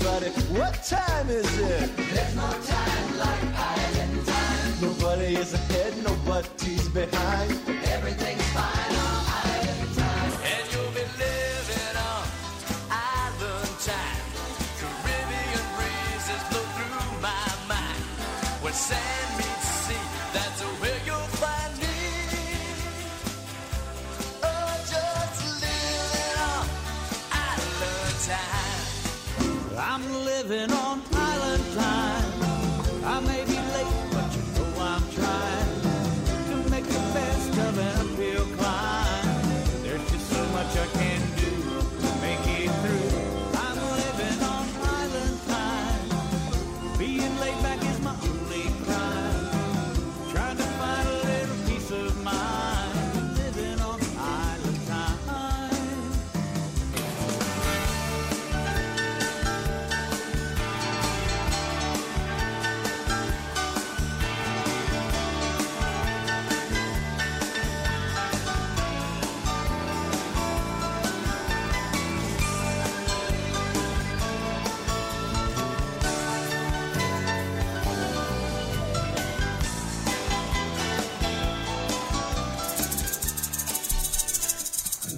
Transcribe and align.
everybody, 0.00 0.30
what 0.58 0.74
time 0.84 1.28
is 1.30 1.58
it? 1.58 1.96
There's 1.96 2.36
no 2.36 2.50
time 2.62 3.18
like 3.18 3.44
island 3.56 4.26
time. 4.26 4.72
Nobody 4.82 5.36
is 5.36 5.54
ahead, 5.54 5.94
nobody's 6.02 6.88
behind. 6.88 7.52
Everything's 7.86 8.45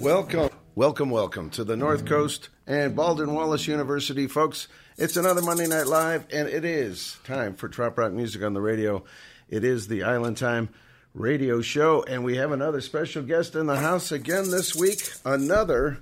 Welcome, 0.09 0.49
welcome, 0.73 1.09
welcome 1.11 1.49
to 1.51 1.63
the 1.63 1.77
North 1.77 2.07
Coast 2.07 2.49
and 2.65 2.95
Baldwin 2.95 3.35
Wallace 3.35 3.67
University, 3.67 4.25
folks. 4.25 4.67
It's 4.97 5.15
another 5.17 5.43
Monday 5.43 5.67
Night 5.67 5.85
Live, 5.85 6.25
and 6.33 6.49
it 6.49 6.65
is 6.65 7.17
time 7.23 7.53
for 7.53 7.69
Trop 7.69 7.95
Rock 7.95 8.11
Music 8.13 8.41
on 8.41 8.55
the 8.55 8.59
radio. 8.59 9.03
It 9.49 9.63
is 9.63 9.87
the 9.87 10.01
Island 10.01 10.37
Time 10.37 10.69
radio 11.13 11.61
show, 11.61 12.01
and 12.01 12.23
we 12.23 12.37
have 12.37 12.51
another 12.51 12.81
special 12.81 13.21
guest 13.21 13.53
in 13.53 13.67
the 13.67 13.75
house 13.75 14.11
again 14.11 14.49
this 14.49 14.75
week. 14.75 14.99
Another 15.25 15.99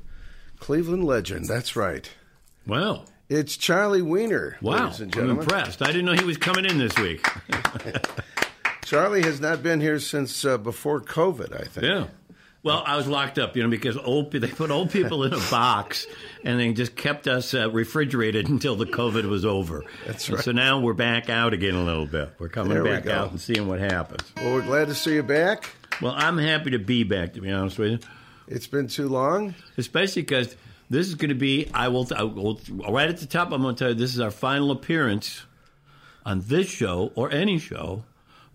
Cleveland 0.58 1.04
legend. 1.04 1.50
That's 1.50 1.76
right. 1.76 2.10
Wow. 2.66 3.04
It's 3.28 3.58
Charlie 3.58 4.02
Wiener, 4.02 4.56
Wow. 4.62 4.86
ladies 4.86 5.02
and 5.02 5.14
I'm 5.18 5.32
impressed. 5.32 5.82
I 5.82 5.88
didn't 5.88 6.06
know 6.06 6.14
he 6.14 6.24
was 6.24 6.38
coming 6.38 6.64
in 6.64 6.78
this 6.78 6.98
week. 6.98 7.28
Charlie 8.86 9.24
has 9.24 9.42
not 9.42 9.62
been 9.62 9.82
here 9.82 10.00
since 10.00 10.46
uh, 10.46 10.58
before 10.58 11.02
COVID, 11.02 11.54
I 11.54 11.66
think. 11.66 11.86
Yeah. 11.86 12.08
Well, 12.68 12.84
I 12.86 12.96
was 12.98 13.08
locked 13.08 13.40
up, 13.40 13.56
you 13.56 13.64
know, 13.64 13.70
because 13.70 13.98
old 13.98 14.32
they 14.32 14.48
put 14.48 14.70
old 14.72 14.92
people 14.92 15.24
in 15.24 15.34
a 15.34 15.40
box 15.50 16.06
and 16.44 16.60
they 16.60 16.72
just 16.74 16.96
kept 16.96 17.28
us 17.28 17.54
uh, 17.54 17.70
refrigerated 17.72 18.48
until 18.50 18.76
the 18.76 18.86
COVID 18.86 19.26
was 19.30 19.46
over. 19.46 19.84
That's 20.06 20.28
And 20.28 20.36
right. 20.36 20.44
so 20.46 20.52
now 20.52 20.80
we're 20.80 20.94
back 20.94 21.30
out 21.30 21.54
again 21.54 21.76
a 21.76 21.84
little 21.84 22.06
bit. 22.06 22.30
We're 22.40 22.50
coming 22.50 22.74
There 22.74 22.84
back 22.84 23.04
go. 23.06 23.14
out 23.14 23.32
and 23.32 23.40
seeing 23.42 23.68
what 23.68 23.80
happens. 23.80 24.24
Well, 24.38 24.54
we're 24.54 24.62
glad 24.66 24.88
to 24.90 24.96
see 24.96 25.16
you 25.16 25.24
back. 25.24 25.70
Well, 26.02 26.14
I'm 26.16 26.38
happy 26.38 26.72
to 26.72 26.80
be 26.80 27.04
back, 27.04 27.34
to 27.34 27.42
be 27.42 27.52
honest 27.52 27.80
with 27.80 27.92
you, 27.92 28.00
It's 28.48 28.68
been 28.68 28.88
too 28.88 29.08
long. 29.10 29.56
especially 29.78 30.22
because 30.22 30.56
this 30.90 31.08
is 31.08 31.16
going 31.16 31.30
to 31.30 31.36
be. 31.36 31.70
I 31.74 31.88
will, 31.88 32.08
I 32.16 32.24
will. 32.24 32.60
Right 32.90 33.10
at 33.10 33.18
the 33.18 33.26
top, 33.26 33.52
I'm 33.52 33.62
going 33.62 33.76
to 33.76 33.80
tell 33.80 33.90
you 33.90 33.96
this 33.96 34.14
is 34.14 34.20
our 34.20 34.32
final 34.32 34.72
appearance 34.72 35.44
on 36.26 36.42
this 36.46 36.70
show 36.70 37.12
or 37.16 37.32
any 37.32 37.58
show, 37.60 38.04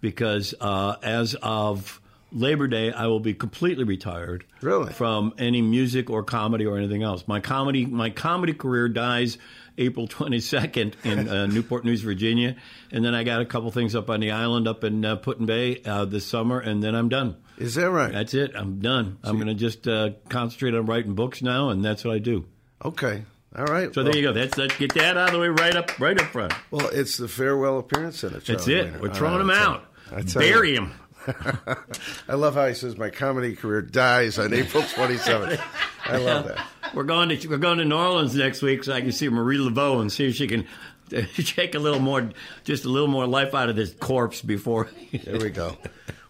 because 0.00 0.54
uh, 0.60 0.96
as 1.02 1.34
of 1.42 2.00
Labor 2.32 2.66
Day, 2.66 2.92
I 2.92 3.06
will 3.06 3.20
be 3.20 3.34
completely 3.34 3.84
retired. 3.84 4.44
Really? 4.60 4.92
From 4.92 5.34
any 5.38 5.62
music 5.62 6.10
or 6.10 6.22
comedy 6.22 6.66
or 6.66 6.78
anything 6.78 7.02
else. 7.02 7.24
My 7.28 7.40
comedy, 7.40 7.86
my 7.86 8.10
comedy 8.10 8.54
career 8.54 8.88
dies 8.88 9.38
April 9.78 10.08
22nd 10.08 10.94
in 11.04 11.28
uh, 11.28 11.46
Newport 11.52 11.84
News, 11.84 12.00
Virginia, 12.02 12.56
and 12.90 13.04
then 13.04 13.14
I 13.14 13.24
got 13.24 13.40
a 13.40 13.44
couple 13.44 13.70
things 13.70 13.94
up 13.94 14.10
on 14.10 14.20
the 14.20 14.30
island 14.32 14.66
up 14.68 14.84
in 14.84 15.04
uh, 15.04 15.16
Put 15.16 15.38
in 15.38 15.46
Bay 15.46 15.82
uh, 15.84 16.04
this 16.04 16.26
summer, 16.26 16.58
and 16.60 16.82
then 16.82 16.94
I'm 16.94 17.08
done. 17.08 17.36
Is 17.58 17.74
that 17.76 17.90
right? 17.90 18.12
That's 18.12 18.34
it. 18.34 18.52
I'm 18.54 18.80
done. 18.80 19.18
I'm 19.22 19.36
going 19.36 19.46
to 19.48 19.54
just 19.54 19.86
uh, 19.86 20.10
concentrate 20.28 20.74
on 20.74 20.86
writing 20.86 21.14
books 21.14 21.42
now, 21.42 21.68
and 21.68 21.84
that's 21.84 22.04
what 22.04 22.14
I 22.14 22.18
do. 22.18 22.46
Okay. 22.84 23.24
All 23.54 23.66
right. 23.66 23.92
So 23.94 24.02
well, 24.02 24.10
there 24.10 24.20
you 24.20 24.26
go. 24.26 24.32
That's 24.32 24.56
let's 24.56 24.76
get 24.78 24.94
that 24.94 25.16
out 25.18 25.28
of 25.28 25.34
the 25.34 25.38
way 25.38 25.48
right 25.48 25.76
up, 25.76 25.98
right 26.00 26.18
up 26.18 26.26
front. 26.28 26.54
Well, 26.70 26.88
it's 26.88 27.18
the 27.18 27.28
farewell 27.28 27.78
appearance 27.78 28.24
in 28.24 28.34
it. 28.34 28.46
That's 28.46 28.66
it. 28.66 28.98
We're 29.00 29.12
throwing 29.12 29.40
him 29.42 29.50
out. 29.50 29.84
tell- 30.08 30.18
I 30.18 30.22
tell 30.22 30.42
you. 30.42 30.48
Bury 30.52 30.74
him. 30.74 30.92
I 32.28 32.34
love 32.34 32.54
how 32.54 32.66
he 32.66 32.74
says 32.74 32.96
my 32.96 33.10
comedy 33.10 33.54
career 33.54 33.82
dies 33.82 34.38
on 34.38 34.52
April 34.52 34.82
27th. 34.82 35.60
I 36.04 36.16
love 36.18 36.48
that. 36.48 36.66
We're 36.94 37.04
going 37.04 37.28
to 37.30 37.48
we're 37.48 37.56
going 37.58 37.78
to 37.78 37.84
New 37.84 37.96
Orleans 37.96 38.34
next 38.34 38.62
week, 38.62 38.84
so 38.84 38.92
I 38.92 39.00
can 39.00 39.12
see 39.12 39.28
Marie 39.28 39.58
Laveau 39.58 40.00
and 40.00 40.10
see 40.12 40.26
if 40.28 40.34
she 40.36 40.46
can 40.46 40.66
take 41.36 41.74
a 41.74 41.78
little 41.78 42.00
more, 42.00 42.30
just 42.64 42.84
a 42.84 42.88
little 42.88 43.08
more 43.08 43.26
life 43.26 43.54
out 43.54 43.68
of 43.68 43.76
this 43.76 43.92
corpse 43.94 44.42
before. 44.42 44.88
There 45.24 45.38
we 45.38 45.50
go. 45.50 45.76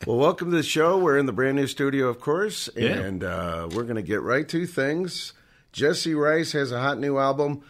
Well, 0.07 0.17
welcome 0.19 0.51
to 0.51 0.57
the 0.57 0.63
show. 0.63 0.99
We're 0.99 1.19
in 1.19 1.27
the 1.27 1.33
brand 1.33 1.57
new 1.57 1.67
studio, 1.67 2.09
of 2.09 2.21
course, 2.21 2.69
Yeah. 2.77 2.91
and 2.99 3.23
uh, 3.25 3.69
we're 3.73 3.85
going 3.85 3.97
to 3.97 4.03
get 4.03 4.21
right 4.23 4.49
to 4.49 4.67
things. 4.67 5.33
Jesse 5.73 6.15
Rice 6.15 6.53
has 6.53 6.71
a 6.73 6.81
hot 6.81 6.99
new 6.99 7.19
album. 7.19 7.63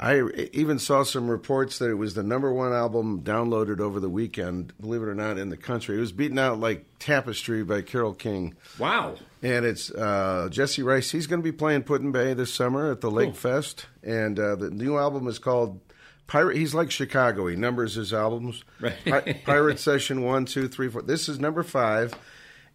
I 0.00 0.20
even 0.52 0.78
saw 0.78 1.02
some 1.02 1.28
reports 1.28 1.80
that 1.80 1.90
it 1.90 1.94
was 1.94 2.14
the 2.14 2.22
number 2.22 2.52
one 2.52 2.72
album 2.72 3.22
downloaded 3.22 3.80
over 3.80 3.98
the 3.98 4.08
weekend, 4.08 4.72
believe 4.80 5.02
it 5.02 5.08
or 5.08 5.14
not, 5.14 5.38
in 5.38 5.48
the 5.48 5.56
country. 5.56 5.96
It 5.96 6.00
was 6.00 6.12
beaten 6.12 6.38
out 6.38 6.60
like 6.60 6.86
Tapestry 7.00 7.64
by 7.64 7.82
Carole 7.82 8.14
King. 8.14 8.54
wow. 8.78 9.16
And 9.42 9.64
it's 9.64 9.90
uh, 9.90 10.48
Jesse 10.50 10.82
Rice. 10.82 11.10
He's 11.10 11.26
going 11.26 11.40
to 11.40 11.44
be 11.44 11.50
playing 11.56 11.82
Put-in 11.82 12.12
Bay 12.12 12.32
this 12.34 12.52
summer 12.54 12.90
at 12.92 13.00
the 13.00 13.10
Lake 13.10 13.34
Fest. 13.36 13.86
And 14.02 14.38
uh, 14.38 14.54
the 14.56 14.70
new 14.70 14.96
album 14.98 15.26
is 15.28 15.38
called 15.38 15.80
Pirate. 16.26 16.56
He's 16.56 16.74
like 16.74 16.90
Chicago. 16.90 17.46
He 17.46 17.54
numbers 17.56 17.94
his 17.94 18.12
albums. 18.12 18.62
Right. 18.80 18.96
Pi- 19.04 19.32
Pirate 19.44 19.78
Session 19.78 20.22
one, 20.22 20.44
two, 20.44 20.66
three, 20.68 20.88
four. 20.88 21.02
This 21.02 21.28
is 21.28 21.38
number 21.40 21.62
five. 21.62 22.14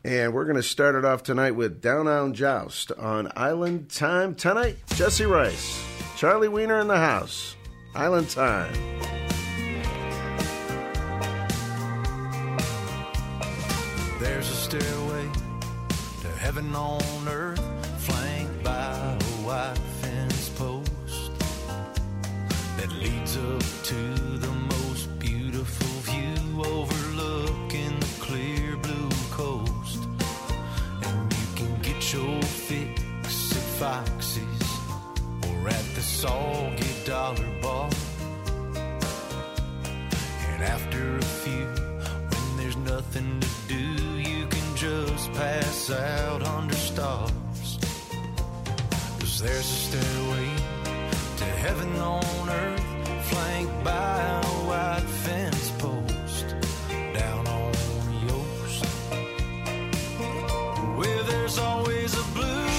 And 0.06 0.33
we're 0.33 0.44
going 0.45 0.57
to 0.57 0.63
start 0.63 0.95
it 0.95 1.06
off 1.06 1.23
tonight 1.23 1.51
with 1.51 1.81
Down 1.81 2.07
on 2.09 2.33
Joust 2.33 2.91
on 2.94 3.29
Island 3.38 3.89
Time. 3.89 4.35
Tonight, 4.35 4.78
Jesse 4.95 5.25
Rice, 5.25 5.81
Charlie 6.23 6.47
Wiener 6.47 6.79
in 6.79 6.88
the 6.88 6.95
house. 6.95 7.57
Island 7.94 8.29
Time. 8.29 8.73
There's 14.22 14.50
a 14.50 14.56
stairway 14.56 15.29
to 16.22 16.28
heaven 16.39 16.73
on 16.73 17.28
earth, 17.28 17.62
flanked 17.97 18.63
by 18.63 19.17
a 19.19 19.23
white 19.44 19.78
fence 20.00 20.47
post 20.56 21.31
that 22.78 22.89
leads 23.01 23.35
up 23.35 23.83
to 23.83 24.16
the 24.38 24.53
most 24.78 25.19
beautiful 25.19 25.88
view 26.09 26.63
overlooking 26.63 28.00
the 28.00 28.16
clear 28.22 28.78
blue 28.78 29.09
coast. 29.29 30.00
And 31.01 31.33
you 31.33 31.47
can 31.57 31.81
get 31.81 32.13
your 32.13 32.41
fix 32.44 33.51
at 33.51 33.57
the 33.57 34.22
Soggy 36.23 36.94
Dollar 37.03 37.51
Bar. 37.61 37.89
And 40.51 40.63
after 40.63 41.18
a 41.18 41.21
few, 41.21 41.65
when 41.65 42.57
there's 42.57 42.77
nothing 42.77 43.42
to 43.42 43.50
do, 43.68 43.83
you 44.30 44.47
can 44.47 44.75
just 44.77 45.33
pass 45.33 45.92
out 45.92 46.42
under 46.42 46.75
stars. 46.75 47.77
Cause 49.19 49.42
there's 49.42 49.69
a 49.69 49.80
stairway 49.86 50.50
to 51.39 51.45
heaven 51.65 51.94
on 51.97 52.50
earth, 52.50 53.27
flanked 53.27 53.83
by 53.83 54.21
a 54.21 54.45
white 54.69 55.09
fence 55.25 55.71
post 55.71 56.56
down 57.13 57.45
on 57.47 57.74
Yost. 58.30 58.86
Where 60.95 61.24
there's 61.24 61.57
always 61.57 62.18
a 62.18 62.24
bluebird 62.31 62.72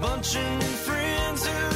bunch 0.00 0.34
of 0.34 0.58
new 0.58 0.74
friends 0.86 1.46
whose 1.46 1.69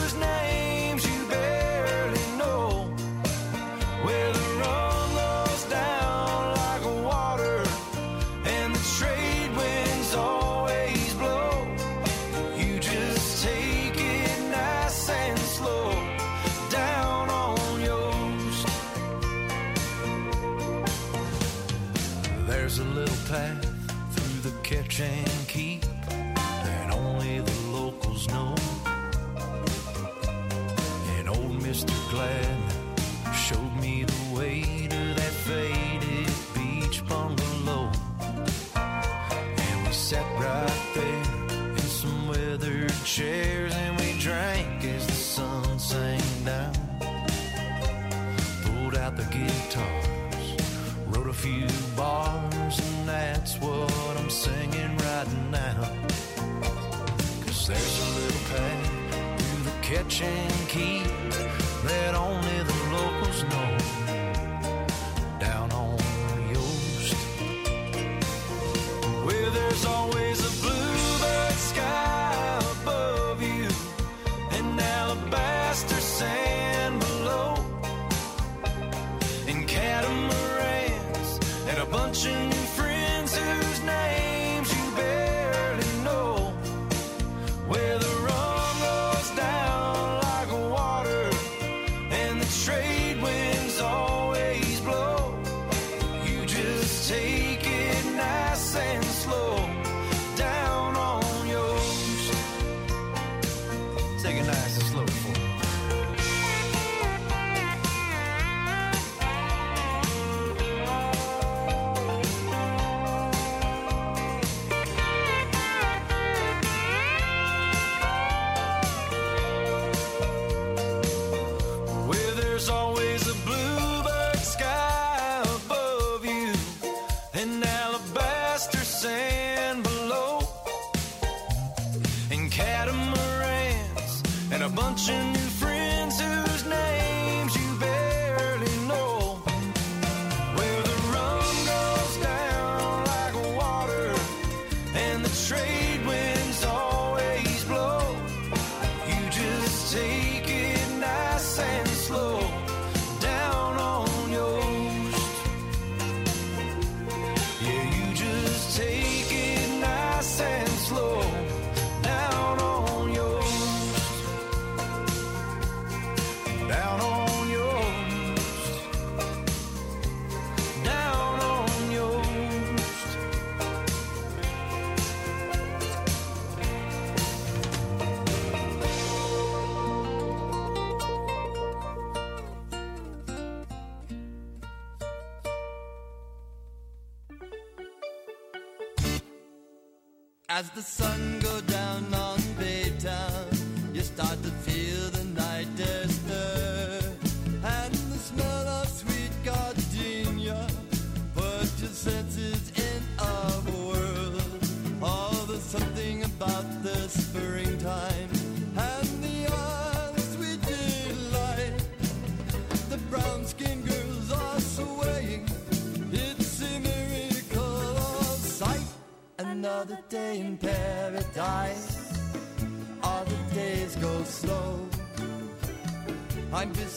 share 43.14 43.63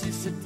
this 0.08 0.26
a 0.26 0.37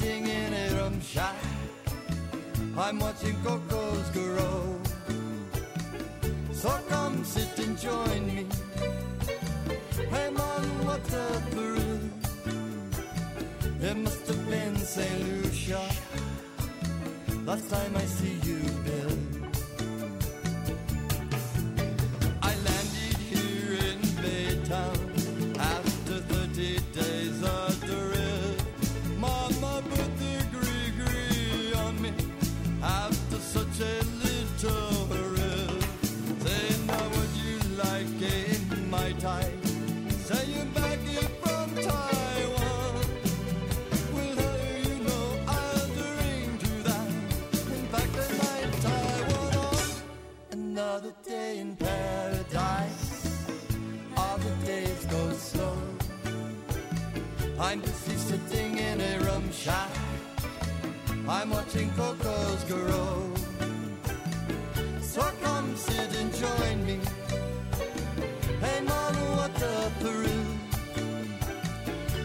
shack. 59.63 59.91
I'm 61.27 61.51
watching 61.51 61.91
cocos 61.91 62.63
grow. 62.63 63.31
So 65.01 65.21
come 65.43 65.75
sit 65.75 66.09
and 66.19 66.33
join 66.33 66.77
me. 66.85 66.99
Hey, 68.59 68.79
Mama, 68.81 69.23
what 69.37 69.61
a 69.61 69.91
Peru. 70.01 70.39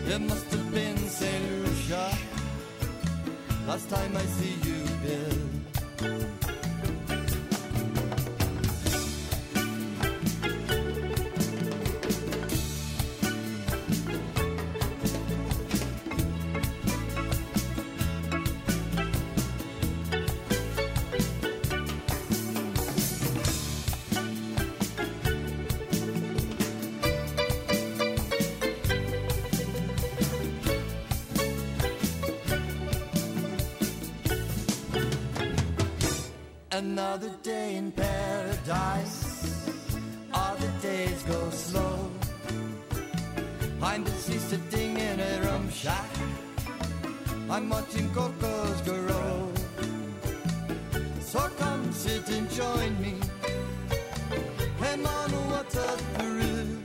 There 0.07 0.19
must 0.19 0.51
have 0.51 0.71
been 0.73 0.97
St. 0.97 1.45
Lucia. 1.67 2.09
Last 3.69 3.91
time 3.91 4.17
I 4.17 4.25
see 4.39 4.55
you. 4.65 4.86
Another 36.99 37.29
day 37.43 37.77
in 37.77 37.93
paradise. 37.93 39.69
All 40.33 40.57
the 40.57 40.69
days 40.81 41.23
go 41.25 41.51
slow. 41.51 42.11
I'm 43.83 44.03
busy 44.03 44.39
sitting 44.39 44.97
in 44.97 45.21
a 45.21 45.43
rum 45.43 45.69
shack. 45.71 46.09
I'm 47.51 47.69
watching 47.69 48.09
cocos 48.15 48.81
grow. 48.81 49.53
So 51.21 51.41
come 51.59 51.93
sit 51.93 52.31
and 52.31 52.51
join 52.51 52.99
me. 53.03 53.21
Hey, 54.81 54.97
man, 54.97 55.31
what's 55.51 55.77
up, 55.77 56.01
Peru? 56.15 56.79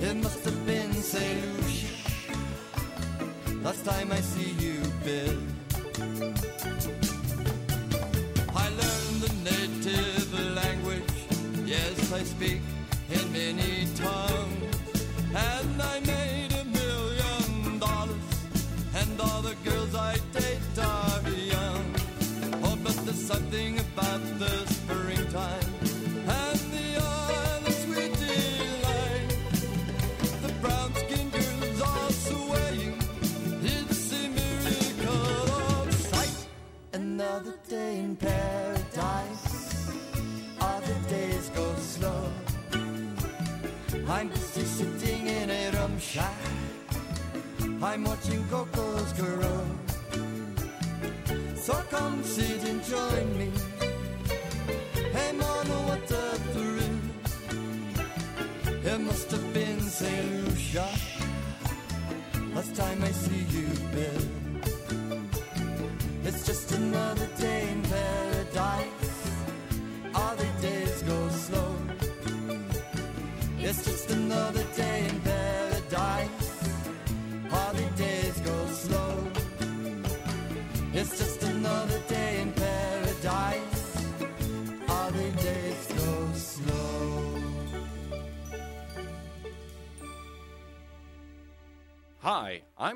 It 0.00 0.16
must 0.16 0.44
have 0.44 0.66
been 0.66 0.92
St. 0.92 1.40
Lucia. 1.54 1.94
Last 3.62 3.84
time 3.84 4.10
I 4.10 4.20
see 4.20 4.50
you, 4.58 4.82
Bill. 5.04 5.38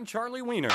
Charlie 0.05 0.43
Wiener. 0.43 0.71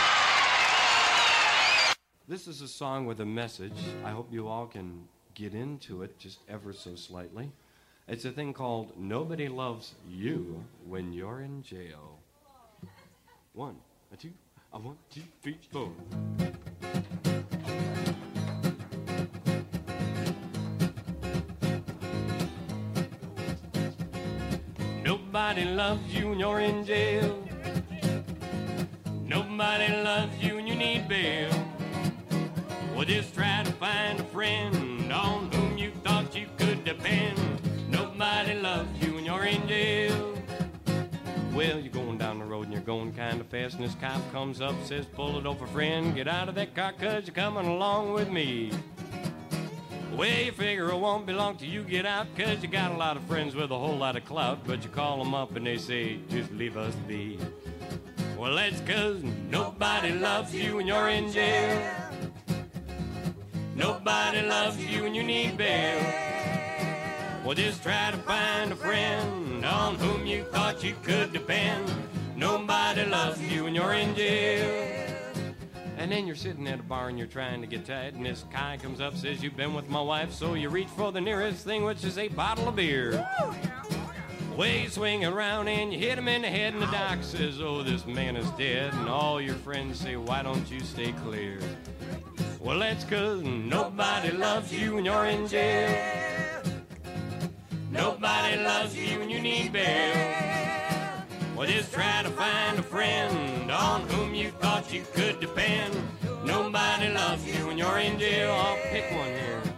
This 2.28 2.48
is 2.48 2.62
a 2.62 2.68
song 2.68 3.06
with 3.06 3.20
a 3.22 3.26
message. 3.26 3.74
I 4.04 4.12
hope 4.12 4.32
you 4.32 4.48
all 4.48 4.68
can 4.68 5.08
get 5.36 5.54
into 5.54 6.04
it 6.04 6.18
just 6.18 6.40
ever 6.48 6.74
so 6.74 6.96
slightly. 6.96 7.52
It's 8.08 8.26
a 8.26 8.32
thing 8.32 8.54
called 8.54 8.94
Nobody 8.98 9.48
Loves 9.48 9.94
You 10.10 10.64
When 10.88 11.14
You're 11.14 11.42
in 11.42 11.64
Jail. 11.64 12.20
One, 13.54 13.78
a 14.14 14.18
two, 14.18 14.32
a 14.74 14.80
one, 14.80 14.98
two, 15.12 15.22
three, 15.42 15.58
four. 15.72 15.92
Nobody 25.04 25.66
loves 25.66 26.14
you 26.14 26.30
when 26.30 26.40
you're 26.40 26.60
in 26.60 26.86
jail. 26.86 27.49
Nobody 29.60 29.94
loves 29.94 30.42
you 30.42 30.56
when 30.56 30.68
you 30.68 30.76
need 30.76 31.10
bail. 31.10 31.52
Well, 32.96 33.04
just 33.04 33.36
try 33.36 33.62
to 33.62 33.72
find 33.74 34.18
a 34.18 34.24
friend 34.24 35.12
on 35.12 35.52
whom 35.52 35.78
you 35.78 35.92
thought 36.02 36.34
you 36.34 36.48
could 36.58 36.86
depend. 36.86 37.38
Nobody 37.90 38.54
loves 38.54 38.90
you 39.06 39.16
when 39.16 39.26
you're 39.26 39.44
in 39.44 39.68
jail. 39.68 40.34
Well, 41.54 41.78
you're 41.78 41.92
going 41.92 42.18
down 42.18 42.40
the 42.40 42.46
road 42.46 42.68
and 42.68 42.74
you're 42.74 42.82
going 42.82 43.12
kind 43.12 43.42
of 43.42 43.48
fast, 43.48 43.76
and 43.76 43.84
this 43.84 43.96
cop 43.96 44.22
comes 44.32 44.62
up, 44.62 44.76
says, 44.86 45.06
Pull 45.06 45.38
it 45.38 45.46
over, 45.46 45.68
friend. 45.68 46.16
Get 46.16 46.30
out 46.30 46.48
of 46.48 46.56
that 46.56 46.74
car, 46.74 46.94
cause 46.94 47.28
you're 47.28 47.36
coming 47.36 47.68
along 47.68 48.14
with 48.14 48.30
me. 48.30 48.72
Well, 50.16 50.42
you 50.42 50.54
figure 50.54 50.88
it 50.88 50.98
won't 50.98 51.26
belong 51.26 51.58
to 51.58 51.66
you, 51.66 51.84
get 51.84 52.06
out, 52.06 52.28
cause 52.38 52.64
you 52.64 52.70
got 52.70 52.92
a 52.92 52.98
lot 52.98 53.18
of 53.18 53.24
friends 53.24 53.56
with 53.56 53.72
a 53.72 53.78
whole 53.78 53.98
lot 53.98 54.16
of 54.16 54.24
clout, 54.24 54.66
but 54.66 54.86
you 54.86 54.90
call 54.90 55.22
them 55.22 55.36
up 55.36 55.58
and 55.58 55.68
they 55.68 55.78
say, 55.78 56.20
Just 56.30 56.50
leave 56.54 56.78
us 56.78 56.96
be. 57.10 57.38
Well, 58.40 58.56
that's 58.56 58.80
cause 58.88 59.22
nobody 59.50 60.14
loves 60.14 60.56
you 60.56 60.78
when 60.78 60.88
you're 60.88 61.10
in 61.10 61.30
jail. 61.30 61.94
Nobody 63.76 64.42
loves 64.44 64.78
you 64.86 65.04
when 65.04 65.14
you 65.14 65.24
need 65.24 65.58
bail. 65.58 66.02
Well, 67.44 67.54
just 67.54 67.84
try 67.84 68.12
to 68.12 68.18
find 68.20 68.72
a 68.72 68.78
friend 68.78 69.66
on 69.66 69.96
whom 69.96 70.26
you 70.26 70.46
thought 70.46 70.82
you 70.86 70.96
could 71.04 71.34
depend. 71.34 71.92
Nobody 72.38 73.04
loves 73.04 73.42
you 73.42 73.66
when 73.66 73.76
you're 73.76 73.92
in 73.92 74.16
jail. 74.16 75.20
And 75.98 76.10
then 76.10 76.26
you're 76.26 76.38
sitting 76.38 76.66
at 76.70 76.80
a 76.80 76.84
bar 76.84 77.10
and 77.10 77.18
you're 77.18 77.28
trying 77.28 77.60
to 77.60 77.68
get 77.68 77.86
tight, 77.86 78.14
and 78.14 78.26
this 78.26 78.46
guy 78.54 78.78
comes 78.78 79.02
up, 79.02 79.18
says, 79.18 79.44
You've 79.44 79.58
been 79.58 79.74
with 79.74 79.90
my 79.90 80.02
wife, 80.02 80.32
so 80.32 80.54
you 80.54 80.70
reach 80.70 80.88
for 80.88 81.12
the 81.12 81.20
nearest 81.20 81.66
thing, 81.66 81.84
which 81.84 82.06
is 82.06 82.18
a 82.18 82.30
bottle 82.30 82.70
of 82.70 82.78
beer. 82.78 83.28
Way 84.60 84.88
swing 84.88 85.24
around 85.24 85.70
and 85.70 85.94
you 85.94 85.98
hit 85.98 86.18
him 86.18 86.28
in 86.28 86.42
the 86.42 86.50
head, 86.50 86.74
and 86.74 86.82
the 86.82 86.88
doc 86.88 87.20
says, 87.22 87.62
Oh, 87.62 87.82
this 87.82 88.06
man 88.06 88.36
is 88.36 88.50
dead. 88.58 88.94
And 88.94 89.08
all 89.08 89.40
your 89.40 89.56
friends 89.56 90.02
say, 90.02 90.18
Why 90.18 90.44
don't 90.44 90.70
you 90.70 90.82
stay 90.82 91.14
clear? 91.24 91.60
Well, 92.60 92.78
that's 92.78 93.06
cause 93.06 93.42
nobody 93.42 94.32
loves 94.32 94.74
you 94.74 94.96
when 94.96 95.06
you're 95.06 95.28
in 95.28 95.48
jail. 95.48 96.62
Nobody 97.90 98.58
loves 98.58 98.98
you 98.98 99.20
when 99.20 99.30
you 99.30 99.40
need 99.40 99.72
bail. 99.72 100.36
Well, 101.56 101.66
just 101.66 101.94
try 101.94 102.24
to 102.24 102.30
find 102.30 102.80
a 102.80 102.84
friend 102.84 103.72
on 103.72 104.02
whom 104.10 104.34
you 104.34 104.50
thought 104.50 104.94
you 104.94 105.06
could 105.14 105.40
depend. 105.40 105.96
Nobody 106.44 107.08
loves 107.14 107.48
you 107.48 107.66
when 107.66 107.78
you're 107.78 108.00
in 108.00 108.20
jail. 108.20 108.52
I'll 108.52 108.76
pick 108.92 109.10
one 109.10 109.28
here. 109.28 109.69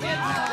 Ballard 0.00 0.51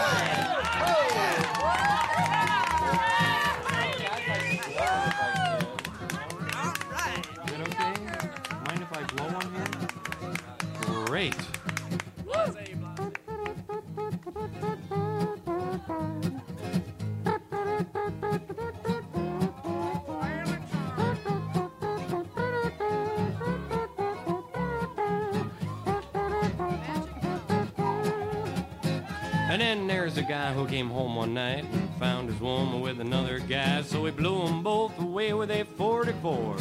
there's 30.16 30.26
a 30.26 30.28
guy 30.28 30.52
who 30.52 30.66
came 30.66 30.90
home 30.90 31.16
one 31.16 31.36
night 31.36 31.64
and 31.72 31.96
found 32.00 32.30
his 32.30 32.42
woman 32.42 32.82
with 32.82 33.00
another 33.00 33.38
guy, 33.38 33.80
so 33.84 34.06
he 34.06 34.12
blew 34.12 34.44
them 34.44 34.64
both 34.64 34.98
away 35.00 35.34
with 35.34 35.52
a 35.52 35.64
44. 35.78 36.58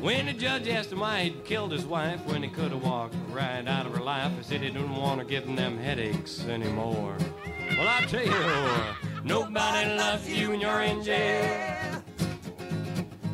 When 0.00 0.26
the 0.26 0.32
judge 0.32 0.68
asked 0.68 0.92
him 0.92 1.00
why 1.00 1.24
he'd 1.24 1.44
killed 1.44 1.72
his 1.72 1.84
wife 1.84 2.24
when 2.26 2.44
he 2.44 2.48
could 2.48 2.70
have 2.70 2.84
walked 2.84 3.16
right 3.30 3.66
out 3.66 3.86
of 3.86 3.96
her 3.96 4.04
life, 4.04 4.30
he 4.36 4.44
said 4.44 4.60
he 4.60 4.70
didn't 4.70 4.94
want 4.94 5.20
to 5.20 5.26
give 5.26 5.46
them 5.46 5.78
headaches 5.78 6.46
anymore. 6.46 7.16
Well, 7.76 7.88
I 7.88 8.02
tell 8.02 8.24
you, 8.24 9.18
nobody 9.24 9.90
loves 9.96 10.30
you 10.30 10.50
when 10.50 10.60
you're 10.60 10.82
in 10.82 11.02
jail. 11.02 12.04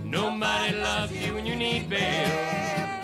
Nobody 0.03 0.77
loves 0.79 1.13
you 1.13 1.35
when 1.35 1.45
you 1.45 1.57
need 1.57 1.91
bail. 1.91 3.03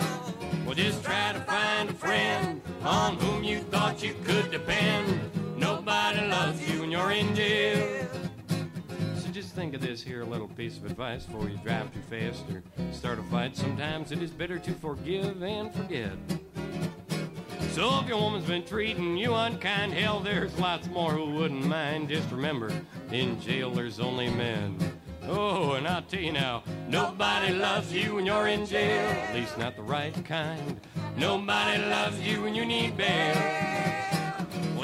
Well, 0.65 0.73
just 0.73 1.03
try 1.03 1.33
to 1.33 1.39
find 1.41 1.91
a 1.91 1.93
friend 1.93 2.59
on 2.83 3.17
whom 3.17 3.43
you 3.43 3.59
thought 3.59 4.01
you 4.01 4.15
could 4.23 4.49
depend. 4.49 5.38
Nobody 5.69 6.21
loves 6.25 6.67
you 6.67 6.81
when 6.81 6.89
you're 6.89 7.11
in 7.11 7.35
jail. 7.35 8.07
So 9.17 9.29
just 9.29 9.53
think 9.53 9.75
of 9.75 9.81
this 9.81 10.01
here 10.01 10.23
little 10.23 10.47
piece 10.47 10.77
of 10.77 10.85
advice 10.85 11.25
before 11.25 11.47
you 11.47 11.57
drive 11.57 11.93
too 11.93 12.01
fast 12.09 12.43
or 12.49 12.63
start 12.91 13.19
a 13.19 13.23
fight. 13.23 13.55
Sometimes 13.55 14.11
it 14.11 14.23
is 14.23 14.31
better 14.31 14.57
to 14.57 14.71
forgive 14.71 15.43
and 15.43 15.71
forget. 15.71 16.17
So 17.73 17.99
if 17.99 18.07
your 18.07 18.17
woman's 18.17 18.45
been 18.45 18.65
treating 18.65 19.15
you 19.15 19.35
unkind, 19.35 19.93
hell, 19.93 20.19
there's 20.21 20.57
lots 20.57 20.87
more 20.87 21.11
who 21.11 21.35
wouldn't 21.35 21.65
mind. 21.65 22.09
Just 22.09 22.31
remember, 22.31 22.71
in 23.11 23.39
jail 23.39 23.69
there's 23.69 23.99
only 23.99 24.27
men. 24.27 24.75
Oh, 25.27 25.73
and 25.73 25.87
I'll 25.87 26.01
tell 26.01 26.19
you 26.19 26.31
now, 26.31 26.63
nobody 26.87 27.53
loves 27.53 27.93
you 27.93 28.15
when 28.15 28.25
you're 28.25 28.47
in 28.47 28.65
jail, 28.65 29.07
at 29.07 29.35
least 29.35 29.55
not 29.59 29.75
the 29.75 29.83
right 29.83 30.15
kind. 30.25 30.79
Nobody 31.15 31.79
loves 31.83 32.19
you 32.21 32.41
when 32.41 32.55
you 32.55 32.65
need 32.65 32.97
bail. 32.97 33.78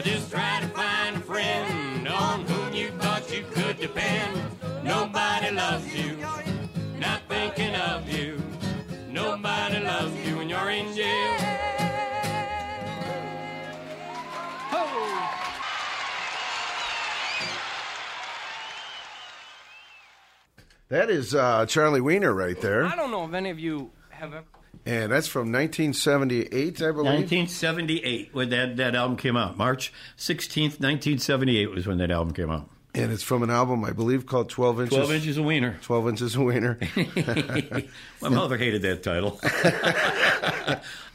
Well, 0.06 0.14
just 0.14 0.32
try 0.32 0.60
to 0.62 0.68
find 0.68 1.16
a 1.16 1.20
friend 1.20 2.08
on 2.08 2.46
whom 2.46 2.74
you 2.74 2.90
thought 3.00 3.32
you 3.36 3.44
could 3.52 3.80
depend. 3.80 4.40
Nobody 4.84 5.52
loves 5.52 5.96
you, 5.96 6.18
not 7.00 7.22
thinking 7.28 7.74
of 7.76 8.08
you. 8.08 8.42
Nobody 9.10 9.80
loves 9.80 10.14
you 10.28 10.38
when 10.38 10.50
you're 10.50 10.70
in 10.70 10.96
jail. 10.96 11.36
That 20.90 21.10
is 21.10 21.34
uh, 21.34 21.66
Charlie 21.66 22.00
Wiener 22.00 22.32
right 22.32 22.62
there. 22.62 22.86
I 22.86 22.96
don't 22.96 23.10
know 23.10 23.26
if 23.26 23.34
any 23.34 23.50
of 23.50 23.60
you 23.60 23.90
have 24.12 24.36
ever. 24.36 24.46
And 24.86 25.12
that's 25.12 25.28
from 25.28 25.52
1978, 25.52 26.82
I 26.82 26.92
believe. 26.92 27.06
1978 27.06 28.30
when 28.34 28.50
that, 28.50 28.78
that 28.78 28.96
album 28.96 29.18
came 29.18 29.36
out. 29.36 29.58
March 29.58 29.92
16th, 30.18 30.80
1978 30.80 31.72
was 31.72 31.88
when 31.88 31.98
that 31.98 32.12
album 32.12 32.34
came 32.34 32.52
out. 32.52 32.70
And 32.96 33.12
it's 33.12 33.24
from 33.24 33.44
an 33.44 33.50
album, 33.50 33.84
I 33.84 33.92
believe, 33.92 34.26
called 34.26 34.50
12 34.50 34.82
Inches. 34.82 34.96
12 34.96 35.12
Inches 35.12 35.38
of 35.38 35.46
Wiener. 35.46 35.78
12 35.82 36.08
Inches 36.10 36.36
of 36.36 36.42
Wiener. 36.44 36.80
My 38.22 38.30
mother 38.30 38.58
hated 38.58 38.82
that 38.84 39.04
title. 39.04 39.40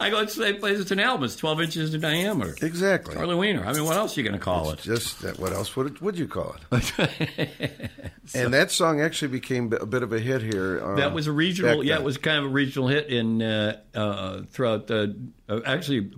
I 0.00 0.10
go, 0.10 0.20
it's, 0.20 0.38
it's 0.38 0.90
an 0.90 1.00
album. 1.00 1.24
It's 1.24 1.36
12 1.36 1.60
inches 1.62 1.94
in 1.94 2.00
diameter. 2.00 2.54
exactly. 2.62 3.14
Charlie 3.14 3.34
Wiener. 3.34 3.64
I 3.64 3.72
mean, 3.72 3.84
what 3.84 3.96
else 3.96 4.16
are 4.16 4.20
you 4.20 4.28
going 4.28 4.38
to 4.38 4.44
call 4.44 4.70
it? 4.70 4.80
Just 4.80 5.22
what 5.38 5.52
else 5.52 5.74
would, 5.76 5.86
it, 5.88 6.02
would 6.02 6.18
you 6.18 6.28
call 6.28 6.56
it? 6.72 6.92
and 8.34 8.54
that 8.54 8.70
song 8.70 9.00
actually 9.00 9.28
became 9.28 9.72
a 9.72 9.86
bit 9.86 10.02
of 10.02 10.12
a 10.12 10.18
hit 10.20 10.42
here. 10.42 10.82
um, 10.84 10.96
That 10.96 11.12
was 11.12 11.26
a 11.26 11.32
regional, 11.32 11.84
yeah, 11.84 11.96
it 11.96 12.02
was 12.02 12.18
kind 12.18 12.38
of 12.38 12.44
a 12.46 12.48
regional 12.48 12.88
hit 12.88 13.08
in 13.08 13.42
uh, 13.42 13.80
uh, 13.94 14.42
throughout, 14.50 14.90
uh, 14.90 15.08
uh, 15.48 15.60
actually, 15.66 16.12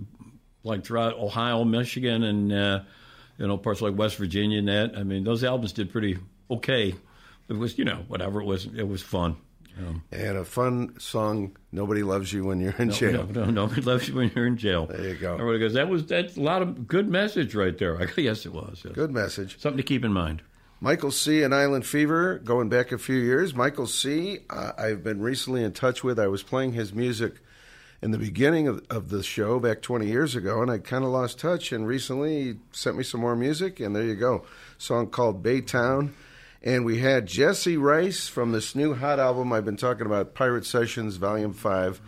like 0.63 0.85
throughout 0.85 1.15
Ohio, 1.15 1.63
Michigan, 1.63 2.23
and 2.23 2.53
uh, 2.53 2.79
you 3.37 3.47
know 3.47 3.57
parts 3.57 3.81
like 3.81 3.95
West 3.97 4.17
Virginia. 4.17 4.59
And 4.59 4.67
that, 4.67 4.97
I 4.97 5.03
mean, 5.03 5.23
those 5.23 5.43
albums 5.43 5.73
did 5.73 5.91
pretty 5.91 6.17
okay. 6.49 6.95
It 7.49 7.53
was, 7.53 7.77
you 7.77 7.85
know, 7.85 8.03
whatever 8.07 8.41
it 8.41 8.45
was, 8.45 8.65
it 8.65 8.87
was 8.87 9.01
fun. 9.01 9.37
You 9.77 9.85
know. 9.85 10.01
And 10.11 10.37
a 10.37 10.45
fun 10.45 10.99
song, 10.99 11.57
Nobody 11.71 12.03
Loves 12.03 12.31
You 12.31 12.45
When 12.45 12.61
You're 12.61 12.75
in 12.77 12.91
Jail. 12.91 13.27
No, 13.27 13.45
no, 13.45 13.51
nobody 13.51 13.81
loves 13.81 14.07
you 14.07 14.15
when 14.15 14.31
you're 14.35 14.45
in 14.45 14.57
jail. 14.57 14.85
There 14.85 15.09
you 15.09 15.15
go. 15.15 15.33
Everybody 15.33 15.59
goes, 15.59 15.73
that 15.73 15.89
was 15.89 16.05
that's 16.05 16.37
a 16.37 16.41
lot 16.41 16.61
of 16.61 16.87
good 16.87 17.09
message 17.09 17.55
right 17.55 17.77
there. 17.77 17.99
I 17.99 18.07
yes, 18.17 18.45
it 18.45 18.53
was. 18.53 18.81
yes. 18.85 18.93
Good 18.93 19.11
message. 19.11 19.59
Something 19.59 19.77
to 19.77 19.83
keep 19.83 20.05
in 20.05 20.13
mind. 20.13 20.41
Michael 20.79 21.11
C. 21.11 21.43
and 21.43 21.55
Island 21.55 21.85
Fever, 21.85 22.39
going 22.39 22.67
back 22.67 22.91
a 22.91 22.97
few 22.97 23.15
years. 23.15 23.55
Michael 23.55 23.87
C. 23.87 24.39
Uh, 24.49 24.73
I've 24.77 25.01
been 25.01 25.21
recently 25.21 25.63
in 25.63 25.71
touch 25.71 26.03
with. 26.03 26.19
I 26.19 26.27
was 26.27 26.43
playing 26.43 26.73
his 26.73 26.93
music 26.93 27.35
in 28.03 28.11
the 28.11 28.17
beginning 28.17 28.67
of, 28.67 28.85
of 28.89 29.09
the 29.09 29.23
show 29.23 29.59
back 29.61 29.81
20 29.81 30.05
years 30.05 30.35
ago, 30.35 30.61
and 30.61 30.69
I 30.69 30.77
kind 30.79 31.05
of 31.05 31.11
lost 31.11 31.39
touch. 31.39 31.71
And 31.71 31.87
recently 31.87 32.43
he 32.43 32.55
sent 32.73 32.97
me 32.97 33.03
some 33.03 33.21
more 33.21 33.33
music, 33.35 33.79
and 33.79 33.95
there 33.95 34.03
you 34.03 34.15
go. 34.15 34.43
song 34.77 35.07
called 35.07 35.41
Baytown. 35.41 36.11
And 36.61 36.83
we 36.83 36.99
had 36.99 37.27
Jesse 37.27 37.77
Rice 37.77 38.27
from 38.27 38.51
this 38.51 38.75
new 38.75 38.93
hot 38.93 39.19
album 39.19 39.53
I've 39.53 39.63
been 39.63 39.77
talking 39.77 40.05
about, 40.05 40.33
Pirate 40.35 40.65
Sessions 40.65 41.15
Volume 41.15 41.53
5. 41.53 42.01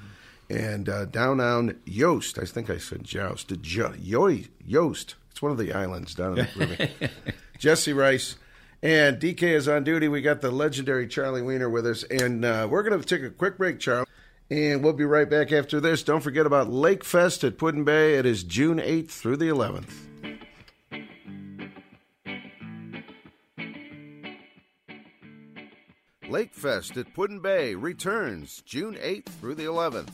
And 0.50 0.90
uh, 0.90 1.06
down 1.06 1.40
on 1.40 1.80
Yost, 1.86 2.40
I 2.40 2.46
think 2.46 2.70
I 2.70 2.78
said 2.78 3.06
Joust, 3.06 3.62
jo- 3.62 3.94
Yo- 3.98 4.40
Yost. 4.66 5.16
It's 5.32 5.42
one 5.42 5.54
of 5.54 5.58
the 5.58 5.72
islands 5.72 6.14
down 6.14 6.38
in 6.38 6.46
the 6.46 6.46
Caribbean. 6.46 7.10
Jesse 7.58 7.94
Rice. 7.94 8.36
And 8.84 9.18
DK 9.18 9.44
is 9.44 9.70
on 9.70 9.86
duty. 9.86 10.10
We 10.10 10.22
got 10.22 10.42
the 10.42 10.52
legendary 10.52 11.08
Charlie 11.08 11.42
Wiener 11.42 11.70
with 11.70 11.88
us. 11.88 12.04
And 12.04 12.44
uh, 12.44 12.68
we're 12.70 12.84
going 12.84 13.00
to 13.02 13.06
take 13.08 13.24
a 13.26 13.30
quick 13.30 13.58
break, 13.58 13.80
Charlie. 13.80 14.06
And 14.50 14.84
we'll 14.84 14.94
be 14.94 15.06
right 15.06 15.30
back 15.30 15.52
after 15.52 15.80
this. 15.80 16.04
Don't 16.04 16.22
forget 16.22 16.46
about 16.46 16.70
Lake 16.70 17.04
Fest 17.04 17.44
at 17.44 17.58
Put-in-Bay. 17.58 18.16
It 18.16 18.28
is 18.28 18.44
June 18.44 18.78
8th 18.78 19.10
through 19.10 19.38
the 19.38 19.48
11th. 19.48 19.90
Lake 26.30 26.54
Fest 26.54 26.98
at 26.98 27.12
Put-in-Bay 27.14 27.74
returns 27.76 28.62
June 28.66 28.96
8th 28.96 29.26
through 29.26 29.56
the 29.56 29.64
11th. 29.64 30.10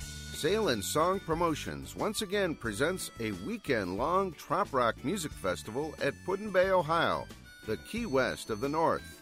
Sail 0.00 0.68
and 0.68 0.82
Song 0.82 1.20
Promotions 1.20 1.94
once 1.94 2.22
again 2.22 2.54
presents 2.54 3.10
a 3.20 3.32
weekend 3.46 3.96
long 3.96 4.32
trop 4.32 4.72
rock 4.72 4.96
music 5.04 5.32
festival 5.32 5.94
at 6.02 6.14
Put-in-Bay, 6.24 6.70
Ohio, 6.70 7.24
the 7.66 7.76
Key 7.78 8.06
West 8.06 8.50
of 8.50 8.60
the 8.60 8.68
North. 8.68 9.15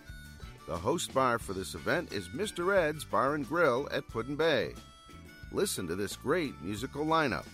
The 0.66 0.76
host 0.76 1.12
bar 1.12 1.38
for 1.38 1.52
this 1.52 1.74
event 1.74 2.12
is 2.12 2.28
Mr. 2.28 2.74
Ed's 2.74 3.04
Bar 3.04 3.34
and 3.34 3.46
Grill 3.46 3.86
at 3.92 4.08
Put-in-Bay. 4.08 4.72
Listen 5.52 5.86
to 5.86 5.94
this 5.94 6.16
great 6.16 6.54
musical 6.62 7.04
lineup 7.04 7.44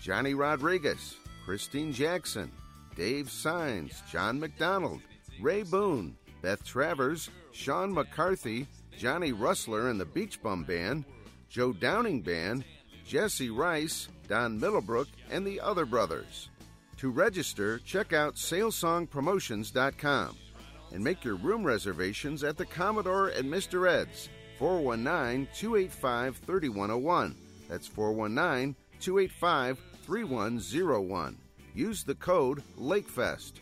Johnny 0.00 0.34
Rodriguez, 0.34 1.16
Christine 1.44 1.92
Jackson, 1.92 2.50
Dave 2.94 3.30
Sines, 3.30 4.02
John 4.10 4.38
McDonald, 4.38 5.00
Ray 5.40 5.64
Boone, 5.64 6.16
Beth 6.40 6.64
Travers, 6.64 7.30
Sean 7.50 7.92
McCarthy, 7.92 8.68
Johnny 8.96 9.32
Rustler 9.32 9.90
and 9.90 10.00
the 10.00 10.04
Beach 10.04 10.40
Bum 10.40 10.62
Band, 10.62 11.04
Joe 11.48 11.72
Downing 11.72 12.22
Band, 12.22 12.64
Jesse 13.04 13.50
Rice, 13.50 14.08
Don 14.28 14.60
Middlebrook, 14.60 15.08
and 15.30 15.44
the 15.44 15.60
other 15.60 15.84
brothers. 15.84 16.48
To 16.98 17.10
register, 17.10 17.80
check 17.80 18.12
out 18.12 18.36
sailsongpromotions.com 18.36 20.36
and 20.92 21.02
make 21.02 21.24
your 21.24 21.36
room 21.36 21.64
reservations 21.64 22.44
at 22.44 22.56
the 22.56 22.66
Commodore 22.66 23.28
and 23.28 23.52
Mr. 23.52 23.88
Ed's, 23.88 24.28
419 24.58 25.48
285 25.54 26.36
3101. 26.38 27.36
That's 27.68 27.86
419 27.86 28.76
285 29.00 29.78
3101. 30.04 31.38
Use 31.74 32.04
the 32.04 32.14
code 32.14 32.62
LAKEFEST. 32.78 33.52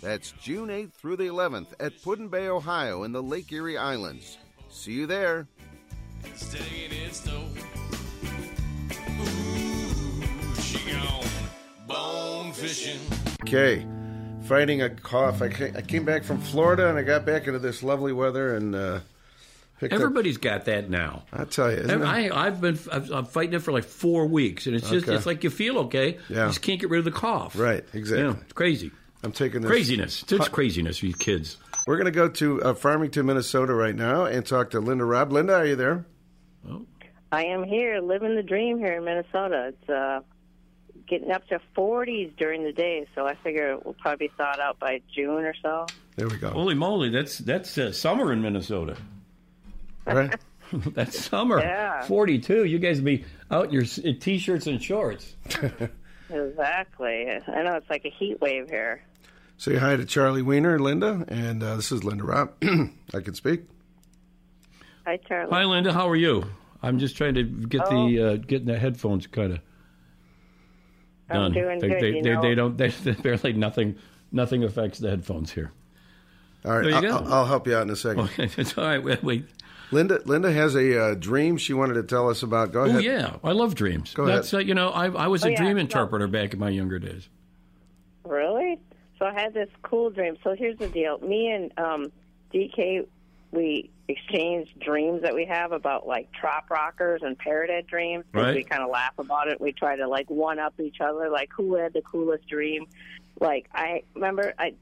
That's 0.00 0.32
June 0.32 0.68
8th 0.68 0.92
through 0.92 1.16
the 1.16 1.28
11th 1.28 1.68
at 1.80 2.00
Put-in-Bay, 2.02 2.48
Ohio, 2.48 3.04
in 3.04 3.12
the 3.12 3.22
Lake 3.22 3.50
Erie 3.50 3.78
Islands. 3.78 4.38
See 4.68 4.92
you 4.92 5.06
there. 5.06 5.48
Staying 6.34 6.92
in 7.04 7.12
snow. 7.12 7.48
Ooh, 9.20 10.54
she 10.60 10.92
gone 10.92 11.24
bone 11.86 12.52
fishing. 12.52 13.00
Okay, 13.42 13.86
fighting 14.46 14.82
a 14.82 14.90
cough. 14.90 15.42
I 15.42 15.48
ca- 15.48 15.72
I 15.76 15.82
came 15.82 16.04
back 16.04 16.24
from 16.24 16.40
Florida 16.40 16.88
and 16.88 16.98
I 16.98 17.02
got 17.02 17.24
back 17.26 17.46
into 17.46 17.58
this 17.58 17.82
lovely 17.82 18.12
weather 18.12 18.54
and 18.56 18.74
uh, 18.74 19.00
picked 19.80 19.92
up. 19.92 20.00
Everybody's 20.00 20.36
got 20.38 20.64
that 20.66 20.88
now. 20.90 21.22
I 21.32 21.44
tell 21.44 21.70
you, 21.70 21.78
isn't 21.78 22.02
it? 22.02 22.04
I, 22.04 22.46
I've 22.46 22.60
been 22.60 22.78
I've, 22.92 23.10
I'm 23.10 23.24
fighting 23.26 23.54
it 23.54 23.60
for 23.62 23.72
like 23.72 23.84
four 23.84 24.26
weeks, 24.26 24.66
and 24.66 24.74
it's 24.76 24.88
just 24.88 25.06
Okay. 25.08 25.16
it's 25.16 25.26
like 25.26 25.44
you 25.44 25.50
feel 25.50 25.78
okay, 25.80 26.18
Yeah. 26.28 26.44
you 26.44 26.48
just 26.50 26.62
can't 26.62 26.80
get 26.80 26.90
rid 26.90 26.98
of 26.98 27.04
the 27.04 27.10
cough. 27.12 27.58
Right, 27.58 27.84
exactly. 27.92 28.24
Yeah, 28.26 28.36
it's 28.42 28.52
crazy, 28.52 28.90
I'm 29.22 29.32
taking 29.32 29.60
this. 29.62 29.70
craziness. 29.70 30.22
It's 30.22 30.30
just 30.30 30.52
craziness. 30.52 31.02
You 31.02 31.12
kids. 31.14 31.56
We're 31.86 31.96
going 31.96 32.06
to 32.06 32.10
go 32.12 32.28
to 32.30 32.62
uh, 32.62 32.74
Farmington, 32.74 33.26
Minnesota 33.26 33.74
right 33.74 33.94
now 33.94 34.24
and 34.24 34.46
talk 34.46 34.70
to 34.70 34.80
Linda 34.80 35.04
Robb. 35.04 35.32
Linda, 35.32 35.54
are 35.56 35.66
you 35.66 35.76
there? 35.76 36.06
I 37.30 37.44
am 37.44 37.64
here, 37.64 38.00
living 38.00 38.36
the 38.36 38.42
dream 38.42 38.78
here 38.78 38.94
in 38.94 39.04
Minnesota. 39.04 39.72
It's 39.74 39.88
uh, 39.90 40.20
getting 41.06 41.30
up 41.30 41.46
to 41.48 41.60
40s 41.76 42.36
during 42.36 42.64
the 42.64 42.72
day, 42.72 43.06
so 43.14 43.26
I 43.26 43.34
figure 43.36 43.78
we'll 43.84 43.94
probably 43.94 44.28
be 44.28 44.32
thawed 44.36 44.60
out 44.60 44.78
by 44.78 45.00
June 45.14 45.44
or 45.44 45.54
so. 45.62 45.86
There 46.16 46.28
we 46.28 46.36
go. 46.36 46.50
Holy 46.50 46.74
moly, 46.74 47.10
that's 47.10 47.38
that's 47.38 47.76
uh, 47.76 47.92
summer 47.92 48.32
in 48.32 48.42
Minnesota. 48.42 48.96
Right? 50.06 50.34
That's 50.94 51.26
summer. 51.26 51.60
Yeah. 51.60 52.02
Forty-two. 52.04 52.64
You 52.64 52.78
guys 52.78 53.00
be 53.00 53.24
out 53.50 53.66
in 53.66 53.72
your 53.72 53.84
t-shirts 53.84 54.66
and 54.66 54.82
shorts. 54.82 55.36
Exactly. 56.30 57.28
I 57.30 57.62
know 57.62 57.76
it's 57.76 57.88
like 57.90 58.06
a 58.06 58.10
heat 58.10 58.40
wave 58.40 58.68
here. 58.68 59.02
Say 59.58 59.76
hi 59.76 59.94
to 59.94 60.06
Charlie 60.06 60.40
Wiener, 60.42 60.78
Linda, 60.78 61.24
and 61.28 61.62
uh, 61.62 61.76
this 61.76 61.92
is 61.92 62.02
Linda 62.02 62.24
Robb. 62.24 62.54
I 63.14 63.20
can 63.20 63.34
speak. 63.34 63.64
Hi, 65.06 65.18
Charlie. 65.28 65.52
Hi, 65.52 65.64
Linda. 65.64 65.92
How 65.92 66.08
are 66.08 66.16
you? 66.16 66.44
I'm 66.82 66.98
just 66.98 67.16
trying 67.16 67.34
to 67.34 67.44
get 67.44 67.84
the 67.90 68.20
uh, 68.20 68.36
getting 68.36 68.66
the 68.66 68.78
headphones 68.78 69.26
kind 69.26 69.52
of 69.52 69.60
I'm 71.30 71.36
done. 71.36 71.52
doing 71.52 71.78
they, 71.78 71.88
good, 71.88 72.02
They, 72.02 72.08
you 72.16 72.22
they, 72.22 72.34
know. 72.34 72.42
they 72.42 72.54
don't. 72.54 72.76
They, 72.76 72.88
they 73.04 73.12
barely 73.12 73.52
nothing. 73.54 73.96
Nothing 74.32 74.64
affects 74.64 74.98
the 74.98 75.10
headphones 75.10 75.52
here. 75.52 75.72
All 76.64 76.72
right, 76.72 76.82
There 76.82 77.02
you 77.02 77.08
I'll, 77.10 77.20
go. 77.24 77.30
I'll 77.32 77.46
help 77.46 77.66
you 77.66 77.76
out 77.76 77.82
in 77.82 77.90
a 77.90 77.96
second. 77.96 78.24
Okay, 78.24 78.50
it's 78.56 78.76
all 78.76 78.84
right. 78.84 79.02
Wait, 79.02 79.22
wait. 79.22 79.44
Linda, 79.90 80.20
Linda 80.24 80.50
has 80.50 80.74
a 80.74 81.00
uh, 81.10 81.14
dream 81.14 81.56
she 81.56 81.72
wanted 81.74 81.94
to 81.94 82.02
tell 82.02 82.28
us 82.30 82.42
about. 82.42 82.72
Go 82.72 82.80
ahead. 82.84 82.96
Oh 82.96 82.98
ahead. 82.98 83.20
yeah, 83.20 83.36
I 83.44 83.52
love 83.52 83.74
dreams. 83.74 84.12
Go 84.14 84.24
ahead. 84.24 84.38
That's 84.38 84.54
uh, 84.54 84.58
you 84.58 84.74
know, 84.74 84.88
I, 84.88 85.06
I 85.10 85.26
was 85.28 85.44
Oh, 85.44 85.48
a 85.48 85.50
yeah, 85.52 85.56
dream 85.58 85.74
no. 85.74 85.80
interpreter 85.82 86.26
back 86.26 86.52
in 86.54 86.58
my 86.58 86.70
younger 86.70 86.98
days. 86.98 87.28
Really? 88.24 88.78
So 89.18 89.26
I 89.26 89.32
had 89.32 89.54
this 89.54 89.68
cool 89.82 90.10
dream. 90.10 90.36
So 90.42 90.54
here's 90.56 90.78
the 90.78 90.88
deal. 90.88 91.18
Me 91.18 91.50
and 91.52 91.70
um, 91.78 92.12
DK, 92.52 93.06
we 93.52 93.90
exchanged 94.08 94.78
dreams 94.80 95.22
that 95.22 95.34
we 95.34 95.46
have 95.46 95.72
about 95.72 96.06
like 96.06 96.28
trop 96.32 96.68
rockers 96.70 97.22
and 97.22 97.38
parrothead 97.38 97.86
dreams. 97.86 98.24
And 98.34 98.42
Right. 98.42 98.54
We 98.56 98.64
kind 98.64 98.82
of 98.82 98.90
laugh 98.90 99.14
about 99.18 99.48
it. 99.48 99.60
We 99.60 99.72
try 99.72 99.96
to 99.96 100.06
like 100.08 100.28
one 100.30 100.58
up 100.58 100.74
each 100.80 101.00
other, 101.00 101.28
like 101.30 101.50
who 101.56 101.74
had 101.76 101.92
the 101.92 102.02
coolest 102.02 102.46
dream. 102.48 102.86
Like 103.40 103.68
I 103.74 104.02
remember, 104.14 104.52
I 104.58 104.74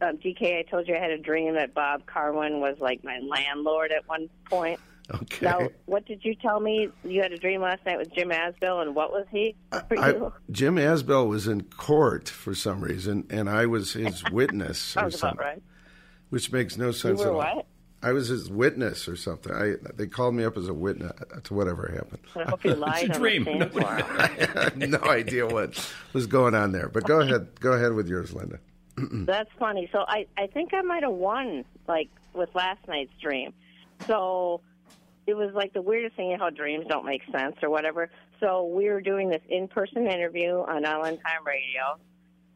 um, 0.00 0.16
DK, 0.18 0.58
I 0.58 0.62
told 0.62 0.86
you 0.86 0.94
I 0.94 0.98
had 1.00 1.10
a 1.10 1.18
dream 1.18 1.54
that 1.54 1.74
Bob 1.74 2.06
Carwin 2.06 2.60
was 2.60 2.76
like 2.78 3.02
my 3.02 3.18
landlord 3.18 3.90
at 3.90 4.06
one 4.08 4.28
point. 4.48 4.78
Okay. 5.12 5.46
Now, 5.46 5.68
what 5.86 6.04
did 6.06 6.22
you 6.22 6.34
tell 6.34 6.60
me? 6.60 6.90
You 7.02 7.22
had 7.22 7.32
a 7.32 7.38
dream 7.38 7.62
last 7.62 7.84
night 7.86 7.96
with 7.98 8.12
Jim 8.14 8.28
Asbell, 8.28 8.82
and 8.82 8.94
what 8.94 9.10
was 9.10 9.26
he 9.32 9.56
for 9.88 9.98
I, 9.98 10.10
you? 10.10 10.32
Jim 10.50 10.76
Asbell 10.76 11.26
was 11.26 11.48
in 11.48 11.62
court 11.62 12.28
for 12.28 12.54
some 12.54 12.82
reason, 12.82 13.26
and 13.30 13.48
I 13.48 13.64
was 13.66 13.94
his 13.94 14.22
witness 14.30 14.78
or 14.96 15.00
Sounds 15.10 15.14
about 15.14 15.18
something, 15.30 15.38
right. 15.46 15.62
which 16.28 16.52
makes 16.52 16.76
no 16.76 16.88
You 16.88 16.92
sense 16.92 17.20
were 17.20 17.26
at 17.26 17.32
all. 17.32 17.38
what? 17.38 17.66
I 18.02 18.12
was 18.12 18.28
his 18.28 18.48
witness 18.48 19.08
or 19.08 19.16
something. 19.16 19.52
I 19.52 19.74
they 19.94 20.06
called 20.06 20.34
me 20.34 20.44
up 20.44 20.56
as 20.56 20.68
a 20.68 20.74
witness 20.74 21.12
to 21.44 21.54
whatever 21.54 21.90
happened. 21.92 22.20
I 22.36 22.48
hope 22.48 22.64
you 22.64 22.74
lied 22.74 23.04
It's 23.08 23.16
a 23.16 23.20
dream. 23.20 23.44
the 23.44 23.70
stand. 23.70 24.82
I 24.82 24.86
no 24.86 25.10
idea 25.10 25.46
what 25.46 25.92
was 26.12 26.26
going 26.26 26.54
on 26.54 26.72
there. 26.72 26.88
But 26.88 27.04
go 27.04 27.20
ahead, 27.20 27.48
go 27.60 27.72
ahead 27.72 27.92
with 27.92 28.08
yours, 28.08 28.32
Linda. 28.32 28.60
That's 28.96 29.50
funny. 29.58 29.88
So 29.92 30.04
I, 30.06 30.26
I 30.36 30.46
think 30.46 30.74
I 30.74 30.82
might 30.82 31.02
have 31.02 31.12
won 31.12 31.64
like 31.88 32.08
with 32.34 32.54
last 32.54 32.86
night's 32.86 33.12
dream. 33.20 33.52
So 34.06 34.60
it 35.26 35.34
was 35.34 35.52
like 35.54 35.72
the 35.72 35.82
weirdest 35.82 36.16
thing 36.16 36.36
how 36.38 36.50
dreams 36.50 36.86
don't 36.88 37.04
make 37.04 37.22
sense 37.32 37.56
or 37.62 37.70
whatever. 37.70 38.10
So 38.38 38.64
we 38.64 38.88
were 38.88 39.00
doing 39.00 39.28
this 39.28 39.42
in 39.48 39.66
person 39.66 40.06
interview 40.06 40.64
on 40.68 40.86
Island 40.86 41.18
Time 41.24 41.44
Radio 41.44 41.98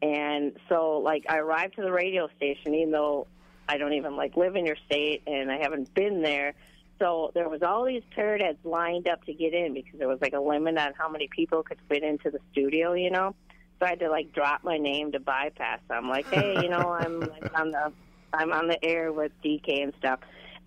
and 0.03 0.57
so 0.67 0.97
like 0.97 1.25
I 1.29 1.37
arrived 1.37 1.75
to 1.75 1.81
the 1.81 1.91
radio 1.91 2.27
station 2.35 2.75
even 2.75 2.91
though 2.91 3.27
I 3.67 3.77
don't 3.77 3.93
even 3.93 4.15
like 4.15 4.35
live 4.35 4.55
in 4.55 4.65
your 4.65 4.75
state 4.85 5.23
and 5.27 5.51
I 5.51 5.57
haven't 5.57 5.93
been 5.93 6.21
there. 6.21 6.53
So 6.99 7.31
there 7.33 7.49
was 7.49 7.61
all 7.63 7.85
these 7.85 8.03
parrot 8.15 8.41
heads 8.41 8.59
lined 8.63 9.07
up 9.07 9.23
to 9.25 9.33
get 9.33 9.53
in 9.53 9.73
because 9.73 9.97
there 9.99 10.07
was 10.07 10.21
like 10.21 10.33
a 10.33 10.39
limit 10.39 10.77
on 10.77 10.93
how 10.97 11.09
many 11.09 11.27
people 11.27 11.63
could 11.63 11.79
fit 11.89 12.03
into 12.03 12.29
the 12.29 12.39
studio, 12.51 12.93
you 12.93 13.09
know. 13.09 13.35
So 13.79 13.85
I 13.85 13.89
had 13.89 13.99
to 13.99 14.09
like 14.09 14.31
drop 14.31 14.63
my 14.63 14.77
name 14.77 15.11
to 15.13 15.19
bypass 15.19 15.79
them. 15.89 16.07
Like, 16.09 16.27
hey, 16.27 16.61
you 16.61 16.69
know, 16.69 16.89
I'm 16.99 17.19
like 17.19 17.59
on 17.59 17.71
the 17.71 17.91
I'm 18.33 18.51
on 18.51 18.67
the 18.67 18.83
air 18.83 19.11
with 19.11 19.31
DK 19.43 19.83
and 19.83 19.93
stuff. 19.99 20.19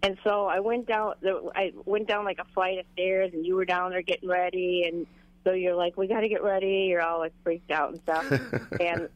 And 0.02 0.18
so 0.22 0.46
I 0.46 0.60
went 0.60 0.86
down. 0.86 1.14
the- 1.20 1.50
I 1.54 1.72
went 1.84 2.06
down 2.06 2.24
like 2.24 2.38
a 2.38 2.44
flight 2.54 2.78
of 2.78 2.84
stairs, 2.92 3.32
and 3.32 3.44
you 3.46 3.56
were 3.56 3.64
down 3.64 3.90
there 3.90 4.02
getting 4.02 4.28
ready. 4.28 4.84
And 4.86 5.06
so 5.42 5.52
you're 5.52 5.74
like, 5.74 5.96
"We 5.96 6.06
got 6.06 6.20
to 6.20 6.28
get 6.28 6.42
ready." 6.42 6.86
You're 6.90 7.02
all 7.02 7.18
like 7.18 7.32
freaked 7.42 7.70
out 7.70 7.90
and 7.92 8.00
stuff. 8.02 8.30
and 8.80 9.08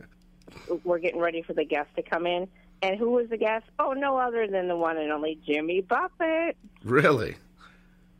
we're 0.85 0.99
getting 0.99 1.21
ready 1.21 1.43
for 1.43 1.53
the 1.53 1.65
guests 1.65 1.93
to 1.97 2.03
come 2.03 2.27
in. 2.27 2.49
And 2.83 2.99
who 2.99 3.11
was 3.11 3.29
the 3.29 3.37
guest? 3.37 3.67
Oh, 3.79 3.93
no 3.93 4.17
other 4.17 4.47
than 4.47 4.69
the 4.69 4.77
one 4.77 4.97
and 4.97 5.13
only 5.13 5.39
Jimmy 5.47 5.83
Buffett. 5.83 6.57
Really? 6.83 7.37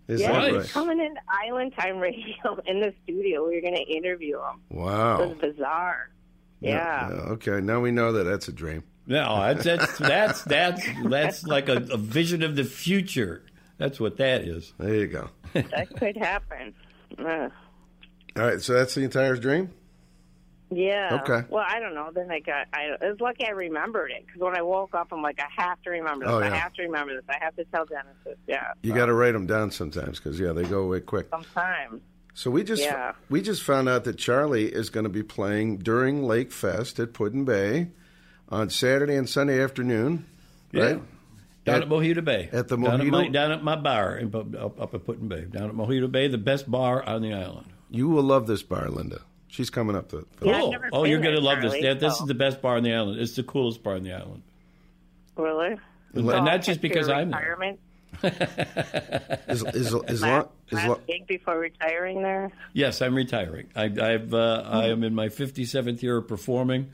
Is 0.07 0.21
yeah, 0.21 0.33
that 0.33 0.45
he's 0.49 0.57
right? 0.57 0.69
coming 0.71 1.01
into 1.01 1.21
Island 1.29 1.73
Time 1.79 1.99
Radio 1.99 2.35
in 2.67 2.81
the 2.81 2.93
studio. 3.05 3.47
We 3.49 3.55
were 3.55 3.61
going 3.63 3.77
to 3.77 3.83
interview 3.83 4.37
him. 4.39 4.61
It 4.71 4.77
Wow. 4.77 5.29
was 5.29 5.39
bizarre. 5.39 6.11
Yeah. 6.61 7.09
Okay, 7.11 7.61
now 7.61 7.81
we 7.81 7.91
know 7.91 8.13
that 8.13 8.25
that's 8.25 8.49
a 8.49 8.53
dream. 8.53 8.83
No, 9.07 9.41
that's 9.41 9.65
that's 9.65 9.99
that's 9.99 10.43
that's, 10.45 10.83
that's 11.07 11.45
like 11.45 11.69
a, 11.71 11.77
a 11.91 11.97
vision 11.97 12.43
of 12.43 12.55
the 12.55 12.65
future. 12.65 13.43
That's 13.79 13.99
what 13.99 14.19
that 14.19 14.43
is. 14.43 14.75
There 14.79 14.95
you 14.95 15.07
go. 15.07 15.31
that 15.55 15.89
could 15.97 16.17
happen. 16.19 16.75
Uh, 17.19 17.49
All 18.37 18.45
right, 18.45 18.61
so 18.61 18.75
that's 18.75 18.95
the 18.95 19.03
entire 19.03 19.37
dream. 19.37 19.71
Yeah. 20.71 21.21
Okay. 21.23 21.47
Well, 21.51 21.65
I 21.67 21.81
don't 21.81 21.95
know. 21.95 22.11
Then 22.15 22.31
I 22.31 22.39
got. 22.41 22.67
I 22.73 22.95
it 23.01 23.11
was 23.11 23.21
lucky 23.21 23.45
I 23.47 23.51
remembered 23.51 24.13
it 24.13 24.25
because 24.27 24.41
when 24.41 24.57
I 24.57 24.63
woke 24.63 24.95
up, 24.95 25.09
I'm 25.13 25.21
like, 25.23 25.41
I 25.41 25.63
have 25.63 25.83
to 25.83 25.91
remember 25.91 26.25
this. 26.27 26.33
Oh, 26.35 26.39
I 26.41 26.49
have 26.51 26.73
to 26.75 26.83
remember 26.83 27.15
this. 27.15 27.25
I 27.29 27.43
have 27.43 27.57
to 27.57 27.65
tell 27.65 27.85
Dennis 27.87 28.15
this. 28.25 28.37
Yeah. 28.47 28.73
You 28.83 28.95
got 28.95 29.07
to 29.07 29.15
write 29.15 29.33
them 29.33 29.47
down 29.47 29.73
sometimes 29.73 30.19
because 30.21 30.39
yeah, 30.39 30.53
they 30.53 30.63
go 30.63 30.81
away 30.83 31.01
quick. 31.01 31.27
Sometimes. 31.31 32.03
So 32.35 32.51
we 32.51 32.63
just 32.63 32.83
Yeah. 32.83 33.13
we 33.29 33.43
just 33.43 33.63
found 33.63 33.89
out 33.89 34.05
that 34.05 34.17
Charlie 34.17 34.67
is 34.73 34.91
going 34.91 35.05
to 35.05 35.11
be 35.11 35.23
playing 35.25 35.79
during 35.79 36.23
Lake 36.23 36.53
Fest 36.53 37.01
at 37.01 37.13
Put-in-Bay 37.13 37.89
on 38.49 38.71
Saturday 38.71 39.17
and 39.17 39.29
Sunday 39.29 39.61
afternoon. 39.63 40.27
Right? 40.73 41.01
Down 41.65 41.77
At- 41.77 41.83
at, 41.83 41.89
Mojito 41.89 42.25
Bay. 42.25 42.49
at 42.53 42.69
the 42.69 42.77
down 42.77 43.01
at, 43.01 43.07
my, 43.09 43.29
down 43.29 43.51
at 43.53 43.63
my 43.65 43.77
bar 43.77 44.17
in, 44.17 44.33
up, 44.35 44.81
up 44.81 44.95
at 44.95 45.05
Put-in-Bay. 45.05 45.47
Down 45.51 45.69
at 45.69 45.75
Mojito 45.75 46.11
Bay, 46.11 46.29
the 46.29 46.39
best 46.39 46.71
bar 46.71 47.03
on 47.03 47.23
the 47.23 47.35
island. 47.35 47.67
You 47.91 48.09
will 48.09 48.23
love 48.23 48.47
this 48.47 48.63
bar, 48.63 48.89
Linda. 48.89 49.21
She's 49.51 49.69
coming 49.71 49.97
up 49.97 50.09
to. 50.11 50.27
Yeah, 50.43 50.61
Cool. 50.61 50.77
Oh, 50.93 51.05
you're 51.05 51.21
going 51.21 51.35
to 51.35 51.41
love 51.41 51.61
this. 51.61 51.75
Yeah, 51.83 51.95
this 51.95 52.17
so- 52.19 52.25
is 52.25 52.29
the 52.29 52.35
best 52.35 52.63
bar 52.63 52.77
on 52.77 52.83
the 52.85 52.95
island. 52.95 53.21
It's 53.21 53.35
the 53.35 53.43
coolest 53.43 53.83
bar 53.83 53.95
on 53.97 54.05
the 54.05 54.13
island. 54.13 54.43
Really? 55.37 55.77
And 56.15 56.27
So 56.27 56.45
not 56.45 56.63
just 56.63 56.81
because 56.81 57.09
I'm 57.09 57.31
there. 57.31 57.41
retirement, 57.59 57.81
Is, 59.49 59.63
is, 59.63 59.75
is, 59.75 59.93
last, 59.95 60.09
is 60.09 60.23
last 60.23 60.89
long, 60.89 61.01
gig 61.07 61.27
before 61.27 61.59
retiring 61.59 62.23
there. 62.23 62.51
Yes, 62.73 63.01
I'm 63.03 63.15
retiring. 63.15 63.69
I, 63.75 63.85
I've 63.85 64.35
uh, 64.35 64.63
I 64.67 64.89
am 64.89 65.05
in 65.05 65.15
my 65.15 65.29
57th 65.29 66.03
year 66.03 66.17
of 66.19 66.27
performing, 66.29 66.91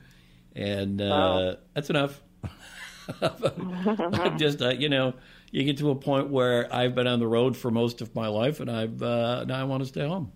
and 0.55 1.01
uh, 1.01 1.05
Wow. 1.05 1.55
that's 1.73 1.89
enough. 1.89 2.21
I'm 3.21 4.37
just 4.39 4.61
uh, 4.61 4.69
you 4.69 4.89
know 4.89 5.13
you 5.51 5.63
get 5.63 5.77
to 5.79 5.89
a 5.89 5.95
point 5.95 6.29
where 6.29 6.73
I've 6.73 6.93
been 6.95 7.07
on 7.07 7.19
the 7.19 7.27
road 7.27 7.57
for 7.57 7.71
most 7.71 8.01
of 8.01 8.13
my 8.15 8.27
life, 8.27 8.59
and 8.59 8.69
I've 8.69 9.01
uh, 9.01 9.43
now 9.45 9.59
I 9.59 9.63
want 9.63 9.81
to 9.83 9.87
stay 9.89 10.07
home. 10.07 10.31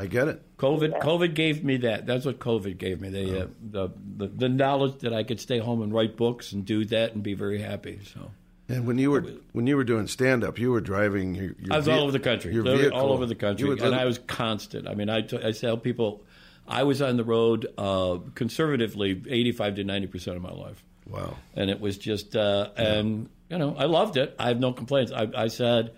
I 0.00 0.06
get 0.06 0.28
it. 0.28 0.56
COVID 0.56 1.00
COVID 1.00 1.34
gave 1.34 1.62
me 1.62 1.76
that. 1.78 2.06
That's 2.06 2.24
what 2.24 2.38
COVID 2.38 2.78
gave 2.78 3.00
me. 3.00 3.10
The, 3.10 3.42
uh, 3.42 3.46
the 3.70 3.88
the 4.16 4.26
the 4.28 4.48
knowledge 4.48 5.00
that 5.00 5.12
I 5.12 5.24
could 5.24 5.40
stay 5.40 5.58
home 5.58 5.82
and 5.82 5.92
write 5.92 6.16
books 6.16 6.52
and 6.52 6.64
do 6.64 6.84
that 6.86 7.14
and 7.14 7.22
be 7.22 7.34
very 7.34 7.60
happy. 7.60 8.00
So. 8.14 8.30
And 8.68 8.86
when 8.86 8.98
you 8.98 9.10
were 9.10 9.24
when 9.52 9.66
you 9.66 9.76
were 9.76 9.84
doing 9.84 10.06
stand 10.06 10.44
up, 10.44 10.58
you 10.58 10.70
were 10.70 10.80
driving. 10.80 11.34
Your, 11.34 11.54
your 11.58 11.72
I 11.72 11.76
was 11.76 11.86
ve- 11.86 11.92
all 11.92 12.02
over 12.02 12.12
the 12.12 12.20
country, 12.20 12.54
Your 12.54 12.62
vehicle. 12.62 12.98
all 12.98 13.12
over 13.12 13.26
the 13.26 13.34
country, 13.34 13.68
and 13.68 13.80
live- 13.80 13.92
I 13.92 14.04
was 14.04 14.18
constant. 14.18 14.88
I 14.88 14.94
mean, 14.94 15.10
I, 15.10 15.22
t- 15.22 15.40
I 15.44 15.50
tell 15.50 15.76
people, 15.76 16.24
I 16.68 16.84
was 16.84 17.02
on 17.02 17.16
the 17.16 17.24
road 17.24 17.66
uh, 17.76 18.18
conservatively 18.36 19.22
eighty-five 19.28 19.74
to 19.74 19.84
ninety 19.84 20.06
percent 20.06 20.36
of 20.36 20.42
my 20.42 20.52
life, 20.52 20.84
wow. 21.06 21.36
and 21.54 21.68
it 21.68 21.80
was 21.80 21.98
just, 21.98 22.36
uh, 22.36 22.70
and 22.76 23.28
you 23.50 23.58
know, 23.58 23.74
I 23.76 23.86
loved 23.86 24.16
it. 24.16 24.36
I 24.38 24.48
have 24.48 24.60
no 24.60 24.72
complaints. 24.72 25.10
I, 25.10 25.28
I 25.34 25.48
said, 25.48 25.92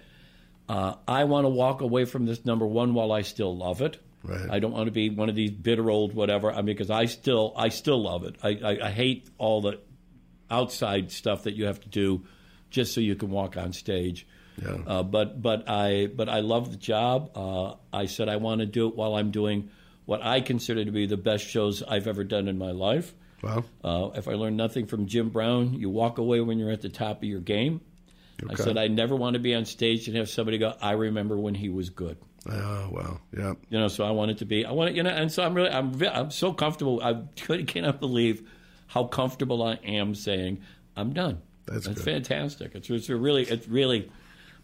uh, 0.72 0.94
I 1.06 1.24
want 1.24 1.44
to 1.44 1.50
walk 1.50 1.82
away 1.82 2.06
from 2.06 2.24
this 2.24 2.46
number 2.46 2.66
one 2.66 2.94
while 2.94 3.12
I 3.12 3.22
still 3.22 3.54
love 3.54 3.82
it. 3.82 3.98
Right. 4.24 4.50
I 4.50 4.58
don't 4.58 4.72
want 4.72 4.86
to 4.86 4.92
be 4.92 5.10
one 5.10 5.28
of 5.28 5.34
these 5.34 5.50
bitter 5.50 5.90
old 5.90 6.14
whatever. 6.14 6.50
I 6.50 6.56
mean, 6.56 6.66
because 6.66 6.90
I 6.90 7.04
still, 7.04 7.52
I 7.56 7.68
still 7.68 8.02
love 8.02 8.24
it. 8.24 8.36
I, 8.42 8.48
I, 8.64 8.86
I 8.86 8.90
hate 8.90 9.28
all 9.36 9.60
the 9.60 9.80
outside 10.50 11.12
stuff 11.12 11.42
that 11.42 11.56
you 11.56 11.66
have 11.66 11.80
to 11.80 11.88
do 11.88 12.24
just 12.70 12.94
so 12.94 13.02
you 13.02 13.16
can 13.16 13.30
walk 13.30 13.58
on 13.58 13.74
stage. 13.74 14.26
Yeah. 14.62 14.78
Uh, 14.86 15.02
but 15.02 15.42
but 15.42 15.68
I 15.68 16.06
but 16.06 16.30
I 16.30 16.40
love 16.40 16.70
the 16.70 16.78
job. 16.78 17.32
Uh, 17.36 17.74
I 17.92 18.06
said 18.06 18.30
I 18.30 18.36
want 18.36 18.60
to 18.60 18.66
do 18.66 18.88
it 18.88 18.96
while 18.96 19.14
I'm 19.14 19.30
doing 19.30 19.68
what 20.06 20.22
I 20.22 20.40
consider 20.40 20.84
to 20.84 20.90
be 20.90 21.06
the 21.06 21.18
best 21.18 21.46
shows 21.46 21.82
I've 21.82 22.06
ever 22.06 22.24
done 22.24 22.48
in 22.48 22.56
my 22.56 22.70
life. 22.70 23.14
Wow. 23.42 23.64
Uh, 23.84 24.10
if 24.14 24.26
I 24.26 24.32
learned 24.32 24.56
nothing 24.56 24.86
from 24.86 25.06
Jim 25.06 25.28
Brown, 25.28 25.74
you 25.74 25.90
walk 25.90 26.16
away 26.18 26.40
when 26.40 26.58
you're 26.58 26.70
at 26.70 26.80
the 26.80 26.88
top 26.88 27.18
of 27.18 27.24
your 27.24 27.40
game. 27.40 27.80
I 28.50 28.54
said 28.54 28.78
I 28.78 28.88
never 28.88 29.14
want 29.16 29.34
to 29.34 29.40
be 29.40 29.54
on 29.54 29.64
stage 29.64 30.08
and 30.08 30.16
have 30.16 30.28
somebody 30.28 30.58
go, 30.58 30.74
"I 30.80 30.92
remember 30.92 31.36
when 31.36 31.54
he 31.54 31.68
was 31.68 31.90
good." 31.90 32.16
Oh 32.48 32.88
wow. 32.90 33.20
Yeah. 33.36 33.54
You 33.70 33.78
know, 33.78 33.88
so 33.88 34.04
I 34.04 34.10
want 34.10 34.30
it 34.32 34.38
to 34.38 34.44
be. 34.44 34.66
I 34.66 34.72
want 34.72 34.90
it, 34.90 34.96
you 34.96 35.02
know, 35.02 35.10
and 35.10 35.30
so 35.30 35.44
I'm 35.44 35.54
really, 35.54 35.70
I'm, 35.70 36.00
I'm 36.02 36.30
so 36.30 36.52
comfortable. 36.52 37.00
I 37.02 37.22
could- 37.40 37.66
cannot 37.68 38.00
believe 38.00 38.48
how 38.88 39.04
comfortable 39.04 39.62
I 39.62 39.74
am 39.84 40.14
saying 40.14 40.60
I'm 40.96 41.12
done. 41.12 41.40
That's 41.66 41.86
That's 41.86 42.02
fantastic. 42.02 42.74
It's, 42.74 42.90
it's 42.90 43.08
really, 43.08 43.44
it's 43.44 43.68
really 43.68 44.10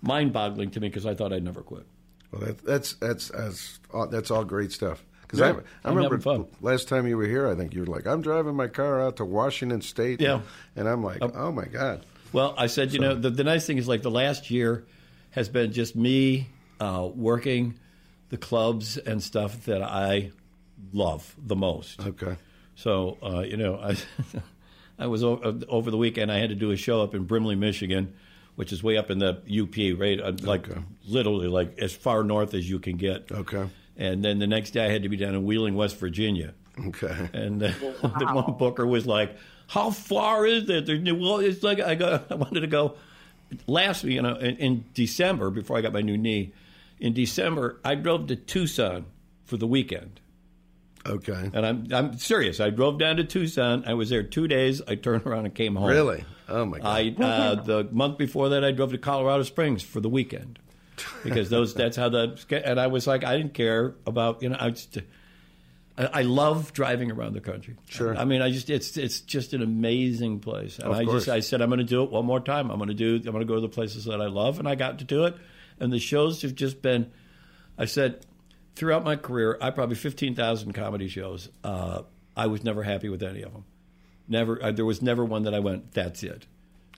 mind-boggling 0.02 0.70
to 0.72 0.80
me 0.80 0.88
because 0.88 1.06
I 1.06 1.14
thought 1.14 1.32
I'd 1.32 1.44
never 1.44 1.62
quit. 1.62 1.86
Well, 2.32 2.42
that, 2.42 2.58
that's 2.64 2.94
that's 2.94 3.28
that's 3.28 3.78
all, 3.92 4.06
that's 4.08 4.30
all 4.30 4.44
great 4.44 4.72
stuff. 4.72 5.04
Because 5.22 5.40
Yeah, 5.40 5.60
I, 5.84 5.88
I 5.90 5.94
remember 5.94 6.46
last 6.60 6.88
time 6.88 7.06
you 7.06 7.16
were 7.16 7.26
here, 7.26 7.48
I 7.48 7.54
think 7.54 7.74
you 7.74 7.80
were 7.80 7.86
like, 7.86 8.06
"I'm 8.06 8.22
driving 8.22 8.54
my 8.54 8.66
car 8.66 9.00
out 9.00 9.16
to 9.16 9.24
Washington 9.24 9.80
State." 9.82 10.20
Yeah. 10.20 10.40
and 10.74 10.88
I'm 10.88 11.02
like, 11.02 11.18
"Oh 11.22 11.52
my 11.52 11.66
god." 11.66 12.04
Well, 12.32 12.54
I 12.56 12.66
said, 12.66 12.92
you 12.92 12.98
know, 13.00 13.14
the, 13.14 13.30
the 13.30 13.44
nice 13.44 13.66
thing 13.66 13.78
is 13.78 13.88
like 13.88 14.02
the 14.02 14.10
last 14.10 14.50
year 14.50 14.84
has 15.30 15.48
been 15.48 15.72
just 15.72 15.96
me 15.96 16.48
uh, 16.80 17.08
working 17.14 17.78
the 18.30 18.36
clubs 18.36 18.96
and 18.98 19.22
stuff 19.22 19.64
that 19.64 19.82
I 19.82 20.32
love 20.92 21.34
the 21.38 21.56
most. 21.56 22.00
Okay. 22.06 22.36
So, 22.74 23.18
uh, 23.22 23.40
you 23.40 23.56
know, 23.56 23.76
I, 23.76 23.96
I 24.98 25.06
was 25.06 25.22
over, 25.24 25.58
over 25.68 25.90
the 25.90 25.96
weekend. 25.96 26.30
I 26.30 26.38
had 26.38 26.50
to 26.50 26.54
do 26.54 26.70
a 26.70 26.76
show 26.76 27.02
up 27.02 27.14
in 27.14 27.24
Brimley, 27.24 27.54
Michigan, 27.56 28.14
which 28.56 28.72
is 28.72 28.82
way 28.82 28.96
up 28.96 29.10
in 29.10 29.18
the 29.18 29.30
UP, 29.48 29.98
right? 30.00 30.20
Uh, 30.20 30.32
Like 30.42 30.68
Okay. 30.68 30.80
literally, 31.06 31.48
like 31.48 31.78
as 31.78 31.92
far 31.94 32.22
north 32.24 32.54
as 32.54 32.68
you 32.68 32.78
can 32.78 32.96
get. 32.96 33.30
Okay. 33.32 33.68
And 33.96 34.24
then 34.24 34.38
the 34.38 34.46
next 34.46 34.70
day, 34.72 34.84
I 34.86 34.90
had 34.90 35.02
to 35.02 35.08
be 35.08 35.16
down 35.16 35.34
in 35.34 35.44
Wheeling, 35.44 35.74
West 35.74 35.96
Virginia. 35.98 36.54
Okay. 36.86 37.28
And 37.32 37.62
uh, 37.62 37.70
the 38.18 38.26
one 38.32 38.56
booker 38.58 38.86
was 38.86 39.06
like, 39.06 39.36
"How 39.68 39.90
far 39.90 40.44
is 40.46 40.68
it?" 40.68 40.86
There's 40.86 41.00
Well, 41.00 41.38
it's 41.38 41.62
like 41.62 41.80
I 41.80 41.94
go. 41.94 42.20
I 42.30 42.34
wanted 42.34 42.60
to 42.60 42.66
go. 42.66 42.96
last 43.66 44.04
you 44.04 44.20
know 44.20 44.34
in, 44.34 44.56
in 44.56 44.84
December 44.92 45.50
before 45.50 45.78
I 45.78 45.80
got 45.80 45.92
my 45.92 46.02
new 46.02 46.18
knee, 46.18 46.52
in 46.98 47.14
December 47.14 47.80
I 47.84 47.94
drove 47.94 48.26
to 48.26 48.36
Tucson 48.36 49.06
for 49.44 49.56
the 49.56 49.66
weekend. 49.66 50.20
Okay. 51.06 51.50
And 51.52 51.64
I'm 51.64 51.86
I'm 51.92 52.18
serious. 52.18 52.60
I 52.60 52.70
drove 52.70 52.98
down 52.98 53.16
to 53.16 53.24
Tucson. 53.24 53.84
I 53.86 53.94
was 53.94 54.10
there 54.10 54.22
two 54.22 54.48
days. 54.48 54.82
I 54.86 54.94
turned 54.96 55.26
around 55.26 55.46
and 55.46 55.54
came 55.54 55.76
home. 55.76 55.88
Really? 55.88 56.24
Oh 56.48 56.64
my 56.64 56.78
god. 56.78 56.86
I 56.86 57.24
uh, 57.24 57.54
the 57.62 57.88
month 57.90 58.18
before 58.18 58.50
that 58.50 58.64
I 58.64 58.72
drove 58.72 58.92
to 58.92 58.98
Colorado 58.98 59.42
Springs 59.44 59.82
for 59.82 60.00
the 60.00 60.08
weekend 60.08 60.58
because 61.22 61.48
those 61.50 61.74
that's 61.74 61.96
how 61.96 62.08
the 62.08 62.36
and 62.64 62.80
I 62.80 62.88
was 62.88 63.06
like 63.06 63.24
I 63.24 63.36
didn't 63.36 63.54
care 63.54 63.94
about 64.06 64.42
you 64.42 64.48
know 64.50 64.56
I 64.58 64.70
just 64.70 64.98
I, 65.98 66.06
I 66.20 66.22
love 66.22 66.72
driving 66.72 67.10
around 67.10 67.34
the 67.34 67.40
country. 67.40 67.76
Sure. 67.88 68.16
I 68.16 68.24
mean 68.24 68.40
I 68.40 68.50
just 68.50 68.70
it's 68.70 68.96
it's 68.96 69.20
just 69.20 69.52
an 69.52 69.62
amazing 69.62 70.40
place 70.40 70.78
and 70.78 70.88
Of 70.88 70.94
I 70.96 71.04
course. 71.04 71.24
just 71.24 71.28
I 71.28 71.40
said 71.40 71.60
I'm 71.60 71.68
going 71.68 71.78
to 71.78 71.84
do 71.84 72.02
it 72.04 72.10
one 72.10 72.24
more 72.24 72.40
time. 72.40 72.70
I'm 72.70 72.78
going 72.78 72.88
to 72.88 72.94
do 72.94 73.16
I'm 73.16 73.32
going 73.32 73.40
to 73.40 73.44
go 73.44 73.56
to 73.56 73.60
the 73.60 73.68
places 73.68 74.04
that 74.06 74.20
I 74.20 74.26
love 74.26 74.58
and 74.58 74.68
I 74.68 74.74
got 74.76 75.00
to 75.00 75.04
do 75.04 75.24
it 75.24 75.36
and 75.80 75.92
the 75.92 75.98
shows 75.98 76.42
have 76.42 76.54
just 76.54 76.80
been 76.80 77.10
I 77.76 77.84
said 77.84 78.24
throughout 78.76 79.04
my 79.04 79.16
career 79.16 79.58
I 79.60 79.70
probably 79.70 79.96
15,000 79.96 80.72
comedy 80.72 81.08
shows. 81.08 81.48
Uh, 81.64 82.02
I 82.36 82.46
was 82.46 82.62
never 82.62 82.84
happy 82.84 83.08
with 83.08 83.22
any 83.22 83.42
of 83.42 83.52
them. 83.52 83.64
Never, 84.28 84.62
uh, 84.62 84.70
there 84.72 84.84
was 84.84 85.02
never 85.02 85.24
one 85.24 85.42
that 85.44 85.54
I 85.54 85.58
went. 85.58 85.92
That's 85.94 86.22
it, 86.22 86.46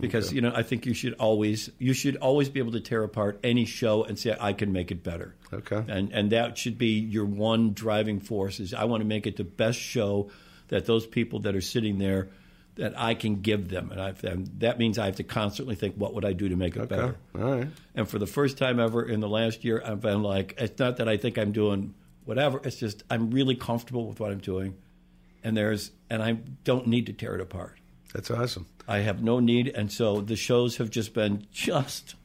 because 0.01 0.33
you 0.33 0.41
know 0.41 0.53
I 0.55 0.63
think 0.63 0.87
you 0.87 0.95
should 0.95 1.15
always 1.15 1.71
you 1.79 1.93
should 1.93 2.17
always 2.17 2.49
be 2.49 2.61
able 2.61 2.73
to 2.73 2.81
tear 2.81 3.03
apart 3.05 3.39
any 3.45 3.65
show 3.65 4.05
and 4.05 4.19
say 4.19 4.37
I 4.41 4.53
can 4.53 4.73
make 4.73 4.91
it 4.91 5.03
better. 5.03 5.35
Okay. 5.53 5.83
and 5.89 6.13
and 6.13 6.31
that 6.33 6.57
should 6.59 6.79
be 6.79 6.99
your 6.99 7.25
one 7.25 7.73
driving 7.73 8.21
force. 8.21 8.61
Is 8.61 8.75
I 8.75 8.85
want 8.85 9.01
to 9.03 9.07
make 9.07 9.27
it 9.27 9.37
the 9.37 9.45
best 9.45 9.79
show 9.79 10.31
that 10.69 10.87
those 10.87 11.07
people 11.07 11.41
that 11.41 11.55
are 11.57 11.61
sitting 11.61 11.99
there 11.99 12.29
that 12.77 12.99
I 12.99 13.15
can 13.15 13.43
give 13.43 13.69
them, 13.69 13.91
and, 13.91 14.01
I, 14.01 14.15
and 14.23 14.47
that 14.61 14.79
means 14.79 14.97
I 14.99 15.07
have 15.07 15.17
to 15.17 15.25
constantly 15.25 15.75
think, 15.75 15.97
what 15.97 16.15
would 16.15 16.25
I 16.25 16.33
do 16.33 16.49
to 16.49 16.57
make 16.57 16.77
it 16.77 16.81
Okay. 16.83 16.95
better? 16.97 17.17
All 17.35 17.57
right. 17.59 17.69
And 17.97 18.09
for 18.09 18.19
the 18.19 18.29
first 18.29 18.57
time 18.57 18.79
ever 18.79 19.03
in 19.05 19.19
the 19.21 19.29
last 19.29 19.65
year, 19.65 19.83
I've 19.85 20.01
been 20.01 20.23
like, 20.23 20.55
it's 20.57 20.79
not 20.79 20.97
that 20.99 21.09
I 21.09 21.17
think 21.17 21.37
I'm 21.37 21.51
doing 21.53 21.93
whatever. 22.25 22.61
It's 22.65 22.77
just 22.77 23.03
I'm 23.11 23.31
really 23.33 23.57
comfortable 23.57 24.07
with 24.07 24.21
what 24.21 24.31
I'm 24.31 24.39
doing, 24.39 24.77
and 25.43 25.57
there's 25.57 25.91
and 26.09 26.23
I 26.23 26.39
don't 26.65 26.87
need 26.87 27.07
to 27.07 27.13
tear 27.13 27.35
it 27.35 27.41
apart. 27.41 27.77
That's 28.15 28.31
awesome. 28.31 28.67
I 28.91 28.99
have 29.03 29.23
no 29.23 29.39
need, 29.39 29.69
and 29.69 29.91
so 29.91 30.21
the 30.21 30.35
shows 30.35 30.79
have 30.79 30.91
just 30.91 31.15
been 31.15 31.47
just 31.53 32.17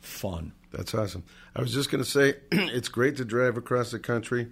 fun. 0.00 0.52
That's 0.72 0.92
awesome. 0.96 1.22
I 1.54 1.60
was 1.60 1.72
just 1.72 1.92
going 1.92 2.02
to 2.02 2.10
say, 2.10 2.34
it's 2.50 2.88
great 2.88 3.18
to 3.18 3.24
drive 3.24 3.56
across 3.56 3.92
the 3.92 4.00
country. 4.00 4.48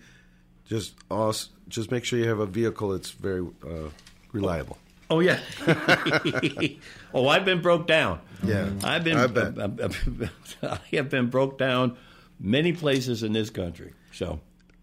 Just 0.67 0.95
also, 1.11 1.51
just 1.67 1.91
make 1.91 2.05
sure 2.05 2.21
you 2.21 2.29
have 2.29 2.39
a 2.39 2.47
vehicle 2.47 2.91
that's 2.91 3.11
very 3.11 3.45
uh, 3.67 3.89
reliable. 4.33 4.79
Oh 5.11 5.19
yeah. 5.19 5.41
oh, 7.13 7.27
I've 7.27 7.45
been 7.45 7.61
broke 7.61 7.89
down. 7.89 8.21
Yeah, 8.45 8.71
I've 8.85 9.03
been. 9.03 9.17
I 9.17 9.27
bet. 9.27 9.59
I 10.63 10.79
have 10.93 11.11
been 11.11 11.31
broke 11.31 11.59
down 11.59 11.97
many 12.39 12.73
places 12.73 13.25
in 13.25 13.33
this 13.33 13.51
country. 13.51 13.93
So 14.13 14.39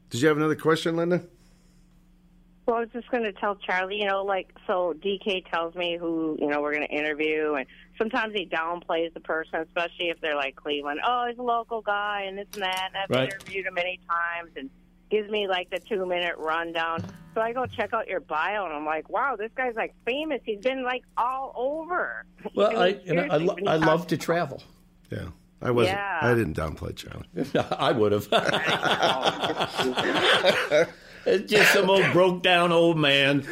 Did 0.09 0.21
you 0.21 0.27
have 0.27 0.35
another 0.35 0.55
question, 0.55 0.97
Linda? 0.97 1.23
Well, 2.67 2.75
I 2.75 2.79
was 2.81 2.89
just 2.91 3.09
going 3.09 3.23
to 3.23 3.31
tell 3.31 3.55
Charlie, 3.55 3.95
you 4.01 4.07
know, 4.07 4.25
like, 4.25 4.49
so 4.67 4.93
DK 5.01 5.49
tells 5.49 5.73
me 5.75 5.95
who, 5.97 6.35
you 6.37 6.47
know, 6.47 6.61
we're 6.61 6.73
going 6.75 6.85
to 6.85 6.93
interview, 6.93 7.53
and 7.53 7.65
sometimes 7.97 8.33
he 8.35 8.45
downplays 8.45 9.13
the 9.13 9.21
person, 9.21 9.61
especially 9.61 10.09
if 10.09 10.19
they're 10.19 10.35
like 10.35 10.57
Cleveland. 10.57 10.99
Oh, 11.07 11.27
he's 11.29 11.37
a 11.39 11.43
local 11.43 11.81
guy, 11.81 12.23
and 12.27 12.37
this 12.37 12.47
and 12.55 12.63
that, 12.63 12.89
and 12.93 12.97
I've 12.97 13.09
Right. 13.09 13.31
interviewed 13.33 13.67
him 13.67 13.73
many 13.75 14.01
times, 14.09 14.51
and 14.57 14.69
gives 15.09 15.29
me 15.31 15.47
like 15.47 15.69
the 15.69 15.79
two 15.79 16.05
minute 16.05 16.35
rundown. 16.37 17.05
So 17.33 17.39
I 17.39 17.53
go 17.53 17.65
check 17.67 17.93
out 17.93 18.09
your 18.09 18.19
bio, 18.19 18.65
and 18.65 18.73
I'm 18.73 18.83
like, 18.85 19.09
wow, 19.09 19.37
this 19.37 19.51
guy's 19.55 19.75
like 19.75 19.95
famous. 20.05 20.41
He's 20.43 20.59
been 20.59 20.83
like 20.83 21.03
all 21.15 21.53
over. 21.55 22.25
well, 22.53 22.71
He's 22.71 22.79
I 22.79 22.87
you 23.05 23.13
know, 23.15 23.27
I, 23.31 23.37
lo- 23.37 23.55
I 23.65 23.77
love 23.77 24.07
to 24.07 24.17
travel. 24.17 24.61
Yeah, 25.09 25.27
I 25.61 25.71
wasn't. 25.71 25.95
Yeah. 25.95 26.19
I 26.21 26.33
didn't 26.33 26.57
downplay 26.57 26.93
Charlie. 26.97 27.27
I 27.79 27.93
would 27.93 28.11
have. 28.11 28.27
it's 31.27 31.51
just 31.51 31.73
some 31.73 31.89
old 31.89 32.11
broke 32.13 32.41
down 32.41 32.71
old 32.71 32.97
man. 32.97 33.45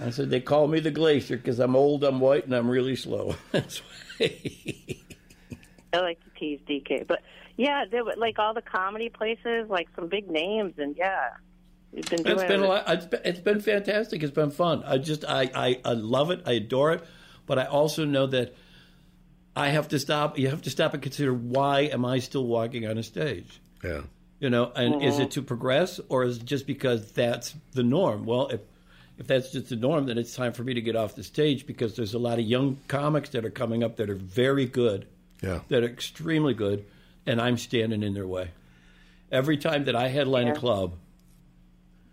I 0.00 0.10
said 0.10 0.30
they 0.30 0.40
call 0.40 0.66
me 0.66 0.80
the 0.80 0.90
glacier 0.90 1.36
because 1.36 1.60
I'm 1.60 1.76
old, 1.76 2.04
I'm 2.04 2.20
white, 2.20 2.44
and 2.44 2.54
I'm 2.54 2.68
really 2.68 2.96
slow. 2.96 3.36
That's 3.52 3.78
why. 3.78 4.30
I 5.92 6.00
like 6.00 6.22
to 6.24 6.30
tease 6.38 6.60
DK, 6.68 7.06
but 7.06 7.22
yeah, 7.56 7.84
there 7.90 8.04
were 8.04 8.14
like 8.16 8.38
all 8.38 8.54
the 8.54 8.62
comedy 8.62 9.08
places, 9.08 9.70
like 9.70 9.88
some 9.94 10.08
big 10.08 10.30
names, 10.30 10.74
and 10.78 10.96
yeah, 10.96 11.30
we've 11.92 12.08
been 12.10 12.22
doing 12.22 12.38
It's 12.38 12.44
been 12.44 12.60
a 12.60 12.66
lot. 12.66 12.84
It's 12.88 13.06
been, 13.06 13.20
it's 13.24 13.40
been 13.40 13.60
fantastic. 13.60 14.22
It's 14.22 14.34
been 14.34 14.50
fun. 14.50 14.82
I 14.84 14.98
just 14.98 15.24
I, 15.24 15.50
I 15.54 15.80
I 15.84 15.92
love 15.92 16.30
it. 16.30 16.42
I 16.44 16.52
adore 16.52 16.92
it. 16.92 17.04
But 17.46 17.60
I 17.60 17.66
also 17.66 18.04
know 18.04 18.26
that 18.26 18.54
I 19.54 19.68
have 19.68 19.88
to 19.88 19.98
stop. 19.98 20.38
You 20.38 20.48
have 20.48 20.62
to 20.62 20.70
stop 20.70 20.92
and 20.94 21.02
consider 21.02 21.32
why 21.32 21.82
am 21.82 22.04
I 22.04 22.18
still 22.18 22.44
walking 22.44 22.86
on 22.86 22.98
a 22.98 23.02
stage? 23.02 23.60
Yeah. 23.82 24.02
You 24.38 24.50
know, 24.50 24.70
and 24.76 25.02
is 25.02 25.14
mm-hmm. 25.14 25.22
it 25.22 25.30
to 25.32 25.42
progress 25.42 25.98
or 26.10 26.24
is 26.24 26.36
it 26.36 26.44
just 26.44 26.66
because 26.66 27.10
that's 27.12 27.54
the 27.72 27.82
norm? 27.82 28.26
Well, 28.26 28.48
if 28.48 28.60
if 29.18 29.26
that's 29.26 29.50
just 29.50 29.70
the 29.70 29.76
norm, 29.76 30.06
then 30.06 30.18
it's 30.18 30.34
time 30.34 30.52
for 30.52 30.62
me 30.62 30.74
to 30.74 30.80
get 30.80 30.94
off 30.94 31.14
the 31.14 31.24
stage 31.24 31.66
because 31.66 31.96
there's 31.96 32.14
a 32.14 32.18
lot 32.18 32.38
of 32.38 32.44
young 32.44 32.78
comics 32.86 33.30
that 33.30 33.44
are 33.46 33.50
coming 33.50 33.82
up 33.82 33.96
that 33.96 34.10
are 34.10 34.14
very 34.14 34.66
good, 34.66 35.06
Yeah. 35.42 35.60
that 35.68 35.82
are 35.82 35.86
extremely 35.86 36.52
good, 36.52 36.84
and 37.24 37.40
I'm 37.40 37.56
standing 37.56 38.02
in 38.02 38.12
their 38.12 38.26
way. 38.26 38.50
Every 39.32 39.56
time 39.56 39.84
that 39.84 39.96
I 39.96 40.08
headline 40.08 40.48
a 40.48 40.54
club, 40.54 40.96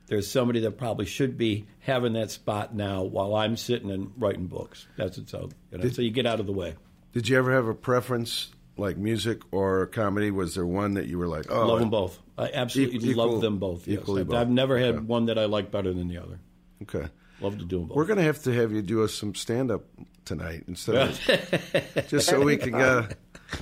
there's 0.08 0.30
somebody 0.30 0.62
that 0.62 0.78
probably 0.78 1.06
should 1.06 1.38
be 1.38 1.66
having 1.82 2.14
that 2.14 2.32
spot 2.32 2.74
now 2.74 3.04
while 3.04 3.36
I'm 3.36 3.58
sitting 3.58 3.92
and 3.92 4.12
writing 4.18 4.48
books. 4.48 4.88
That's 4.98 5.18
it. 5.18 5.30
So, 5.30 5.50
you 5.72 5.78
know, 5.80 5.90
so 5.90 6.02
you 6.02 6.12
get 6.12 6.26
out 6.26 6.40
of 6.40 6.46
the 6.46 6.54
way. 6.54 6.76
Did 7.12 7.28
you 7.28 7.38
ever 7.38 7.52
have 7.52 7.68
a 7.68 7.76
preference, 7.76 8.50
like 8.78 8.98
music 8.98 9.42
or 9.52 9.88
comedy? 9.88 10.32
Was 10.32 10.56
there 10.56 10.66
one 10.66 10.96
that 10.96 11.08
you 11.08 11.18
were 11.18 11.28
like, 11.28 11.46
oh, 11.50 11.62
I 11.62 11.66
love 11.66 11.80
them 11.80 11.90
both. 11.90 12.20
I 12.38 12.50
absolutely 12.54 13.10
Equal- 13.10 13.32
love 13.34 13.42
them 13.42 13.60
both. 13.60 13.88
Yes. 13.88 14.00
equally 14.02 14.22
I've, 14.22 14.28
both. 14.28 14.36
I've 14.38 14.50
never 14.50 14.78
had 14.78 14.96
Okay. 14.96 15.04
one 15.06 15.26
that 15.28 15.38
I 15.38 15.46
like 15.46 15.70
better 15.72 15.94
than 15.94 16.08
the 16.08 16.18
other. 16.18 16.40
Okay. 16.84 17.08
Love 17.42 17.60
to 17.60 17.66
do 17.66 17.80
them 17.80 17.88
both. 17.88 17.98
We're 17.98 18.06
going 18.06 18.18
to 18.18 18.24
have 18.24 18.42
to 18.44 18.54
have 18.54 18.72
you 18.72 18.82
do 18.82 19.04
us 19.04 19.14
some 19.14 19.36
stand 19.36 19.70
up 19.72 19.84
tonight 20.26 20.64
instead 20.68 20.96
of 20.96 22.08
just 22.08 22.28
so 22.30 22.40
we 22.42 22.56
can 22.58 22.74
uh, 22.76 23.10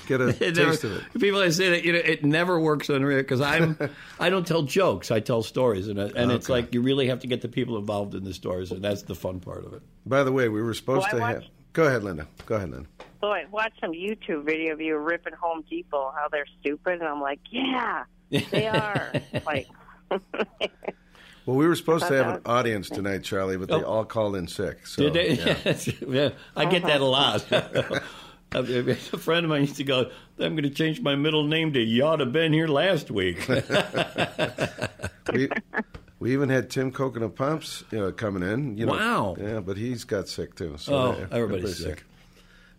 get 0.08 0.22
a 0.22 0.28
It 0.48 0.56
never- 0.56 0.72
taste 0.72 0.84
of 0.84 0.92
it. 0.94 1.04
People 1.20 1.40
always 1.40 1.58
say 1.58 1.72
that 1.72 1.84
you 1.84 1.94
know 1.94 2.00
it 2.00 2.24
never 2.24 2.60
works 2.60 2.90
on 2.90 3.04
radio 3.04 3.22
because 3.24 3.42
I'm 3.42 3.78
I 4.20 4.30
don't 4.30 4.46
tell 4.46 4.62
jokes. 4.62 5.10
I 5.12 5.20
tell 5.22 5.42
stories, 5.42 5.88
and 5.88 5.98
it- 6.00 6.16
and 6.16 6.32
it's 6.32 6.48
like 6.50 6.74
you 6.74 6.82
really 6.82 7.08
have 7.08 7.20
to 7.22 7.28
get 7.28 7.42
the 7.42 7.48
people 7.50 7.78
involved 7.78 8.14
in 8.16 8.24
the 8.24 8.34
stories, 8.34 8.72
and 8.72 8.82
that's 8.84 9.02
the 9.04 9.16
fun 9.16 9.40
part 9.40 9.66
of 9.66 9.74
it. 9.74 9.82
By 10.06 10.24
the 10.24 10.32
way, 10.32 10.48
we 10.50 10.62
were 10.62 10.74
supposed 10.76 11.08
Well, 11.12 11.20
to 11.22 11.26
I 11.26 11.34
have. 11.34 11.44
Go 11.74 11.86
ahead, 11.86 12.04
Linda. 12.04 12.28
Go 12.46 12.56
ahead, 12.56 12.70
Linda. 12.70 12.88
So 13.22 13.28
I 13.32 13.46
watched 13.52 13.80
some 13.80 13.92
YouTube 13.92 14.46
video 14.46 14.74
of 14.74 14.82
you 14.82 14.98
ripping 14.98 15.34
Home 15.40 15.64
Depot, 15.70 16.12
how 16.16 16.28
they're 16.32 16.48
stupid, 16.60 16.94
and 17.00 17.04
I'm 17.04 17.22
like, 17.22 17.40
yeah, 17.52 18.04
they 18.30 18.68
are. 18.68 19.14
like, 19.46 19.68
Well, 21.48 21.56
we 21.56 21.68
were 21.68 21.76
supposed 21.76 22.06
to 22.08 22.14
have 22.16 22.36
an 22.36 22.42
audience 22.46 22.88
tonight, 22.90 23.24
Charlie, 23.24 23.58
but 23.58 23.68
they 23.68 23.74
Oh. 23.76 23.84
all 23.84 24.06
called 24.06 24.36
in 24.36 24.48
sick. 24.48 24.86
So, 24.86 25.10
Did 25.10 25.14
they? 25.14 25.34
yeah. 25.34 25.78
Yeah. 26.08 26.30
I 26.56 26.66
get 26.66 26.84
that 26.84 27.02
a 27.02 27.06
lot. 27.06 27.46
a 28.54 29.18
friend 29.18 29.46
of 29.46 29.50
mine 29.50 29.62
used 29.62 29.78
to 29.78 29.84
go, 29.84 30.12
"I'm 30.40 30.54
going 30.54 30.64
to 30.64 30.70
change 30.70 31.02
my 31.02 31.16
middle 31.16 31.44
name 31.44 31.74
to 31.74 31.80
You 31.82 32.04
ought 32.06 32.18
to 32.18 32.26
been 32.28 32.54
here 32.54 32.68
last 32.68 33.10
week." 33.10 33.48
we, 35.34 35.50
we 36.20 36.34
even 36.34 36.50
had 36.50 36.70
Tim 36.70 36.92
Coconut 36.92 37.36
Pumps 37.36 37.84
you 37.92 37.98
know, 38.00 38.12
coming 38.12 38.44
in. 38.44 38.78
You 38.78 38.86
know, 38.86 38.94
Wow. 38.94 39.36
Yeah, 39.40 39.62
but 39.62 39.78
he's 39.78 40.04
got 40.04 40.28
sick 40.28 40.54
too. 40.56 40.76
So 40.78 40.94
Oh, 40.94 41.12
yeah, 41.18 41.26
everybody's 41.32 41.34
everybody's 41.34 41.78
sick. 41.78 42.04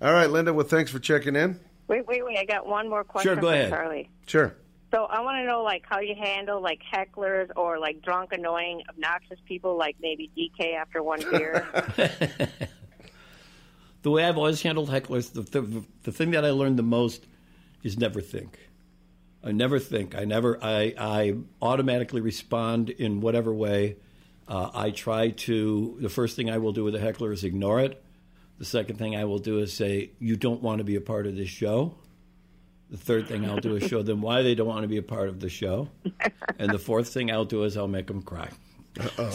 All 0.03 0.13
right, 0.13 0.29
Linda. 0.29 0.53
Well, 0.53 0.67
thanks 0.67 0.91
for 0.91 0.99
checking 0.99 1.37
in. 1.37 1.61
wait, 1.87 2.07
wait, 2.09 2.25
wait. 2.25 2.37
I 2.37 2.45
got 2.45 2.67
one 2.67 2.91
more 2.91 3.05
question 3.05 3.35
Sure, 3.35 3.37
go 3.37 3.49
for 3.49 3.55
ahead. 3.55 3.71
Charlie. 3.71 4.11
Sure. 4.27 4.57
So 4.93 5.05
I 5.05 5.21
want 5.21 5.37
to 5.37 5.47
know, 5.47 5.63
like, 5.63 5.85
how 5.89 6.01
you 6.01 6.15
handle 6.15 6.61
like 6.61 6.81
hecklers 6.93 7.51
or 7.55 7.79
like 7.79 8.03
drunk, 8.03 8.33
annoying, 8.33 8.83
obnoxious 8.91 9.39
people, 9.47 9.79
like 9.79 9.97
maybe 10.01 10.31
DK 10.37 10.75
after 10.75 11.03
one 11.05 11.21
beer. 11.31 11.67
the 14.03 14.11
way 14.11 14.25
I've 14.25 14.37
always 14.37 14.61
handled 14.61 14.91
hecklers, 14.91 15.33
the, 15.33 15.43
the, 15.43 15.85
the 16.03 16.13
thing 16.13 16.33
that 16.33 16.45
I 16.45 16.51
learned 16.51 16.79
the 16.79 16.83
most 16.83 17.25
is 17.85 17.97
never 17.97 18.21
think. 18.21 18.59
I 19.45 19.53
never 19.53 19.79
think. 19.79 20.15
I 20.17 20.25
never. 20.25 20.59
I, 20.63 20.95
I 20.99 21.37
automatically 21.61 22.21
respond 22.21 22.91
in 22.91 23.21
whatever 23.21 23.55
way. 23.55 23.97
Uh, 24.49 24.71
I 24.75 24.91
try 24.91 25.31
to. 25.31 25.97
The 26.01 26.09
first 26.09 26.37
thing 26.37 26.51
I 26.51 26.59
will 26.59 26.73
do 26.73 26.85
with 26.85 26.95
a 26.97 27.01
heckler 27.01 27.33
is 27.33 27.45
ignore 27.45 27.81
it. 27.81 28.03
The 28.63 28.67
second 28.67 28.95
thing 28.97 29.17
I 29.17 29.25
will 29.25 29.41
do 29.41 29.59
is 29.59 29.73
say, 29.73 30.11
"You 30.21 30.37
don't 30.37 30.63
want 30.63 30.79
to 30.79 30.85
be 30.85 30.95
a 30.95 31.01
part 31.01 31.27
of 31.27 31.35
this 31.35 31.49
show." 31.49 31.97
The 32.91 32.97
third 32.97 33.27
thing 33.27 33.45
I'll 33.45 33.57
do 33.57 33.75
is 33.75 33.89
show 33.89 34.03
them 34.05 34.23
why 34.23 34.43
they 34.43 34.55
don't 34.55 34.69
want 34.69 34.83
to 34.83 34.89
be 34.89 34.99
a 34.99 35.03
part 35.03 35.29
of 35.29 35.41
the 35.41 35.49
show. 35.49 35.89
And 36.61 36.71
the 36.71 36.79
fourth 36.79 37.09
thing 37.09 37.33
I'll 37.33 37.45
do 37.45 37.65
is 37.65 37.77
I'll 37.77 37.89
make 37.89 38.07
them 38.07 38.23
cry. 38.23 38.51
Uh-oh. 39.01 39.33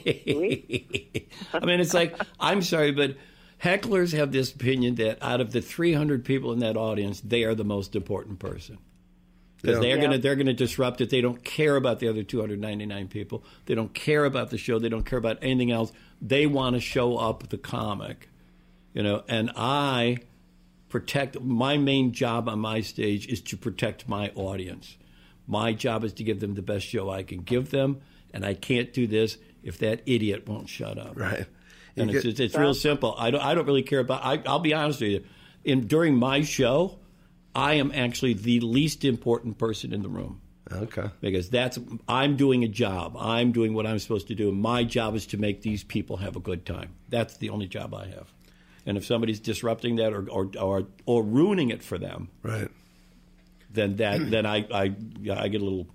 I 0.06 1.64
mean, 1.64 1.80
it's 1.80 1.94
like, 1.94 2.16
I'm 2.38 2.62
sorry, 2.62 2.92
but 2.92 3.16
hecklers 3.60 4.12
have 4.16 4.30
this 4.30 4.52
opinion 4.54 4.94
that 4.96 5.18
out 5.20 5.40
of 5.40 5.50
the 5.52 5.60
300 5.60 6.24
people 6.24 6.52
in 6.52 6.60
that 6.60 6.76
audience, 6.76 7.20
they 7.22 7.42
are 7.42 7.56
the 7.56 7.64
most 7.64 7.96
important 7.96 8.38
person. 8.38 8.78
Because 9.60 9.78
Yeah. 9.78 9.80
they're 9.80 9.96
Yeah. 9.96 10.02
gonna 10.04 10.18
they're 10.18 10.36
gonna 10.36 10.52
disrupt 10.52 11.00
it. 11.00 11.10
They 11.10 11.22
don't 11.22 11.42
care 11.42 11.74
about 11.74 11.98
the 11.98 12.06
other 12.06 12.22
299 12.22 13.08
people. 13.08 13.42
They 13.66 13.74
don't 13.74 13.94
care 13.94 14.24
about 14.26 14.50
the 14.50 14.58
show. 14.58 14.78
They 14.78 14.90
don't 14.90 15.04
care 15.06 15.18
about 15.18 15.38
anything 15.42 15.72
else. 15.72 15.90
They 16.22 16.46
want 16.46 16.74
to 16.76 16.80
show 16.80 17.16
up 17.16 17.48
the 17.48 17.58
comic, 17.58 18.28
you 18.94 19.02
know. 19.02 19.22
And 19.28 19.50
I 19.54 20.18
protect. 20.88 21.40
My 21.40 21.76
main 21.76 22.12
job 22.12 22.48
on 22.48 22.60
my 22.60 22.80
stage 22.80 23.26
is 23.26 23.42
to 23.42 23.56
protect 23.58 24.08
my 24.08 24.30
audience. 24.34 24.96
My 25.46 25.74
job 25.74 26.04
is 26.04 26.14
to 26.14 26.24
give 26.24 26.40
them 26.40 26.54
the 26.54 26.62
best 26.62 26.86
show 26.86 27.10
I 27.10 27.22
can 27.22 27.40
give 27.42 27.70
them, 27.70 28.00
and 28.32 28.46
I 28.46 28.54
can't 28.54 28.92
do 28.94 29.06
this 29.06 29.36
if 29.62 29.76
that 29.78 30.00
idiot 30.06 30.48
won't 30.48 30.68
shut 30.70 30.96
up. 30.98 31.18
Right. 31.18 31.46
And 31.96 32.10
You 32.10 32.16
it's, 32.16 32.24
get- 32.24 32.30
it's, 32.32 32.40
it's 32.40 32.56
real 32.56 32.74
simple. 32.74 33.14
I 33.18 33.30
don't, 33.30 33.42
I 33.42 33.54
don't 33.54 33.66
really 33.66 33.82
care 33.82 34.00
about. 34.00 34.24
I, 34.24 34.42
I'll 34.46 34.58
be 34.58 34.72
honest 34.74 35.00
with 35.02 35.10
you. 35.10 35.24
In 35.64 35.86
during 35.86 36.16
my 36.16 36.42
show, 36.42 36.98
I 37.54 37.74
am 37.74 37.92
actually 37.94 38.34
the 38.34 38.60
least 38.60 39.04
important 39.04 39.58
person 39.58 39.92
in 39.92 40.02
the 40.02 40.08
room 40.08 40.40
Okay. 40.72 41.08
because 41.20 41.48
that's 41.50 41.78
I'm 42.08 42.36
doing 42.36 42.64
a 42.64 42.68
job. 42.68 43.16
I'm 43.18 43.52
doing 43.52 43.74
what 43.74 43.86
I'm 43.86 43.98
supposed 43.98 44.26
to 44.28 44.34
do. 44.34 44.48
And 44.48 44.60
my 44.60 44.82
job 44.84 45.14
is 45.14 45.26
to 45.28 45.36
make 45.38 45.62
these 45.62 45.84
people 45.84 46.16
have 46.18 46.36
a 46.36 46.40
good 46.40 46.66
time. 46.66 46.90
That's 47.08 47.36
the 47.36 47.50
only 47.50 47.66
job 47.66 47.94
I 47.94 48.08
have. 48.08 48.32
And 48.86 48.96
if 48.98 49.04
somebody's 49.06 49.40
disrupting 49.40 49.96
that 49.96 50.12
or 50.12 50.28
or 50.30 50.50
or, 50.60 50.86
or 51.06 51.22
ruining 51.22 51.70
it 51.70 51.82
for 51.82 51.98
them, 51.98 52.28
Right. 52.42 52.68
then 53.72 53.96
that 53.96 54.18
then 54.30 54.46
I 54.46 54.66
I 54.72 54.94
I 55.32 55.48
get 55.48 55.60
a 55.60 55.64
little 55.64 55.86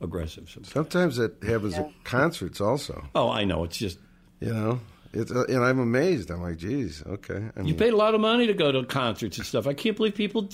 aggressive. 0.00 0.48
sometimes. 0.50 0.72
Sometimes 0.72 1.18
it 1.18 1.36
happens 1.46 1.74
at 1.74 1.90
concerts 2.04 2.60
also. 2.60 3.04
Oh, 3.14 3.30
I 3.30 3.44
know. 3.44 3.64
It's 3.64 3.76
just 3.78 3.98
You 4.40 4.52
know, 4.52 4.80
it's 5.12 5.30
uh, 5.32 5.44
and 5.48 5.64
I'm 5.64 5.78
amazed. 5.78 6.30
I'm 6.30 6.42
like, 6.42 6.58
geez, 6.58 7.02
okay. 7.06 7.50
I 7.56 7.58
mean, 7.60 7.68
you 7.68 7.74
paid 7.74 7.92
a 7.92 7.96
lot 7.96 8.14
of 8.14 8.20
money 8.20 8.46
to 8.46 8.54
go 8.54 8.70
to 8.72 8.84
concerts 8.84 9.38
and 9.38 9.46
stuff. 9.46 9.66
I 9.66 9.72
can't 9.74 9.96
believe 9.96 10.14
people. 10.14 10.48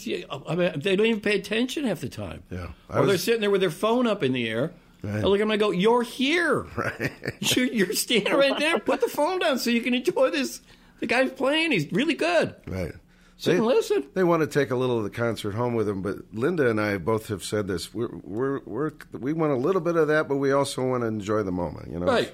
I 0.49 0.55
mean, 0.55 0.73
they 0.81 0.96
don't 0.96 1.07
even 1.07 1.20
pay 1.20 1.37
attention 1.38 1.85
half 1.85 2.01
the 2.01 2.09
time. 2.09 2.42
Yeah. 2.51 2.68
I 2.88 2.99
Or 3.01 3.07
they're 3.07 3.18
sitting 3.18 3.40
there 3.40 3.51
with 3.51 3.61
their 3.62 3.70
phone 3.70 4.07
up 4.07 4.23
in 4.23 4.33
the 4.33 4.49
air. 4.49 4.73
Right. 5.03 5.16
I 5.25 5.27
look 5.27 5.37
at 5.40 5.44
them 5.44 5.51
I 5.51 5.57
go, 5.57 5.70
"You're 5.70 6.03
here. 6.03 6.66
Right. 6.77 7.11
You're, 7.40 7.66
you're 7.66 7.92
standing 7.94 8.35
right 8.35 8.59
there. 8.59 8.79
Put 8.79 9.01
the 9.01 9.09
phone 9.09 9.38
down 9.38 9.59
so 9.59 9.70
you 9.70 9.81
can 9.81 9.94
enjoy 9.94 10.29
this. 10.31 10.61
The 11.01 11.07
guy's 11.07 11.31
playing. 11.33 11.73
He's 11.73 11.91
really 11.93 12.15
good. 12.15 12.55
Right. 12.67 12.93
Sit 13.37 13.57
and 13.57 13.65
listen. 13.65 14.07
They 14.13 14.23
want 14.23 14.43
to 14.43 14.47
take 14.47 14.71
a 14.71 14.77
little 14.77 14.99
of 14.99 15.05
the 15.05 15.11
concert 15.11 15.53
home 15.53 15.75
with 15.75 15.87
them, 15.87 16.03
but 16.03 16.17
Linda 16.35 16.69
and 16.69 16.79
I 16.79 16.99
both 16.99 17.29
have 17.29 17.43
said 17.43 17.67
this. 17.69 17.93
We're, 17.95 18.15
we're, 18.23 18.61
we're, 18.67 18.93
we 19.13 19.33
want 19.33 19.53
a 19.53 19.57
little 19.57 19.81
bit 19.81 19.97
of 19.97 20.09
that, 20.09 20.29
but 20.29 20.37
we 20.37 20.53
also 20.53 20.87
want 20.87 21.05
to 21.05 21.07
enjoy 21.07 21.43
the 21.43 21.53
moment, 21.53 21.91
you 21.91 21.99
know? 21.99 22.07
Right. 22.07 22.31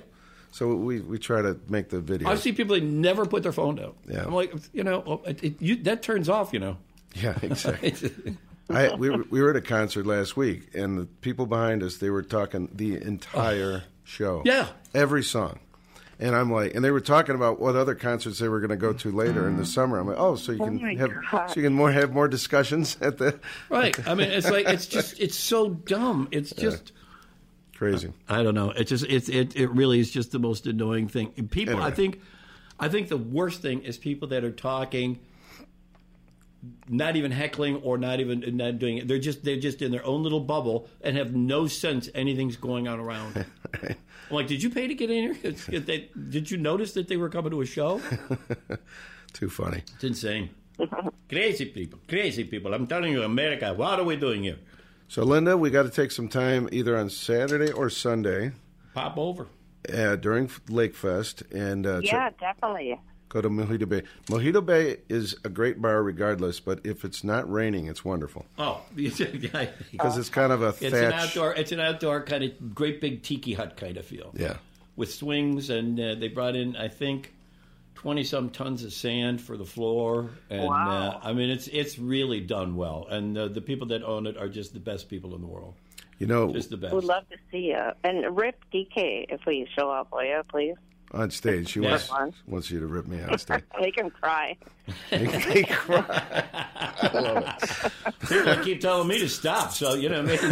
So 0.50 0.74
we, 0.74 1.00
we 1.00 1.18
try 1.18 1.42
to 1.42 1.60
make 1.68 1.90
the 1.90 2.00
video. 2.00 2.28
I 2.28 2.34
see 2.34 2.52
people 2.52 2.74
that 2.74 2.82
never 2.82 3.24
put 3.24 3.44
their 3.44 3.52
phone 3.52 3.76
down. 3.76 3.92
Yeah. 4.08 4.24
I'm 4.24 4.34
like, 4.34 4.52
you 4.72 4.82
know, 4.82 5.22
it, 5.26 5.44
it, 5.44 5.62
you, 5.62 5.76
that 5.82 6.02
turns 6.02 6.28
off. 6.28 6.52
You 6.52 6.60
know. 6.60 6.76
Yeah, 7.14 7.38
exactly. 7.42 8.36
I, 8.70 8.94
we, 8.94 9.10
were, 9.10 9.24
we 9.30 9.42
were 9.42 9.50
at 9.50 9.56
a 9.56 9.60
concert 9.60 10.06
last 10.06 10.36
week, 10.36 10.74
and 10.74 10.98
the 10.98 11.04
people 11.04 11.46
behind 11.46 11.82
us, 11.82 11.98
they 11.98 12.10
were 12.10 12.22
talking 12.22 12.68
the 12.72 12.94
entire 12.96 13.84
show. 14.04 14.42
Yeah. 14.44 14.68
Every 14.94 15.22
song. 15.22 15.60
And 16.18 16.34
I'm 16.34 16.50
like, 16.50 16.74
and 16.74 16.82
they 16.82 16.90
were 16.90 17.00
talking 17.00 17.34
about 17.34 17.60
what 17.60 17.76
other 17.76 17.94
concerts 17.94 18.38
they 18.38 18.48
were 18.48 18.60
going 18.60 18.70
to 18.70 18.76
go 18.76 18.94
to 18.94 19.12
later 19.12 19.46
in 19.48 19.56
the 19.56 19.64
mm. 19.64 19.66
summer. 19.66 19.98
I'm 19.98 20.06
like, 20.06 20.16
oh, 20.18 20.34
so 20.36 20.52
you 20.52 20.62
oh 20.62 20.64
can 20.64 20.82
my 20.82 20.94
have 20.94 21.10
God. 21.30 21.48
so 21.48 21.56
you 21.56 21.62
can 21.62 21.74
more 21.74 21.92
have 21.92 22.12
more 22.12 22.26
discussions 22.26 22.96
at 23.02 23.18
the 23.18 23.38
Right. 23.70 23.96
I 24.08 24.14
mean, 24.14 24.30
it's 24.30 24.50
like 24.50 24.66
it's 24.66 24.86
just 24.86 25.20
it's 25.20 25.36
so 25.36 25.70
dumb. 25.70 26.28
It's 26.30 26.52
just. 26.52 26.92
crazy. 27.74 28.12
I 28.28 28.42
don't 28.42 28.54
know. 28.54 28.70
It 28.70 28.84
just 28.84 29.04
it 29.04 29.28
it 29.28 29.56
it 29.56 29.68
really 29.68 30.00
is 30.00 30.10
just 30.10 30.32
the 30.32 30.38
most 30.38 30.66
annoying 30.66 31.08
thing. 31.08 31.32
People, 31.50 31.82
I 31.82 31.90
think, 31.90 32.22
I 32.80 32.88
think 32.88 33.08
the 33.08 33.18
worst 33.18 33.60
thing 33.60 33.82
is 33.82 33.98
people 33.98 34.28
that 34.28 34.42
are 34.42 34.52
talking, 34.52 35.18
not 36.88 37.16
even 37.16 37.30
heckling 37.30 37.76
or 37.82 37.98
not 37.98 38.20
even 38.20 38.56
not 38.56 38.78
doing 38.78 38.98
it. 38.98 39.08
They're 39.08 39.18
just 39.18 39.44
they're 39.44 39.60
just 39.60 39.82
in 39.82 39.90
their 39.92 40.04
own 40.06 40.22
little 40.22 40.40
bubble 40.40 40.88
and 41.02 41.16
have 41.18 41.34
no 41.34 41.66
sense 41.66 42.08
anything's 42.14 42.56
going 42.56 42.88
on 42.88 42.98
around. 43.00 43.44
I'm 44.30 44.36
like, 44.36 44.46
did 44.48 44.62
you 44.62 44.70
pay 44.70 44.86
to 44.88 44.94
get 44.94 45.10
in 45.10 45.34
here? 45.34 45.52
Did, 46.30 46.50
you 46.50 46.56
notice 46.58 46.92
that 46.94 47.08
they 47.08 47.16
were 47.16 47.28
coming 47.28 47.50
to 47.52 47.60
a 47.60 47.66
show? 47.66 48.00
Too 49.32 49.48
funny. 49.48 49.82
It's 49.94 50.04
insane. 50.04 50.50
crazy 51.28 51.66
people, 51.66 51.98
crazy 52.08 52.44
people. 52.44 52.74
I'm 52.74 52.86
telling 52.86 53.12
you, 53.12 53.22
America. 53.22 53.72
What 53.74 54.00
are 54.00 54.04
we 54.04 54.16
doing 54.16 54.42
here? 54.42 54.58
So, 55.08 55.22
Linda, 55.22 55.56
we 55.56 55.70
got 55.70 55.84
to 55.84 55.90
take 55.90 56.10
some 56.10 56.28
time 56.28 56.68
either 56.72 56.96
on 56.96 57.08
Saturday 57.10 57.70
or 57.72 57.88
Sunday 57.88 58.52
Pop 58.94 59.16
over. 59.16 59.46
uh, 59.94 60.16
during 60.16 60.50
Lake 60.68 60.94
Fest 60.96 61.42
and 61.52 61.86
uh, 61.86 62.00
Yeah, 62.02 62.30
check- 62.30 62.40
definitely. 62.40 62.98
Go 63.28 63.40
to 63.40 63.48
Mojito 63.50 63.88
Bay. 63.88 64.02
Mojito 64.26 64.64
Bay 64.64 64.98
is 65.08 65.34
a 65.44 65.48
great 65.48 65.80
bar 65.82 66.02
regardless, 66.02 66.60
but 66.60 66.80
if 66.84 67.04
it's 67.04 67.24
not 67.24 67.50
raining, 67.50 67.86
it's 67.86 68.04
wonderful 68.04 68.46
Oh, 68.58 68.82
yeah. 68.96 69.66
because 69.92 70.18
it's 70.18 70.28
kind 70.28 70.52
of 70.52 70.62
a 70.62 70.68
It's 70.80 70.94
an 70.94 71.12
outdoor. 71.12 71.54
It's 71.54 71.72
an 71.72 71.80
outdoor 71.80 72.22
kind 72.22 72.44
of 72.44 72.74
great 72.74 73.00
big 73.00 73.22
tiki 73.22 73.54
hut 73.54 73.76
kind 73.76 73.96
of 73.96 74.04
feel. 74.06 74.32
Yeah. 74.34 74.56
with 74.96 75.12
swings, 75.12 75.70
and 75.70 75.98
uh, 76.00 76.14
they 76.14 76.28
brought 76.28 76.56
in 76.56 76.76
I 76.76 76.88
think 76.88 77.32
twenty 77.94 78.24
some 78.24 78.50
tons 78.50 78.84
of 78.84 78.92
sand 78.92 79.40
for 79.40 79.56
the 79.56 79.64
floor, 79.66 80.30
and 80.50 80.64
Wow. 80.64 81.20
uh, 81.22 81.26
I 81.26 81.32
mean 81.32 81.50
it's 81.50 81.66
it's 81.68 81.98
really 81.98 82.40
done 82.40 82.76
well, 82.76 83.06
and 83.10 83.36
uh, 83.36 83.48
the 83.48 83.60
people 83.60 83.88
that 83.88 84.02
own 84.02 84.26
it 84.26 84.36
are 84.36 84.48
just 84.48 84.72
the 84.72 84.80
best 84.80 85.08
people 85.08 85.34
in 85.34 85.40
the 85.40 85.46
world, 85.46 85.74
You 86.18 86.26
know, 86.26 86.52
just 86.52 86.70
the 86.70 86.76
best. 86.76 86.94
We'd 86.94 87.04
love 87.04 87.28
to 87.30 87.36
see 87.50 87.66
you. 87.72 87.82
And 88.04 88.36
Rip 88.36 88.56
DK, 88.72 89.26
if 89.30 89.40
we 89.46 89.66
show 89.76 89.90
up, 89.90 90.12
will 90.12 90.24
you, 90.24 90.42
please? 90.48 90.76
On 91.12 91.30
stage, 91.30 91.70
she 91.70 91.80
wants, 91.80 92.10
wants 92.46 92.70
you 92.70 92.80
to 92.80 92.86
rip 92.86 93.06
me 93.06 93.22
on 93.22 93.38
stage. 93.38 93.62
Make 93.80 93.96
him 93.96 94.10
cry. 94.10 94.56
they 95.10 95.64
cry. 95.70 96.44
I 97.02 97.10
love 97.12 97.44
it. 97.46 97.92
People 98.28 98.64
keep 98.64 98.80
telling 98.80 99.08
me 99.08 99.18
to 99.18 99.28
stop, 99.28 99.72
so 99.72 99.94
you 99.94 100.08
know 100.08 100.22
maybe. 100.22 100.42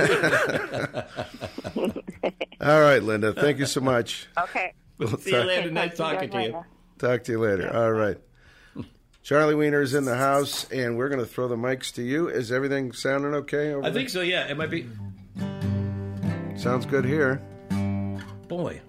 All 2.61 2.81
right, 2.81 3.03
Linda. 3.03 3.33
Thank 3.33 3.59
you 3.59 3.67
so 3.67 3.81
much. 3.81 4.27
Okay. 4.39 4.73
We'll 4.99 5.17
See 5.19 5.33
you 5.33 5.41
later. 5.43 5.71
Nice 5.71 5.97
talking 5.97 6.31
to 6.31 6.43
you. 6.43 6.65
Talk 6.99 7.25
to 7.25 7.33
you 7.33 7.41
later. 7.41 7.75
All 7.75 7.93
right. 7.93 8.17
Charlie 9.23 9.55
Wiener's 9.55 9.95
in 9.95 10.05
the 10.05 10.17
house, 10.17 10.71
and 10.71 10.99
we're 10.99 11.09
going 11.09 11.21
to 11.21 11.27
throw 11.27 11.49
the 11.49 11.57
mics 11.57 11.93
to 11.95 12.03
you. 12.03 12.29
Is 12.29 12.53
everything 12.53 12.93
sounding 12.93 13.33
okay? 13.35 13.73
Over 13.73 13.87
I 13.87 13.91
think 13.91 14.11
so. 14.11 14.21
Yeah, 14.21 14.47
it 14.49 14.57
might 14.57 14.71
be. 14.71 14.87
Sounds 16.57 16.85
good 16.87 17.05
here. 17.07 17.37
Boy, 18.49 18.81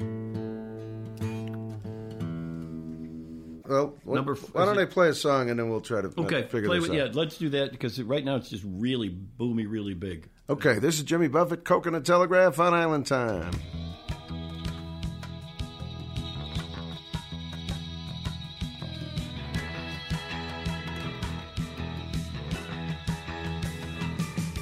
Well, 3.67 3.95
what, 4.03 4.15
Number 4.15 4.33
f- 4.33 4.53
why 4.53 4.65
don't 4.65 4.77
is 4.77 4.83
I 4.83 4.85
play 4.85 5.09
a 5.09 5.13
song 5.13 5.49
and 5.49 5.59
then 5.59 5.69
we'll 5.69 5.81
try 5.81 6.01
to 6.01 6.07
uh, 6.09 6.21
okay. 6.23 6.43
figure 6.43 6.67
Play 6.67 6.79
this 6.79 6.89
with, 6.89 6.99
out. 6.99 7.07
yeah, 7.07 7.11
let's 7.19 7.37
do 7.37 7.49
that 7.49 7.71
because 7.71 8.01
right 8.03 8.23
now 8.23 8.35
it's 8.35 8.49
just 8.49 8.63
really 8.67 9.09
boomy, 9.09 9.65
really 9.67 9.93
big. 9.93 10.29
Okay, 10.49 10.77
this 10.77 10.97
is 10.97 11.03
Jimmy 11.03 11.27
Buffett, 11.27 11.65
Coconut 11.65 12.05
Telegraph 12.05 12.59
on 12.59 12.73
Island 12.73 13.07
Time. 13.07 13.51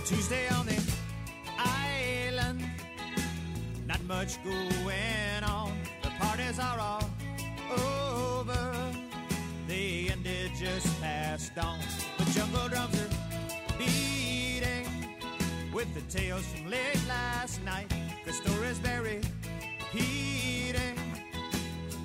Tuesday 0.06 0.48
on 0.50 0.66
the 0.66 0.82
island. 1.58 2.64
Not 3.88 4.04
much 4.06 4.44
going 4.44 5.44
on. 5.44 5.74
The 6.02 6.10
parties 6.20 6.60
are 6.60 6.80
all 6.80 7.10
just 10.64 11.02
passed 11.02 11.58
on. 11.58 11.78
The 12.18 12.26
jungle 12.32 12.70
drums 12.70 12.96
are 13.02 13.10
beating 13.78 14.88
with 15.74 15.94
the 15.94 16.02
tales 16.16 16.46
from 16.46 16.70
late 16.70 17.04
last 17.08 17.62
night. 17.64 17.92
The 18.26 18.32
stories 18.32 18.80
repeating 19.02 20.98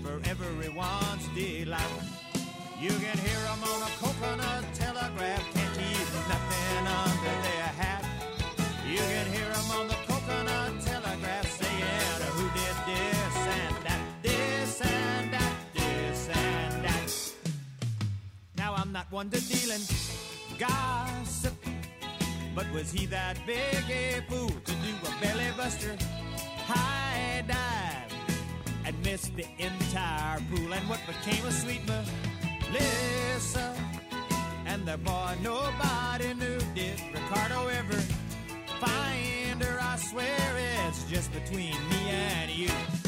for 0.03 0.21
everyone's 0.29 1.29
delight. 1.37 2.03
You 2.81 2.91
can 2.91 3.19
hear 3.27 3.43
'em 3.53 3.63
on 3.63 3.81
a 3.83 3.91
coconut 4.01 4.65
telegraph, 4.75 5.45
can't 5.55 5.75
keep 5.79 6.09
nothing 6.33 6.87
under 7.03 7.35
their 7.47 7.71
hat. 7.83 8.05
You 8.85 9.03
can 9.13 9.27
hear 9.35 9.51
'em 9.59 9.71
on 9.79 9.89
the 9.89 10.08
not 18.99 19.13
one 19.13 19.31
to 19.31 19.41
deal 19.43 19.71
in 19.71 19.81
gossip, 20.59 21.55
but 22.53 22.67
was 22.73 22.91
he 22.91 23.07
that 23.07 23.37
big 23.47 23.85
a 23.89 24.21
fool 24.29 24.49
to 24.49 24.73
do 24.73 24.93
a 25.07 25.21
belly 25.21 25.47
buster 25.57 25.97
high 26.67 27.45
dive? 27.47 28.13
and 28.85 29.01
missed 29.05 29.37
the 29.37 29.47
entire 29.59 30.41
pool. 30.51 30.73
And 30.73 30.89
what 30.89 30.99
became 31.07 31.47
of 31.47 31.53
sweet 31.53 31.83
Melissa 31.87 33.73
and 34.67 34.85
the 34.85 34.99
boy 34.99 35.37
nobody 35.43 36.35
knew? 36.35 36.59
Did 36.75 37.01
Ricardo 37.15 37.69
ever 37.69 38.01
find 38.81 39.63
her? 39.63 39.79
I 39.81 39.97
swear 39.97 40.89
it's 40.89 41.05
just 41.05 41.33
between 41.33 41.77
me 41.91 42.11
and 42.11 42.51
you. 42.51 43.08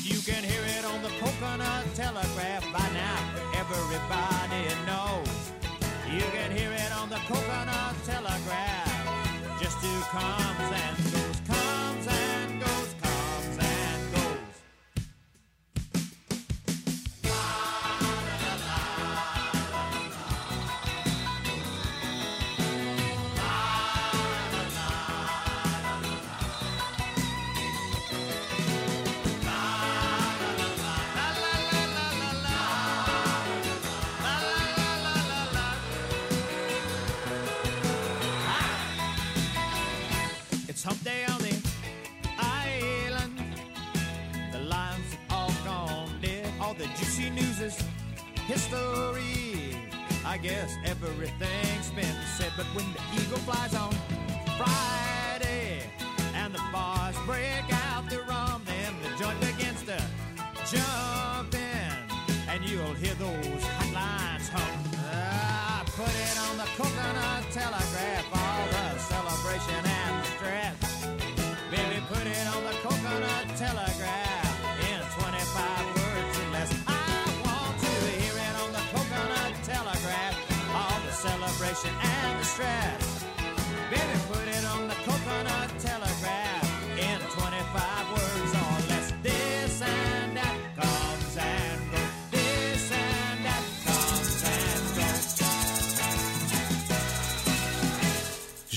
But 0.00 0.08
you 0.14 0.20
can 0.22 0.42
hear 0.42 0.62
it 0.78 0.84
on 0.86 1.02
the 1.02 1.10
coconut 1.20 1.84
telegraph 1.94 2.64
by 2.72 2.88
now. 2.94 3.20
Everybody 3.52 4.64
knows. 4.86 5.52
You 6.10 6.24
can 6.32 6.50
hear 6.56 6.72
it 6.72 6.90
on 6.92 7.10
the 7.10 7.20
coconut 7.28 7.94
telegraph. 8.06 9.60
Just 9.60 9.76
who 9.76 10.00
comes 10.04 10.72
and 10.72 10.96
goes, 11.12 11.29
history. 48.50 49.76
I 50.26 50.36
guess 50.36 50.74
everything's 50.84 51.90
been 51.90 52.16
said, 52.36 52.52
but 52.56 52.66
when 52.74 52.84
the 52.94 53.00
eagle 53.14 53.38
flies 53.46 53.76
on 53.76 53.92
Friday 54.58 55.84
and 56.34 56.52
the 56.52 56.60
bars 56.72 57.14
break 57.26 57.66
out 57.86 58.10
the 58.10 58.22
rum, 58.22 58.62
then 58.66 58.92
the 59.04 59.10
joint 59.22 59.38
begins 59.40 59.84
to 59.84 60.02
jump 60.68 61.54
in, 61.54 61.92
and 62.48 62.68
you'll 62.68 62.94
hear 62.94 63.14
those 63.14 63.59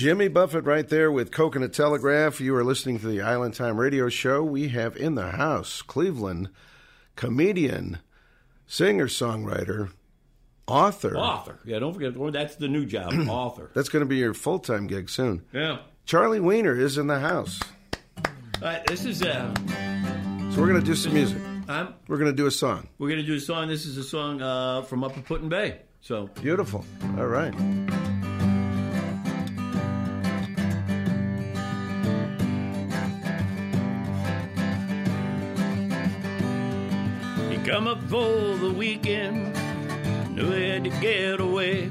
Jimmy 0.03 0.27
Buffett 0.27 0.65
right 0.65 0.89
there 0.89 1.09
with 1.09 1.31
Coconut 1.31 1.71
Telegraph. 1.71 2.41
You 2.41 2.53
are 2.57 2.63
listening 2.65 2.99
to 2.99 3.07
the 3.07 3.21
Island 3.21 3.53
Time 3.53 3.77
Radio 3.77 4.09
Show. 4.09 4.43
We 4.43 4.67
have 4.67 4.97
in 4.97 5.15
the 5.15 5.31
house 5.31 5.81
Cleveland 5.81 6.49
comedian, 7.15 7.99
singer 8.67 9.07
songwriter, 9.07 9.93
author. 10.67 11.15
Author. 11.15 11.59
Yeah, 11.63 11.79
don't 11.79 11.93
forget, 11.93 12.15
that's 12.33 12.57
the 12.57 12.67
new 12.67 12.85
job, 12.85 13.13
author. 13.29 13.71
That's 13.73 13.87
going 13.87 14.01
to 14.01 14.05
be 14.05 14.17
your 14.17 14.33
full 14.33 14.59
time 14.59 14.87
gig 14.87 15.09
soon. 15.09 15.45
Yeah. 15.53 15.77
Charlie 16.05 16.41
Wiener 16.41 16.77
is 16.77 16.97
in 16.97 17.07
the 17.07 17.19
house. 17.19 17.61
All 18.17 18.23
right, 18.61 18.85
this 18.85 19.05
is, 19.05 19.23
uh, 19.23 19.55
So 20.51 20.59
we're 20.59 20.67
going 20.67 20.81
to 20.81 20.85
do 20.85 20.95
some 20.95 21.13
music. 21.13 21.41
I'm, 21.69 21.93
We're 22.09 22.17
going 22.17 22.29
to 22.29 22.35
do 22.35 22.47
a 22.47 22.51
song. 22.51 22.89
we're 22.97 23.07
going 23.07 23.21
to 23.21 23.25
do 23.25 23.35
a 23.35 23.39
song. 23.39 23.69
This 23.69 23.85
is 23.85 23.95
a 23.95 24.03
song 24.03 24.41
uh, 24.41 24.81
from 24.81 25.01
up 25.05 25.17
at 25.17 25.23
Put 25.23 25.47
Bay. 25.47 25.79
So, 26.01 26.27
Beautiful. 26.41 26.83
All 27.17 27.27
right. 27.27 27.53
Come 37.73 37.87
up 37.87 38.03
for 38.03 38.55
the 38.57 38.71
weekend, 38.71 39.51
knew 40.35 40.51
he 40.51 40.69
had 40.69 40.83
to 40.83 40.91
get 41.01 41.39
away 41.39 41.89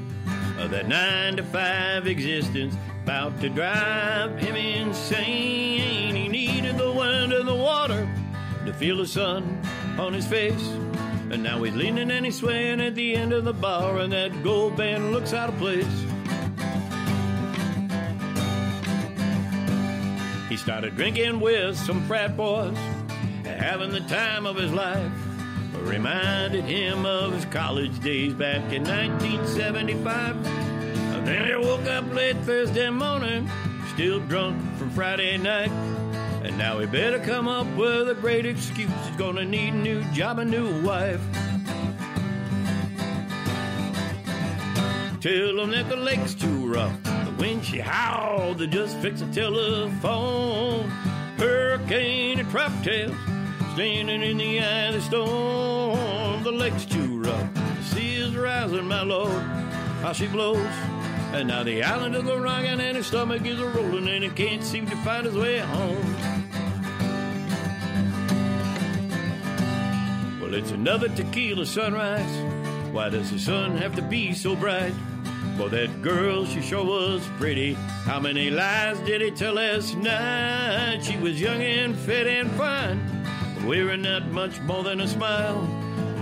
that 0.55 0.87
nine 0.87 1.35
to 1.35 1.43
five 1.43 2.07
existence, 2.07 2.73
about 3.03 3.37
to 3.41 3.49
drive 3.49 4.39
him 4.39 4.55
insane. 4.55 6.15
He 6.15 6.29
needed 6.29 6.77
the 6.77 6.89
wind 6.89 7.33
and 7.33 7.45
the 7.45 7.53
water 7.53 8.09
to 8.65 8.71
feel 8.71 8.95
the 8.95 9.05
sun 9.05 9.61
on 9.99 10.13
his 10.13 10.25
face. 10.25 10.65
And 11.29 11.43
now 11.43 11.61
he's 11.63 11.75
leaning 11.75 12.11
and 12.11 12.25
he's 12.25 12.37
swaying 12.37 12.79
at 12.79 12.95
the 12.95 13.13
end 13.13 13.33
of 13.33 13.43
the 13.43 13.51
bar, 13.51 13.97
and 13.97 14.13
that 14.13 14.41
gold 14.41 14.77
band 14.77 15.11
looks 15.11 15.33
out 15.33 15.49
of 15.49 15.57
place. 15.57 15.85
He 20.47 20.55
started 20.55 20.95
drinking 20.95 21.41
with 21.41 21.77
some 21.77 22.07
frat 22.07 22.37
boys, 22.37 22.77
having 23.43 23.91
the 23.91 24.05
time 24.07 24.45
of 24.45 24.55
his 24.55 24.71
life. 24.71 25.11
Reminded 25.83 26.65
him 26.65 27.05
of 27.05 27.33
his 27.33 27.45
college 27.45 27.99
days 27.99 28.33
back 28.33 28.71
in 28.71 28.83
1975. 28.83 30.35
And 30.45 31.27
then 31.27 31.47
he 31.47 31.55
woke 31.55 31.85
up 31.85 32.11
late 32.13 32.37
Thursday 32.37 32.89
morning, 32.89 33.49
still 33.93 34.19
drunk 34.21 34.61
from 34.77 34.89
Friday 34.91 35.37
night. 35.37 35.71
And 36.43 36.57
now 36.57 36.79
he 36.79 36.87
better 36.87 37.19
come 37.19 37.47
up 37.47 37.67
with 37.77 38.09
a 38.09 38.15
great 38.15 38.45
excuse. 38.45 38.89
He's 39.07 39.15
gonna 39.17 39.45
need 39.45 39.73
a 39.73 39.77
new 39.77 40.03
job, 40.11 40.39
a 40.39 40.45
new 40.45 40.81
wife. 40.81 41.21
That 45.73 45.89
the 45.89 45.95
lake's 45.95 46.35
too 46.35 46.71
rough. 46.71 47.03
The 47.03 47.33
wind 47.39 47.65
she 47.65 47.79
howled, 47.79 48.59
they 48.59 48.67
just 48.67 48.95
fix 48.99 49.21
a 49.21 49.27
telephone. 49.33 50.87
Hurricane 51.37 52.39
and 52.39 52.49
trap 52.51 52.71
tails, 52.83 53.15
standing 53.73 54.21
in 54.21 54.37
the 54.37 54.59
eye 54.59 54.87
of 54.89 54.93
the 54.93 55.01
storm. 55.01 56.43
The 56.43 56.51
lake's 56.51 56.85
too 56.85 57.21
rough. 57.23 57.53
The 57.53 57.83
sea 57.83 58.15
is 58.15 58.35
rising, 58.35 58.87
my 58.87 59.01
lord. 59.01 59.41
How 60.01 60.13
she 60.13 60.27
blows. 60.27 60.57
And 61.33 61.47
now 61.47 61.63
the 61.63 61.83
island 61.83 62.15
is 62.15 62.27
a 62.27 62.39
rocking 62.39 62.79
and 62.79 62.95
his 62.95 63.07
stomach 63.07 63.43
is 63.45 63.59
a 63.59 63.67
rolling 63.67 64.07
and 64.07 64.23
he 64.23 64.29
can't 64.29 64.63
seem 64.63 64.85
to 64.85 64.95
find 64.97 65.25
his 65.25 65.35
way 65.35 65.57
home. 65.57 66.15
Well, 70.39 70.53
it's 70.53 70.69
another 70.69 71.09
tequila 71.09 71.65
sunrise. 71.65 72.93
Why 72.93 73.09
does 73.09 73.31
the 73.31 73.39
sun 73.39 73.77
have 73.77 73.95
to 73.95 74.03
be 74.03 74.33
so 74.33 74.55
bright? 74.55 74.93
Well, 75.57 75.69
that 75.69 76.03
girl, 76.03 76.45
she 76.45 76.61
sure 76.61 76.85
was 76.85 77.27
pretty. 77.39 77.73
How 78.05 78.19
many 78.19 78.51
lies 78.51 78.99
did 78.99 79.21
he 79.21 79.31
tell 79.31 79.53
last 79.53 79.95
night? 79.97 80.99
She 81.03 81.17
was 81.17 81.41
young 81.41 81.61
and 81.61 81.95
fit 81.95 82.27
and 82.27 82.51
fine, 82.51 82.99
wearing 83.65 84.01
not 84.01 84.27
much 84.27 84.59
more 84.61 84.83
than 84.83 85.01
a 85.01 85.07
smile. 85.07 85.67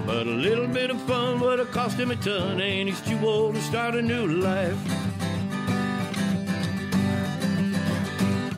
But 0.06 0.28
a 0.28 0.32
little 0.32 0.68
bit 0.68 0.90
of 0.90 1.02
fun 1.04 1.40
would 1.40 1.60
have 1.60 1.72
cost 1.72 1.98
him 1.98 2.12
a 2.12 2.16
ton, 2.16 2.60
and 2.60 2.90
he's 2.90 3.02
too 3.02 3.20
old 3.26 3.56
to 3.56 3.62
start 3.62 3.96
a 3.96 4.02
new 4.02 4.28
life. 4.28 4.78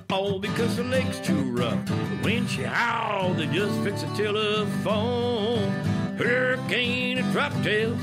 All 0.10 0.40
because 0.40 0.78
the 0.78 0.84
lake's 0.84 1.20
too 1.20 1.52
rough. 1.52 1.86
The 1.86 2.20
wind 2.24 2.50
she 2.50 2.64
howled, 2.64 3.38
they 3.38 3.48
just 3.48 3.80
fix 3.82 4.04
a 4.04 4.08
telephone. 4.16 5.70
Hurricane 6.18 7.18
and 7.18 7.32
drop 7.32 7.52
tail, 7.64 7.98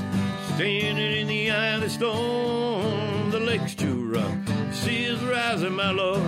standing 0.55 1.21
in 1.21 1.27
the 1.27 1.51
eye 1.51 1.75
of 1.75 1.81
the 1.81 1.89
storm. 1.89 3.31
The 3.31 3.39
lake's 3.39 3.75
too 3.75 4.11
rough. 4.11 4.45
The 4.45 4.73
sea 4.73 5.05
is 5.05 5.19
rising, 5.23 5.73
my 5.73 5.91
lord. 5.91 6.21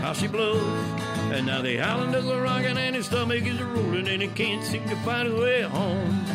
How 0.00 0.14
she 0.14 0.26
blows. 0.26 0.99
And 1.32 1.46
now 1.46 1.62
the 1.62 1.80
island 1.80 2.14
is 2.16 2.26
a 2.26 2.40
rocking 2.40 2.76
and 2.76 2.96
his 2.96 3.06
stomach 3.06 3.44
is 3.44 3.60
a 3.60 3.64
rolling 3.64 4.08
and 4.08 4.20
he 4.20 4.28
can't 4.28 4.64
seem 4.64 4.86
to 4.88 4.96
find 4.96 5.28
his 5.28 5.40
way 5.40 5.62
home. 5.62 6.26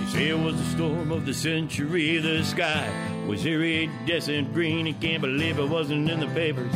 You 0.00 0.08
say 0.10 0.28
it 0.28 0.38
was 0.38 0.56
the 0.56 0.76
storm 0.76 1.12
of 1.12 1.24
the 1.24 1.32
century. 1.32 2.18
The 2.18 2.44
sky 2.44 3.24
was 3.26 3.46
iridescent 3.46 4.52
green. 4.52 4.84
He 4.84 4.92
can't 4.92 5.22
believe 5.22 5.58
it 5.58 5.68
wasn't 5.68 6.10
in 6.10 6.20
the 6.20 6.28
papers, 6.28 6.74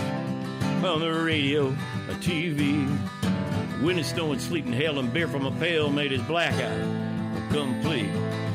on 0.82 1.00
the 1.00 1.12
radio, 1.12 1.68
a 2.08 2.14
TV. 2.14 2.88
Wind 3.82 3.98
and 3.98 4.06
snow 4.06 4.32
and 4.32 4.40
sleet 4.40 4.64
and 4.64 4.74
hail 4.74 4.98
and 4.98 5.12
beer 5.12 5.28
from 5.28 5.44
a 5.44 5.52
pail 5.60 5.90
made 5.90 6.10
his 6.10 6.22
black 6.22 6.54
eye 6.54 7.08
complete. 7.50 8.10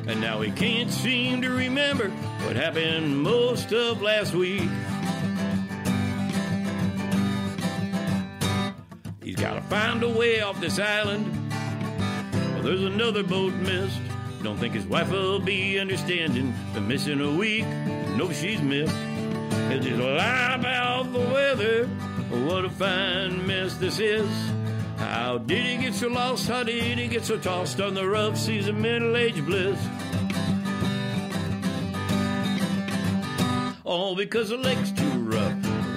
And 0.06 0.20
now 0.20 0.42
he 0.42 0.52
can't 0.52 0.92
seem 0.92 1.42
to 1.44 1.50
remember 1.50 2.10
what 2.46 2.56
happened 2.56 3.22
most 3.22 3.72
of 3.72 4.02
last 4.02 4.34
week. 4.34 4.70
He's 9.44 9.52
got 9.52 9.56
to 9.56 9.62
find 9.64 10.02
a 10.04 10.10
way 10.10 10.40
off 10.40 10.62
this 10.62 10.80
island. 10.80 11.52
Well, 12.32 12.62
there's 12.64 12.84
another 12.84 13.24
boat 13.24 13.54
missed. 13.56 14.00
Don't 14.42 14.58
think 14.58 14.74
his 14.74 14.86
wife 14.86 15.12
will 15.12 15.42
be 15.42 15.80
understanding. 15.80 16.54
Been 16.74 16.88
missing 16.88 17.20
a 17.20 17.30
week. 17.30 17.66
No, 18.16 18.32
she's 18.32 18.62
missed. 18.62 18.96
He'll 19.68 19.82
just 19.82 20.00
lie 20.00 20.56
about 20.58 21.12
the 21.12 21.20
weather. 21.20 21.88
What 22.48 22.64
a 22.64 22.70
fine 22.70 23.46
mess 23.46 23.76
this 23.76 24.00
is. 24.00 24.30
How 24.96 25.40
did 25.40 25.66
he 25.66 25.76
get 25.76 25.94
so 25.94 26.08
lost? 26.08 26.48
How 26.48 26.64
did 26.64 26.98
he 26.98 27.08
get 27.10 27.26
so 27.26 27.38
tossed 27.38 27.82
on 27.82 27.96
the 27.96 28.08
rough 28.08 28.38
seas 28.38 28.70
of 28.70 28.76
middle 28.76 29.18
age 29.18 29.46
bliss? 29.46 29.78
All 33.84 34.16
because 34.16 34.48
the 34.52 34.58
lake's 34.58 34.92
too. 34.92 35.13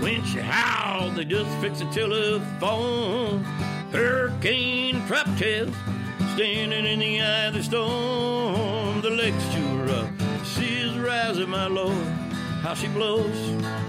When 0.06 0.24
she 0.24 0.38
howled, 0.38 1.16
they 1.16 1.24
just 1.24 1.50
fix 1.60 1.80
a 1.80 1.84
telephone. 1.86 3.42
Hurricane 3.90 5.04
trap 5.08 5.26
tails, 5.36 5.74
standing 6.34 6.86
in 6.86 7.00
the 7.00 7.20
eye 7.20 7.46
of 7.46 7.54
the 7.54 7.62
storm. 7.64 9.00
The 9.02 9.10
lake's. 9.10 9.44
The 9.46 10.44
sea 10.44 10.76
is 10.76 10.96
rising, 10.96 11.50
my 11.50 11.66
lord. 11.66 12.06
How 12.62 12.74
she 12.74 12.86
blows. 12.86 13.36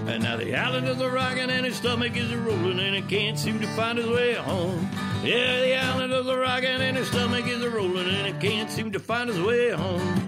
And 0.08 0.24
now 0.24 0.36
the 0.36 0.56
island 0.56 0.88
is 0.88 1.00
a 1.00 1.08
rocking 1.08 1.50
and 1.50 1.64
his 1.64 1.76
stomach 1.76 2.16
is 2.16 2.32
a 2.32 2.36
rolling 2.36 2.80
and 2.80 2.96
he 2.96 3.02
can't 3.02 3.38
seem 3.38 3.60
to 3.60 3.68
find 3.76 3.96
his 3.96 4.08
way 4.08 4.34
home. 4.34 4.90
Yeah, 5.22 5.60
the 5.60 5.76
island 5.76 6.12
is 6.12 6.26
a 6.26 6.36
rocking 6.36 6.80
and 6.80 6.96
his 6.96 7.06
stomach 7.06 7.46
is 7.46 7.62
a 7.62 7.70
rolling 7.70 8.08
and 8.08 8.26
he 8.26 8.48
can't 8.48 8.68
seem 8.68 8.90
to 8.90 8.98
find 8.98 9.30
his 9.30 9.40
way 9.40 9.70
home. 9.70 10.27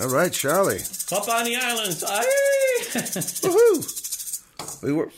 All 0.00 0.08
right, 0.08 0.32
Charlie. 0.32 0.80
Up 1.12 1.28
on 1.28 1.44
the 1.44 1.56
islands. 1.56 2.04
Aye. 2.06 2.24
Woohoo! 3.42 4.82
We 4.82 4.92
were 4.92 5.10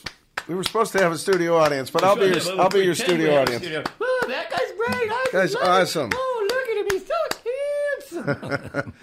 We 0.47 0.55
were 0.55 0.65
supposed 0.65 0.93
to 0.93 0.99
have 1.01 1.13
a 1.13 1.19
studio 1.19 1.57
audience, 1.57 1.91
but 1.91 2.05
I'll 2.05 2.17
be 2.17 2.27
your, 2.27 2.61
I'll 2.61 2.69
be 2.71 2.81
your 2.81 2.95
studio 2.95 3.41
audience. 3.41 3.63
studio. 3.63 3.83
Oh, 4.01 4.25
that 4.29 4.51
guy's 4.51 4.73
great. 4.77 5.11
I 5.11 5.27
Guy's 5.33 5.55
awesome. 5.57 6.11
Oh, 6.15 6.47
look 6.49 6.69
at 6.69 6.77
him. 6.77 6.87
He's 6.93 7.07
so 7.07 8.25
handsome. 8.35 8.93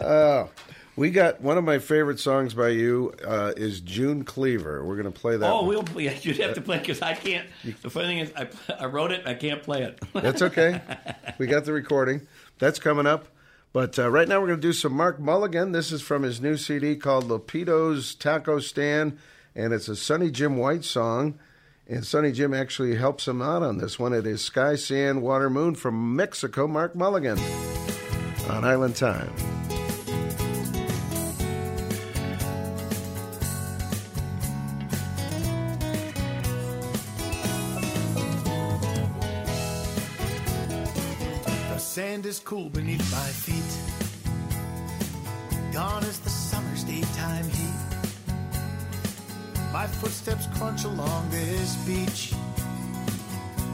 Uh, 0.00 0.48
we 0.96 1.10
got 1.10 1.40
one 1.40 1.56
of 1.56 1.62
my 1.62 1.78
favorite 1.78 2.18
songs 2.18 2.54
by 2.54 2.70
you 2.70 3.14
uh, 3.24 3.52
is 3.56 3.80
June 3.80 4.24
Cleaver. 4.24 4.84
We're 4.84 4.96
going 5.00 5.12
to 5.12 5.16
play 5.20 5.36
that. 5.36 5.48
oh, 5.48 5.62
one. 5.62 5.84
we'll, 5.94 6.00
yeah, 6.00 6.12
you'd 6.20 6.38
have 6.38 6.54
to 6.54 6.60
play 6.60 6.78
because 6.78 7.00
I 7.00 7.14
can't. 7.14 7.46
The 7.82 7.88
funny 7.88 8.08
thing 8.08 8.18
is, 8.18 8.32
I, 8.36 8.48
I 8.82 8.86
wrote 8.86 9.12
it. 9.12 9.26
I 9.26 9.34
can't 9.34 9.62
play 9.62 9.84
it. 9.84 10.00
That's 10.12 10.42
okay. 10.42 10.80
we 11.38 11.46
got 11.46 11.64
the 11.66 11.72
recording. 11.72 12.26
That's 12.58 12.80
coming 12.80 13.06
up. 13.06 13.26
But 13.72 13.98
uh, 13.98 14.10
right 14.10 14.28
now 14.28 14.40
we're 14.40 14.48
going 14.48 14.60
to 14.60 14.68
do 14.68 14.72
some 14.72 14.92
Mark 14.92 15.18
Mulligan. 15.18 15.72
This 15.72 15.92
is 15.92 16.02
from 16.02 16.24
his 16.24 16.40
new 16.40 16.56
CD 16.56 16.94
called 16.94 17.24
Lopito's 17.28 18.14
Taco 18.14 18.58
Stand, 18.58 19.18
and 19.54 19.72
it's 19.72 19.88
a 19.88 19.96
Sonny 19.96 20.30
Jim 20.30 20.58
White 20.58 20.84
song. 20.84 21.38
And 21.88 22.06
Sonny 22.06 22.32
Jim 22.32 22.54
actually 22.54 22.96
helps 22.96 23.26
him 23.26 23.42
out 23.42 23.62
on 23.62 23.78
this 23.78 23.98
one. 23.98 24.12
It 24.12 24.26
is 24.26 24.44
Sky, 24.44 24.76
Sand, 24.76 25.22
Water, 25.22 25.50
Moon 25.50 25.74
from 25.74 26.14
Mexico, 26.14 26.66
Mark 26.66 26.94
Mulligan 26.94 27.38
on 28.48 28.64
Island 28.64 28.94
Time. 28.94 29.32
Is 42.32 42.38
cool 42.38 42.70
beneath 42.70 43.12
my 43.12 43.30
feet. 43.44 43.72
Gone 45.70 46.02
is 46.04 46.18
the 46.20 46.30
summer's 46.30 46.82
daytime 46.82 47.44
heat. 47.44 47.80
My 49.70 49.86
footsteps 49.86 50.46
crunch 50.56 50.84
along 50.84 51.28
this 51.28 51.76
beach 51.84 52.32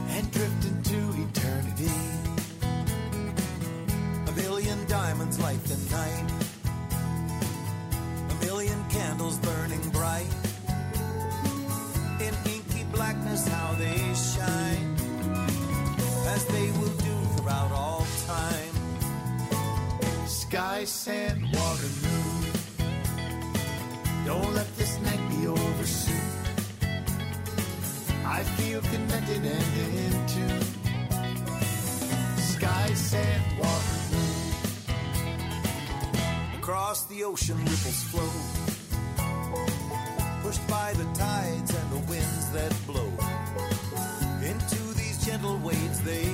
and 0.09 0.29
drift 0.31 0.65
into 0.65 0.99
eternity. 1.25 1.99
A 4.27 4.31
million 4.33 4.85
diamonds 4.87 5.39
light 5.39 5.63
the 5.63 5.79
night. 5.95 6.29
A 8.33 8.45
million 8.45 8.83
candles 8.89 9.37
burning 9.37 9.89
bright. 9.91 10.33
In 12.19 12.33
inky 12.53 12.83
blackness, 12.91 13.47
how 13.47 13.71
they 13.75 13.99
shine. 14.13 14.87
As 16.35 16.43
they 16.47 16.71
will 16.71 16.95
do 17.05 17.08
Sky, 20.49 20.83
sand, 20.83 21.43
water, 21.53 21.91
moon. 22.01 22.43
Don't 24.25 24.51
let 24.55 24.65
this 24.77 24.99
night 25.01 25.29
be 25.29 25.45
over 25.45 25.85
soon. 25.85 26.15
I 28.25 28.41
feel 28.57 28.81
connected 28.81 29.45
and 29.45 29.77
in 29.93 30.11
tune. 30.25 30.65
Sky, 32.37 32.93
sand, 32.95 33.43
water, 33.59 33.95
moon. 34.11 34.53
Across 36.57 37.05
the 37.05 37.23
ocean, 37.25 37.57
ripples 37.57 38.03
flow. 38.09 38.33
Pushed 40.41 40.67
by 40.67 40.93
the 40.93 41.05
tides 41.13 41.75
and 41.75 41.91
the 41.91 41.99
winds 42.09 42.49
that 42.53 42.73
blow. 42.87 43.11
Into 44.41 44.81
these 44.97 45.23
gentle 45.23 45.59
waves 45.59 46.01
they 46.01 46.25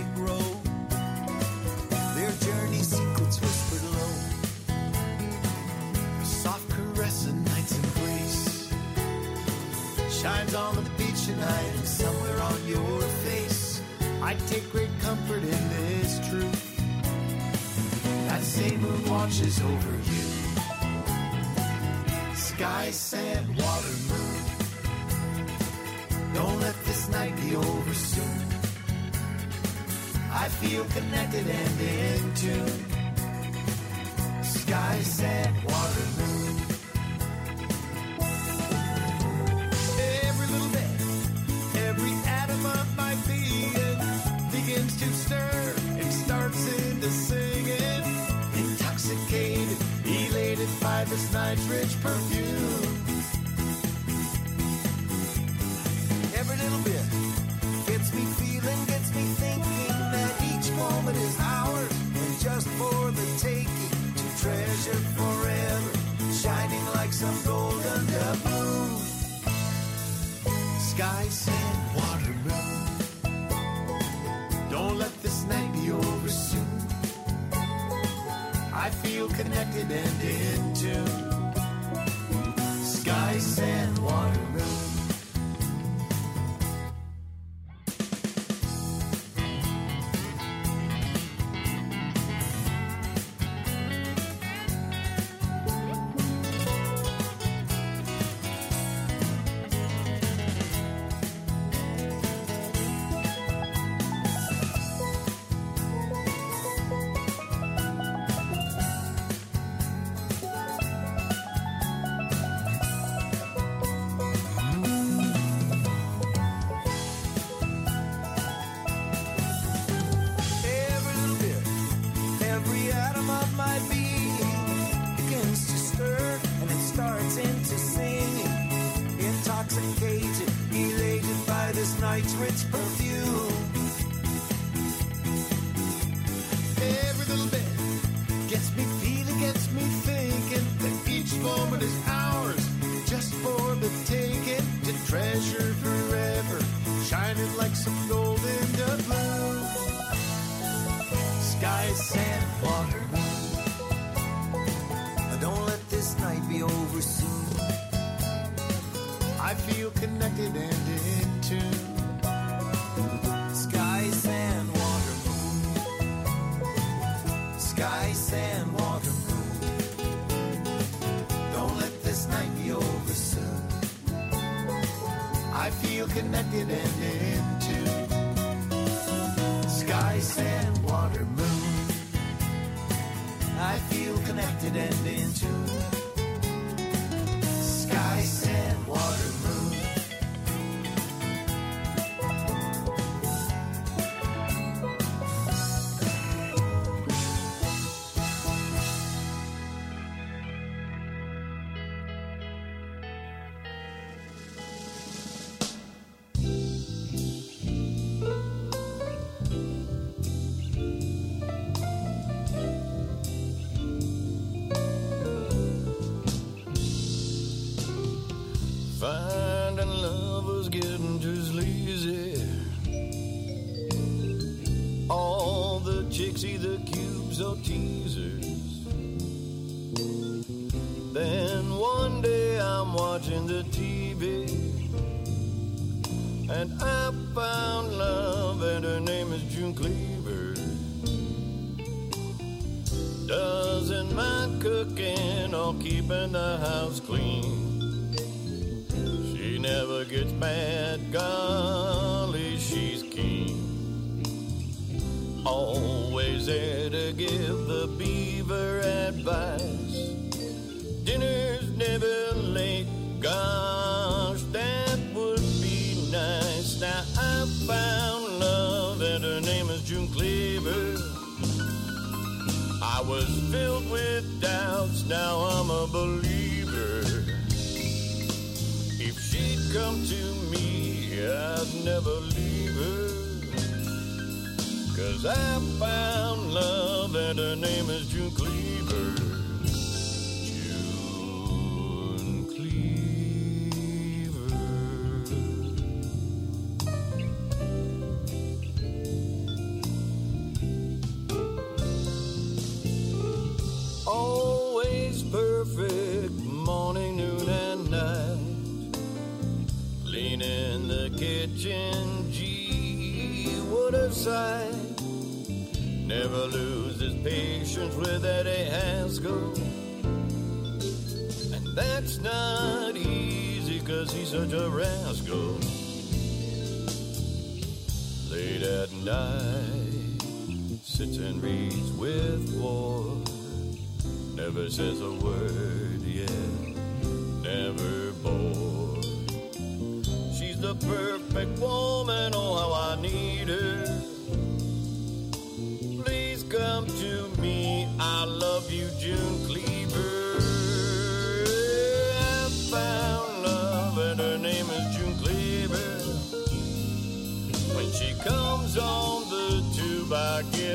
shines 10.25 10.55
on 10.55 10.73
the 10.73 10.89
beach 10.97 11.25
tonight 11.27 11.71
and 11.77 11.87
somewhere 11.87 12.41
on 12.41 12.67
your 12.67 13.01
face. 13.25 13.79
I 14.23 14.33
take 14.47 14.71
great 14.71 14.89
comfort 14.99 15.43
in 15.43 15.61
this 15.75 16.17
truth. 16.27 16.61
That 18.29 18.41
same 18.41 18.81
moon 18.81 19.07
watches 19.07 19.61
over 19.61 19.91
you. 20.11 20.25
Sky, 22.33 22.89
sand, 22.89 23.47
water, 23.49 23.95
moon. 24.09 24.41
Don't 26.33 26.59
let 26.59 26.77
this 26.85 27.07
night 27.09 27.35
be 27.43 27.55
over 27.55 27.93
soon. 27.93 28.41
I 30.43 30.47
feel 30.59 30.85
connected 30.85 31.45
and 31.61 31.81
in 31.81 32.33
tune. 32.33 32.85
Sky, 34.43 34.99
sand, 35.01 35.55
water, 35.65 36.07
moon. 36.17 36.64
Night's 51.35 51.95
perfume. 51.95 52.95
Every 56.39 56.57
little 56.63 56.83
bit 56.89 57.03
gets 57.87 58.13
me 58.15 58.23
feeling, 58.39 58.81
gets 58.85 59.09
me 59.13 59.23
thinking 59.43 59.97
that 60.15 60.31
each 60.51 60.71
moment 60.77 61.17
is 61.17 61.37
ours 61.41 61.91
and 62.21 62.39
just 62.39 62.67
for 62.79 63.11
the 63.11 63.27
taking 63.37 63.95
to 64.19 64.25
treasure 64.41 65.01
forever, 65.19 65.91
shining 66.31 66.85
like 66.95 67.11
some 67.11 67.37
golden 67.43 68.01
doubloon. 68.15 68.97
Sky, 70.79 71.23
sand, 71.29 71.79
water, 71.97 72.35
moon. 72.47 72.87
Don't 74.69 74.97
let 74.97 75.13
this 75.21 75.43
night 75.51 75.71
be 75.73 75.91
over 75.91 76.29
soon. 76.29 76.75
I 78.73 78.89
feel 79.03 79.27
connected 79.27 79.91
and 79.91 80.21
in 80.21 80.54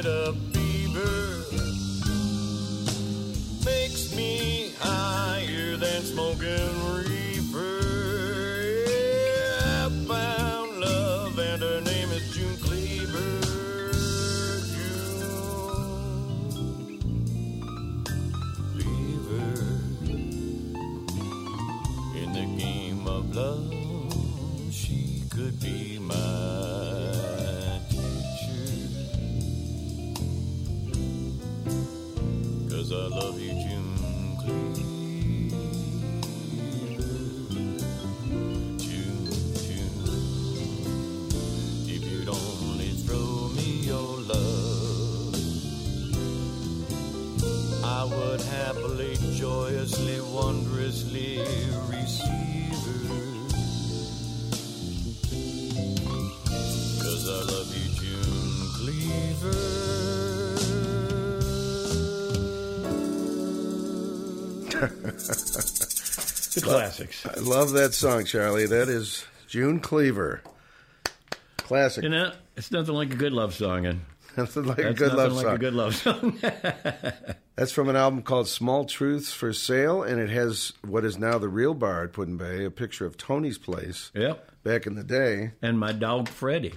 get 0.03 0.11
a 0.11 0.33
fever. 0.53 1.45
Makes 3.65 4.15
me 4.17 4.73
higher 4.79 5.77
than 5.77 6.03
smoking 6.03 6.70
classics. 66.71 67.27
I 67.27 67.39
love 67.41 67.73
that 67.73 67.95
song, 67.95 68.25
Charlie. 68.25 68.67
That 68.67 68.89
is 68.89 69.25
June 69.49 69.81
Cleaver. 69.81 70.43
Classic. 71.59 72.03
You 72.03 72.11
know, 72.11 72.33
it's 72.57 72.71
nothing 72.73 72.95
like 72.95 73.13
a 73.13 73.17
good 73.17 73.33
love 73.33 73.55
song, 73.55 73.87
and 73.87 74.01
Nothing 74.37 74.65
like 74.65 74.79
a 74.79 74.93
good 74.95 75.13
love 75.13 75.33
song. 75.33 75.35
nothing 75.35 75.37
like 75.37 75.45
song. 75.45 75.55
a 75.55 75.59
good 75.59 75.75
love 75.75 75.97
song. 75.97 76.39
That's 77.57 77.73
from 77.73 77.89
an 77.89 77.97
album 77.97 78.23
called 78.23 78.49
Small 78.49 78.85
Truths 78.85 79.33
for 79.33 79.53
Sale, 79.53 80.03
and 80.05 80.21
it 80.21 80.31
has 80.31 80.73
what 80.87 81.05
is 81.05 81.19
now 81.19 81.39
the 81.39 81.49
real 81.49 81.75
bar 81.75 82.05
at 82.05 82.13
Put-in-Bay, 82.13 82.65
a 82.65 82.71
picture 82.71 83.07
of 83.07 83.17
Tony's 83.17 83.59
place 83.59 84.11
yep. 84.15 84.51
back 84.63 84.87
in 84.87 84.95
the 84.95 85.03
day, 85.05 85.53
And 85.63 85.79
my 85.79 85.93
dog 85.93 86.29
Freddie. 86.29 86.75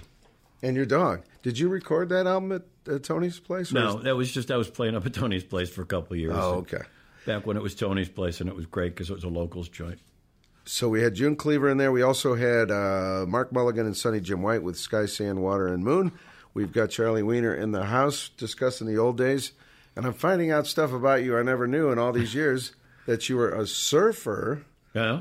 and 0.62 0.76
your 0.76 0.84
dog. 0.86 1.22
Did 1.42 1.58
you 1.58 1.68
record 1.68 2.08
that 2.10 2.26
album 2.26 2.52
at, 2.52 2.62
at 2.92 3.02
Tony's 3.04 3.38
place? 3.40 3.72
No, 3.72 3.98
is- 3.98 4.04
that 4.04 4.16
was 4.16 4.30
just 4.32 4.50
I 4.50 4.56
was 4.56 4.68
playing 4.68 4.94
up 4.96 5.06
at 5.06 5.14
Tony's 5.14 5.44
place 5.44 5.70
for 5.70 5.82
a 5.82 5.86
couple 5.86 6.14
of 6.14 6.18
years. 6.20 6.34
Oh, 6.36 6.56
okay. 6.56 6.82
Back 7.26 7.46
when 7.46 7.56
it 7.56 7.62
was 7.62 7.74
Tony's 7.74 8.08
place, 8.08 8.40
and 8.40 8.48
it 8.48 8.56
was 8.56 8.66
great 8.66 8.94
because 8.94 9.10
it 9.10 9.14
was 9.14 9.24
a 9.24 9.28
locals 9.28 9.68
joint. 9.68 9.98
So 10.66 10.88
we 10.88 11.02
had 11.02 11.14
June 11.14 11.36
Cleaver 11.36 11.68
in 11.68 11.76
there. 11.78 11.92
We 11.92 12.02
also 12.02 12.34
had 12.34 12.70
uh, 12.70 13.24
Mark 13.28 13.52
Mulligan 13.52 13.86
and 13.86 13.96
Sonny 13.96 14.20
Jim 14.20 14.42
White 14.42 14.62
with 14.62 14.78
Sky, 14.78 15.06
Sand, 15.06 15.42
Water, 15.42 15.66
and 15.66 15.84
Moon. 15.84 16.12
We've 16.54 16.72
got 16.72 16.90
Charlie 16.90 17.22
Wiener 17.22 17.54
in 17.54 17.72
the 17.72 17.84
house 17.84 18.30
discussing 18.36 18.86
the 18.86 18.96
old 18.96 19.18
days. 19.18 19.52
And 19.96 20.06
I'm 20.06 20.12
finding 20.14 20.50
out 20.50 20.66
stuff 20.66 20.92
about 20.92 21.22
you 21.22 21.36
I 21.36 21.42
never 21.42 21.66
knew 21.66 21.90
in 21.90 21.98
all 21.98 22.12
these 22.12 22.34
years 22.40 22.72
that 23.06 23.28
you 23.28 23.36
were 23.36 23.50
a 23.50 23.66
surfer, 23.66 24.64
Yeah, 24.94 25.20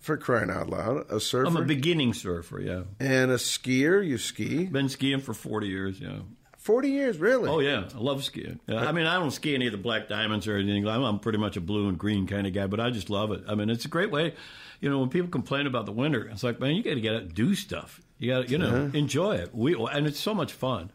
for 0.00 0.16
crying 0.16 0.50
out 0.50 0.68
loud. 0.70 1.10
A 1.10 1.20
surfer. 1.20 1.46
I'm 1.46 1.56
a 1.56 1.62
beginning 1.64 2.12
surfer. 2.14 2.60
Yeah, 2.60 2.82
and 2.98 3.30
a 3.30 3.36
skier. 3.36 4.04
You 4.06 4.18
ski. 4.18 4.64
been 4.64 4.88
skiing 4.88 5.20
for 5.20 5.34
40 5.34 5.68
years. 5.68 6.00
Yeah. 6.00 6.20
40 6.60 6.90
years, 6.90 7.18
really? 7.18 7.48
Oh 7.48 7.60
yeah, 7.60 7.88
I 7.94 7.98
love 7.98 8.22
skiing. 8.22 8.60
Yeah, 8.66 8.86
I 8.86 8.92
mean, 8.92 9.06
I 9.06 9.14
don't 9.14 9.30
ski 9.30 9.54
any 9.54 9.66
of 9.66 9.72
the 9.72 9.78
black 9.78 10.08
diamonds 10.08 10.46
or 10.46 10.56
anything. 10.56 10.86
I'm, 10.86 11.02
I'm 11.02 11.18
pretty 11.18 11.38
much 11.38 11.56
a 11.56 11.60
blue 11.60 11.88
and 11.88 11.98
green 11.98 12.26
kind 12.26 12.46
of 12.46 12.52
guy, 12.52 12.66
but 12.66 12.78
I 12.78 12.90
just 12.90 13.08
love 13.08 13.32
it. 13.32 13.42
I 13.48 13.54
mean, 13.54 13.70
it's 13.70 13.86
a 13.86 13.88
great 13.88 14.10
way. 14.10 14.34
You 14.80 14.90
know, 14.90 14.98
when 14.98 15.08
people 15.08 15.30
complain 15.30 15.66
about 15.66 15.86
the 15.86 15.92
winter, 15.92 16.28
it's 16.28 16.42
like, 16.42 16.60
man, 16.60 16.74
you 16.74 16.82
got 16.82 16.94
to 16.94 17.00
get 17.00 17.14
out 17.14 17.22
and 17.22 17.34
do 17.34 17.54
stuff. 17.54 18.02
You 18.18 18.32
got 18.32 18.46
to, 18.46 18.50
you 18.50 18.58
know, 18.58 18.68
uh-huh. 18.68 18.90
enjoy 18.92 19.36
it. 19.36 19.54
We 19.54 19.74
and 19.74 20.06
it's 20.06 20.20
so 20.20 20.34
much 20.34 20.52
fun. 20.52 20.90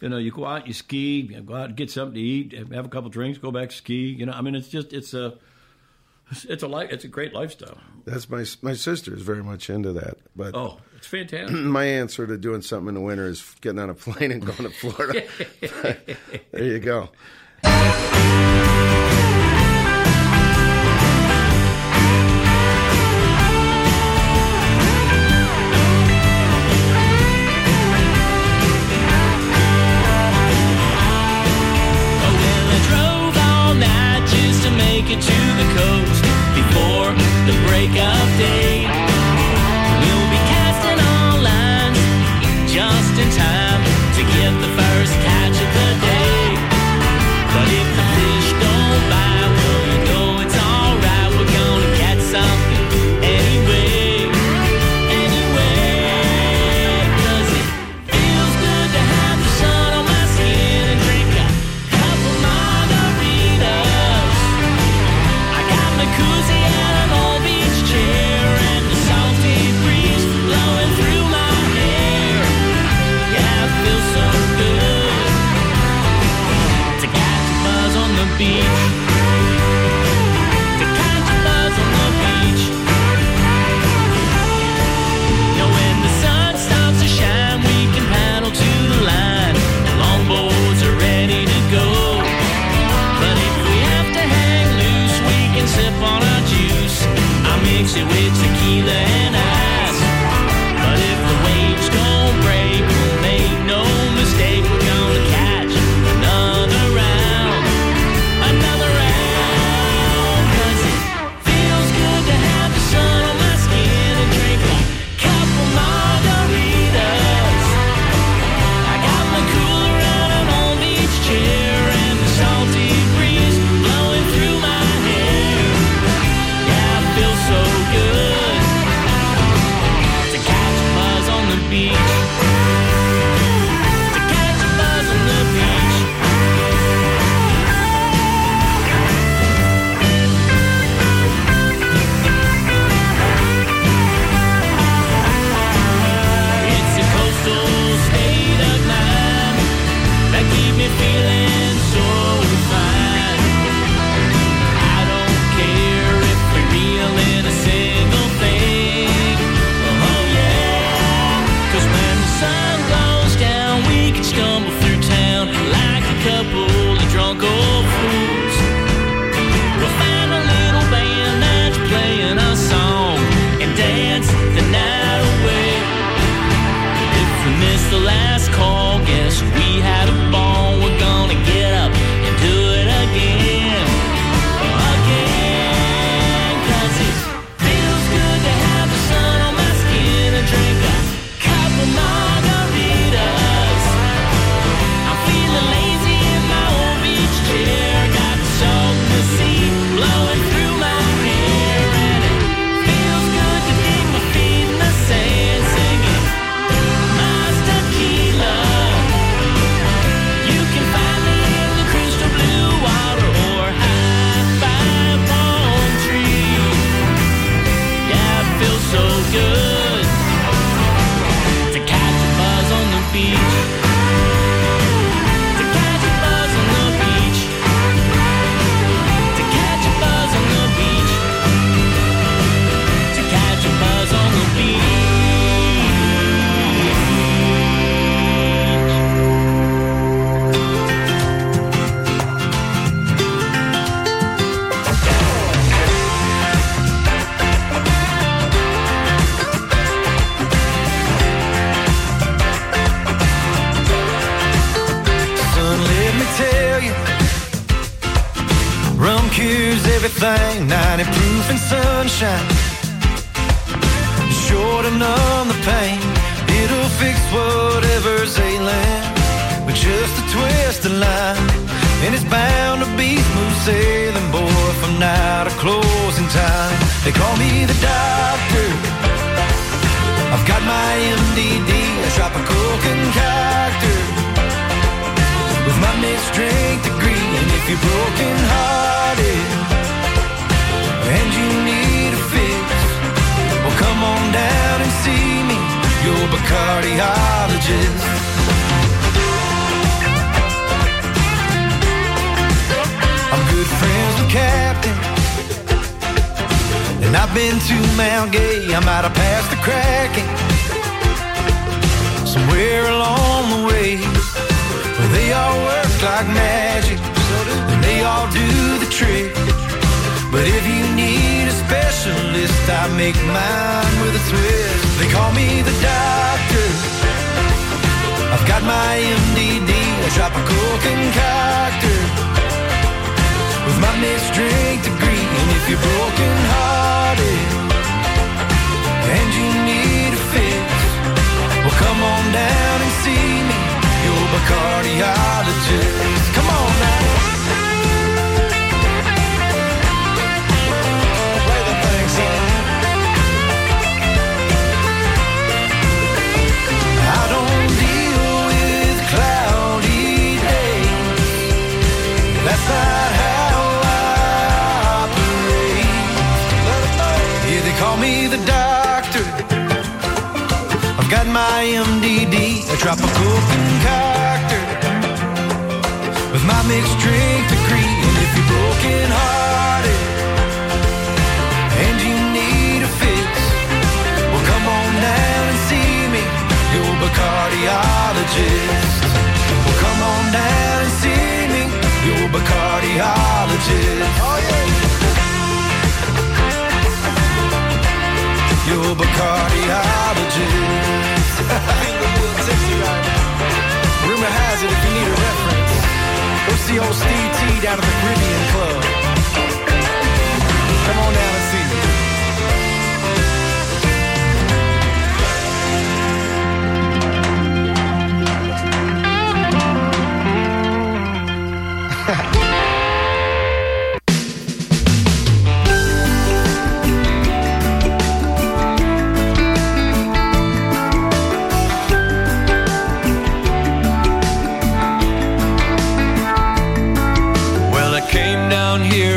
You 0.00 0.08
know, 0.08 0.18
you 0.18 0.32
go 0.32 0.44
out, 0.44 0.66
you 0.66 0.72
ski, 0.72 1.20
you 1.20 1.40
go 1.40 1.54
out 1.54 1.66
and 1.66 1.76
get 1.76 1.90
something 1.90 2.14
to 2.14 2.20
eat, 2.20 2.52
have 2.52 2.84
a 2.84 2.88
couple 2.88 3.08
drinks, 3.08 3.38
go 3.38 3.52
back 3.52 3.70
ski. 3.70 4.08
You 4.08 4.26
know, 4.26 4.32
I 4.32 4.40
mean, 4.40 4.56
it's 4.56 4.68
just 4.68 4.92
it's 4.92 5.14
a 5.14 5.38
it's 6.48 6.64
a 6.64 6.68
life, 6.68 6.90
it's 6.90 7.04
a 7.04 7.08
great 7.08 7.32
lifestyle. 7.32 7.78
That's 8.04 8.28
my 8.28 8.44
my 8.60 8.74
sister 8.74 9.14
is 9.14 9.22
very 9.22 9.44
much 9.44 9.70
into 9.70 9.92
that. 9.92 10.18
But 10.34 10.56
Oh, 10.56 10.78
it's 11.12 11.30
fantastic. 11.30 11.56
my 11.56 11.84
answer 11.84 12.26
to 12.26 12.36
doing 12.36 12.62
something 12.62 12.88
in 12.88 12.94
the 12.94 13.00
winter 13.00 13.26
is 13.26 13.54
getting 13.60 13.78
on 13.78 13.90
a 13.90 13.94
plane 13.94 14.32
and 14.32 14.44
going 14.44 14.64
to 14.64 14.70
Florida. 14.70 15.24
there 16.52 16.64
you 16.64 16.78
go. 16.78 17.10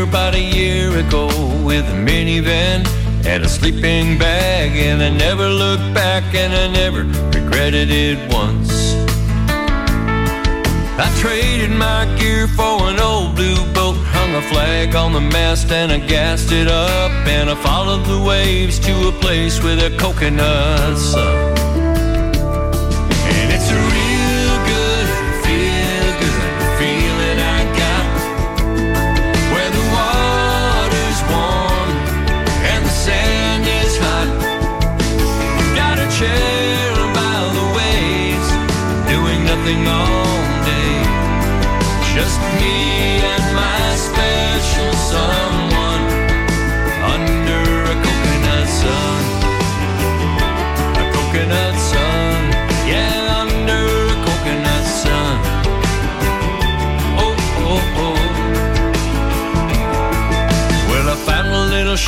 about 0.10 0.34
a 0.34 0.42
year 0.42 0.98
ago 0.98 1.28
with 1.64 1.86
a 1.88 1.98
minivan 2.08 2.84
and 3.28 3.44
a 3.44 3.50
sleeping 3.50 4.18
bag. 4.18 4.72
And 4.76 5.04
I 5.04 5.10
never 5.10 5.48
looked 5.48 5.94
back 5.94 6.24
and 6.34 6.52
I 6.52 6.68
never 6.82 7.04
regretted 7.38 7.90
it 7.92 8.18
once. 8.34 8.96
I 10.98 11.08
traded 11.20 11.70
my 11.70 12.06
gear 12.18 12.48
for 12.48 12.90
an 12.90 13.00
old 13.00 13.36
blue 13.36 13.62
boat, 13.74 13.98
hung 14.16 14.34
a 14.34 14.42
flag 14.42 14.96
on 14.96 15.14
the 15.14 15.22
mast 15.22 15.72
and 15.72 15.92
I 15.92 16.00
gassed 16.00 16.52
it 16.52 16.68
up. 16.68 17.12
And 17.28 17.48
I 17.48 17.56
followed 17.56 18.04
the 18.06 18.20
waves 18.20 18.80
to 18.80 19.10
a 19.10 19.12
place 19.12 19.62
where 19.64 19.76
the 19.76 19.96
coconuts 19.98 21.14
up. 21.14 21.69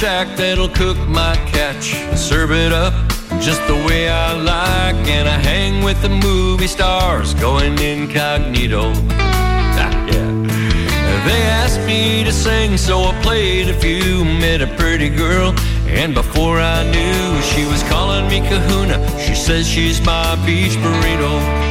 Shack 0.01 0.35
that'll 0.35 0.67
cook 0.67 0.97
my 1.07 1.35
catch, 1.45 1.93
serve 2.17 2.51
it 2.51 2.73
up 2.73 2.91
just 3.39 3.61
the 3.67 3.75
way 3.85 4.09
I 4.09 4.33
like, 4.33 4.95
and 5.07 5.29
I 5.29 5.37
hang 5.37 5.83
with 5.83 6.01
the 6.01 6.09
movie 6.09 6.65
stars 6.65 7.35
going 7.35 7.77
incognito. 7.77 8.93
Ah, 9.11 10.07
yeah. 10.07 11.23
They 11.27 11.43
asked 11.43 11.81
me 11.85 12.23
to 12.23 12.33
sing, 12.33 12.77
so 12.77 13.03
I 13.03 13.21
played 13.21 13.69
a 13.69 13.75
few. 13.75 14.25
Met 14.25 14.63
a 14.63 14.67
pretty 14.75 15.07
girl, 15.07 15.53
and 15.85 16.15
before 16.15 16.59
I 16.59 16.81
knew, 16.83 17.41
she 17.43 17.63
was 17.65 17.83
calling 17.83 18.27
me 18.27 18.39
Kahuna. 18.39 18.97
She 19.19 19.35
says 19.35 19.67
she's 19.67 20.03
my 20.03 20.35
beach 20.47 20.77
burrito. 20.77 21.70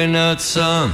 Coconut 0.00 0.40
sun. 0.40 0.90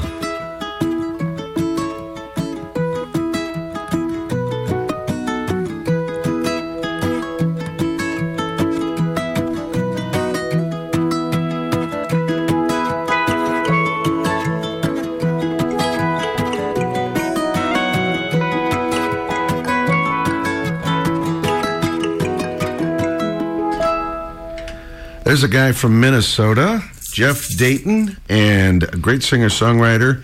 There's 25.22 25.44
a 25.44 25.48
guy 25.48 25.70
from 25.70 26.00
Minnesota, 26.00 26.82
Jeff 27.16 27.48
Dayton, 27.56 28.18
and 28.28 28.82
a 28.82 28.98
great 28.98 29.22
singer 29.22 29.48
songwriter 29.48 30.22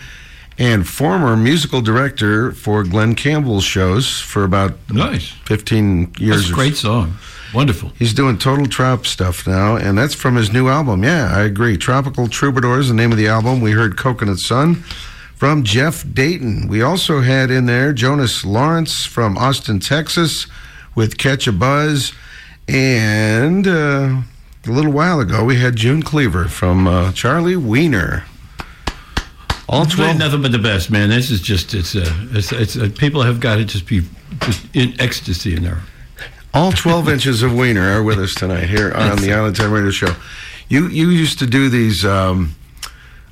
and 0.58 0.86
former 0.86 1.38
musical 1.38 1.80
director 1.80 2.52
for 2.52 2.84
Glen 2.84 3.14
Campbell's 3.14 3.64
shows 3.64 4.20
for 4.20 4.44
about 4.44 4.74
Nice. 4.90 5.30
15 5.46 6.12
years. 6.18 6.36
That's 6.42 6.50
a 6.50 6.54
great 6.54 6.76
song. 6.76 7.16
Wonderful. 7.54 7.92
He's 7.98 8.12
doing 8.12 8.36
total 8.36 8.66
trop 8.66 9.06
stuff 9.06 9.46
now, 9.46 9.74
and 9.74 9.96
that's 9.96 10.12
from 10.14 10.36
his 10.36 10.52
new 10.52 10.68
album. 10.68 11.02
Yeah, 11.02 11.34
I 11.34 11.44
agree. 11.44 11.78
Tropical 11.78 12.28
Troubadours, 12.28 12.88
the 12.88 12.94
name 12.94 13.10
of 13.10 13.16
the 13.16 13.26
album. 13.26 13.62
We 13.62 13.70
heard 13.72 13.96
Coconut 13.96 14.40
Sun 14.40 14.74
from 15.34 15.62
Jeff 15.64 16.04
Dayton. 16.12 16.68
We 16.68 16.82
also 16.82 17.22
had 17.22 17.50
in 17.50 17.64
there 17.64 17.94
Jonas 17.94 18.44
Lawrence 18.44 19.06
from 19.06 19.38
Austin, 19.38 19.80
Texas, 19.80 20.46
with 20.94 21.16
Catch 21.16 21.46
a 21.46 21.52
Buzz. 21.52 22.12
And 22.68 23.66
uh, 23.66 24.20
a 24.66 24.70
little 24.70 24.92
while 24.92 25.20
ago, 25.20 25.44
we 25.44 25.56
had 25.56 25.76
June 25.76 26.02
Cleaver 26.02 26.44
from 26.44 26.86
uh, 26.86 27.12
Charlie 27.12 27.56
Wiener. 27.56 28.24
All 29.68 29.86
12 29.86 30.18
nothing 30.18 30.42
but 30.42 30.52
the 30.52 30.58
best, 30.58 30.90
man. 30.90 31.08
This 31.08 31.30
is 31.30 31.40
just 31.40 31.72
it's 31.72 31.96
uh, 31.96 32.12
it's, 32.32 32.52
it's 32.52 32.76
uh, 32.76 32.90
people 32.98 33.22
have 33.22 33.40
got 33.40 33.56
to 33.56 33.64
just 33.64 33.86
be 33.86 34.02
just 34.40 34.66
in 34.74 34.94
ecstasy 35.00 35.56
in 35.56 35.62
there. 35.62 35.80
All 36.52 36.72
12 36.72 37.08
inches 37.08 37.42
of 37.42 37.54
wiener 37.54 37.88
are 37.96 38.02
with 38.02 38.18
us 38.18 38.34
tonight 38.34 38.68
here 38.68 38.92
on 38.92 39.16
the 39.18 39.32
Island 39.32 39.56
Time 39.56 39.72
Radio 39.72 39.90
Show. 39.90 40.14
You 40.68 40.88
you 40.88 41.08
used 41.08 41.38
to 41.38 41.46
do 41.46 41.70
these. 41.70 42.04
Um, 42.04 42.54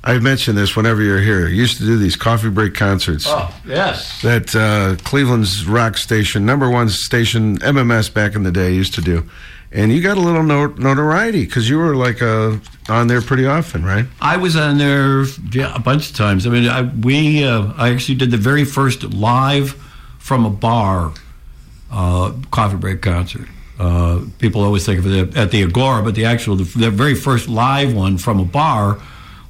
I've 0.03 0.23
mentioned 0.23 0.57
this 0.57 0.75
whenever 0.75 1.01
you're 1.01 1.21
here. 1.21 1.47
You 1.47 1.55
used 1.61 1.77
to 1.77 1.85
do 1.85 1.97
these 1.97 2.15
coffee 2.15 2.49
break 2.49 2.73
concerts. 2.73 3.25
Oh 3.27 3.53
yes, 3.65 4.21
That 4.23 4.55
uh, 4.55 4.95
Cleveland's 5.03 5.65
rock 5.67 5.95
station, 5.97 6.45
number 6.45 6.69
one 6.69 6.89
station, 6.89 7.59
MMS 7.59 8.11
back 8.11 8.35
in 8.35 8.43
the 8.43 8.51
day, 8.51 8.73
used 8.73 8.95
to 8.95 9.01
do. 9.01 9.29
And 9.71 9.91
you 9.91 10.01
got 10.01 10.17
a 10.17 10.21
little 10.21 10.43
not- 10.43 10.79
notoriety 10.79 11.45
because 11.45 11.69
you 11.69 11.77
were 11.77 11.95
like 11.95 12.21
uh, 12.21 12.57
on 12.89 13.07
there 13.07 13.21
pretty 13.21 13.45
often, 13.45 13.85
right? 13.85 14.05
I 14.19 14.37
was 14.37 14.55
on 14.55 14.79
there 14.79 15.23
yeah, 15.51 15.73
a 15.75 15.79
bunch 15.79 16.09
of 16.09 16.15
times. 16.15 16.45
I 16.45 16.49
mean, 16.49 16.67
I, 16.67 16.81
we 16.81 17.45
uh, 17.45 17.71
I 17.77 17.89
actually 17.93 18.15
did 18.15 18.31
the 18.31 18.37
very 18.37 18.65
first 18.65 19.03
live 19.03 19.73
from 20.17 20.45
a 20.45 20.49
bar 20.49 21.13
uh, 21.91 22.33
coffee 22.49 22.77
break 22.77 23.01
concert. 23.01 23.47
Uh, 23.79 24.21
people 24.39 24.61
always 24.63 24.85
think 24.85 24.99
of 24.99 25.07
it 25.07 25.37
at 25.37 25.51
the 25.51 25.63
Agora, 25.63 26.03
but 26.03 26.15
the 26.15 26.25
actual 26.25 26.55
the, 26.55 26.63
the 26.77 26.91
very 26.91 27.15
first 27.15 27.47
live 27.47 27.93
one 27.93 28.17
from 28.17 28.39
a 28.39 28.45
bar 28.45 28.99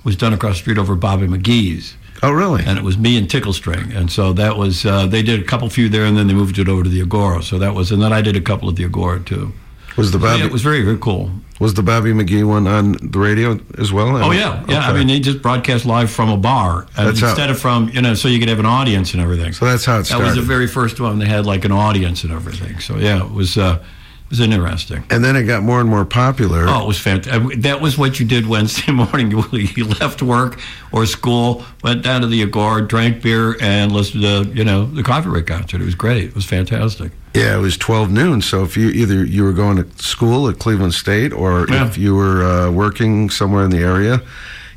was 0.04 0.16
done 0.16 0.34
across 0.34 0.56
the 0.56 0.60
street 0.60 0.78
over 0.78 0.96
Bobby 0.96 1.28
McGee's. 1.28 1.96
Oh, 2.24 2.32
really? 2.32 2.64
And 2.66 2.78
it 2.78 2.84
was 2.84 2.98
me 2.98 3.18
and 3.18 3.28
Tickle 3.30 3.54
String, 3.54 3.92
and 3.94 4.12
so 4.12 4.32
that 4.34 4.56
was 4.56 4.86
uh, 4.86 5.08
they 5.08 5.24
did 5.24 5.40
a 5.40 5.44
couple 5.44 5.68
few 5.70 5.90
there, 5.90 6.06
and 6.06 6.16
then 6.16 6.28
they 6.28 6.34
moved 6.36 6.60
it 6.60 6.68
over 6.70 6.84
to 6.84 6.90
the 6.90 7.02
Agora. 7.02 7.42
So 7.42 7.58
that 7.60 7.74
was, 7.74 7.92
and 7.92 8.02
then 8.02 8.14
I 8.14 8.22
did 8.22 8.36
a 8.36 8.42
couple 8.42 8.70
of 8.70 8.76
the 8.76 8.86
Agora 8.86 9.20
too. 9.20 9.54
Was 9.98 10.12
the 10.12 10.20
So, 10.20 10.36
yeah, 10.36 10.46
it 10.46 10.52
was 10.52 10.62
very 10.62 10.84
very 10.84 10.98
cool. 11.00 11.32
was 11.60 11.74
the 11.74 11.84
Bobby 11.84 12.14
McGee 12.14 12.46
one 12.48 12.66
on 12.68 12.94
the 13.02 13.20
radio 13.20 13.60
as 13.78 13.92
well? 13.92 14.16
Oh 14.24 14.32
yeah, 14.32 14.64
yeah. 14.70 14.88
I 14.88 14.94
mean, 14.94 15.08
they 15.08 15.20
just 15.20 15.42
broadcast 15.42 15.86
live 15.86 16.10
from 16.12 16.30
a 16.30 16.38
bar 16.38 16.88
and 16.96 17.08
That's 17.08 17.20
how- 17.20 17.30
instead 17.30 17.50
of 17.50 17.60
from 17.60 17.90
you 17.90 18.02
know, 18.02 18.14
so 18.14 18.28
you 18.30 18.40
could 18.40 18.48
have 18.50 18.60
an 18.60 18.66
audience 18.66 19.14
and 19.14 19.22
everything. 19.22 19.52
So 19.52 19.66
that's 19.66 19.84
how 19.84 20.00
it 20.00 20.06
started. 20.06 20.24
That 20.24 20.28
was 20.28 20.36
the 20.38 20.42
very 20.44 20.68
first 20.68 21.00
one. 21.02 21.20
They 21.20 21.26
had 21.26 21.46
like 21.46 21.66
an 21.66 21.72
audience 21.74 22.24
and 22.24 22.32
everything. 22.32 22.80
So 22.80 22.98
yeah, 22.98 23.26
it 23.26 23.32
was 23.32 23.58
uh, 23.58 23.84
was 24.32 24.40
interesting. 24.40 25.04
And 25.12 25.24
then 25.24 25.36
it 25.36 25.44
got 25.44 25.62
more 25.62 25.80
and 25.80 25.90
more 25.90 26.06
popular. 26.06 26.66
Oh, 26.68 26.84
it 26.84 26.88
was 26.88 27.00
fantastic. 27.00 27.62
That 27.62 27.80
was 27.82 27.98
what 27.98 28.20
you 28.20 28.26
did 28.26 28.48
Wednesday 28.48 28.92
morning. 29.02 29.32
You, 29.52 29.68
you 29.76 29.86
left 29.86 30.22
work 30.22 30.60
or 30.92 31.06
school, 31.06 31.64
went 31.84 32.02
down 32.04 32.22
to 32.22 32.28
the 32.28 32.42
Agora, 32.42 32.82
drank 32.88 33.22
beer, 33.22 33.56
and 33.62 33.92
listened 33.92 34.24
to 34.24 34.52
you 34.56 34.64
know 34.64 34.86
the 34.86 35.04
Coffee 35.04 35.30
Break 35.30 35.46
concert. 35.48 35.82
It 35.82 35.86
was 35.86 35.96
great. 35.96 36.24
It 36.26 36.36
was 36.36 36.46
fantastic. 36.46 37.12
Yeah, 37.36 37.58
it 37.58 37.62
was 37.62 37.78
12 37.78 38.12
noon. 38.12 38.42
So 38.42 38.64
if 38.64 38.76
you 38.76 38.90
either 38.90 39.24
you 39.26 39.44
were 39.44 39.54
going 39.54 39.78
to 39.78 40.04
school 40.04 40.50
at 40.50 40.60
Cleveland 40.60 40.94
State 40.94 41.32
or 41.34 41.66
Yeah. 41.70 41.86
if 41.88 41.98
you 41.98 42.16
were 42.16 42.44
uh, 42.44 42.72
working 42.72 43.30
somewhere 43.30 43.64
in 43.64 43.70
the 43.72 43.80
area, 43.84 44.22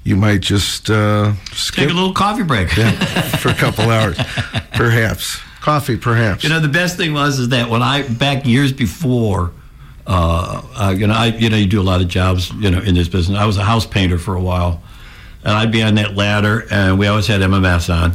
you 0.04 0.16
might 0.16 0.40
just 0.40 0.90
uh, 0.90 1.32
Take 1.72 1.90
a 1.90 1.94
little 1.94 2.12
coffee 2.12 2.42
break. 2.44 2.76
yeah, 2.76 2.90
for 3.38 3.48
a 3.48 3.54
couple 3.54 3.90
hours, 3.90 4.16
perhaps. 4.72 5.40
Coffee, 5.64 5.96
perhaps. 5.96 6.44
You 6.44 6.50
know, 6.50 6.60
the 6.60 6.68
best 6.68 6.98
thing 6.98 7.14
was 7.14 7.38
is 7.38 7.48
that 7.48 7.70
when 7.70 7.82
I 7.82 8.06
back 8.06 8.44
years 8.44 8.70
before, 8.70 9.50
uh, 10.06 10.60
uh, 10.74 10.94
you 10.94 11.06
know, 11.06 11.14
I 11.14 11.28
you 11.28 11.48
know 11.48 11.56
you 11.56 11.64
do 11.64 11.80
a 11.80 11.82
lot 11.82 12.02
of 12.02 12.08
jobs, 12.08 12.52
you 12.52 12.70
know, 12.70 12.80
in 12.82 12.94
this 12.94 13.08
business. 13.08 13.38
I 13.38 13.46
was 13.46 13.56
a 13.56 13.64
house 13.64 13.86
painter 13.86 14.18
for 14.18 14.34
a 14.34 14.42
while, 14.42 14.82
and 15.42 15.54
I'd 15.54 15.72
be 15.72 15.82
on 15.82 15.94
that 15.94 16.16
ladder, 16.16 16.66
and 16.70 16.98
we 16.98 17.06
always 17.06 17.26
had 17.26 17.40
MMS 17.40 17.88
on. 17.88 18.14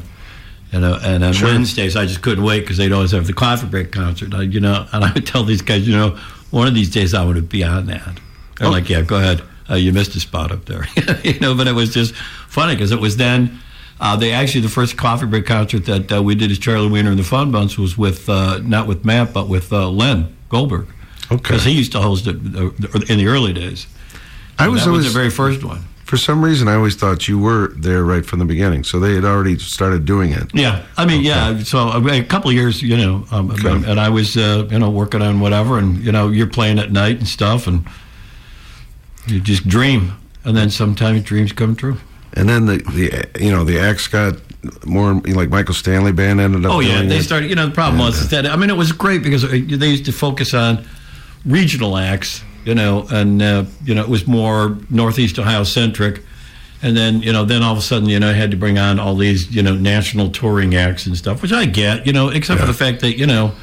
You 0.71 0.79
know, 0.79 0.99
and 1.01 1.23
on 1.23 1.33
Wednesdays 1.41 1.95
I 1.95 2.05
just 2.05 2.21
couldn't 2.21 2.43
wait 2.43 2.59
because 2.59 2.77
they'd 2.77 2.91
always 2.91 3.13
have 3.13 3.25
the 3.25 3.33
coffee 3.33 3.65
break 3.65 3.91
concert. 3.91 4.31
I, 4.35 4.43
you 4.43 4.59
know, 4.59 4.85
and 4.93 5.03
I 5.03 5.11
would 5.11 5.25
tell 5.25 5.43
these 5.43 5.63
guys, 5.63 5.87
you 5.87 5.97
know, 5.97 6.19
one 6.51 6.67
of 6.67 6.75
these 6.75 6.91
days 6.91 7.15
I 7.15 7.25
want 7.25 7.37
to 7.37 7.41
be 7.41 7.63
on 7.63 7.87
that. 7.87 8.19
They're 8.59 8.69
like, 8.69 8.89
yeah, 8.89 9.01
go 9.01 9.15
ahead. 9.15 9.41
Uh, 9.67 9.73
you 9.73 9.91
missed 9.91 10.15
a 10.15 10.19
spot 10.19 10.51
up 10.51 10.65
there, 10.65 10.85
you 11.23 11.39
know. 11.39 11.55
But 11.55 11.65
it 11.65 11.73
was 11.73 11.91
just 11.91 12.13
funny 12.13 12.75
because 12.75 12.91
it 12.91 12.99
was 12.99 13.17
then. 13.17 13.59
Uh, 13.99 14.15
they 14.15 14.31
actually 14.31 14.61
the 14.61 14.69
first 14.69 14.97
coffee 14.97 15.25
break 15.25 15.45
concert 15.45 15.85
that 15.85 16.11
uh, 16.11 16.23
we 16.23 16.33
did 16.35 16.49
as 16.51 16.57
Charlie 16.59 16.89
Wiener 16.89 17.09
and 17.09 17.19
the 17.19 17.23
Fun 17.23 17.51
Bunch 17.51 17.77
was 17.77 17.97
with 17.97 18.29
uh, 18.29 18.59
not 18.59 18.87
with 18.87 19.03
Matt 19.03 19.33
but 19.33 19.49
with 19.49 19.73
uh, 19.73 19.89
Len 19.89 20.35
Goldberg. 20.49 20.87
Okay. 21.31 21.35
Because 21.35 21.63
he 21.65 21.71
used 21.71 21.91
to 21.91 21.99
host 21.99 22.25
it 22.25 22.35
uh, 22.35 22.71
in 23.09 23.17
the 23.19 23.27
early 23.27 23.53
days. 23.53 23.87
I 24.57 24.67
was 24.67 24.85
that 24.85 24.91
was 24.91 25.05
the 25.05 25.11
very 25.11 25.29
first 25.29 25.63
one. 25.63 25.81
for 26.05 26.17
some 26.17 26.43
reason 26.43 26.67
I 26.67 26.73
always 26.75 26.95
thought 26.95 27.27
you 27.27 27.37
were 27.37 27.67
there 27.75 28.03
right 28.03 28.25
from 28.25 28.39
the 28.39 28.45
beginning. 28.45 28.83
So 28.83 28.99
they 28.99 29.13
had 29.15 29.25
already 29.25 29.59
started 29.59 30.05
doing 30.05 30.31
it. 30.31 30.49
Yeah, 30.55 30.83
I 30.97 31.05
mean, 31.05 31.21
yeah. 31.23 31.59
So 31.63 31.89
I 31.89 31.99
mean, 31.99 32.23
a 32.23 32.25
couple 32.25 32.49
of 32.49 32.55
years, 32.55 32.81
you 32.81 32.97
know, 32.97 33.25
um, 33.31 33.51
and, 33.51 33.85
and 33.85 33.99
I 33.99 34.09
was, 34.09 34.35
uh, 34.35 34.67
you 34.71 34.79
know, 34.79 34.89
working 34.89 35.21
on 35.21 35.39
whatever, 35.39 35.77
and 35.77 35.99
you 36.03 36.11
know, 36.11 36.29
you're 36.29 36.47
playing 36.47 36.79
at 36.79 36.91
night 36.91 37.17
and 37.19 37.27
stuff, 37.27 37.67
and 37.67 37.85
you 39.27 39.39
just 39.39 39.67
dream, 39.67 40.13
and 40.43 40.57
then 40.57 40.69
sometimes 40.71 41.23
dreams 41.23 41.51
come 41.51 41.75
true. 41.75 41.97
And 42.33 42.47
then 42.47 42.65
the, 42.65 42.77
the 42.77 43.43
you 43.43 43.51
know 43.51 43.63
the 43.63 43.79
acts 43.79 44.07
got 44.07 44.35
more 44.85 45.13
like 45.13 45.49
Michael 45.49 45.73
Stanley 45.73 46.11
band 46.11 46.39
ended 46.39 46.65
up. 46.65 46.73
Oh 46.73 46.79
yeah, 46.79 47.01
they 47.01 47.17
it. 47.17 47.23
started. 47.23 47.49
You 47.49 47.55
know, 47.55 47.67
the 47.67 47.73
problem 47.73 47.99
was 47.99 48.19
is 48.19 48.29
that 48.29 48.45
I 48.45 48.55
mean, 48.55 48.69
it 48.69 48.77
was 48.77 48.91
great 48.91 49.23
because 49.23 49.43
uh, 49.43 49.47
they 49.49 49.89
used 49.89 50.05
to 50.05 50.11
focus 50.11 50.53
on 50.53 50.85
regional 51.45 51.97
acts, 51.97 52.43
you 52.65 52.75
know, 52.75 53.07
and 53.09 53.41
uh, 53.41 53.65
you 53.83 53.95
know 53.95 54.01
it 54.01 54.09
was 54.09 54.27
more 54.27 54.77
Northeast 54.89 55.39
Ohio 55.39 55.63
centric, 55.63 56.21
and 56.81 56.95
then 56.95 57.21
you 57.21 57.31
know, 57.31 57.45
then 57.45 57.63
all 57.63 57.73
of 57.73 57.79
a 57.79 57.81
sudden, 57.81 58.09
you 58.09 58.19
know, 58.19 58.29
I 58.29 58.33
had 58.33 58.51
to 58.51 58.57
bring 58.57 58.77
on 58.77 58.99
all 58.99 59.15
these 59.15 59.53
you 59.53 59.63
know 59.63 59.75
national 59.75 60.29
touring 60.31 60.75
acts 60.75 61.05
and 61.05 61.17
stuff, 61.17 61.41
which 61.41 61.51
I 61.51 61.65
get, 61.65 62.05
you 62.05 62.13
know, 62.13 62.29
except 62.29 62.59
for 62.59 62.67
the 62.67 62.73
fact 62.73 63.01
that 63.01 63.17
you 63.17 63.25
know, 63.25 63.53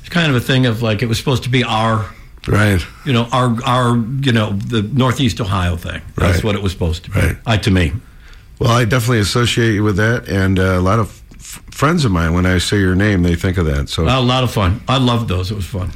it's 0.00 0.08
kind 0.08 0.30
of 0.30 0.36
a 0.36 0.44
thing 0.44 0.66
of 0.66 0.82
like 0.82 1.02
it 1.02 1.06
was 1.06 1.18
supposed 1.18 1.42
to 1.44 1.50
be 1.50 1.64
our. 1.64 2.10
Right. 2.46 2.80
You 3.04 3.12
know, 3.12 3.24
our 3.32 3.56
our 3.64 3.96
you 3.96 4.32
know 4.32 4.52
the 4.52 4.82
Northeast 4.82 5.40
Ohio 5.40 5.76
thing. 5.76 6.00
That's 6.16 6.36
Right. 6.36 6.44
what 6.44 6.54
it 6.54 6.62
was 6.62 6.72
supposed 6.72 7.04
to 7.04 7.10
be. 7.10 7.20
Right. 7.20 7.36
I, 7.46 7.56
to 7.58 7.70
me. 7.70 7.92
Well, 8.58 8.70
I 8.70 8.84
definitely 8.84 9.20
associate 9.20 9.74
you 9.74 9.82
with 9.84 9.96
that, 9.96 10.28
and 10.28 10.58
uh, 10.58 10.62
a 10.62 10.80
lot 10.80 10.98
of 10.98 11.20
f- 11.34 11.62
friends 11.70 12.04
of 12.04 12.10
mine, 12.12 12.32
when 12.34 12.44
I 12.46 12.58
say 12.58 12.78
your 12.78 12.94
name, 12.94 13.22
they 13.22 13.36
think 13.36 13.56
of 13.58 13.66
that. 13.66 13.88
So 13.88 14.04
A 14.04 14.20
lot 14.20 14.42
of 14.44 14.50
fun. 14.50 14.80
I 14.88 14.98
loved 14.98 15.28
those. 15.28 15.50
It 15.50 15.54
was 15.54 15.66
fun. 15.66 15.90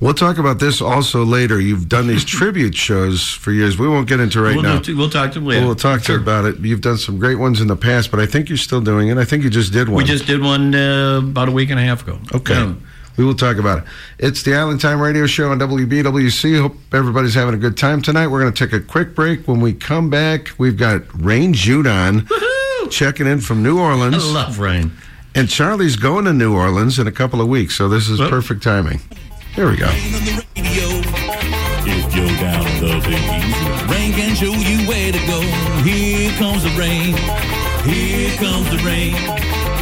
we'll 0.00 0.14
talk 0.14 0.38
about 0.38 0.58
this 0.58 0.80
also 0.80 1.24
later. 1.24 1.60
You've 1.60 1.88
done 1.88 2.06
these 2.06 2.24
tribute 2.24 2.74
shows 2.74 3.22
for 3.24 3.50
years. 3.52 3.78
We 3.78 3.86
won't 3.88 4.08
get 4.08 4.20
into 4.20 4.40
right 4.40 4.54
we'll, 4.54 4.62
now. 4.62 4.78
do- 4.78 4.96
we'll 4.96 5.10
talk 5.10 5.32
to 5.32 5.40
them 5.40 5.46
later. 5.48 5.66
We'll 5.66 5.74
talk 5.74 6.02
to 6.02 6.12
you 6.14 6.18
about 6.20 6.44
it. 6.46 6.58
You've 6.60 6.80
done 6.82 6.96
some 6.98 7.18
great 7.18 7.38
ones 7.38 7.60
in 7.60 7.66
the 7.68 7.76
past, 7.76 8.10
but 8.10 8.20
I 8.20 8.26
think 8.26 8.48
you're 8.48 8.56
still 8.58 8.80
doing 8.80 9.08
it. 9.08 9.18
I 9.18 9.24
think 9.26 9.42
you 9.44 9.50
just 9.50 9.72
did 9.72 9.88
one. 9.88 9.96
We 9.98 10.04
just 10.04 10.26
did 10.26 10.40
one 10.42 10.74
uh, 10.74 11.18
about 11.18 11.48
a 11.48 11.52
week 11.52 11.68
and 11.70 11.78
a 11.80 11.82
half 11.82 12.02
ago. 12.02 12.18
Okay. 12.34 12.54
Yeah. 12.54 12.74
We 13.16 13.24
will 13.24 13.34
talk 13.34 13.56
about 13.56 13.78
it. 13.78 13.84
It's 14.18 14.42
the 14.42 14.54
Island 14.54 14.80
Time 14.80 15.00
Radio 15.00 15.26
Show 15.26 15.50
on 15.50 15.58
WBWC. 15.58 16.60
Hope 16.60 16.76
everybody's 16.92 17.34
having 17.34 17.54
a 17.54 17.58
good 17.58 17.76
time 17.76 18.02
tonight. 18.02 18.26
We're 18.28 18.40
going 18.40 18.52
to 18.52 18.66
take 18.66 18.74
a 18.74 18.80
quick 18.84 19.14
break. 19.14 19.48
When 19.48 19.60
we 19.60 19.72
come 19.72 20.10
back, 20.10 20.48
we've 20.58 20.76
got 20.76 21.02
Rain 21.14 21.54
Jaudon 21.54 22.28
checking 22.90 23.26
in 23.26 23.40
from 23.40 23.62
New 23.62 23.78
Orleans. 23.78 24.14
I 24.16 24.18
Orleans. 24.18 24.34
love 24.34 24.58
rain. 24.58 24.92
And 25.34 25.48
Charlie's 25.48 25.96
going 25.96 26.24
to 26.26 26.32
New 26.32 26.54
Orleans 26.54 26.98
in 26.98 27.06
a 27.06 27.12
couple 27.12 27.40
of 27.40 27.48
weeks, 27.48 27.76
so 27.76 27.88
this 27.88 28.08
is 28.08 28.18
Well- 28.20 28.28
perfect 28.30 28.62
timing. 28.62 29.00
Here 29.54 29.70
we 29.70 29.76
go. 29.76 29.88
If 31.88 32.14
you're 32.14 32.26
down 32.38 32.64
the 32.80 32.96
easy, 33.08 33.92
rain 33.92 34.12
can 34.12 34.34
show 34.36 34.52
you 34.52 34.86
where 34.88 35.12
to 35.12 35.18
go. 35.26 35.40
Here 35.82 36.30
comes 36.38 36.62
the 36.62 36.70
rain. 36.78 37.14
Here 37.84 38.36
comes 38.36 38.68
the 38.70 38.78
rain. 38.84 39.14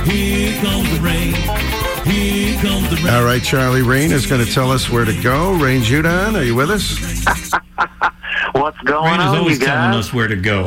Here 0.05 0.61
comes 0.63 0.91
the 0.91 1.01
rain. 1.01 1.84
Here 2.05 2.61
comes 2.61 2.91
the 2.91 2.97
rain. 2.97 3.15
All 3.15 3.25
right, 3.25 3.43
Charlie 3.43 3.83
Rain 3.83 4.13
is 4.13 4.27
going 4.27 4.45
to 4.45 4.51
tell 4.53 4.71
us 4.71 4.91
where 4.91 5.05
to 5.05 5.23
go. 5.23 5.53
Rain 5.55 5.81
Jaudon, 5.83 6.35
are 6.39 6.43
you 6.45 6.55
with 6.55 6.71
us? 6.71 6.99
What's 8.53 8.79
going 8.81 9.11
Rain 9.13 9.21
is 9.21 9.27
on, 9.27 9.37
always 9.39 9.59
you 9.59 9.67
telling 9.67 9.93
guys? 9.93 10.07
us 10.07 10.13
where 10.13 10.29
to 10.29 10.37
go. 10.37 10.67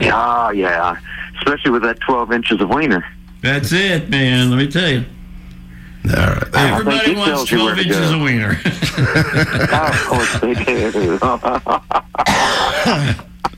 Yeah, 0.00 0.50
yeah. 0.52 0.96
Especially 1.38 1.70
with 1.70 1.82
that 1.82 1.98
12 2.00 2.32
inches 2.32 2.60
of 2.60 2.68
wiener. 2.70 3.04
That's 3.42 3.72
it, 3.72 4.08
man. 4.08 4.50
Let 4.50 4.56
me 4.56 4.68
tell 4.70 4.88
you. 4.90 5.04
All 6.10 6.26
right. 6.26 6.54
Everybody 6.54 7.14
wants 7.16 7.44
12 7.50 7.78
inches 7.78 8.10
of 8.10 8.20
wiener. 8.20 8.50
of 8.64 10.06
course 10.06 10.40
they 10.40 10.54
do. 10.54 11.18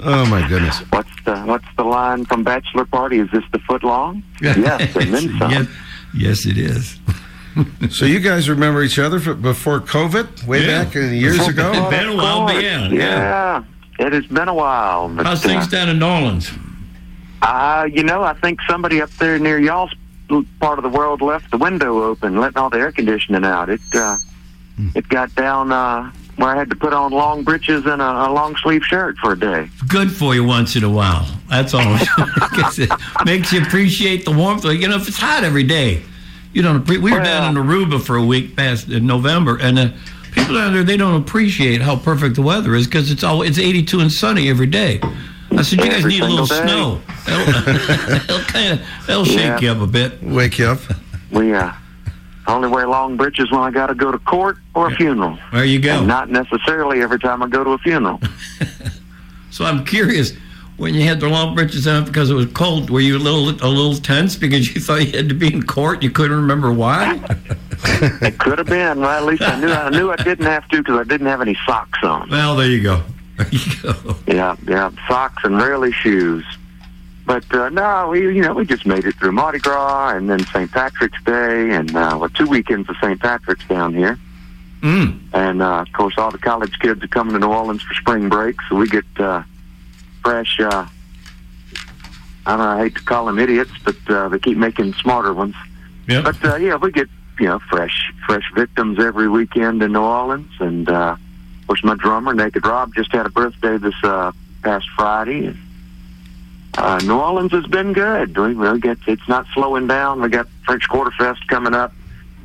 Oh, 0.08 0.26
my 0.28 0.46
goodness. 0.48 0.78
what's 0.90 1.08
the 1.24 1.36
What's 1.42 1.66
the 1.76 1.84
line 1.84 2.24
from 2.24 2.44
Bachelor 2.44 2.84
Party? 2.84 3.18
Is 3.18 3.30
this 3.32 3.42
the 3.52 3.58
foot 3.60 3.82
long? 3.82 4.22
yes, 4.40 4.94
and 4.96 5.12
then 5.14 5.38
some. 5.38 5.50
yes, 5.50 5.66
yes, 6.16 6.46
it 6.46 6.58
is. 6.58 6.98
So 7.90 8.04
you 8.04 8.20
guys 8.20 8.50
remember 8.50 8.82
each 8.82 8.98
other 8.98 9.18
for, 9.18 9.32
before 9.34 9.80
COVID, 9.80 10.46
way 10.46 10.66
Yeah. 10.66 10.84
back 10.84 10.94
uh, 10.96 11.00
years 11.00 11.38
Before- 11.38 11.50
ago? 11.52 11.72
It's 11.74 11.90
been 11.90 12.08
a 12.10 12.16
while, 12.16 12.46
but 12.46 12.62
yeah, 12.62 12.88
yeah. 12.88 13.62
yeah. 13.98 14.06
It 14.06 14.12
has 14.12 14.26
been 14.26 14.48
a 14.48 14.54
while. 14.54 15.08
But, 15.08 15.24
How's 15.24 15.42
things 15.42 15.64
uh, 15.66 15.70
down 15.70 15.88
in 15.88 15.98
New 15.98 16.06
Orleans? 16.06 16.50
Uh, 17.40 17.88
you 17.90 18.02
know, 18.02 18.22
I 18.22 18.34
think 18.34 18.60
somebody 18.68 19.00
up 19.00 19.10
there 19.12 19.38
near 19.38 19.58
y'all's 19.58 19.94
part 20.60 20.78
of 20.78 20.82
the 20.82 20.90
world 20.90 21.22
left 21.22 21.50
the 21.50 21.56
window 21.56 22.02
open, 22.02 22.38
letting 22.40 22.58
all 22.58 22.68
the 22.68 22.78
air 22.78 22.92
conditioning 22.92 23.44
out. 23.44 23.70
It 23.70 23.80
uh, 23.94 24.16
it 24.94 25.08
got 25.08 25.34
down 25.34 25.72
uh, 25.72 26.10
where 26.37 26.49
I 26.51 26.57
had 26.57 26.68
to 26.70 26.76
put 26.76 26.93
on 26.93 27.12
long 27.12 27.43
breeches 27.43 27.84
and 27.87 28.01
a, 28.03 28.26
a 28.28 28.30
long 28.30 28.57
sleeve 28.57 28.82
shirt 28.84 29.16
for 29.18 29.32
a 29.32 29.39
day. 29.39 29.68
Good 29.89 30.11
for 30.12 30.34
you 30.34 30.45
once 30.45 30.76
in 30.76 30.84
a 30.84 30.91
while. 30.91 31.26
That's 31.49 31.74
all. 31.74 31.82
It 32.78 32.91
makes 33.24 33.53
you 33.53 33.62
appreciate 33.62 34.24
the 34.24 34.30
warmth. 34.32 34.64
You 34.64 34.89
know, 34.89 34.97
if 34.97 35.09
it's 35.09 35.16
hot 35.18 35.45
every 35.45 35.62
day, 35.62 36.03
you 36.53 36.62
don't. 36.62 36.84
Appre- 36.84 37.01
we 37.01 37.12
were 37.12 37.20
down 37.22 37.57
in 37.57 37.62
Aruba 37.62 38.03
for 38.03 38.16
a 38.16 38.24
week 38.24 38.57
past 38.57 38.89
in 38.89 39.07
November, 39.07 39.59
and 39.61 39.78
uh, 39.78 39.89
people 40.32 40.55
down 40.55 40.72
there 40.74 40.84
they 40.84 40.97
don't 40.97 41.20
appreciate 41.20 41.80
how 41.82 41.97
perfect 41.97 42.34
the 42.37 42.43
weather 42.43 42.74
is 42.74 42.87
because 42.87 43.11
it's 43.11 43.22
all 43.24 43.43
it's 43.43 43.59
82 43.59 44.01
and 44.01 44.12
sunny 44.12 44.49
every 44.51 44.66
day. 44.66 45.01
I 45.53 45.62
said, 45.62 45.78
you 45.78 45.84
guys 45.91 45.99
Every 46.01 46.12
need 46.12 46.22
a 46.22 46.26
little 46.26 46.47
day. 46.47 46.62
snow. 46.66 47.01
It'll, 47.28 47.47
that'll 48.09 48.39
kind 48.47 48.72
of 48.80 48.87
that'll 49.07 49.24
shake 49.24 49.39
Yeah. 49.39 49.61
you 49.61 49.70
up 49.70 49.80
a 49.80 49.87
bit. 49.87 50.22
Wake 50.22 50.59
you 50.59 50.66
up. 50.66 50.80
We 51.30 51.55
uh, 51.55 51.72
only 52.47 52.68
wear 52.68 52.88
long 52.88 53.16
breeches 53.16 53.51
when 53.51 53.61
I 53.61 53.70
got 53.70 53.88
to 53.88 53.94
go 53.94 54.12
to 54.12 54.18
court 54.18 54.59
or 54.74 54.88
a 54.88 54.94
funeral. 54.97 55.38
There 55.53 55.64
you 55.64 55.80
go. 55.80 55.99
And 55.99 56.07
not 56.07 56.30
necessarily 56.30 57.03
every 57.03 57.18
time 57.18 57.42
I 57.42 57.49
go 57.49 57.64
to 57.64 57.70
a 57.70 57.78
funeral. 57.78 58.20
So 59.57 59.64
I'm 59.64 59.86
curious. 59.86 60.34
When 60.76 60.92
you 60.92 61.05
had 61.05 61.20
the 61.20 61.28
long 61.30 61.55
breeches 61.55 61.86
on 61.86 62.05
because 62.05 62.28
it 62.28 62.34
was 62.34 62.44
cold, 62.53 62.90
were 62.90 63.01
you 63.01 63.16
a 63.16 63.18
little 63.18 63.49
a 63.49 63.70
little 63.72 63.94
tense 63.94 64.36
because 64.36 64.74
you 64.74 64.80
thought 64.82 64.97
you 64.97 65.12
had 65.12 65.30
to 65.30 65.34
be 65.34 65.51
in 65.51 65.62
court? 65.62 66.03
You 66.03 66.11
couldn't 66.11 66.36
remember 66.36 66.70
why. 66.70 67.18
it 68.20 68.38
could 68.38 68.59
have 68.59 68.66
been. 68.66 69.01
Well, 69.01 69.09
at 69.09 69.24
least 69.24 69.40
I 69.40 69.59
knew 69.59 69.70
I 69.72 69.88
knew 69.88 70.11
I 70.11 70.16
didn't 70.16 70.44
have 70.44 70.68
to 70.68 70.76
because 70.82 70.99
I 71.01 71.05
didn't 71.05 71.28
have 71.28 71.40
any 71.40 71.57
socks 71.66 72.01
on. 72.03 72.28
Well, 72.28 72.55
there 72.57 72.68
you 72.68 72.82
go. 72.82 73.03
There 73.38 73.49
you 73.51 73.82
go. 73.82 74.16
Yeah, 74.26 74.57
yeah, 74.66 74.90
socks 75.09 75.42
and 75.44 75.57
rarely 75.57 75.92
shoes. 75.92 76.44
But 77.26 77.52
uh, 77.52 77.68
no, 77.70 78.08
we 78.08 78.20
you 78.34 78.40
know 78.40 78.54
we 78.54 78.64
just 78.64 78.86
made 78.86 79.04
it 79.04 79.16
through 79.16 79.32
Mardi 79.32 79.58
Gras 79.58 80.10
and 80.10 80.30
then 80.30 80.38
St. 80.46 80.70
Patrick's 80.70 81.20
Day 81.24 81.70
and 81.72 81.90
uh, 81.90 82.16
well, 82.20 82.30
two 82.30 82.46
weekends 82.46 82.88
of 82.88 82.96
St. 83.02 83.20
Patrick's 83.20 83.66
down 83.66 83.94
here. 83.94 84.18
Mm. 84.80 85.18
And 85.32 85.60
uh, 85.60 85.80
of 85.80 85.92
course, 85.92 86.14
all 86.16 86.30
the 86.30 86.38
college 86.38 86.78
kids 86.78 87.02
are 87.02 87.08
coming 87.08 87.32
to 87.32 87.40
New 87.40 87.48
Orleans 87.48 87.82
for 87.82 87.94
spring 87.94 88.28
break, 88.28 88.56
so 88.68 88.76
we 88.76 88.86
get 88.86 89.04
uh, 89.18 89.42
fresh. 90.22 90.60
Uh, 90.60 90.86
I 92.46 92.50
don't 92.50 92.58
know. 92.58 92.64
I 92.64 92.78
hate 92.84 92.94
to 92.94 93.03
call 93.03 93.26
them 93.26 93.40
idiots, 93.40 93.72
but 93.84 93.96
uh, 94.08 94.28
they 94.28 94.38
keep 94.38 94.57
making 94.57 94.94
smarter 94.94 95.34
ones. 95.34 95.57
Yeah. 96.08 96.22
But 96.22 96.44
uh, 96.44 96.57
yeah, 96.57 96.76
we 96.76 96.92
get 96.92 97.08
you 97.40 97.46
know 97.46 97.58
fresh 97.58 98.12
fresh 98.24 98.44
victims 98.54 99.00
every 99.00 99.28
weekend 99.28 99.82
in 99.82 99.92
New 99.92 100.00
Orleans, 100.00 100.53
and 100.61 100.88
uh, 100.88 101.16
of 101.61 101.66
course 101.66 101.82
my 101.82 101.96
drummer 101.96 102.34
Naked 102.34 102.64
Rob 102.64 102.94
just 102.94 103.11
had 103.11 103.26
a 103.26 103.30
birthday 103.30 103.78
this 103.78 103.96
uh, 104.04 104.30
past 104.62 104.86
Friday. 104.90 105.46
And, 105.46 105.58
uh, 106.76 107.00
New 107.04 107.18
Orleans 107.18 107.53
has 107.53 107.66
been 107.66 107.92
good. 107.92 108.36
We 108.36 108.54
really 108.54 108.80
get 108.80 108.98
it's 109.07 109.28
not 109.28 109.46
slowing 109.54 109.86
down. 109.86 110.20
We 110.20 110.28
got 110.28 110.48
French 110.64 110.88
Quarter 110.88 111.12
Fest 111.12 111.46
coming 111.48 111.74
up 111.74 111.92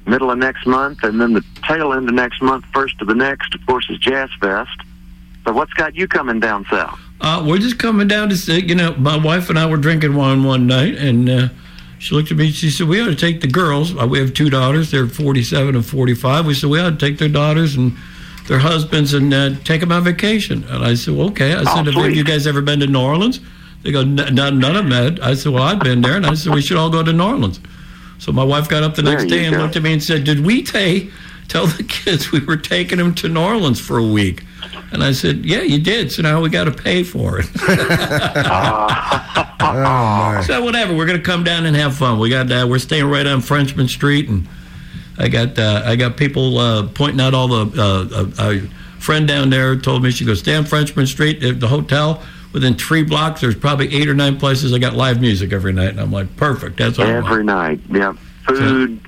middle 0.05 0.31
of 0.31 0.37
next 0.37 0.65
month, 0.65 1.03
and 1.03 1.19
then 1.19 1.33
the 1.33 1.43
tail 1.67 1.93
end 1.93 2.07
of 2.09 2.15
next 2.15 2.41
month, 2.41 2.65
first 2.73 2.99
of 3.01 3.07
the 3.07 3.15
next, 3.15 3.53
of 3.53 3.65
course, 3.65 3.89
is 3.89 3.97
Jazz 3.99 4.29
Fest. 4.39 4.77
So 5.45 5.53
what's 5.53 5.73
got 5.73 5.95
you 5.95 6.07
coming 6.07 6.39
down 6.39 6.65
south? 6.65 6.99
Uh, 7.19 7.43
we're 7.47 7.57
just 7.57 7.79
coming 7.79 8.07
down 8.07 8.29
to 8.29 8.37
see. 8.37 8.65
you 8.65 8.75
know, 8.75 8.93
my 8.95 9.17
wife 9.17 9.49
and 9.49 9.57
I 9.57 9.65
were 9.67 9.77
drinking 9.77 10.15
wine 10.15 10.43
one 10.43 10.67
night, 10.67 10.95
and 10.95 11.29
uh, 11.29 11.47
she 11.99 12.15
looked 12.15 12.31
at 12.31 12.37
me. 12.37 12.51
She 12.51 12.69
said, 12.69 12.87
"We 12.87 13.01
ought 13.01 13.07
to 13.07 13.15
take 13.15 13.41
the 13.41 13.47
girls. 13.47 13.95
Uh, 13.95 14.07
we 14.07 14.19
have 14.19 14.33
two 14.33 14.49
daughters. 14.49 14.91
They're 14.91 15.07
47 15.07 15.75
and 15.75 15.85
45. 15.85 16.45
We 16.45 16.53
said 16.53 16.69
we 16.69 16.79
ought 16.79 16.91
to 16.91 16.97
take 16.97 17.17
their 17.17 17.29
daughters 17.29 17.75
and 17.75 17.95
their 18.47 18.59
husbands 18.59 19.13
and 19.13 19.33
uh, 19.33 19.55
take 19.63 19.81
them 19.81 19.91
on 19.91 20.03
vacation." 20.03 20.63
And 20.65 20.83
I 20.83 20.95
said, 20.95 21.15
well, 21.15 21.27
"Okay." 21.29 21.53
I 21.53 21.63
said, 21.63 21.87
"Have 21.87 22.15
you 22.15 22.23
guys 22.23 22.47
ever 22.47 22.61
been 22.61 22.79
to 22.79 22.87
New 22.87 23.01
Orleans?" 23.01 23.39
They 23.83 23.91
go, 23.91 24.03
"None, 24.03 24.35
none 24.35 24.75
of 24.75 24.87
them." 24.87 24.91
had." 24.91 25.19
I 25.19 25.33
said, 25.33 25.51
"Well, 25.51 25.63
I've 25.63 25.79
been 25.79 26.01
there," 26.01 26.15
and 26.15 26.25
I 26.25 26.33
said, 26.35 26.53
"We 26.53 26.61
should 26.61 26.77
all 26.77 26.89
go 26.89 27.03
to 27.03 27.11
New 27.13 27.23
Orleans." 27.23 27.59
So 28.19 28.31
my 28.31 28.43
wife 28.43 28.69
got 28.69 28.83
up 28.83 28.95
the 28.95 29.01
next 29.01 29.23
you 29.23 29.29
day 29.29 29.45
and 29.45 29.55
go. 29.55 29.61
looked 29.63 29.75
at 29.75 29.83
me 29.83 29.93
and 29.93 30.03
said, 30.03 30.23
"Did 30.23 30.45
we 30.45 30.61
take 30.61 31.11
tell 31.47 31.67
the 31.67 31.83
kids 31.87 32.31
we 32.31 32.39
were 32.39 32.57
taking 32.57 32.97
them 32.99 33.13
to 33.15 33.27
New 33.27 33.41
Orleans 33.41 33.79
for 33.79 33.97
a 33.97 34.05
week?" 34.05 34.43
And 34.91 35.03
I 35.03 35.11
said, 35.13 35.45
"Yeah, 35.45 35.61
you 35.61 35.79
did. 35.79 36.11
So 36.11 36.21
now 36.21 36.41
we 36.41 36.49
got 36.49 36.65
to 36.65 36.71
pay 36.71 37.03
for 37.03 37.39
it." 37.39 37.47
So 40.45 40.63
whatever, 40.63 40.95
we're 40.95 41.05
gonna 41.05 41.19
come 41.19 41.43
down 41.43 41.65
and 41.65 41.75
have 41.75 41.95
fun. 41.95 42.19
We 42.19 42.29
got 42.29 42.51
uh, 42.51 42.65
we're 42.67 42.79
staying 42.79 43.05
right 43.05 43.25
on 43.25 43.41
Frenchmen 43.41 43.87
Street, 43.87 44.27
and 44.27 44.47
I 45.17 45.27
got 45.27 45.57
uh, 45.57 45.83
I 45.85 45.95
got 45.95 46.17
people 46.17 46.57
uh, 46.57 46.87
pointing 46.87 47.21
out 47.21 47.33
all 47.33 47.47
the. 47.47 47.81
Uh, 47.81 48.07
uh, 48.43 48.57
a 48.57 49.01
friend 49.01 49.27
down 49.27 49.49
there 49.49 49.75
told 49.75 50.03
me 50.03 50.11
she 50.11 50.25
goes 50.25 50.39
stay 50.39 50.55
on 50.55 50.65
Frenchmen 50.65 51.07
Street 51.07 51.43
at 51.43 51.59
the 51.59 51.67
hotel. 51.67 52.21
Within 52.53 52.75
three 52.75 53.03
blocks, 53.03 53.41
there's 53.41 53.55
probably 53.55 53.93
eight 53.95 54.09
or 54.09 54.13
nine 54.13 54.37
places 54.37 54.73
I 54.73 54.79
got 54.79 54.93
live 54.93 55.21
music 55.21 55.53
every 55.53 55.71
night, 55.71 55.89
and 55.89 55.99
I'm 56.01 56.11
like, 56.11 56.35
perfect. 56.35 56.77
That's 56.77 56.97
want. 56.97 57.09
Every 57.09 57.43
night. 57.43 57.79
Yep. 57.89 58.17
Food, 58.45 58.99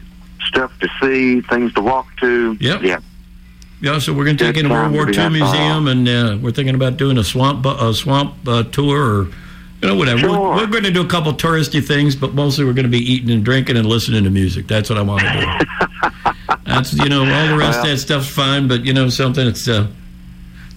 stuff 0.45 0.71
to 0.79 0.87
see, 1.01 1.41
things 1.41 1.73
to 1.73 1.81
walk 1.81 2.07
to. 2.17 2.57
Yep. 2.59 2.83
Yep. 2.83 3.03
Yeah, 3.81 3.99
so 3.99 4.13
we're 4.13 4.23
going 4.23 4.37
to 4.37 4.45
take 4.45 4.55
in 4.55 4.65
a 4.65 4.69
World 4.69 4.93
War 4.93 5.09
II 5.09 5.29
museum, 5.29 5.89
and 5.89 6.07
uh, 6.07 6.37
we're 6.41 6.51
thinking 6.51 6.73
about 6.73 6.95
doing 6.95 7.17
a 7.17 7.23
swamp 7.23 7.65
a 7.65 7.93
swamp 7.93 8.35
uh, 8.47 8.63
tour, 8.63 8.97
or 8.97 9.23
you 9.81 9.89
know 9.89 9.95
whatever. 9.97 10.31
We're, 10.31 10.55
we're 10.55 10.67
going 10.67 10.85
to 10.85 10.91
do 10.91 11.01
a 11.01 11.07
couple 11.07 11.33
touristy 11.33 11.85
things, 11.85 12.15
but 12.15 12.33
mostly 12.33 12.63
we're 12.63 12.71
going 12.71 12.85
to 12.85 12.89
be 12.89 12.99
eating 12.99 13.29
and 13.29 13.43
drinking 13.43 13.75
and 13.75 13.85
listening 13.85 14.23
to 14.23 14.29
music. 14.29 14.67
That's 14.67 14.89
what 14.89 14.97
I 14.97 15.01
want 15.01 15.23
to 15.23 15.65
do. 16.47 16.53
That's 16.65 16.93
you 16.93 17.09
know 17.09 17.25
all 17.25 17.47
the 17.47 17.57
rest 17.57 17.79
of 17.79 17.85
that 17.87 17.97
stuff's 17.97 18.29
fine, 18.29 18.69
but 18.69 18.85
you 18.85 18.93
know 18.93 19.09
something, 19.09 19.45
it's 19.45 19.67
uh, 19.67 19.87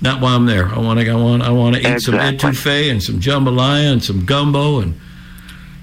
not 0.01 0.21
why 0.21 0.35
I'm 0.35 0.47
there. 0.47 0.69
I 0.69 0.79
want 0.79 1.01
to 1.01 1.11
I 1.11 1.15
want 1.15 1.43
I 1.43 1.51
want 1.51 1.77
to 1.77 1.81
eat 1.81 2.01
some 2.01 2.15
Exactly. 2.15 2.51
etouffee 2.51 2.91
and 2.91 3.03
some 3.03 3.21
jambalaya 3.21 3.93
and 3.93 4.03
some 4.03 4.25
gumbo 4.25 4.81
and. 4.81 4.99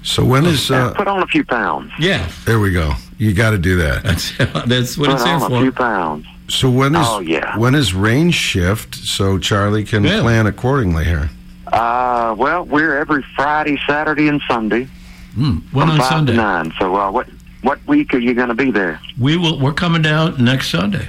So 0.02 0.22
when 0.22 0.44
is 0.44 0.70
uh, 0.70 0.92
Put 0.92 1.08
on 1.08 1.22
a 1.22 1.26
few 1.26 1.44
pounds. 1.44 1.90
Yeah, 1.98 2.28
there 2.44 2.60
we 2.60 2.72
go. 2.72 2.92
You 3.16 3.32
got 3.32 3.52
to 3.52 3.58
do 3.58 3.76
that. 3.78 4.02
That's 4.02 4.36
that's 4.66 4.98
what 4.98 5.06
Put 5.08 5.14
it's 5.14 5.24
there 5.24 5.34
on 5.36 5.50
a 5.52 5.60
few 5.60 5.72
pounds. 5.72 6.26
So 6.48 6.68
when 6.68 6.94
is 6.94 7.06
Oh, 7.08 7.20
yeah. 7.20 7.56
when 7.56 7.74
is 7.74 7.94
rain 7.94 8.30
shift 8.30 8.94
so 8.96 9.38
Charlie 9.38 9.82
can 9.84 10.04
Yeah. 10.04 10.20
plan 10.20 10.46
accordingly 10.46 11.04
here? 11.06 11.30
Uh, 11.72 12.34
well, 12.36 12.64
we're 12.66 12.98
every 12.98 13.24
Friday, 13.34 13.78
Saturday, 13.86 14.28
and 14.28 14.42
Sunday 14.46 14.86
Hmm, 15.34 15.56
when 15.72 15.86
from 15.86 15.90
on 15.92 15.98
five 15.98 16.08
Sunday? 16.08 16.32
to 16.32 16.36
nine. 16.36 16.72
So, 16.78 16.94
uh, 16.96 17.10
what 17.10 17.26
what 17.62 17.78
week 17.88 18.12
are 18.12 18.18
you 18.18 18.34
going 18.34 18.48
to 18.48 18.54
be 18.54 18.70
there? 18.70 19.00
We 19.18 19.38
will. 19.38 19.58
We're 19.58 19.72
coming 19.72 20.02
down 20.02 20.44
next 20.44 20.68
Sunday. 20.68 21.08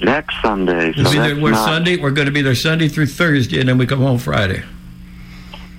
Next 0.00 0.40
Sunday. 0.42 0.92
So 0.94 1.02
we'll 1.02 1.12
be 1.12 1.18
there, 1.18 1.36
we're 1.40 1.50
not- 1.50 1.64
Sunday. 1.66 1.96
We're 1.96 2.10
going 2.10 2.26
to 2.26 2.32
be 2.32 2.42
there 2.42 2.54
Sunday 2.54 2.88
through 2.88 3.06
Thursday, 3.06 3.60
and 3.60 3.68
then 3.68 3.78
we 3.78 3.86
come 3.86 4.00
home 4.00 4.18
Friday. 4.18 4.62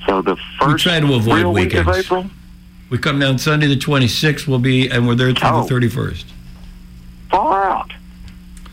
So 0.06 0.22
the 0.22 0.36
first 0.60 0.68
we 0.86 0.92
try 0.92 1.00
to 1.00 1.14
avoid 1.14 1.36
real 1.38 1.54
week 1.54 1.74
of 1.74 1.86
weekends. 1.86 2.06
April. 2.06 2.26
We 2.90 2.98
come 2.98 3.20
down 3.20 3.38
Sunday 3.38 3.68
the 3.68 3.76
26th. 3.76 4.48
We'll 4.48 4.60
be, 4.60 4.90
and 4.90 5.08
we're 5.08 5.16
there 5.16 5.34
through 5.34 5.50
Oh. 5.50 5.64
the 5.64 5.74
31st. 5.88 6.26
Far 7.30 7.64
out. 7.70 7.92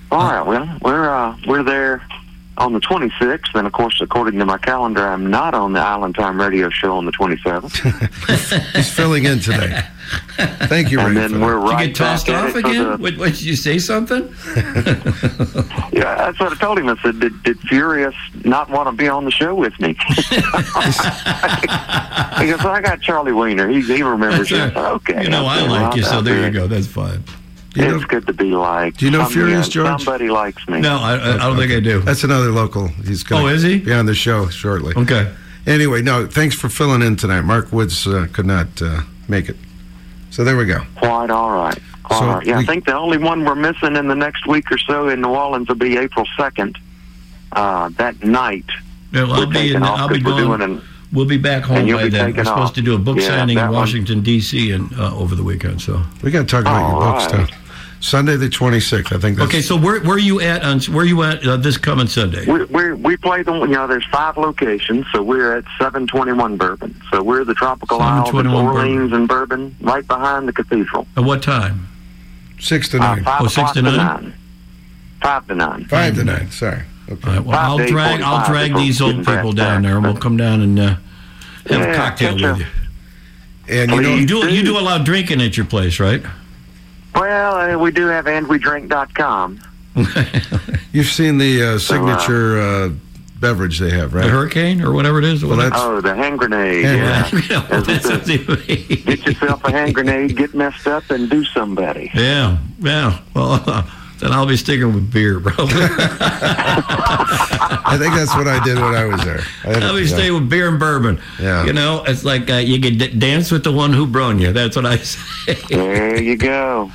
Far 0.09 0.39
out. 0.39 0.47
Well, 0.47 0.79
we're 0.83 1.11
uh, 1.15 1.37
we're 1.47 1.63
there 1.63 2.03
on 2.57 2.73
the 2.73 2.81
26th, 2.81 3.55
and 3.55 3.67
of 3.67 3.73
course, 3.75 4.01
according 4.01 4.39
to 4.39 4.47
my 4.47 4.57
calendar, 4.57 5.07
I'm 5.07 5.29
not 5.29 5.53
on 5.53 5.75
the 5.75 5.81
Island 5.81 6.15
Time 6.15 6.41
Radio 6.41 6.71
Show 6.71 6.97
on 6.97 7.05
the 7.05 7.13
27th. 7.13 8.73
He's 8.77 8.91
filling 8.91 9.25
in 9.27 9.41
today. 9.41 9.83
Thank 10.69 10.91
you, 10.91 11.01
and 11.01 11.15
Ray. 11.15 11.21
then 11.23 11.31
for 11.33 11.39
we're 11.41 11.61
that. 11.61 11.67
right 11.73 11.81
you 11.83 11.87
get 11.89 11.97
tossed 11.97 12.29
off 12.29 12.55
again? 12.55 12.85
the- 12.93 12.97
What, 12.99 13.17
what, 13.17 13.31
did 13.33 13.43
you 13.43 13.57
say 13.57 13.79
something? 13.79 14.33
Yeah, 15.93 16.15
that's 16.17 16.39
what 16.39 16.53
I 16.53 16.57
told 16.57 16.79
him. 16.79 16.89
I 16.91 16.97
said, 17.03 17.21
"Did, 17.21 17.43
did 17.43 17.59
Furious 17.61 18.15
not 18.45 18.69
want 18.69 18.87
to 18.89 18.93
be 18.93 19.09
on 19.09 19.25
the 19.25 19.31
show 19.31 19.55
with 19.55 19.73
me?" 19.81 19.95
he 20.19 20.37
goes, 22.51 22.61
"I 22.65 22.81
got 22.85 23.01
Charlie 23.01 23.33
Wiener. 23.33 23.69
He, 23.69 23.81
he 23.81 24.03
remembers 24.03 24.51
you." 24.51 24.59
I 24.59 24.69
said, 24.69 24.77
Okay, 24.77 25.23
You 25.23 25.31
know, 25.31 25.47
I 25.47 25.61
okay, 25.61 25.69
like 25.69 25.81
well, 25.89 25.97
you, 25.97 26.03
so 26.05 26.21
there 26.21 26.45
you 26.45 26.51
go. 26.53 26.67
That's 26.67 26.87
fine. 26.87 27.23
You 27.75 27.95
it's 27.97 28.05
good 28.05 28.27
to 28.27 28.33
be 28.35 28.51
liked. 28.53 28.99
Do 28.99 29.07
you 29.07 29.11
know 29.11 29.23
Some- 29.25 29.33
Furious 29.33 29.69
George? 29.69 30.03
Somebody 30.03 30.29
likes 30.29 30.67
me. 30.69 30.81
No, 30.81 30.97
I, 30.97 31.15
I 31.17 31.35
I 31.35 31.37
don't 31.39 31.57
think 31.57 31.73
I 31.73 31.81
do. 31.81 32.01
That's 32.01 32.25
another 32.25 32.51
local. 32.53 32.89
He's 32.89 33.23
going 33.23 33.45
Oh, 33.45 33.49
is 33.49 33.63
he? 33.63 33.79
be 33.79 33.93
on 33.93 34.05
the 34.07 34.15
show 34.15 34.49
shortly. 34.49 34.95
Okay. 34.97 35.33
Anyway, 35.67 36.01
no, 36.03 36.27
thanks 36.27 36.55
for 36.55 36.69
filling 36.69 37.03
in 37.03 37.17
tonight. 37.17 37.41
Mark 37.43 37.73
Woods 37.73 38.07
uh, 38.07 38.27
could 38.33 38.47
not 38.47 38.81
uh, 38.83 39.01
make 39.29 39.49
it. 39.49 39.57
So 40.37 40.45
there 40.45 40.55
we 40.59 40.67
go. 40.67 40.83
Quite 40.97 41.31
all 41.31 41.51
right. 41.53 41.79
Quite 42.03 42.19
So 42.19 42.25
all 42.27 42.35
right. 42.35 42.47
Yeah, 42.47 42.59
we- 42.59 42.65
I 42.65 42.67
think 42.67 42.85
the 42.85 42.95
only 42.95 43.17
one 43.17 43.43
we're 43.47 43.55
missing 43.55 43.97
in 43.97 44.07
the 44.07 44.15
next 44.15 44.47
week 44.47 44.71
or 44.71 44.77
so 44.77 45.09
in 45.09 45.23
New 45.23 45.29
Orleans 45.31 45.67
will 45.67 45.77
be 45.77 45.97
April 45.97 46.27
second. 46.37 46.77
Uh, 47.53 47.89
that 47.97 48.23
night. 48.23 48.67
Yeah, 49.13 49.23
well, 49.23 49.33
I'll 49.33 49.41
we're 49.41 49.47
be 49.47 49.53
taking 49.55 49.77
in. 49.77 49.83
off 49.83 49.99
I'll 49.99 50.09
be 50.09 50.21
'cause 50.21 50.35
we're 50.35 50.45
doing 50.45 50.61
an, 50.61 50.83
we'll 51.11 51.25
be 51.25 51.39
back 51.39 51.63
home 51.63 51.87
by 51.87 52.09
then. 52.11 52.27
We're 52.27 52.33
taking 52.33 52.45
supposed 52.45 52.75
to 52.75 52.83
do 52.83 52.95
a 52.95 52.99
book 52.99 53.17
Yeah, 53.19 53.29
signing 53.29 53.57
in. 53.57 53.71
Washington 53.71 54.21
D.C. 54.21 54.73
and 54.73 54.93
uh, 54.99 55.17
over 55.17 55.35
the 55.35 55.43
weekend. 55.43 55.81
So 55.81 56.03
We 56.23 56.31
got 56.31 56.41
to 56.41 56.45
talk 56.45 56.63
about 56.63 56.81
your 56.91 57.03
All 57.03 57.13
books, 57.13 57.33
right. 57.33 57.49
too. 57.49 57.55
Sunday 58.01 58.37
the 58.37 58.49
26th, 58.49 59.15
I 59.15 59.19
think 59.19 59.37
that's 59.39 59.49
okay, 59.49 59.63
so 59.63 59.77
where 59.77 60.01
where 60.01 60.17
are 60.17 60.19
you 60.19 60.41
at 60.41 60.63
on 60.63 60.81
where 60.93 61.03
are 61.05 61.09
you 61.09 61.23
at 61.23 61.45
uh, 61.47 61.57
this 61.57 61.77
coming 61.79 62.07
Sunday? 62.07 62.45
we 62.47 62.65
we 62.67 62.93
we 62.93 63.17
play 63.17 63.43
them. 63.43 63.61
You 63.63 63.67
know, 63.69 63.87
there's 63.87 64.05
five 64.13 64.37
locations, 64.37 65.07
so 65.13 65.23
we're 65.23 65.57
at 65.57 65.65
721 65.79 66.57
Bourbon. 66.57 66.95
So 67.11 67.23
we're 67.23 67.45
the 67.45 67.55
tropical 67.55 68.01
isle, 68.01 68.19
that's 68.25 68.31
721 68.31 68.75
Orleans 68.77 69.13
and 69.13 69.27
Bourbon, 69.27 69.75
right 69.81 70.07
behind 70.07 70.47
the 70.47 70.53
cathedral. 70.53 71.07
At 71.17 71.25
what 71.25 71.43
time? 71.43 71.89
6 72.61 72.89
to 72.91 72.97
Uh, 72.99 73.01
9. 73.17 73.25
five 73.25 73.41
Oh, 73.43 73.45
six 73.47 73.57
o'clock 73.57 73.75
to 73.75 73.83
nine? 73.83 74.35
Five 75.23 75.47
to 75.49 75.55
nine. 75.55 75.85
5 75.87 76.15
to 76.17 76.25
9, 76.25 76.51
sorry. 76.51 76.83
Okay. 77.09 77.29
All 77.29 77.35
right, 77.37 77.45
well, 77.45 77.59
I'll 77.59 77.87
drag 77.87 78.21
I'll 78.21 78.47
drag 78.47 78.75
these 78.75 79.01
old 79.01 79.25
people 79.27 79.53
down 79.53 79.83
there. 79.83 79.93
there, 79.93 79.97
and 79.99 80.05
we'll 80.07 80.17
come 80.17 80.37
down 80.37 80.61
and 80.61 80.79
uh, 80.79 80.97
have 81.71 81.81
a 81.83 81.95
cocktail 81.95 82.35
with 82.35 82.59
you. 82.61 82.67
And 83.69 83.91
you 83.91 84.01
know, 84.01 84.15
You 84.15 84.27
do 84.27 84.49
you 84.55 84.63
do 84.65 84.79
allow 84.79 84.99
drinking 84.99 85.41
at 85.41 85.57
your 85.57 85.67
place, 85.67 85.99
right? 85.99 86.23
Well, 87.17 87.55
uh, 87.77 87.79
we 87.79 87.91
do 87.91 88.07
have 88.07 88.27
andwedrink.com. 88.27 89.61
you've 90.93 91.07
seen 91.07 91.39
the 91.39 91.63
uh, 91.63 91.79
signature 91.79 92.61
uh, 92.61 92.91
beverage 93.41 93.79
they 93.79 93.91
have, 93.91 94.13
right? 94.15 94.25
The 94.25 94.31
hurricane 94.31 94.83
or 94.83 94.93
whatever 94.93 95.19
it 95.19 95.25
is. 95.25 95.43
Well, 95.45 95.57
that's 95.57 95.75
Oh, 95.79 96.01
the 96.03 96.15
hand 96.15 96.39
grenade. 96.39 96.85
Hand 96.85 97.33
yeah. 97.33 97.41
You 97.41 97.49
know, 97.49 97.67
As 97.71 97.87
that's 97.87 98.29
it 98.29 99.05
Get 99.07 99.27
yourself 99.27 99.65
a 99.65 99.71
hand 99.71 99.95
grenade, 99.95 100.37
get 100.37 100.55
messed 100.55 100.87
up, 100.87 101.09
and 101.11 101.31
do 101.31 101.45
somebody. 101.47 102.11
yeah, 102.15 102.59
yeah. 102.79 103.21
Well, 103.35 103.59
then 104.21 104.33
I'll 104.33 104.47
be 104.47 104.57
sticking 104.59 104.93
with 104.95 105.11
beer, 105.13 105.41
probably. 105.41 105.73
I 107.89 107.97
think 107.99 108.15
that's 108.15 108.35
what 108.35 108.49
I 108.49 108.63
did 108.65 108.77
when 108.77 108.95
I 108.95 109.05
was 109.07 109.25
there. 109.25 109.41
I 109.65 109.69
had 109.75 109.83
a- 109.83 109.87
I'll 109.87 109.95
be 109.95 110.03
yeah. 110.03 110.15
staying 110.15 110.35
with 110.35 110.51
beer 110.51 110.69
and 110.69 110.79
bourbon. 110.79 111.21
Yeah. 111.41 111.65
You 111.65 111.73
know, 111.73 112.05
it's 112.07 112.25
like 112.25 112.51
uh, 112.51 112.55
you 112.57 112.81
can 112.81 112.99
d- 112.99 113.15
dance 113.19 113.51
with 113.51 113.65
the 113.65 113.73
one 113.73 113.93
who 113.95 114.07
brung 114.07 114.39
you. 114.41 114.53
That's 114.53 114.77
what 114.77 114.85
I 114.87 114.97
say. 114.99 115.55
There 115.71 116.21
you 116.21 116.37
go. 116.37 116.91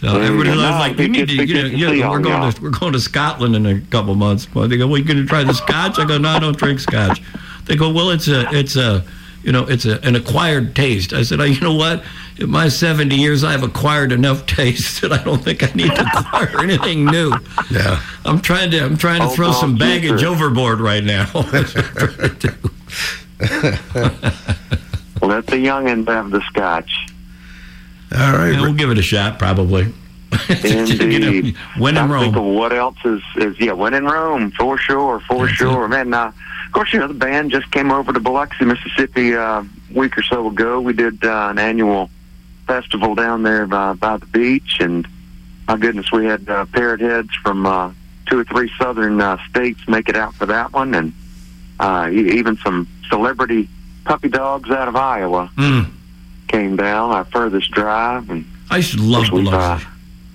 So 0.00 0.12
There 0.12 0.22
everybody 0.24 0.50
go. 0.50 0.56
was 0.56 0.62
No, 0.64 0.70
like, 0.78 0.98
"You 0.98 1.08
need 1.08 1.28
to, 1.28 1.36
good- 1.36 1.48
you 1.48 1.54
know, 1.54 1.62
good 1.70 1.78
you 1.78 1.86
know, 1.86 1.92
we're 1.92 2.06
all 2.06 2.18
going 2.18 2.42
y'all. 2.42 2.52
to 2.52 2.62
we're 2.62 2.70
going 2.70 2.92
to 2.92 3.00
Scotland 3.00 3.56
in 3.56 3.64
a 3.66 3.80
couple 3.80 4.14
months." 4.14 4.46
Well, 4.54 4.68
they 4.68 4.76
go, 4.76 4.86
"Well, 4.86 4.98
you 4.98 5.04
going 5.04 5.16
to 5.18 5.26
try 5.26 5.42
the 5.42 5.54
Scotch?" 5.54 5.98
I 5.98 6.04
go, 6.04 6.18
"No, 6.18 6.28
I 6.28 6.38
don't 6.38 6.56
drink 6.56 6.80
Scotch." 6.80 7.22
They 7.64 7.76
go, 7.76 7.90
"Well, 7.90 8.10
it's 8.10 8.28
a 8.28 8.46
it's 8.54 8.76
a 8.76 9.02
you 9.42 9.52
know 9.52 9.64
it's 9.64 9.86
a, 9.86 9.98
an 10.06 10.14
acquired 10.14 10.76
taste." 10.76 11.12
I 11.14 11.22
said, 11.22 11.40
oh, 11.40 11.44
"You 11.44 11.60
know 11.60 11.72
what? 11.74 12.04
In 12.38 12.50
my 12.50 12.68
seventy 12.68 13.16
years, 13.16 13.42
I've 13.42 13.62
acquired 13.62 14.12
enough 14.12 14.44
taste 14.58 15.00
that 15.00 15.12
I 15.12 15.22
don't 15.24 15.42
think 15.42 15.62
I 15.62 15.72
need 15.74 15.90
to 15.94 16.02
acquire 16.18 16.60
anything 16.62 17.06
new." 17.06 17.32
Yeah. 17.70 18.02
I'm 18.26 18.40
trying 18.40 18.70
to 18.72 18.84
I'm 18.84 18.98
trying 18.98 19.20
to 19.22 19.28
Oh, 19.28 19.30
throw 19.30 19.52
some 19.52 19.76
baggage 19.78 20.10
future. 20.10 20.26
overboard 20.26 20.80
right 20.80 21.02
now. 21.04 21.30
Let 25.22 25.46
the 25.48 25.56
youngins 25.56 26.06
have 26.08 26.30
the 26.30 26.40
scotch. 26.42 26.90
All 28.14 28.32
right. 28.32 28.52
Yeah, 28.52 28.60
we'll 28.62 28.74
give 28.74 28.90
it 28.90 28.98
a 28.98 29.02
shot, 29.02 29.38
probably. 29.38 29.92
Indeed. 30.64 31.00
you 31.12 31.18
know, 31.52 31.58
when 31.78 31.96
in 31.96 32.02
I'm 32.02 32.10
Rome. 32.12 32.24
thinking, 32.24 32.54
what 32.54 32.72
else 32.72 32.96
is, 33.04 33.22
is 33.36 33.58
yeah, 33.60 33.72
when 33.72 33.94
in 33.94 34.04
Rome, 34.04 34.50
for 34.52 34.76
sure, 34.78 35.20
for 35.20 35.46
That's 35.46 35.56
sure. 35.56 35.88
Man, 35.88 36.12
uh, 36.14 36.32
of 36.66 36.72
course, 36.72 36.92
you 36.92 36.98
know, 36.98 37.08
the 37.08 37.14
band 37.14 37.50
just 37.52 37.70
came 37.70 37.90
over 37.90 38.12
to 38.12 38.20
Biloxi, 38.20 38.64
Mississippi 38.64 39.34
uh, 39.34 39.62
a 39.62 39.66
week 39.94 40.18
or 40.18 40.22
so 40.22 40.48
ago. 40.48 40.80
We 40.80 40.92
did 40.92 41.24
uh, 41.24 41.48
an 41.50 41.58
annual 41.58 42.10
festival 42.66 43.14
down 43.14 43.42
there 43.44 43.66
by, 43.66 43.94
by 43.94 44.16
the 44.18 44.26
beach, 44.26 44.78
and 44.80 45.06
my 45.68 45.76
goodness, 45.76 46.10
we 46.12 46.26
had 46.26 46.48
uh, 46.48 46.66
parrot 46.66 47.00
heads 47.00 47.30
from 47.42 47.64
uh, 47.66 47.92
two 48.26 48.40
or 48.40 48.44
three 48.44 48.70
southern 48.78 49.20
uh, 49.20 49.38
states 49.48 49.80
make 49.88 50.08
it 50.08 50.16
out 50.16 50.34
for 50.34 50.46
that 50.46 50.72
one, 50.72 50.94
and 50.94 51.12
uh, 51.80 52.08
e- 52.10 52.38
even 52.38 52.56
some 52.58 52.88
celebrity 53.08 53.68
puppy 54.04 54.28
dogs 54.28 54.70
out 54.70 54.88
of 54.88 54.96
Iowa 54.96 55.50
Mm. 55.56 55.90
Came 56.48 56.76
down 56.76 57.10
our 57.10 57.24
furthest 57.24 57.70
drive, 57.70 58.30
and 58.30 58.44
I 58.70 58.78
used 58.78 58.94
to 58.94 59.02
love 59.02 59.30
we've, 59.30 59.44
Biloxi. 59.44 59.86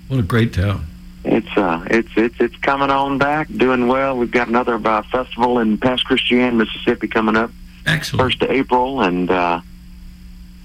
What 0.08 0.20
a 0.20 0.22
great 0.22 0.52
town. 0.52 0.86
it's 1.24 1.56
uh, 1.56 1.84
it's 1.90 2.10
it's 2.16 2.34
it's 2.40 2.56
coming 2.56 2.90
on 2.90 3.18
back, 3.18 3.48
doing 3.54 3.88
well. 3.88 4.16
We've 4.16 4.30
got 4.30 4.48
another 4.48 4.74
uh, 4.74 5.02
festival 5.02 5.58
in 5.58 5.78
Pass 5.78 6.02
Christian, 6.02 6.58
Mississippi, 6.58 7.08
coming 7.08 7.36
up. 7.36 7.50
Excellent. 7.86 8.22
First 8.22 8.42
of 8.42 8.50
April, 8.50 9.00
and 9.00 9.30
uh, 9.30 9.60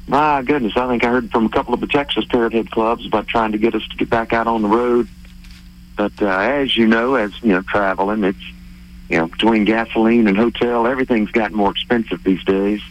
my 0.07 0.41
goodness, 0.41 0.73
I 0.75 0.87
think 0.87 1.03
I 1.03 1.09
heard 1.09 1.31
from 1.31 1.45
a 1.45 1.49
couple 1.49 1.73
of 1.73 1.79
the 1.79 1.87
Texas 1.87 2.25
Parrot 2.25 2.53
Head 2.53 2.71
clubs 2.71 3.05
about 3.05 3.27
trying 3.27 3.51
to 3.51 3.57
get 3.57 3.75
us 3.75 3.87
to 3.89 3.97
get 3.97 4.09
back 4.09 4.33
out 4.33 4.47
on 4.47 4.61
the 4.61 4.67
road. 4.67 5.07
But 5.95 6.13
uh, 6.21 6.27
as 6.27 6.77
you 6.77 6.87
know, 6.87 7.15
as 7.15 7.31
you 7.41 7.49
know, 7.49 7.61
traveling, 7.61 8.23
it's 8.23 8.37
you 9.09 9.17
know 9.17 9.27
between 9.27 9.65
gasoline 9.65 10.27
and 10.27 10.37
hotel, 10.37 10.87
everything's 10.87 11.31
gotten 11.31 11.57
more 11.57 11.71
expensive 11.71 12.23
these 12.23 12.43
days. 12.43 12.81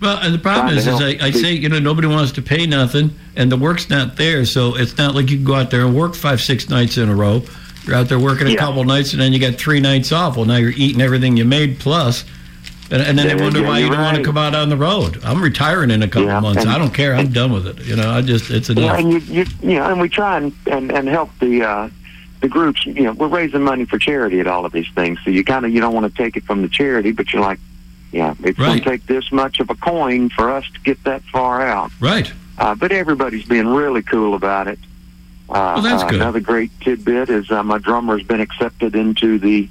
Well, 0.00 0.18
and 0.20 0.34
the 0.34 0.38
problem 0.38 0.76
is, 0.76 0.86
is 0.86 1.00
I, 1.00 1.16
I 1.26 1.30
say, 1.30 1.52
you 1.54 1.68
know, 1.70 1.78
nobody 1.78 2.06
wants 2.06 2.32
to 2.32 2.42
pay 2.42 2.66
nothing, 2.66 3.10
and 3.34 3.50
the 3.50 3.56
work's 3.56 3.88
not 3.88 4.16
there, 4.16 4.44
so 4.44 4.76
it's 4.76 4.98
not 4.98 5.14
like 5.14 5.30
you 5.30 5.36
can 5.38 5.46
go 5.46 5.54
out 5.54 5.70
there 5.70 5.86
and 5.86 5.96
work 5.96 6.14
five, 6.14 6.40
six 6.42 6.68
nights 6.68 6.98
in 6.98 7.08
a 7.08 7.14
row. 7.14 7.42
You're 7.86 7.96
out 7.96 8.08
there 8.08 8.18
working 8.18 8.46
a 8.46 8.50
Yeah. 8.50 8.56
couple 8.58 8.84
nights, 8.84 9.12
and 9.12 9.22
then 9.22 9.32
you 9.32 9.38
got 9.38 9.54
three 9.54 9.80
nights 9.80 10.12
off. 10.12 10.36
Well, 10.36 10.44
now 10.44 10.56
you're 10.56 10.72
eating 10.76 11.00
everything 11.00 11.36
you 11.38 11.46
made 11.46 11.78
plus, 11.78 12.24
and, 12.90 13.00
and 13.00 13.18
then 13.18 13.26
Yeah, 13.28 13.34
they 13.36 13.42
wonder 13.42 13.60
yeah, 13.60 13.68
why 13.68 13.78
you 13.78 13.88
don't 13.88 14.02
want 14.02 14.16
to 14.18 14.22
come 14.22 14.36
out 14.36 14.54
on 14.54 14.68
the 14.68 14.76
road. 14.76 15.18
I'm 15.24 15.40
retiring 15.42 15.90
in 15.90 16.02
a 16.02 16.08
couple 16.08 16.28
Yeah, 16.28 16.40
months. 16.40 16.62
and- 16.62 16.70
I 16.70 16.76
don't 16.78 16.92
care. 16.92 17.14
I'm 17.14 17.28
done 17.32 17.52
with 17.52 17.66
it. 17.66 17.84
You 17.86 17.96
know, 17.96 18.10
I 18.10 18.20
just 18.20 18.50
it's 18.50 18.68
Yeah, 18.68 18.76
enough. 18.84 18.98
and 18.98 19.12
you, 19.12 19.18
you, 19.20 19.46
you 19.62 19.74
know, 19.76 19.84
and 19.90 19.98
we 20.00 20.10
try 20.10 20.36
and, 20.36 20.52
and, 20.70 20.92
and 20.92 21.08
help 21.08 21.30
the 21.40 21.62
uh, 21.62 21.88
the 22.42 22.48
groups. 22.48 22.84
You 22.84 23.04
know, 23.04 23.12
we're 23.12 23.28
raising 23.28 23.62
money 23.62 23.86
for 23.86 23.98
charity 23.98 24.40
at 24.40 24.46
all 24.46 24.66
of 24.66 24.72
these 24.72 24.88
things, 24.94 25.18
so 25.24 25.30
you 25.30 25.42
kind 25.42 25.64
of 25.64 25.72
you 25.72 25.80
don't 25.80 25.94
want 25.94 26.12
to 26.12 26.22
take 26.22 26.36
it 26.36 26.44
from 26.44 26.60
the 26.60 26.68
charity, 26.68 27.12
but 27.12 27.32
you're 27.32 27.40
like, 27.42 27.58
yeah, 28.16 28.34
it's 28.42 28.58
gonna 28.58 28.80
take 28.80 29.06
this 29.06 29.30
much 29.30 29.60
of 29.60 29.70
a 29.70 29.74
coin 29.74 30.28
for 30.30 30.50
us 30.50 30.64
to 30.74 30.80
get 30.80 31.02
that 31.04 31.22
far 31.24 31.62
out. 31.62 31.90
Right. 32.00 32.32
Uh, 32.58 32.74
but 32.74 32.92
everybody's 32.92 33.44
being 33.44 33.68
really 33.68 34.02
cool 34.02 34.34
about 34.34 34.66
it. 34.68 34.78
Uh, 35.48 35.74
Well, 35.76 35.82
that's 35.82 36.02
uh, 36.02 36.08
good. 36.08 36.20
Another 36.20 36.40
great 36.40 36.70
tidbit 36.80 37.28
is 37.28 37.50
uh, 37.50 37.62
my 37.62 37.78
drummer 37.78 38.16
has 38.16 38.26
been 38.26 38.40
accepted 38.40 38.96
into 38.96 39.38
the 39.38 39.68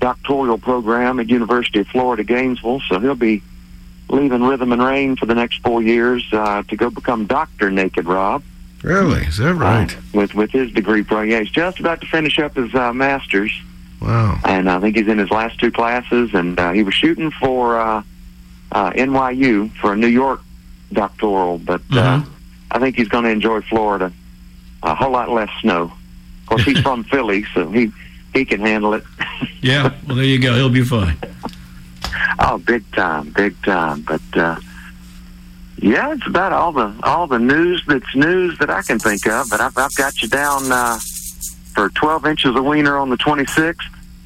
doctoral 0.00 0.58
program 0.58 1.20
at 1.20 1.28
University 1.28 1.80
of 1.80 1.86
Florida 1.88 2.24
Gainesville, 2.24 2.80
so 2.88 2.98
he'll 2.98 3.14
be 3.14 3.42
leaving 4.08 4.42
Rhythm 4.42 4.72
and 4.72 4.82
Rain 4.82 5.16
for 5.16 5.26
the 5.26 5.34
next 5.34 5.60
four 5.62 5.82
years 5.82 6.24
uh, 6.32 6.62
to 6.64 6.76
go 6.76 6.90
become 6.90 7.26
Doctor 7.26 7.70
Naked 7.70 8.06
Rob 8.06 8.42
Really? 8.82 9.22
Is 9.22 9.36
that 9.36 9.54
right? 9.54 9.96
with 10.12 10.34
with 10.34 10.50
his 10.50 10.72
degree 10.72 11.04
program. 11.04 11.30
Yeah, 11.30 11.40
he's 11.40 11.50
just 11.50 11.78
about 11.78 12.00
to 12.00 12.06
finish 12.06 12.38
up 12.38 12.56
his 12.56 12.74
uh, 12.74 12.92
master's, 12.92 13.52
Wow. 14.02 14.38
and 14.44 14.68
I 14.68 14.80
think 14.80 14.96
he's 14.96 15.06
in 15.08 15.18
his 15.18 15.30
last 15.30 15.58
two 15.60 15.70
classes. 15.70 16.34
And 16.34 16.58
uh, 16.58 16.72
he 16.72 16.82
was 16.82 16.94
shooting 16.94 17.30
for 17.30 17.78
uh, 17.80 18.02
uh, 18.72 18.90
NYU 18.92 19.70
for 19.76 19.92
a 19.92 19.96
New 19.96 20.06
York 20.08 20.40
doctoral, 20.92 21.58
but 21.58 21.80
uh, 21.92 22.18
Mhm. 22.20 22.26
I 22.70 22.78
think 22.78 22.96
he's 22.96 23.08
going 23.08 23.24
to 23.24 23.30
enjoy 23.30 23.60
Florida. 23.62 24.12
A 24.82 24.94
whole 24.94 25.10
lot 25.12 25.30
less 25.30 25.50
snow. 25.60 25.82
Of 26.40 26.46
course, 26.46 26.64
he's 26.64 26.80
from 26.88 27.04
Philly, 27.04 27.44
so 27.54 27.70
he 27.70 27.92
he 28.34 28.44
can 28.44 28.60
handle 28.60 28.94
it. 28.94 29.04
Yeah. 29.62 29.92
Well, 30.08 30.16
there 30.16 30.24
you 30.24 30.40
go. 30.40 30.54
He'll 30.54 30.68
be 30.68 30.82
fine. 30.82 31.16
Oh, 32.40 32.58
big 32.58 32.82
time, 32.92 33.30
big 33.30 33.54
time. 33.62 34.00
But 34.02 34.20
uh, 34.36 34.56
yeah, 35.78 36.12
it's 36.12 36.26
about 36.26 36.52
all 36.52 36.72
the 36.72 36.92
all 37.04 37.26
the 37.28 37.38
news 37.38 37.82
that's 37.86 38.14
news 38.16 38.58
that 38.58 38.70
I 38.70 38.82
can 38.82 38.98
think 38.98 39.24
of. 39.28 39.48
But 39.50 39.60
I've, 39.60 39.76
I've 39.78 39.94
got 39.94 40.20
you 40.20 40.28
down 40.28 40.70
uh, 40.72 40.98
for 41.74 41.88
12 41.90 42.26
inches 42.26 42.56
of 42.56 42.64
wiener 42.64 42.96
on 42.96 43.10
the 43.10 43.16
26th, 43.16 43.76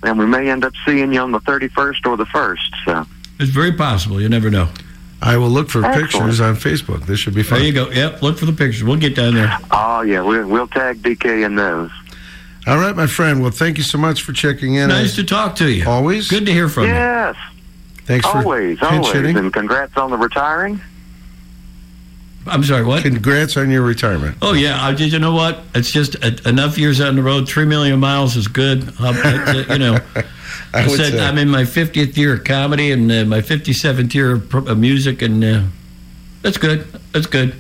and 0.03 0.19
we 0.19 0.27
may 0.27 0.51
end 0.51 0.65
up 0.65 0.73
seeing 0.85 1.13
you 1.13 1.21
on 1.21 1.33
the 1.33 1.41
31st 1.41 2.07
or 2.07 2.17
the 2.17 2.27
first. 2.27 2.71
So 2.85 3.07
It's 3.41 3.51
very 3.51 3.73
possible. 3.73 4.21
You 4.21 4.29
never 4.29 4.51
know. 4.51 4.69
I 5.23 5.39
will 5.39 5.49
look 5.49 5.71
for 5.71 5.85
Excellent. 5.85 6.11
pictures 6.11 6.41
on 6.41 6.57
Facebook. 6.57 7.07
This 7.07 7.19
should 7.21 7.35
be 7.35 7.43
fun. 7.43 7.59
There 7.59 7.67
you 7.67 7.73
go. 7.73 7.91
Yep. 7.91 8.23
Look 8.23 8.39
for 8.39 8.45
the 8.45 8.53
pictures. 8.53 8.85
We'll 8.85 8.97
get 8.99 9.15
down 9.17 9.35
there. 9.35 9.57
oh 9.71 10.03
yeah, 10.03 10.21
we'll 10.21 10.47
we'll 10.47 10.69
tag 10.69 11.03
DK 11.03 11.45
in 11.47 11.57
those. 11.57 11.91
All 12.67 12.77
right, 12.79 12.95
my 12.95 13.07
friend. 13.07 13.41
Well, 13.41 13.51
thank 13.53 13.79
you 13.79 13.85
so 13.85 13.97
much 13.97 14.23
for 14.23 14.33
checking 14.33 14.75
in. 14.75 14.89
Nice 14.89 15.15
to 15.17 15.25
talk 15.25 15.57
to 15.57 15.71
you. 15.71 15.89
Always. 15.89 16.29
Good 16.29 16.45
to 16.47 16.53
hear 16.53 16.69
from 16.69 16.85
you. 16.85 16.91
Yes, 16.91 17.37
Thanks 18.05 18.27
for 18.27 18.39
always, 18.39 18.83
always, 18.83 19.15
and 19.37 19.53
congrats 19.53 19.97
on 19.97 20.11
the 20.11 20.17
retiring. 20.19 20.81
I'm 22.47 22.63
sorry. 22.65 22.85
What? 22.85 23.03
Congrats 23.03 23.57
on 23.57 23.71
your 23.71 23.83
retirement. 23.83 24.39
Oh 24.43 24.53
yeah, 24.53 24.85
I 24.85 24.95
just 24.95 25.13
you 25.13 25.19
know 25.19 25.35
what? 25.35 25.61
It's 25.75 25.91
just 25.91 26.17
uh, 26.25 26.31
enough 26.49 26.79
years 26.79 27.01
on 27.01 27.17
the 27.17 27.23
road. 27.23 27.49
Three 27.49 27.65
million 27.65 27.99
miles 28.01 28.37
is 28.37 28.49
good. 28.49 28.85
It's, 28.89 29.01
uh, 29.01 29.65
you 29.71 29.79
know, 29.79 29.99
I 30.75 30.85
I, 30.85 30.87
said 30.89 31.13
say. 31.13 31.21
I'm 31.27 31.39
in 31.39 31.49
my 31.49 31.63
50th 31.63 32.17
year 32.17 32.35
of 32.35 32.45
comedy 32.45 32.93
and 32.93 33.11
uh, 33.11 33.25
my 33.25 33.41
57th 33.41 34.15
year 34.15 34.33
of, 34.33 34.49
pro- 34.49 34.67
of 34.67 34.79
music, 34.79 35.23
and 35.23 35.43
uh, 35.43 35.63
that's 36.43 36.59
good. 36.59 36.87
That's 37.13 37.27
good. 37.27 37.55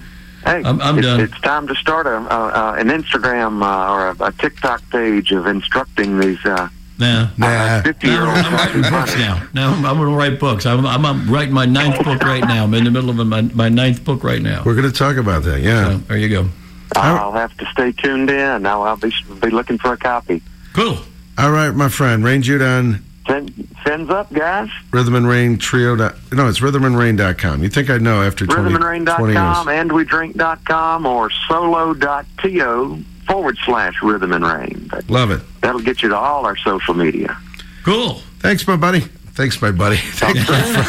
Hey, 0.44 0.62
I'm- 0.62 0.80
I'm 0.80 0.98
it's, 0.98 1.06
done. 1.06 1.20
It's 1.20 1.40
time 1.40 1.66
to 1.66 1.74
start 1.74 2.06
a, 2.06 2.16
a, 2.16 2.48
a 2.48 2.72
an 2.74 2.88
Instagram 2.88 3.62
uh, 3.62 3.92
or 3.92 4.08
a, 4.08 4.28
a 4.28 4.32
TikTok 4.32 4.88
page 4.90 5.32
of 5.32 5.46
instructing 5.46 6.20
these 6.20 6.44
uh, 6.44 6.68
Nah. 6.98 7.28
Nah. 7.36 7.82
fifty 7.82 8.06
Now 8.06 8.12
year 8.12 8.22
I'm 8.22 8.54
writing 8.54 8.82
books 8.90 9.14
now. 9.16 9.46
Now 9.54 9.72
I'm, 9.72 9.84
I'm 9.84 9.96
going 9.98 10.10
to 10.10 10.16
write 10.16 10.40
books. 10.40 10.64
I'm, 10.66 10.86
I'm, 10.86 11.04
I'm 11.04 11.30
writing 11.30 11.52
my 11.54 11.66
ninth 11.66 12.02
book 12.04 12.22
right 12.22 12.42
now. 12.42 12.64
I'm 12.64 12.74
in 12.74 12.84
the 12.84 12.90
middle 12.90 13.10
of 13.10 13.16
my, 13.26 13.42
my 13.42 13.68
ninth 13.68 14.04
book 14.04 14.24
right 14.24 14.40
now. 14.40 14.62
We're 14.64 14.74
going 14.74 14.90
to 14.90 14.96
talk 14.96 15.16
about 15.16 15.42
that. 15.44 15.60
Yeah. 15.60 15.92
So, 15.92 15.96
there 15.98 16.16
you 16.16 16.28
go. 16.28 16.48
I'll 16.94 17.32
have 17.32 17.54
to 17.58 17.66
stay 17.66 17.92
tuned 17.92 18.30
in. 18.30 18.64
I'll, 18.64 18.82
I'll 18.82 18.96
be 18.96 19.12
be 19.42 19.50
looking 19.50 19.76
for 19.76 19.92
a 19.92 19.96
copy. 19.98 20.40
Cool. 20.72 20.96
All 21.36 21.50
right, 21.50 21.70
my 21.70 21.88
friend. 21.90 22.24
Rain 22.24 22.40
Jaudon, 22.42 23.02
Send, 23.26 23.68
sends 23.84 24.08
up, 24.08 24.32
guys. 24.32 24.70
Rhythm 24.92 25.16
and 25.16 25.28
Rain 25.28 25.58
Trio. 25.58 25.96
dot- 25.96 26.14
No, 26.32 26.48
it's 26.48 26.60
rhythmandrain.com. 26.60 27.62
You 27.62 27.68
think 27.68 27.90
I'd 27.90 28.00
know 28.00 28.22
after 28.22 28.46
20, 28.46 28.70
20 28.70 28.70
years. 28.70 28.80
Rhythmandrain.com, 29.04 29.66
andwedrink.com, 29.66 31.06
or 31.06 31.30
solo.to 31.48 33.04
forward 33.26 33.56
slash 33.64 33.94
rhythm 34.02 34.32
and 34.32 34.44
rain. 34.44 34.88
But 34.90 35.08
Love 35.10 35.30
it. 35.30 35.40
that'll 35.60 35.80
get 35.80 36.02
you 36.02 36.08
to 36.10 36.16
all 36.16 36.46
our 36.46 36.56
social 36.56 36.94
media. 36.94 37.36
Cool. 37.84 38.14
Thanks, 38.40 38.66
my 38.66 38.76
buddy. 38.76 39.00
Thanks, 39.00 39.60
my 39.60 39.70
buddy. 39.70 39.96
Thanks, 40.00 40.48
my 40.48 40.60
friend. 40.62 40.86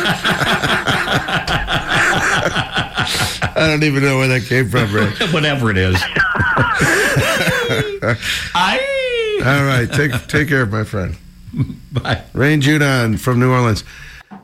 I 3.56 3.68
don't 3.68 3.84
even 3.84 4.04
know 4.04 4.18
where 4.18 4.28
that 4.28 4.44
came 4.44 4.70
from, 4.70 4.94
Ray. 4.94 5.10
Whatever 5.32 5.72
it 5.72 5.78
is. 5.78 5.96
I. 8.56 8.80
All 9.46 9.66
right, 9.66 9.92
take 9.92 10.28
take 10.28 10.48
care, 10.50 10.66
my 10.66 10.84
friend. 10.84 11.16
Bye. 11.92 12.24
Rain 12.34 12.62
Jaudon 12.62 13.20
from 13.20 13.40
New 13.40 13.52
Orleans. 13.52 13.84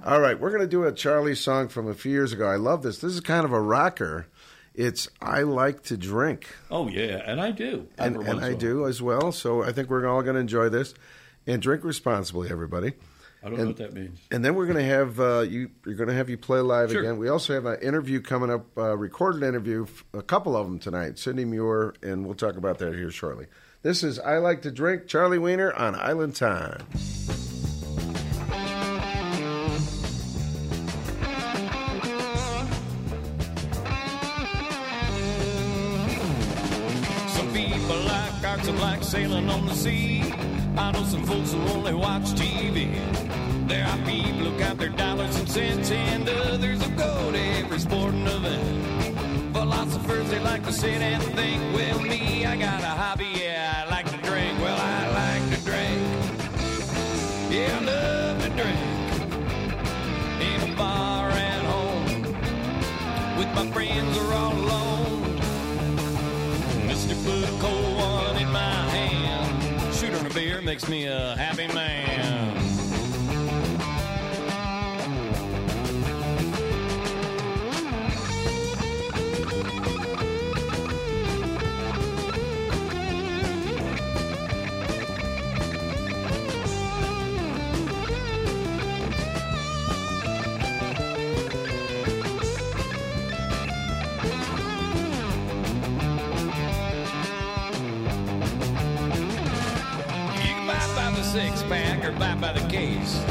All 0.05 0.19
right, 0.19 0.39
we're 0.39 0.49
going 0.49 0.61
to 0.61 0.67
do 0.67 0.83
a 0.85 0.91
Charlie 0.91 1.35
song 1.35 1.67
from 1.67 1.87
a 1.87 1.93
few 1.93 2.11
years 2.11 2.33
ago. 2.33 2.47
I 2.47 2.55
love 2.55 2.83
this. 2.83 2.97
This 2.99 3.13
is 3.13 3.19
kind 3.21 3.45
of 3.45 3.53
a 3.53 3.59
rocker. 3.59 4.25
It's 4.75 5.07
I 5.21 5.43
like 5.43 5.83
to 5.83 5.97
drink, 5.97 6.47
Oh 6.71 6.87
yeah, 6.87 7.21
and 7.25 7.39
I 7.39 7.51
do. 7.51 7.87
and, 7.97 8.15
and 8.17 8.39
I 8.43 8.53
do 8.55 8.87
as 8.87 9.01
well. 9.01 9.31
So 9.31 9.61
I 9.61 9.71
think 9.71 9.89
we're 9.89 10.07
all 10.07 10.23
going 10.23 10.33
to 10.35 10.41
enjoy 10.41 10.69
this, 10.69 10.93
and 11.45 11.61
drink 11.61 11.83
responsibly, 11.83 12.49
everybody. 12.49 12.93
I 13.43 13.49
don't 13.49 13.53
know 13.57 13.59
and- 13.59 13.67
what 13.67 13.77
that 13.77 13.93
means. 13.93 14.19
And 14.31 14.43
then 14.43 14.55
we're 14.55 14.65
going 14.65 14.77
to 14.77 14.83
have 14.85 15.19
uh, 15.19 15.41
you. 15.41 15.69
You're 15.85 15.95
going 15.95 16.09
to 16.09 16.15
have 16.15 16.29
you 16.29 16.37
play 16.37 16.59
live 16.61 16.91
Sure. 16.91 17.01
again. 17.01 17.17
We 17.17 17.29
also 17.29 17.53
have 17.53 17.65
an 17.65 17.81
interview 17.81 18.19
coming 18.21 18.49
up, 18.49 18.65
uh, 18.77 18.97
recorded 18.97 19.43
interview, 19.43 19.85
a 20.13 20.21
couple 20.23 20.55
of 20.55 20.65
them 20.65 20.79
tonight. 20.79 21.19
Cindy 21.19 21.45
Muir, 21.45 21.93
and 22.01 22.25
we'll 22.25 22.35
talk 22.35 22.55
about 22.55 22.79
that 22.79 22.95
here 22.95 23.11
shortly. 23.11 23.47
This 23.83 24.01
is 24.03 24.17
I 24.17 24.37
like 24.37 24.61
to 24.63 24.71
drink. 24.71 25.07
Charlie 25.07 25.37
Wiener 25.39 25.71
on 25.73 25.93
Island 25.93 26.35
Time. 26.37 26.83
Sailing 39.13 39.47
on 39.47 39.63
the 39.67 39.75
sea. 39.75 40.23
I 40.75 40.91
know 40.91 41.03
some 41.03 41.23
folks 41.23 41.51
who 41.53 41.59
only 41.75 41.93
watch 41.93 42.23
TV. 42.33 42.89
There 43.67 43.85
are 43.85 43.97
people 43.97 44.49
who 44.49 44.57
count 44.57 44.79
their 44.79 44.89
dollars 44.89 45.35
and 45.37 45.47
cents, 45.47 45.91
and 45.91 46.27
others 46.27 46.81
who 46.83 46.89
go 46.95 47.31
to 47.31 47.37
every 47.37 47.77
sporting 47.77 48.25
event. 48.25 49.53
Philosophers, 49.53 50.31
they 50.31 50.39
like 50.39 50.63
to 50.65 50.73
sit 50.73 50.99
and 50.99 51.21
think. 51.37 51.61
Well, 51.75 51.99
me, 51.99 52.47
I 52.47 52.55
got 52.55 52.81
a 52.81 52.93
hobby, 53.01 53.29
yeah, 53.35 53.83
I 53.85 53.89
like 53.91 54.09
to 54.09 54.17
drink. 54.27 54.59
Well, 54.59 54.79
I 54.81 55.01
like 55.21 55.45
to 55.53 55.59
drink. 55.69 56.01
Yeah, 57.53 57.77
I 57.79 57.83
love 57.93 58.35
to 58.45 58.49
drink. 58.61 58.81
In 60.47 60.71
a 60.71 60.75
bar 60.75 61.29
at 61.29 61.63
home, 61.73 62.21
with 63.37 63.51
my 63.53 63.69
friends 63.73 64.12
beer 70.33 70.61
makes 70.61 70.87
me 70.89 71.05
a 71.05 71.35
happy 71.35 71.67
man. 71.67 72.12
Pack 102.19 102.39
by 102.39 102.53
the 102.53 102.67
case. 102.69 103.23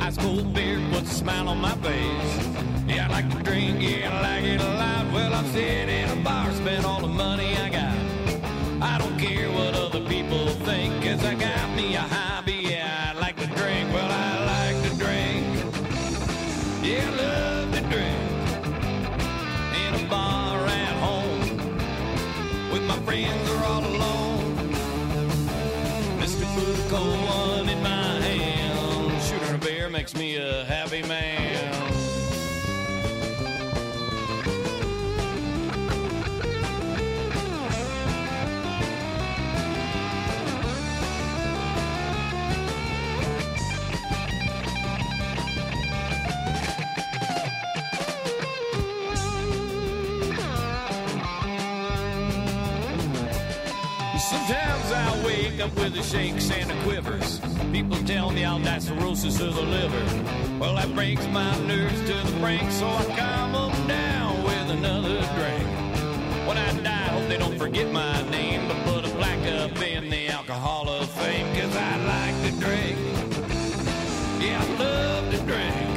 Ice 0.00 0.16
cold 0.16 0.52
beer 0.54 0.80
puts 0.92 1.10
a 1.12 1.14
smile 1.14 1.48
on 1.48 1.58
my 1.58 1.74
face. 1.76 2.48
Yeah, 2.86 3.06
I 3.06 3.10
like 3.10 3.30
to 3.30 3.42
drink, 3.42 3.80
yeah, 3.80 4.10
I 4.10 4.20
like 4.22 4.44
it 4.44 4.60
a 4.60 4.74
lot. 4.74 5.12
Well, 5.12 5.34
I'm 5.34 5.46
sitting 5.46 5.88
in 5.88 6.08
a 6.18 6.22
bar, 6.22 6.50
spend 6.52 6.84
all 6.84 7.00
the 7.00 7.08
money 7.08 7.56
I 7.56 7.68
got. 7.68 7.96
I 8.82 8.98
don't 8.98 9.18
care 9.18 9.50
what 9.50 9.74
other 9.74 10.00
people 10.08 10.46
think, 10.66 11.01
up 55.62 55.74
with 55.76 55.94
the 55.94 56.02
shakes 56.02 56.50
and 56.50 56.68
the 56.68 56.74
quivers. 56.82 57.40
People 57.72 57.96
tell 58.04 58.30
me 58.30 58.44
I'll 58.44 58.58
die 58.58 58.80
cirrhosis 58.80 59.40
of 59.40 59.54
the 59.54 59.62
liver. 59.62 60.04
Well, 60.58 60.74
that 60.74 60.92
breaks 60.92 61.24
my 61.28 61.56
nerves 61.66 62.00
to 62.00 62.14
the 62.14 62.38
brink, 62.40 62.68
so 62.72 62.88
I 62.88 63.04
calm 63.16 63.54
'em 63.54 63.86
down 63.86 64.42
with 64.42 64.70
another 64.78 65.20
drink. 65.38 65.66
When 66.48 66.58
I 66.58 66.72
die, 66.82 67.08
hope 67.14 67.28
they 67.28 67.38
don't 67.38 67.58
forget 67.58 67.92
my 67.92 68.22
name, 68.30 68.66
but 68.66 68.76
put 68.86 69.04
a 69.04 69.10
plaque 69.14 69.46
up 69.60 69.80
in 69.80 70.10
the 70.10 70.28
Alcohol 70.28 70.88
of 70.88 71.08
Fame, 71.10 71.46
cause 71.54 71.76
I 71.76 71.92
like 72.14 72.36
to 72.44 72.52
drink. 72.64 72.98
Yeah, 74.40 74.64
I 74.64 74.66
love 74.84 75.30
to 75.30 75.38
drink. 75.50 75.90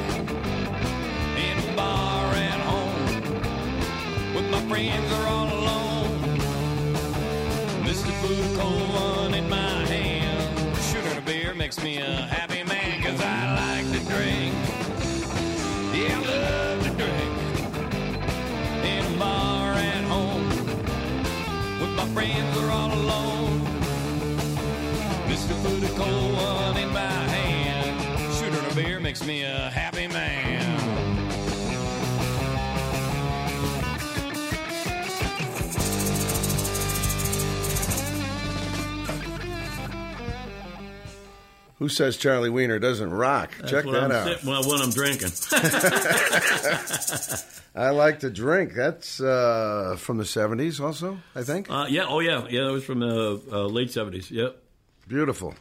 In 1.47 1.55
a 1.69 1.75
bar 1.75 2.25
at 2.51 2.59
home, 2.69 4.35
with 4.35 4.47
my 4.51 4.61
friends 4.69 5.11
are 5.13 5.27
all 5.27 5.49
alone. 5.59 6.19
Mr. 7.83 8.11
Put 8.21 8.55
friends 22.25 22.57
or 22.57 22.71
all 22.71 22.91
alone. 22.93 23.61
Mr. 25.27 25.53
Put 25.63 25.89
a 25.89 25.93
cold 25.95 26.33
one 26.33 26.77
in 26.77 26.89
my 26.91 26.99
hand. 26.99 28.33
Shooting 28.35 28.71
a 28.71 28.75
beer 28.75 28.99
makes 28.99 29.23
me 29.25 29.43
a 29.43 29.69
happy 29.69 30.07
man. 30.07 30.65
Who 41.79 41.89
says 41.89 42.15
Charlie 42.15 42.49
Wiener 42.49 42.79
doesn't 42.79 43.11
rock? 43.11 43.51
That's 43.59 43.71
Check 43.71 43.85
that 43.85 44.03
I'm 44.05 44.11
out. 44.11 44.39
si- 44.39 44.47
well, 44.47 44.63
when 44.67 44.81
I'm 44.81 44.91
drinking. 44.91 45.31
I 47.75 47.89
like 47.89 48.19
to 48.21 48.29
drink. 48.29 48.73
That's 48.73 49.19
uh, 49.19 49.95
from 49.99 50.17
the 50.17 50.23
70s 50.23 50.79
also, 50.79 51.17
I 51.35 51.43
think. 51.43 51.69
Uh, 51.69 51.85
yeah, 51.89 52.05
oh 52.07 52.19
yeah, 52.21 52.47
yeah. 52.49 52.63
That 52.65 52.71
was 52.71 52.85
from 52.85 52.99
the 52.99 53.41
uh, 53.51 53.65
late 53.65 53.91
seventies. 53.91 54.31
Yep, 54.31 54.57
Beautiful. 55.07 55.53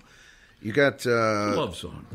You 0.63 0.73
got 0.73 1.05
uh, 1.07 1.55
love 1.57 1.77
song. 1.77 2.07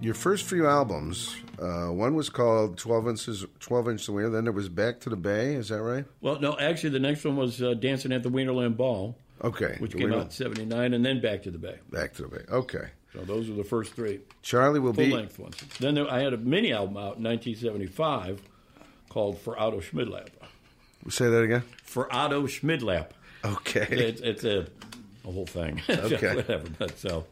your 0.00 0.14
first 0.14 0.46
few 0.46 0.66
albums. 0.66 1.36
Uh, 1.60 1.86
one 1.88 2.14
was 2.14 2.28
called 2.28 2.76
12 2.76 3.08
inches, 3.08 3.46
12 3.60 3.88
inch 3.90 4.06
the 4.06 4.12
wiener. 4.12 4.30
Then 4.30 4.44
there 4.44 4.52
was 4.52 4.68
Back 4.68 5.00
to 5.00 5.10
the 5.10 5.16
Bay. 5.16 5.54
Is 5.54 5.68
that 5.68 5.80
right? 5.80 6.04
Well, 6.20 6.40
no, 6.40 6.58
actually, 6.58 6.90
the 6.90 6.98
next 6.98 7.24
one 7.24 7.36
was 7.36 7.62
uh, 7.62 7.74
Dancing 7.74 8.12
at 8.12 8.22
the 8.22 8.28
Wienerland 8.30 8.76
Ball, 8.76 9.16
Okay. 9.44 9.76
which 9.78 9.92
the 9.92 9.98
came 9.98 10.08
Wiener- 10.10 10.20
out 10.22 10.26
in 10.26 10.30
'79, 10.32 10.94
and 10.94 11.04
then 11.06 11.20
Back 11.20 11.42
to 11.44 11.50
the 11.50 11.58
Bay. 11.58 11.76
Back 11.90 12.14
to 12.14 12.22
the 12.22 12.28
Bay. 12.28 12.42
Okay. 12.50 12.88
So 13.12 13.20
those 13.20 13.48
were 13.48 13.56
the 13.56 13.64
first 13.64 13.94
three 13.94 14.20
Charlie 14.42 14.80
will 14.80 14.92
full 14.92 15.04
be. 15.04 15.12
length 15.12 15.38
ones. 15.38 15.56
Then 15.78 15.94
there, 15.94 16.10
I 16.10 16.20
had 16.20 16.32
a 16.34 16.38
mini 16.38 16.72
album 16.72 16.96
out 16.96 17.16
in 17.18 17.22
1975 17.24 18.42
called 19.16 19.38
For 19.38 19.58
Otto 19.58 19.80
Schmidlap. 19.80 20.28
Say 21.08 21.30
that 21.30 21.40
again. 21.40 21.62
For 21.84 22.12
Otto 22.14 22.42
Schmidlap. 22.46 23.12
Okay. 23.42 23.86
It's, 23.88 24.20
it's 24.20 24.44
a, 24.44 24.66
a 25.26 25.32
whole 25.32 25.46
thing. 25.46 25.80
Okay. 25.88 26.34
Whatever. 26.36 26.68
But 26.78 26.98
so 26.98 27.24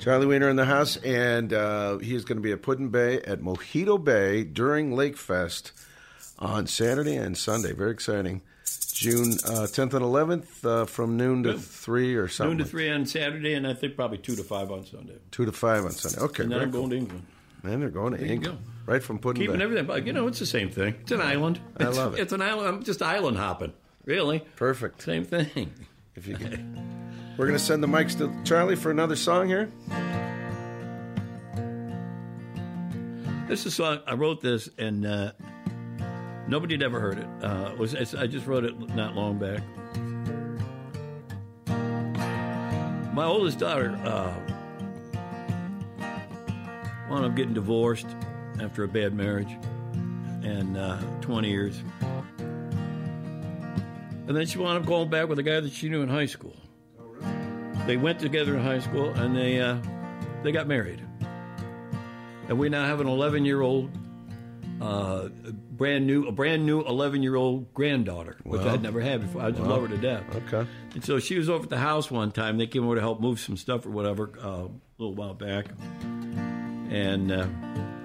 Charlie 0.00 0.26
Wiener 0.26 0.48
in 0.48 0.56
the 0.56 0.64
house, 0.64 0.96
and 0.96 1.52
uh, 1.52 1.98
he 1.98 2.12
is 2.16 2.24
going 2.24 2.38
to 2.38 2.42
be 2.42 2.50
at 2.50 2.62
Put-in-Bay 2.62 3.20
at 3.20 3.40
Mojito 3.40 4.02
Bay 4.02 4.42
during 4.42 4.96
Lake 4.96 5.16
Fest 5.16 5.70
on 6.40 6.66
Saturday 6.66 7.14
and 7.14 7.38
Sunday. 7.38 7.72
Very 7.72 7.92
exciting. 7.92 8.42
June 8.92 9.34
uh, 9.44 9.68
10th 9.70 9.94
and 9.94 10.04
11th 10.04 10.64
uh, 10.64 10.84
from 10.86 11.16
noon 11.16 11.44
to 11.44 11.52
Good. 11.52 11.60
3 11.60 12.16
or 12.16 12.26
something. 12.26 12.56
noon 12.56 12.64
to 12.66 12.68
three 12.68 12.90
on 12.90 13.06
Saturday, 13.06 13.54
and 13.54 13.64
I 13.64 13.74
think 13.74 13.94
probably 13.94 14.18
two 14.18 14.34
to 14.34 14.42
five 14.42 14.72
on 14.72 14.84
Sunday. 14.84 15.18
2 15.30 15.44
to 15.44 15.52
5 15.52 15.84
on 15.84 15.90
Sunday. 15.92 16.20
Okay. 16.20 16.42
and 16.42 16.50
then 16.50 16.62
I'm 16.62 16.72
cool. 16.72 16.80
going 16.80 16.90
to 16.90 16.96
England. 16.96 17.26
Man, 17.62 17.78
they're 17.78 17.90
going 17.90 18.12
to 18.14 18.18
There 18.18 18.26
you 18.26 18.32
England. 18.34 18.58
Right 18.88 19.02
from 19.02 19.18
putting 19.18 19.42
Keeping 19.42 19.58
Bay. 19.58 19.64
everything, 19.64 19.84
but 19.84 20.06
you 20.06 20.14
know, 20.14 20.28
it's 20.28 20.38
the 20.38 20.46
same 20.46 20.70
thing. 20.70 20.94
It's 21.02 21.12
an 21.12 21.20
island. 21.20 21.60
I 21.76 21.82
It's- 21.82 21.96
love 21.98 22.14
it. 22.14 22.20
It's 22.20 22.32
an 22.32 22.40
island. 22.40 22.68
I'm 22.68 22.82
just 22.82 23.02
island 23.02 23.36
hopping. 23.36 23.74
Really, 24.06 24.38
Perfect. 24.56 25.02
same 25.02 25.24
thing. 25.26 25.72
If 26.16 26.26
you 26.26 26.36
can. 26.36 27.34
We're 27.36 27.44
going 27.46 27.58
to 27.58 27.62
send 27.62 27.82
the 27.82 27.86
mics 27.86 28.16
to 28.16 28.32
Charlie 28.44 28.76
for 28.76 28.90
another 28.90 29.14
song 29.14 29.46
here. 29.46 29.68
This 33.46 33.60
is 33.60 33.66
a 33.66 33.70
song 33.70 33.98
I 34.06 34.14
wrote 34.14 34.40
this, 34.40 34.70
and 34.78 35.04
uh, 35.06 35.32
nobody 36.48 36.72
had 36.74 36.82
ever 36.82 36.98
heard 36.98 37.18
it. 37.18 37.26
Uh, 37.42 37.70
it 37.72 37.78
was 37.78 37.92
it's, 37.92 38.14
I 38.14 38.26
just 38.26 38.46
wrote 38.46 38.64
it 38.64 38.74
not 38.94 39.14
long 39.14 39.38
back. 39.38 39.62
My 43.14 43.24
oldest 43.26 43.58
daughter 43.58 43.90
uh, 44.02 44.34
wound 47.10 47.26
up 47.26 47.36
getting 47.36 47.52
divorced 47.54 48.06
after 48.60 48.84
a 48.84 48.88
bad 48.88 49.14
marriage, 49.14 49.56
and 50.42 50.76
uh, 50.76 50.98
20 51.20 51.48
years. 51.48 51.80
And 54.26 54.36
then 54.36 54.46
she 54.46 54.58
wound 54.58 54.78
up 54.78 54.86
going 54.86 55.08
back 55.08 55.28
with 55.28 55.38
a 55.38 55.42
guy 55.42 55.60
that 55.60 55.72
she 55.72 55.88
knew 55.88 56.02
in 56.02 56.08
high 56.08 56.26
school. 56.26 56.54
They 57.86 57.96
went 57.96 58.18
together 58.20 58.54
in 58.56 58.62
high 58.62 58.80
school, 58.80 59.08
and 59.14 59.34
they 59.34 59.60
uh, 59.60 59.78
they 60.42 60.52
got 60.52 60.66
married 60.68 61.02
and 62.48 62.58
we 62.58 62.68
now 62.70 62.84
have 62.86 63.00
an 63.00 63.06
11 63.06 63.44
year 63.44 63.60
old 63.60 63.90
uh, 64.80 65.28
brand 65.72 66.06
new 66.06 66.26
a 66.26 66.32
brand 66.32 66.64
new 66.64 66.80
11 66.82 67.22
year 67.22 67.34
old 67.36 67.74
granddaughter 67.74 68.36
which 68.44 68.62
Wow. 68.62 68.72
i'd 68.72 68.82
never 68.82 69.00
had 69.02 69.20
before 69.20 69.42
i 69.42 69.50
just 69.50 69.62
Wow. 69.62 69.68
love 69.70 69.82
her 69.82 69.88
to 69.88 69.98
death 69.98 70.22
Okay. 70.46 70.66
and 70.94 71.04
so 71.04 71.18
she 71.18 71.36
was 71.36 71.50
over 71.50 71.64
at 71.64 71.68
the 71.68 71.76
house 71.78 72.10
one 72.10 72.30
time 72.32 72.56
they 72.56 72.66
came 72.66 72.84
over 72.86 72.94
to 72.94 73.00
help 73.02 73.20
move 73.20 73.38
some 73.38 73.56
stuff 73.58 73.84
or 73.84 73.90
whatever 73.90 74.30
uh, 74.42 74.48
a 74.48 74.68
little 74.98 75.14
while 75.14 75.34
back 75.34 75.66
and 76.90 77.30
uh, 77.32 77.46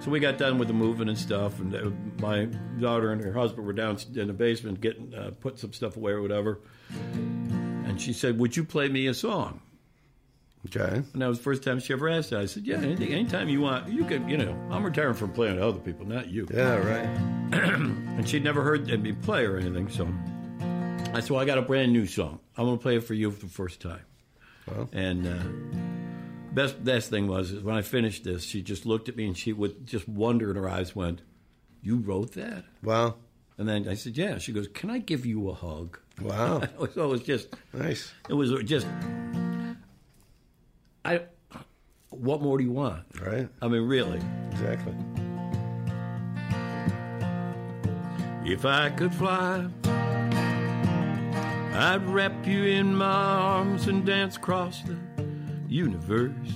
so 0.03 0.11
we 0.11 0.19
got 0.19 0.37
done 0.37 0.57
with 0.57 0.67
the 0.67 0.73
moving 0.73 1.07
and 1.09 1.17
stuff 1.17 1.59
and 1.59 1.73
uh, 1.73 1.89
my 2.21 2.45
daughter 2.79 3.11
and 3.11 3.23
her 3.23 3.33
husband 3.33 3.65
were 3.65 3.73
down 3.73 3.97
in 4.15 4.27
the 4.27 4.33
basement 4.33 4.81
getting 4.81 5.13
uh, 5.15 5.31
put 5.39 5.57
some 5.57 5.71
stuff 5.73 5.95
away 5.97 6.11
or 6.11 6.21
whatever 6.21 6.59
and 7.13 7.99
she 8.01 8.11
said 8.13 8.37
would 8.39 8.55
you 8.55 8.63
play 8.63 8.87
me 8.89 9.07
a 9.07 9.13
song 9.13 9.61
Okay. 10.67 11.01
and 11.13 11.21
that 11.21 11.27
was 11.27 11.39
the 11.39 11.43
first 11.43 11.61
time 11.63 11.79
she 11.81 11.91
ever 11.91 12.07
asked 12.07 12.29
that. 12.29 12.39
I 12.39 12.45
said, 12.45 12.63
"Yeah, 12.63 12.77
anything, 12.77 13.11
anytime 13.11 13.49
you 13.49 13.59
want, 13.59 13.91
you 13.91 14.05
could. 14.05 14.29
You 14.29 14.37
know, 14.37 14.53
I'm 14.71 14.81
retiring 14.85 15.13
from 15.13 15.33
playing 15.33 15.55
with 15.55 15.63
other 15.65 15.79
people, 15.79 16.05
not 16.05 16.29
you." 16.29 16.47
Yeah, 16.49 16.75
right. 16.77 17.05
and 17.51 18.25
she'd 18.29 18.45
never 18.45 18.63
heard 18.63 18.87
me 19.03 19.11
play 19.11 19.45
or 19.45 19.57
anything, 19.57 19.89
so 19.89 20.07
I 21.13 21.19
said, 21.19 21.31
"Well, 21.31 21.41
I 21.41 21.43
got 21.43 21.57
a 21.57 21.61
brand 21.63 21.91
new 21.91 22.05
song. 22.05 22.39
I'm 22.55 22.63
going 22.63 22.77
to 22.77 22.81
play 22.81 22.95
it 22.95 23.03
for 23.03 23.13
you 23.13 23.29
for 23.29 23.41
the 23.41 23.51
first 23.51 23.81
time." 23.81 24.05
Well. 24.65 24.87
And 24.93 25.27
uh, 25.27 25.43
best 26.53 26.83
best 26.83 27.09
thing 27.09 27.27
was 27.27 27.51
is 27.51 27.63
when 27.63 27.75
I 27.75 27.81
finished 27.81 28.23
this, 28.23 28.43
she 28.43 28.61
just 28.61 28.85
looked 28.85 29.09
at 29.09 29.15
me 29.15 29.25
and 29.27 29.37
she 29.37 29.53
with 29.53 29.85
just 29.85 30.07
wonder 30.07 30.49
in 30.51 30.55
her 30.55 30.69
eyes 30.69 30.95
went, 30.95 31.21
"You 31.81 31.97
wrote 31.97 32.33
that?" 32.33 32.65
Wow. 32.83 33.15
And 33.57 33.67
then 33.67 33.87
I 33.87 33.93
said, 33.95 34.17
"Yeah." 34.17 34.37
She 34.37 34.51
goes, 34.51 34.67
"Can 34.67 34.89
I 34.89 34.99
give 34.99 35.25
you 35.25 35.49
a 35.49 35.53
hug?" 35.53 35.99
Wow. 36.21 36.61
so 36.93 37.03
it 37.05 37.09
was 37.09 37.23
just 37.23 37.49
Nice. 37.73 38.11
it 38.29 38.33
was 38.33 38.51
just 38.63 38.87
I. 41.05 41.21
What 42.09 42.41
more 42.43 42.57
do 42.59 42.63
you 42.63 42.71
want? 42.71 43.03
Right. 43.19 43.49
I 43.61 43.67
mean, 43.67 43.81
really. 43.81 44.21
Exactly. 44.51 44.93
If 48.45 48.65
I 48.65 48.89
could 48.91 49.13
fly, 49.15 49.65
I'd 51.75 52.05
wrap 52.07 52.45
you 52.45 52.63
in 52.65 52.95
my 52.95 53.05
arms 53.05 53.87
and 53.87 54.05
dance 54.05 54.35
across 54.37 54.81
the 54.83 54.95
universe. 55.73 56.53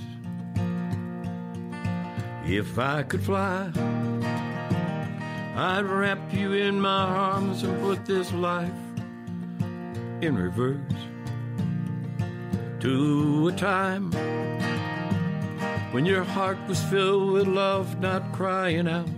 If 2.46 2.78
I 2.78 3.02
could 3.02 3.20
fly, 3.20 3.72
I'd 5.56 5.86
wrap 5.86 6.32
you 6.32 6.52
in 6.52 6.80
my 6.80 7.02
arms 7.02 7.64
and 7.64 7.80
put 7.82 8.06
this 8.06 8.32
life 8.32 8.70
in 10.20 10.36
reverse 10.36 11.00
to 12.78 13.48
a 13.48 13.52
time 13.52 14.12
when 15.90 16.06
your 16.06 16.22
heart 16.22 16.58
was 16.68 16.80
filled 16.84 17.32
with 17.32 17.48
love, 17.48 17.98
not 18.00 18.32
crying 18.32 18.86
out 18.86 19.08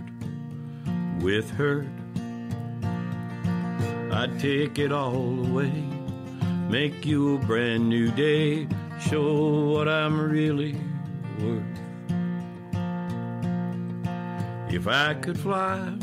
with 1.21 1.47
hurt. 1.51 1.85
I'd 4.11 4.39
take 4.39 4.79
it 4.79 4.91
all 4.91 5.45
away, 5.45 5.71
make 6.69 7.05
you 7.05 7.35
a 7.35 7.37
brand 7.37 7.87
new 7.87 8.09
day, 8.11 8.67
show 9.09 9.71
what 9.71 9.87
I'm 9.87 10.19
really 10.19 10.75
worth. 11.39 11.63
If 14.73 14.87
I 14.87 15.15
could 15.15 15.39
fly, 15.39 15.93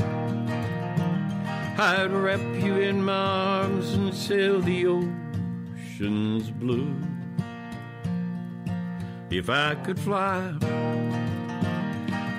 I'd 1.79 2.11
wrap 2.11 2.41
you 2.63 2.77
in 2.77 3.05
my 3.05 3.15
arms 3.15 3.93
and 3.93 4.13
sail 4.13 4.61
the 4.61 4.87
ocean's 4.87 6.51
blue. 6.51 6.95
If 9.31 9.49
I 9.49 9.75
could 9.77 9.99
fly, 9.99 10.55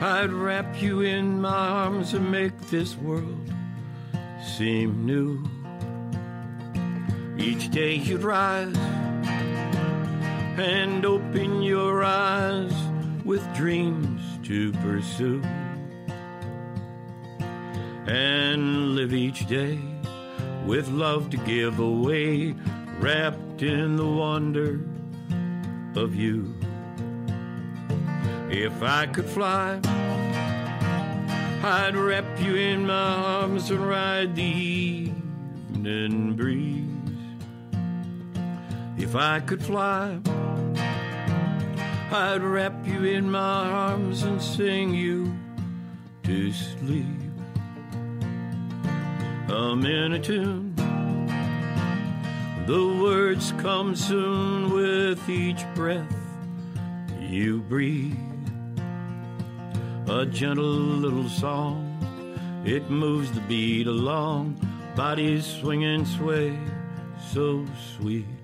I'd 0.01 0.31
wrap 0.31 0.81
you 0.81 1.01
in 1.01 1.41
my 1.41 1.49
arms 1.49 2.13
and 2.13 2.29
make 2.31 2.57
this 2.69 2.95
world 2.97 3.53
seem 4.57 5.05
new. 5.05 5.43
Each 7.37 7.69
day 7.69 7.95
you'd 7.95 8.23
rise 8.23 8.75
and 10.59 11.05
open 11.05 11.61
your 11.61 12.03
eyes 12.03 12.73
with 13.23 13.41
dreams 13.55 14.21
to 14.43 14.73
pursue 14.73 15.41
and 18.07 18.95
live 18.95 19.13
each 19.13 19.47
day 19.47 19.79
with 20.65 20.89
love 20.89 21.29
to 21.29 21.37
give 21.37 21.79
away, 21.79 22.53
wrapped 22.99 23.61
in 23.61 23.95
the 23.95 24.05
wonder 24.05 24.81
of 25.95 26.13
you. 26.15 26.53
If 28.49 28.83
I 28.83 29.07
could 29.07 29.25
fly, 29.25 29.79
I'd 31.63 31.95
wrap 31.95 32.39
you 32.41 32.55
in 32.55 32.85
my 32.85 32.93
arms 32.93 33.69
and 33.71 33.87
ride 33.87 34.35
the 34.35 34.43
evening 34.43 36.35
breeze. 36.35 36.98
If 38.99 39.15
I 39.15 39.39
could 39.39 39.63
fly, 39.63 40.19
I'd 42.11 42.41
wrap 42.43 42.85
you 42.85 43.05
in 43.05 43.31
my 43.31 43.65
arms 43.69 44.23
and 44.23 44.41
sing 44.41 44.93
you 44.93 45.33
to 46.23 46.51
sleep. 46.51 47.05
I'm 49.47 49.85
in 49.85 50.13
a 50.13 50.19
tune. 50.19 50.75
The 52.67 52.99
words 53.01 53.53
come 53.57 53.95
soon 53.95 54.71
with 54.71 55.27
each 55.29 55.63
breath 55.75 56.19
you 57.19 57.61
breathe. 57.61 58.17
A 60.07 60.25
gentle 60.25 60.65
little 60.65 61.29
song, 61.29 62.63
it 62.65 62.89
moves 62.89 63.31
the 63.31 63.41
beat 63.41 63.87
along, 63.87 64.59
bodies 64.95 65.45
swing 65.45 65.85
and 65.85 66.07
sway, 66.07 66.57
so 67.31 67.65
sweet. 67.95 68.38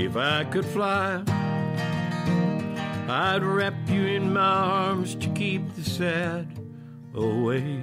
If 0.00 0.16
I 0.16 0.44
could 0.44 0.64
fly, 0.64 1.22
I'd 3.06 3.42
wrap 3.44 3.74
you 3.86 4.06
in 4.06 4.32
my 4.32 4.40
arms 4.40 5.14
to 5.16 5.28
keep 5.34 5.74
the 5.76 5.84
sad 5.84 6.48
away. 7.14 7.82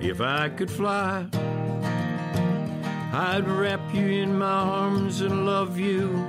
If 0.00 0.22
I 0.22 0.48
could 0.48 0.70
fly, 0.70 1.26
I'd 3.12 3.46
wrap 3.46 3.82
you 3.94 4.06
in 4.06 4.38
my 4.38 4.46
arms 4.46 5.20
and 5.20 5.44
love 5.44 5.78
you 5.78 6.26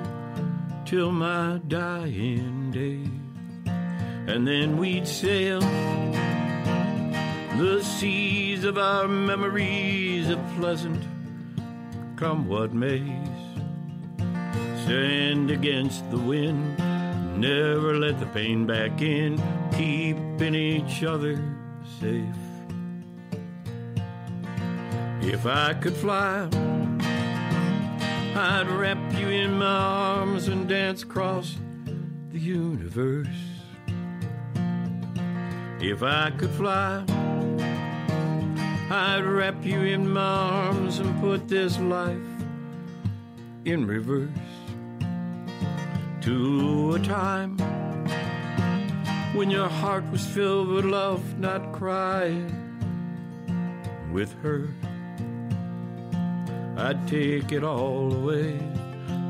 till 0.83 1.13
my 1.13 1.61
dying 1.69 2.69
day. 2.71 3.09
And 4.27 4.45
then 4.45 4.75
we'd 4.75 5.07
sail 5.07 5.61
the 7.57 7.81
seas 7.81 8.65
of 8.65 8.77
our 8.77 9.07
memories 9.07 10.29
of 10.29 10.37
pleasant, 10.57 11.01
come 12.21 12.47
what 12.47 12.71
may. 12.71 13.01
Stand 14.83 15.49
against 15.49 16.07
the 16.11 16.19
wind, 16.19 16.77
never 17.35 17.97
let 17.97 18.19
the 18.19 18.27
pain 18.27 18.67
back 18.67 19.01
in, 19.01 19.41
keeping 19.71 20.53
each 20.53 21.03
other 21.03 21.43
safe. 21.99 22.43
If 25.23 25.47
I 25.47 25.73
could 25.73 25.95
fly, 25.95 26.47
I'd 28.35 28.67
wrap 28.69 28.99
you 29.19 29.29
in 29.29 29.57
my 29.57 29.65
arms 29.65 30.47
and 30.47 30.69
dance 30.69 31.01
across 31.01 31.57
the 32.31 32.39
universe. 32.39 33.27
If 35.79 36.03
I 36.03 36.29
could 36.37 36.51
fly, 36.51 37.03
I'd 38.93 39.23
wrap 39.23 39.63
you 39.63 39.79
in 39.83 40.11
my 40.11 40.19
arms 40.19 40.99
and 40.99 41.17
put 41.21 41.47
this 41.47 41.79
life 41.79 42.17
in 43.63 43.87
reverse 43.87 44.27
to 46.23 46.95
a 46.95 46.99
time 46.99 47.57
when 49.33 49.49
your 49.49 49.69
heart 49.69 50.03
was 50.11 50.27
filled 50.27 50.67
with 50.67 50.83
love, 50.83 51.39
not 51.39 51.71
crying 51.71 52.51
with 54.11 54.33
hurt. 54.41 54.67
I'd 56.75 57.07
take 57.07 57.53
it 57.53 57.63
all 57.63 58.11
away, 58.11 58.59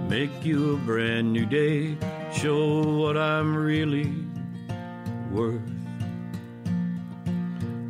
make 0.09 0.43
you 0.43 0.73
a 0.73 0.77
brand 0.77 1.33
new 1.33 1.45
day, 1.45 1.97
show 2.33 2.81
what 2.81 3.15
I'm 3.15 3.55
really 3.55 4.11
worth. 5.29 5.80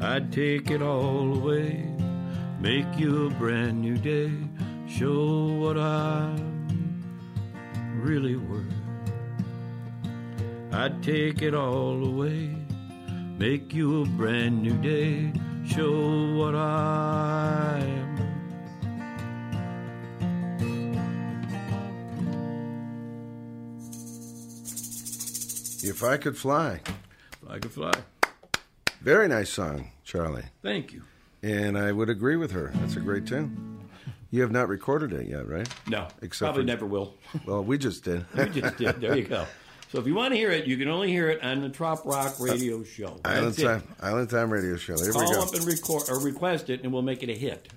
I'd 0.03 0.33
take 0.33 0.71
it 0.71 0.81
all 0.81 1.37
away, 1.37 1.85
make 2.59 2.87
you 2.97 3.27
a 3.27 3.29
brand 3.29 3.79
new 3.79 3.97
day, 3.97 4.31
show 4.87 5.45
what 5.59 5.77
I'm 5.77 7.03
really 8.01 8.35
worth. 8.35 8.65
I'd 10.71 11.03
take 11.03 11.43
it 11.43 11.53
all 11.53 12.03
away, 12.03 12.49
make 13.37 13.75
you 13.75 14.01
a 14.01 14.05
brand 14.05 14.63
new 14.63 14.75
day, 14.81 15.31
show 15.67 16.33
what 16.33 16.55
I 16.55 17.79
am. 17.83 18.17
If 25.83 26.03
I 26.03 26.17
could 26.17 26.35
fly. 26.35 26.81
If 27.43 27.49
I 27.49 27.59
could 27.59 27.71
fly. 27.71 27.93
Very 29.01 29.27
nice 29.27 29.49
song, 29.49 29.91
Charlie. 30.03 30.43
Thank 30.61 30.93
you. 30.93 31.03
And 31.43 31.77
I 31.77 31.91
would 31.91 32.09
agree 32.09 32.35
with 32.35 32.51
her. 32.51 32.71
That's 32.75 32.95
a 32.95 32.99
great 32.99 33.25
tune. 33.25 33.79
You 34.29 34.41
have 34.43 34.51
not 34.51 34.69
recorded 34.69 35.11
it 35.11 35.27
yet, 35.27 35.47
right? 35.47 35.67
No, 35.87 36.07
Except 36.21 36.47
probably 36.47 36.63
for- 36.63 36.67
never 36.67 36.85
will. 36.85 37.15
Well, 37.45 37.63
we 37.63 37.77
just 37.77 38.03
did. 38.03 38.25
we 38.35 38.45
just 38.49 38.77
did. 38.77 39.01
There 39.01 39.17
you 39.17 39.23
go. 39.25 39.45
So 39.91 39.99
if 39.99 40.07
you 40.07 40.13
want 40.15 40.31
to 40.33 40.37
hear 40.37 40.51
it, 40.51 40.67
you 40.67 40.77
can 40.77 40.87
only 40.87 41.09
hear 41.09 41.29
it 41.29 41.43
on 41.43 41.61
the 41.61 41.67
Trop 41.67 42.05
Rock 42.05 42.35
Radio 42.39 42.81
Show. 42.83 43.19
Island 43.25 43.47
That's 43.47 43.59
it. 43.59 43.63
Time, 43.65 43.83
Island 44.01 44.29
Time 44.29 44.49
Radio 44.53 44.77
Show. 44.77 44.95
There 44.95 45.07
we 45.07 45.11
Call 45.19 45.33
go. 45.33 45.41
up 45.41 45.53
and 45.53 45.65
record 45.65 46.03
or 46.09 46.19
request 46.19 46.69
it, 46.69 46.83
and 46.83 46.93
we'll 46.93 47.01
make 47.01 47.23
it 47.23 47.29
a 47.29 47.33
hit 47.33 47.67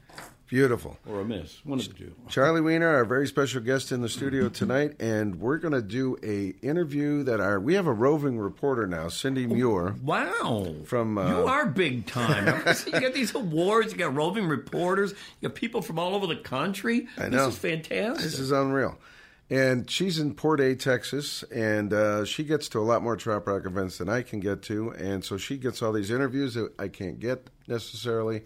Beautiful. 0.55 0.97
or 1.09 1.21
a 1.21 1.25
miss. 1.25 1.61
One 1.65 1.81
of 1.81 1.89
the 1.89 1.95
two. 1.95 2.15
Charlie 2.29 2.61
Wiener, 2.61 2.87
our 2.87 3.05
very 3.05 3.27
special 3.27 3.61
guest 3.61 3.91
in 3.91 4.03
the 4.03 4.09
studio 4.09 4.49
tonight, 4.49 4.95
and 5.01 5.41
we're 5.41 5.59
going 5.59 5.75
to 5.75 5.83
do 5.83 6.17
a 6.23 6.51
interview 6.65 7.25
that 7.25 7.41
our 7.41 7.59
we 7.59 7.75
have 7.75 7.89
a 7.89 7.93
roving 7.93 8.39
reporter 8.39 8.87
now, 8.87 9.09
Cindy 9.09 9.49
Muir. 9.49 9.97
Wow, 10.05 10.77
from 10.85 11.19
uh, 11.19 11.29
You 11.29 11.47
are 11.49 11.67
big 11.67 12.07
time. 12.07 12.63
you 12.87 12.93
got 12.93 13.15
these 13.15 13.35
awards. 13.35 13.91
You 13.91 13.99
got 13.99 14.15
roving 14.15 14.47
reporters. 14.47 15.11
You 15.41 15.49
got 15.49 15.57
people 15.57 15.83
from 15.83 15.99
all 15.99 16.15
over 16.15 16.29
the 16.29 16.37
country. 16.37 17.09
I 17.19 17.31
know. 17.31 17.47
This 17.47 17.55
is 17.55 17.59
fantastic. 17.59 18.23
This 18.25 18.39
is 18.39 18.53
unreal. 18.53 18.97
And 19.51 19.91
she's 19.91 20.21
in 20.21 20.35
Port 20.35 20.61
A, 20.61 20.77
Texas, 20.77 21.43
and 21.53 21.93
uh, 21.93 22.25
she 22.25 22.45
gets 22.45 22.69
to 22.69 22.79
a 22.79 22.87
lot 22.87 23.03
more 23.03 23.17
Trop 23.17 23.45
Rock 23.49 23.67
events 23.67 23.99
than 23.99 24.09
I 24.09 24.23
can 24.23 24.39
get 24.39 24.63
to. 24.63 24.91
And 24.91 25.25
so 25.25 25.37
she 25.37 25.57
gets 25.57 25.83
all 25.83 25.93
these 25.93 26.13
interviews 26.13 26.55
that 26.55 26.73
I 26.79 26.87
can't 26.87 27.19
get 27.19 27.51
necessarily. 27.67 28.43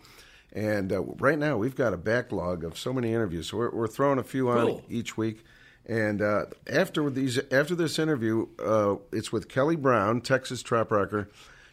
And 0.52 0.92
uh, 0.92 1.02
right 1.02 1.38
now, 1.38 1.56
we've 1.58 1.76
got 1.76 1.92
a 1.92 1.96
backlog 1.98 2.64
of 2.64 2.78
so 2.78 2.92
many 2.92 3.12
interviews. 3.12 3.48
So 3.50 3.58
we're, 3.58 3.70
we're 3.70 3.86
throwing 3.86 4.18
a 4.18 4.22
few 4.22 4.48
on 4.48 4.66
Cool. 4.66 4.82
each 4.88 5.16
week. 5.16 5.44
And 5.86 6.20
uh, 6.22 6.46
after 6.70 7.08
these, 7.10 7.38
after 7.50 7.74
this 7.74 7.98
interview, 7.98 8.46
uh, 8.62 8.96
it's 9.12 9.30
with 9.32 9.48
Kelly 9.48 9.76
Brown, 9.76 10.20
Texas 10.20 10.62
Trop 10.62 10.90
Rocker. 10.90 11.28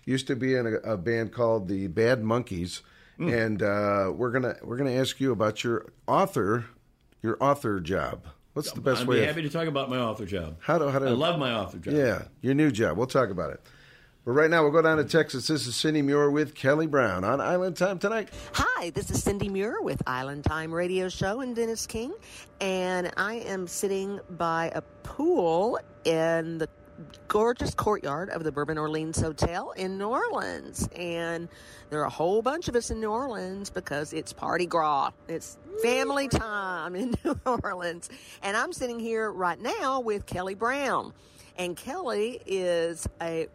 Used 0.06 0.28
to 0.28 0.36
be 0.36 0.56
in 0.56 0.68
a, 0.68 0.76
a 0.94 0.98
band 0.98 1.32
called 1.34 1.68
the 1.68 1.88
Bad 1.88 2.24
Monkeys, 2.24 2.84
and 3.18 3.64
uh, 3.64 4.12
we're 4.16 4.30
gonna 4.30 4.56
we're 4.64 4.78
gonna 4.78 4.92
ask 4.92 5.20
you 5.20 5.32
about 5.32 5.64
your 5.64 5.88
author, 6.08 6.66
your 7.24 7.38
author 7.42 7.80
job. 7.80 8.28
What's 8.54 8.72
the 8.72 8.82
best 8.82 9.02
I'd 9.02 9.08
way? 9.08 9.16
be 9.16 9.22
of- 9.24 9.28
happy 9.30 9.42
to 9.42 9.50
talk 9.50 9.68
about 9.68 9.90
my 9.90 9.98
author 9.98 10.26
job. 10.28 10.58
How 10.60 10.78
do 10.78 10.90
how 10.90 11.00
do 11.00 11.08
I 11.08 11.10
love 11.10 11.40
my 11.40 11.52
author 11.54 11.80
job. 11.80 11.94
Yeah, 11.96 12.22
your 12.42 12.54
new 12.54 12.70
job. 12.72 12.98
We'll 12.98 13.08
talk 13.08 13.32
about 13.32 13.52
it. 13.54 13.62
But 14.26 14.32
right 14.32 14.50
now, 14.50 14.64
we'll 14.64 14.72
go 14.72 14.82
down 14.82 14.98
to 14.98 15.04
Texas. 15.04 15.46
This 15.46 15.68
is 15.68 15.76
Cindy 15.76 16.02
Muir 16.02 16.32
with 16.32 16.56
Kelly 16.56 16.88
Brown 16.88 17.24
on 17.24 17.40
Island 17.40 17.78
Time 17.78 18.00
tonight. 18.00 18.30
Hi, 18.54 18.90
this 18.90 19.12
is 19.12 19.22
Cindy 19.22 19.50
Muir 19.50 19.84
with 19.84 20.02
Island 20.08 20.44
Time 20.44 20.74
Radio 20.74 21.10
Show 21.10 21.42
and 21.42 21.56
Dennis 21.56 21.86
King, 21.86 22.12
and 22.60 23.12
I 23.18 23.36
am 23.36 23.68
sitting 23.68 24.20
by 24.32 24.72
a 24.74 24.82
pool 25.04 25.78
in 26.06 26.58
the 26.58 26.68
gorgeous 27.28 27.76
courtyard 27.76 28.32
of 28.32 28.44
the 28.44 28.52
Bourbon 28.52 28.80
Orleans 28.80 29.22
Hotel 29.22 29.70
in 29.74 30.00
New 30.00 30.08
Orleans. 30.08 30.90
And 30.96 31.48
there 31.92 32.02
are 32.02 32.06
a 32.06 32.10
whole 32.10 32.42
bunch 32.42 32.68
of 32.68 32.76
us 32.76 32.90
in 32.90 33.00
New 33.00 33.12
Orleans 33.12 33.70
because 33.70 34.12
it's 34.12 34.34
party 34.34 34.66
gras. 34.66 35.12
It's 35.28 35.60
family 35.84 36.30
time 36.30 36.96
in 36.96 37.14
New 37.24 37.40
Orleans. 37.46 38.10
And 38.42 38.58
I'm 38.58 38.74
sitting 38.74 39.00
here 39.00 39.32
right 39.32 39.60
now 39.60 40.00
with 40.00 40.26
Kelly 40.26 40.56
Brown. 40.56 41.14
And 41.58 41.78
Kelly 41.78 42.42
is 42.48 43.08
a 43.22 43.48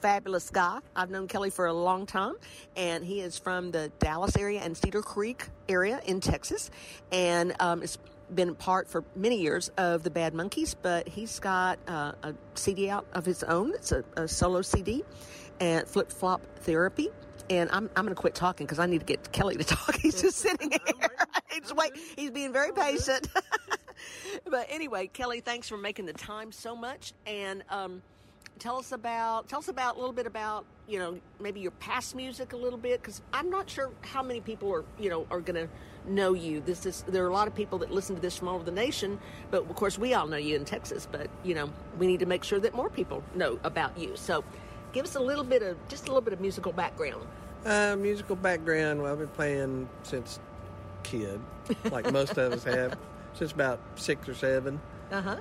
fabulous 0.00 0.50
guy. 0.50 0.78
I've 0.96 1.10
known 1.10 1.28
Kelly 1.28 1.50
for 1.50 1.66
a 1.66 1.72
long 1.72 2.06
time, 2.06 2.34
and 2.76 3.04
he 3.04 3.20
is 3.20 3.38
from 3.38 3.70
the 3.70 3.90
Dallas 3.98 4.36
area 4.36 4.60
and 4.60 4.76
Cedar 4.76 5.02
Creek 5.02 5.48
area 5.68 6.00
in 6.06 6.20
Texas, 6.20 6.70
and 7.12 7.54
um, 7.60 7.80
has 7.80 7.98
been 8.34 8.54
part 8.54 8.88
for 8.88 9.04
many 9.14 9.40
years 9.40 9.70
of 9.76 10.02
the 10.02 10.10
Bad 10.10 10.34
Monkeys. 10.34 10.74
But 10.74 11.08
he's 11.08 11.38
got 11.38 11.78
uh, 11.86 12.12
a 12.22 12.34
CD 12.54 12.88
out 12.90 13.06
of 13.12 13.24
his 13.24 13.42
own. 13.42 13.74
It's 13.74 13.92
a, 13.92 14.04
a 14.16 14.26
solo 14.26 14.62
CD, 14.62 15.04
and 15.60 15.86
Flip 15.86 16.10
Flop 16.10 16.40
Therapy. 16.60 17.08
And 17.48 17.68
I'm, 17.72 17.90
I'm 17.96 18.04
going 18.04 18.14
to 18.14 18.20
quit 18.20 18.36
talking 18.36 18.64
because 18.64 18.78
I 18.78 18.86
need 18.86 19.00
to 19.00 19.06
get 19.06 19.32
Kelly 19.32 19.56
to 19.56 19.64
talk. 19.76 19.96
He's 19.96 20.20
just 20.20 20.38
sitting 20.38 20.70
here. 20.70 21.08
He's 21.50 21.74
wait. 21.74 21.92
He's 22.16 22.30
being 22.30 22.52
very 22.52 22.72
patient. 22.72 23.28
but 24.48 24.66
anyway, 24.70 25.08
Kelly, 25.08 25.40
thanks 25.40 25.68
for 25.68 25.76
making 25.76 26.06
the 26.06 26.12
time 26.12 26.52
so 26.52 26.76
much. 26.76 27.12
And 27.26 27.64
um, 27.68 28.02
tell 28.60 28.76
us 28.76 28.92
about 28.92 29.48
tell 29.48 29.58
us 29.58 29.68
about 29.68 29.96
a 29.96 29.98
little 29.98 30.12
bit 30.12 30.26
about 30.26 30.64
you 30.86 30.98
know 30.98 31.18
maybe 31.40 31.60
your 31.60 31.70
past 31.72 32.14
music 32.14 32.52
a 32.52 32.56
little 32.56 32.78
bit 32.78 33.02
because 33.02 33.22
I'm 33.32 33.50
not 33.50 33.68
sure 33.68 33.90
how 34.02 34.22
many 34.22 34.40
people 34.40 34.72
are 34.72 34.84
you 34.98 35.10
know 35.10 35.26
are 35.30 35.40
going 35.40 35.66
to 35.66 35.72
know 36.06 36.34
you. 36.34 36.60
This 36.60 36.86
is 36.86 37.02
there 37.08 37.24
are 37.24 37.28
a 37.28 37.32
lot 37.32 37.48
of 37.48 37.54
people 37.54 37.78
that 37.78 37.90
listen 37.90 38.14
to 38.14 38.22
this 38.22 38.36
from 38.36 38.48
all 38.48 38.56
over 38.56 38.64
the 38.64 38.70
nation, 38.70 39.18
but 39.50 39.62
of 39.62 39.74
course 39.74 39.98
we 39.98 40.14
all 40.14 40.26
know 40.26 40.36
you 40.36 40.54
in 40.56 40.64
Texas. 40.64 41.08
But 41.10 41.28
you 41.42 41.54
know 41.54 41.72
we 41.98 42.06
need 42.06 42.20
to 42.20 42.26
make 42.26 42.44
sure 42.44 42.60
that 42.60 42.74
more 42.74 42.90
people 42.90 43.24
know 43.34 43.58
about 43.64 43.98
you. 43.98 44.16
So 44.16 44.44
give 44.92 45.04
us 45.04 45.16
a 45.16 45.20
little 45.20 45.44
bit 45.44 45.62
of 45.62 45.76
just 45.88 46.04
a 46.04 46.06
little 46.06 46.22
bit 46.22 46.34
of 46.34 46.40
musical 46.40 46.72
background. 46.72 47.26
Uh, 47.64 47.96
musical 47.96 48.36
background. 48.36 49.02
Well, 49.02 49.12
I've 49.12 49.18
been 49.18 49.28
playing 49.28 49.88
since 50.02 50.38
kid, 51.02 51.40
like 51.90 52.10
most 52.12 52.36
of 52.36 52.52
us 52.52 52.64
have, 52.64 52.98
since 53.34 53.52
about 53.52 53.80
six 53.96 54.28
or 54.28 54.34
seven. 54.34 54.80
Uh 55.10 55.22
huh. 55.22 55.36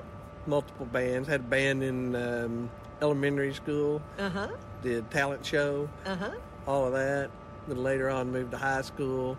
Multiple 0.47 0.85
bands. 0.85 1.27
Had 1.27 1.41
a 1.41 1.43
band 1.43 1.83
in 1.83 2.15
um, 2.15 2.69
elementary 3.01 3.53
school. 3.53 4.01
Uh 4.17 4.29
huh. 4.29 4.47
Did 4.81 5.09
talent 5.11 5.45
show. 5.45 5.89
Uh 6.05 6.15
huh. 6.15 6.31
All 6.67 6.85
of 6.85 6.93
that. 6.93 7.29
Then 7.67 7.83
later 7.83 8.09
on, 8.09 8.31
moved 8.31 8.51
to 8.51 8.57
high 8.57 8.81
school, 8.81 9.37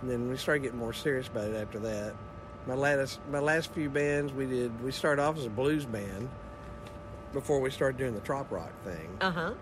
and 0.00 0.10
then 0.10 0.28
we 0.28 0.36
started 0.36 0.62
getting 0.62 0.78
more 0.78 0.92
serious 0.92 1.28
about 1.28 1.48
it 1.48 1.56
after 1.56 1.78
that. 1.80 2.14
My 2.66 2.74
last 2.74 3.20
my 3.30 3.38
last 3.38 3.72
few 3.72 3.88
bands 3.88 4.32
we 4.32 4.46
did. 4.46 4.82
We 4.82 4.92
started 4.92 5.22
off 5.22 5.38
as 5.38 5.46
a 5.46 5.50
blues 5.50 5.84
band 5.84 6.28
before 7.32 7.60
we 7.60 7.70
started 7.70 7.98
doing 7.98 8.14
the 8.14 8.20
trop 8.20 8.50
rock 8.50 8.72
thing. 8.84 9.08
Uh 9.20 9.30
huh. 9.30 9.54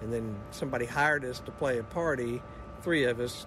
And 0.00 0.12
then 0.12 0.36
somebody 0.50 0.84
hired 0.84 1.24
us 1.24 1.38
to 1.40 1.52
play 1.52 1.78
a 1.78 1.84
party, 1.84 2.42
three 2.82 3.04
of 3.04 3.20
us, 3.20 3.46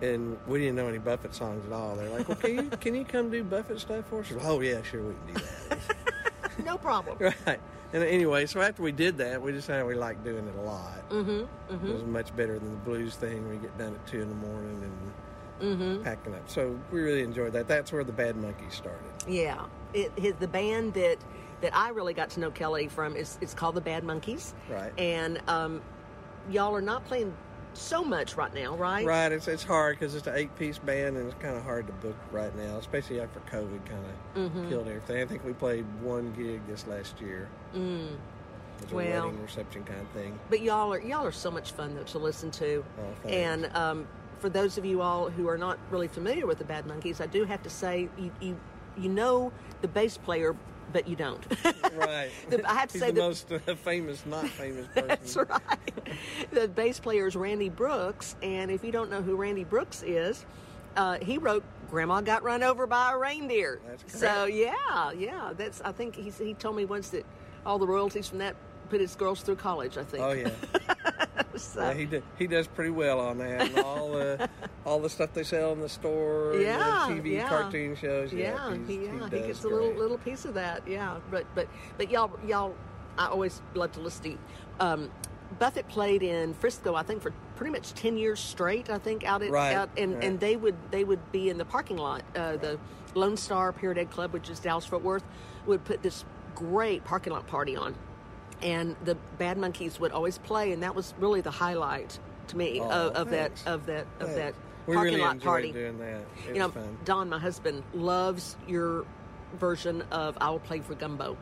and 0.00 0.38
we 0.46 0.60
didn't 0.60 0.76
know 0.76 0.86
any 0.86 0.98
Buffett 0.98 1.34
songs 1.34 1.64
at 1.66 1.72
all. 1.72 1.96
They're 1.96 2.08
like, 2.08 2.28
"Well, 2.28 2.36
can 2.36 2.54
you 2.54 2.62
can 2.80 2.94
you 2.94 3.04
come 3.04 3.30
do 3.30 3.42
Buffett 3.42 3.80
stuff 3.80 4.06
for 4.08 4.20
us?" 4.20 4.32
Oh 4.42 4.60
yeah, 4.60 4.82
sure 4.82 5.02
we 5.02 5.14
can 5.14 5.34
do 5.34 5.46
that. 5.68 5.78
no 6.64 6.78
problem. 6.78 7.16
right. 7.46 7.60
And 7.92 8.02
anyway, 8.02 8.46
so 8.46 8.60
after 8.60 8.82
we 8.82 8.92
did 8.92 9.18
that, 9.18 9.40
we 9.40 9.52
decided 9.52 9.86
we 9.86 9.94
liked 9.94 10.24
doing 10.24 10.46
it 10.46 10.54
a 10.56 10.60
lot. 10.60 11.08
Mm-hmm. 11.10 11.30
It 11.30 11.48
was 11.92 12.02
Mm-hmm. 12.02 12.12
much 12.12 12.34
better 12.36 12.58
than 12.58 12.70
the 12.72 12.76
blues 12.78 13.14
thing. 13.16 13.48
We 13.48 13.56
get 13.56 13.76
done 13.78 13.94
at 13.94 14.06
two 14.06 14.20
in 14.20 14.28
the 14.28 14.34
morning 14.34 14.82
and 14.82 15.12
Mm-hmm. 15.58 16.02
packing 16.04 16.34
up. 16.34 16.50
So 16.50 16.78
we 16.92 17.00
really 17.00 17.22
enjoyed 17.22 17.54
that. 17.54 17.66
That's 17.66 17.90
where 17.90 18.04
the 18.04 18.12
Bad 18.12 18.36
Monkeys 18.36 18.74
started. 18.74 19.00
Yeah, 19.26 19.64
it, 19.94 20.12
his, 20.18 20.34
the 20.34 20.48
band 20.48 20.92
that 20.94 21.16
that 21.62 21.74
I 21.74 21.88
really 21.88 22.12
got 22.12 22.28
to 22.30 22.40
know 22.40 22.50
Kelly 22.50 22.88
from 22.88 23.16
is 23.16 23.38
it's 23.40 23.54
called 23.54 23.74
the 23.74 23.80
Bad 23.80 24.04
Monkeys, 24.04 24.52
Right. 24.68 24.92
and 24.98 25.40
um, 25.48 25.80
y'all 26.50 26.76
are 26.76 26.82
not 26.82 27.06
playing 27.06 27.34
so 27.72 28.04
much 28.04 28.36
right 28.36 28.52
now, 28.52 28.76
right? 28.76 29.06
Right. 29.06 29.32
It's 29.32 29.48
it's 29.48 29.62
hard 29.62 29.98
because 29.98 30.14
it's 30.14 30.26
an 30.26 30.34
eight 30.36 30.54
piece 30.58 30.76
band 30.78 31.16
and 31.16 31.26
it's 31.32 31.42
kind 31.42 31.56
of 31.56 31.62
hard 31.62 31.86
to 31.86 31.92
book 31.94 32.16
right 32.32 32.54
now, 32.54 32.76
especially 32.76 33.20
after 33.22 33.40
COVID 33.50 33.84
kind 33.86 34.04
of 34.36 34.52
Mhm. 34.52 34.68
killed 34.68 34.88
everything. 34.88 35.22
I 35.22 35.24
think 35.26 35.42
we 35.42 35.54
played 35.54 35.86
one 36.02 36.34
gig 36.36 36.60
this 36.66 36.86
last 36.86 37.18
year. 37.20 37.48
Mm. 37.76 38.08
It 38.78 38.82
was 38.82 38.92
a 38.92 38.94
Well- 38.94 39.24
wedding 39.26 39.42
reception 39.42 39.84
kind 39.84 40.00
of 40.00 40.08
thing. 40.10 40.38
But 40.50 40.60
y'all 40.60 40.92
are 40.92 41.00
y'all 41.00 41.24
are 41.26 41.32
so 41.32 41.50
much 41.50 41.72
fun 41.72 41.94
though 41.94 42.02
to 42.04 42.18
listen 42.18 42.50
to, 42.52 42.84
Oh, 42.98 43.28
and 43.28 43.70
um, 43.76 44.06
for 44.38 44.48
those 44.48 44.76
of 44.78 44.84
you 44.84 45.00
all 45.02 45.30
who 45.30 45.48
are 45.48 45.58
not 45.58 45.78
really 45.90 46.08
familiar 46.08 46.46
with 46.46 46.58
the 46.58 46.64
Bad 46.64 46.86
Monkeys, 46.86 47.20
I 47.20 47.26
do 47.26 47.44
have 47.44 47.62
to 47.62 47.70
say 47.70 48.08
you 48.18 48.30
you, 48.40 48.56
you 48.98 49.08
know 49.08 49.50
the 49.80 49.88
bass 49.88 50.18
player, 50.18 50.54
but 50.92 51.08
you 51.08 51.16
don't. 51.16 51.42
right. 51.94 52.30
The- 52.50 52.68
I 52.70 52.74
have 52.74 52.88
to 52.90 52.92
He's 52.94 53.00
say 53.00 53.06
the 53.08 53.12
the- 53.14 53.20
most 53.20 53.50
uh, 53.52 53.58
famous, 53.76 54.24
not 54.26 54.46
famous 54.48 54.86
person. 54.94 55.08
That's 55.08 55.36
right. 55.36 56.50
The 56.50 56.68
bass 56.68 57.00
player 57.00 57.26
is 57.26 57.34
Randy 57.36 57.68
Brooks, 57.70 58.36
and 58.42 58.70
if 58.70 58.84
you 58.84 58.92
don't 58.92 59.10
know 59.10 59.22
who 59.22 59.36
Randy 59.36 59.64
Brooks 59.64 60.02
is, 60.02 60.44
uh, 60.98 61.18
he 61.20 61.38
wrote 61.38 61.64
"Grandma 61.90 62.20
Got 62.20 62.42
Run 62.42 62.62
Over 62.62 62.86
by 62.86 63.12
a 63.12 63.16
Reindeer." 63.18 63.80
That's 63.86 64.18
So 64.18 64.44
yeah, 64.44 65.12
yeah. 65.12 65.52
That's 65.56 65.80
I 65.80 65.92
think 65.92 66.14
he 66.14 66.28
he 66.30 66.52
told 66.52 66.76
me 66.76 66.84
once 66.84 67.08
that 67.10 67.24
all 67.66 67.78
the 67.78 67.86
royalties 67.86 68.28
from 68.28 68.38
that 68.38 68.56
put 68.88 69.00
his 69.00 69.14
girls 69.16 69.42
through 69.42 69.56
college. 69.56 69.98
I 69.98 70.04
think. 70.04 70.22
Oh 70.24 70.32
yeah. 70.32 70.50
So- 71.56 71.80
Yeah, 71.80 71.94
he 71.94 72.04
do, 72.04 72.22
he 72.38 72.46
does 72.46 72.66
pretty 72.66 72.90
well 72.90 73.18
on 73.18 73.38
that. 73.38 73.62
And 73.62 73.78
all 73.78 74.12
the 74.12 74.48
all 74.84 75.00
the 75.00 75.08
stuff 75.08 75.32
they 75.32 75.42
sell 75.42 75.72
in 75.72 75.80
the 75.80 75.88
store, 75.88 76.50
and 76.52 76.60
the 76.60 76.64
yeah, 76.64 77.06
TV 77.08 77.32
yeah. 77.32 77.48
cartoon 77.48 77.96
shows. 77.96 78.30
Yeah, 78.30 78.70
Yeah, 78.70 78.76
he, 78.86 78.94
yeah, 79.06 79.12
he, 79.12 79.18
does 79.30 79.46
gets 79.46 79.64
a 79.64 79.68
little 79.68 79.92
little 79.94 80.18
piece 80.18 80.44
of 80.44 80.52
that. 80.54 80.86
Yeah, 80.86 81.16
but 81.30 81.46
but 81.54 81.66
but 81.96 82.10
y'all 82.10 82.30
y'all, 82.46 82.74
I 83.16 83.28
always 83.28 83.62
love 83.74 83.92
to 83.92 84.00
listen 84.00 84.22
to. 84.24 84.28
You. 84.30 84.38
Um, 84.80 85.10
Buffett 85.58 85.88
played 85.88 86.22
in 86.22 86.52
Frisco, 86.52 86.94
I 86.94 87.02
think, 87.04 87.22
for 87.22 87.32
pretty 87.54 87.72
much 87.72 87.94
ten 87.94 88.18
years 88.18 88.38
straight. 88.38 88.90
I 88.90 88.98
think 88.98 89.24
out 89.24 89.40
at 89.42 89.50
Right, 89.50 89.74
out, 89.74 89.88
and 89.96 90.16
right. 90.16 90.24
and 90.24 90.38
they 90.38 90.56
would 90.56 90.76
they 90.90 91.04
would 91.04 91.32
be 91.32 91.48
in 91.48 91.56
the 91.56 91.64
parking 91.64 91.96
lot. 91.96 92.22
Uh, 92.34 92.56
The 92.58 92.78
Lone 93.14 93.38
Star 93.38 93.74
Egg 93.82 94.10
Club, 94.10 94.34
which 94.34 94.50
is 94.50 94.60
Dallas 94.60 94.84
Fort 94.84 95.02
Worth, 95.02 95.24
would 95.64 95.84
put 95.84 96.02
this 96.02 96.26
great 96.56 97.04
parking 97.04 97.32
lot 97.32 97.46
party 97.46 97.76
on, 97.76 97.94
and 98.62 98.96
the 99.04 99.14
Bad 99.38 99.58
Monkeys 99.58 100.00
would 100.00 100.10
always 100.10 100.38
play, 100.38 100.72
and 100.72 100.82
that 100.82 100.94
was 100.96 101.14
really 101.20 101.40
the 101.40 101.50
highlight 101.52 102.18
to 102.48 102.56
me 102.56 102.80
Oh, 102.80 102.88
of, 102.88 103.12
of 103.14 103.30
that 103.30 103.52
of 103.66 103.86
that 103.86 104.06
of 104.20 104.34
that 104.34 104.54
We 104.86 104.94
parking 104.94 105.14
really 105.14 105.24
lot 105.26 105.40
party. 105.40 105.72
doing 105.72 105.98
that. 105.98 106.22
It 106.48 106.54
you 106.54 106.58
know, 106.58 106.70
fun. 106.70 106.98
Don, 107.04 107.28
my 107.28 107.38
husband, 107.38 107.82
loves 107.94 108.56
your 108.66 109.04
version 109.58 110.02
of 110.10 110.36
"I 110.40 110.50
Will 110.50 110.58
Play 110.58 110.80
for 110.80 110.94
Gumbo." 110.94 111.36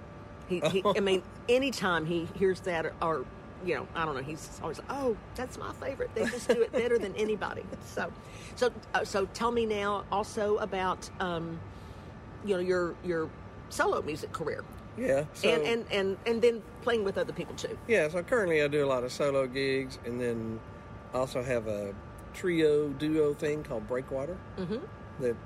He, 0.49 0.61
he 0.61 0.83
I 0.85 1.01
mean, 1.01 1.23
anytime 1.49 2.05
he 2.05 2.29
hears 2.39 2.61
that, 2.61 2.85
or, 2.87 2.93
or 3.01 3.25
you 3.65 3.75
know, 3.77 3.89
I 3.95 4.05
don't 4.05 4.15
know, 4.15 4.23
he's 4.23 4.59
always 4.63 4.79
like, 4.79 4.89
"Oh, 4.91 5.17
that's 5.37 5.57
my 5.59 5.73
favorite." 5.75 6.11
They 6.15 6.25
just 6.27 6.49
do 6.49 6.61
it 6.63 6.73
better 6.73 6.99
than 6.99 7.15
anybody. 7.17 7.63
So, 7.87 8.13
so, 8.57 8.71
uh, 8.93 9.05
so, 9.05 9.27
tell 9.27 9.51
me 9.53 9.65
now 9.67 10.05
also 10.13 10.57
about, 10.59 11.09
um, 11.21 11.59
you 12.45 12.55
know, 12.55 12.61
your 12.61 12.95
your 13.05 13.31
solo 13.71 14.03
music 14.03 14.33
career, 14.33 14.65
Yeah. 14.97 15.25
So, 15.35 15.49
and 15.49 15.63
and 15.67 15.85
and 15.91 16.17
and 16.27 16.43
then 16.43 16.63
playing 16.83 17.05
with 17.05 17.19
other 17.19 17.33
people 17.33 17.55
too. 17.55 17.77
Yeah, 17.89 18.09
so 18.09 18.23
currently 18.23 18.63
I 18.63 18.69
do 18.69 18.85
a 18.85 18.87
lot 18.89 19.05
of 19.05 19.13
solo 19.13 19.47
gigs, 19.47 19.99
and 20.05 20.21
then 20.21 20.61
I 21.13 21.19
also 21.19 21.43
have 21.43 21.67
a 21.67 21.95
trio 22.33 22.89
duo 22.91 23.35
thing 23.35 23.63
called 23.65 23.87
Breakwater. 23.89 24.37
Mm-hmm. 24.59 24.79
That 25.21 25.37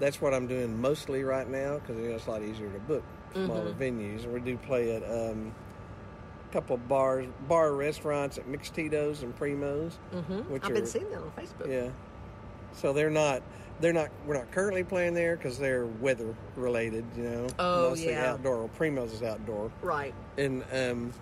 that's 0.00 0.20
what 0.20 0.34
I'm 0.34 0.46
doing 0.46 0.80
mostly 0.80 1.22
right 1.24 1.48
now 1.48 1.78
because 1.78 1.96
you 1.96 2.08
know, 2.10 2.16
it's 2.16 2.26
a 2.26 2.30
lot 2.30 2.42
easier 2.42 2.70
to 2.70 2.78
book 2.80 3.02
smaller 3.32 3.72
Mhm. 3.72 3.76
venues. 3.78 4.26
We 4.32 4.40
do 4.40 4.56
play 4.58 4.94
at 4.96 5.02
um, 5.04 5.54
a 6.48 6.52
couple 6.52 6.74
of 6.76 6.86
bars, 6.88 7.26
bar 7.48 7.72
restaurants 7.72 8.36
at 8.38 8.46
Mixtitos 8.46 9.22
and 9.22 9.36
Primos. 9.38 9.92
Mm-hmm. 10.14 10.52
Which 10.52 10.64
I've 10.64 10.74
been 10.74 10.86
seeing 10.86 11.08
that 11.10 11.18
on 11.22 11.30
Facebook. 11.32 11.68
Yeah. 11.70 11.90
So 12.72 12.92
they're 12.92 13.10
not. 13.10 13.42
They're 13.80 13.92
not. 13.92 14.10
We're 14.26 14.34
not 14.34 14.50
currently 14.52 14.84
playing 14.84 15.14
there 15.14 15.36
because 15.36 15.58
they're 15.58 15.86
weather 15.86 16.34
related. 16.56 17.04
You 17.16 17.22
know. 17.24 17.46
Oh, 17.58 17.90
Mostly 17.90 18.10
yeah. 18.10 18.32
outdoor. 18.32 18.58
Well, 18.58 18.70
Primos 18.78 19.12
is 19.12 19.22
outdoor. 19.22 19.70
Right. 19.82 20.14
And 20.38 20.64
um, 20.72 21.12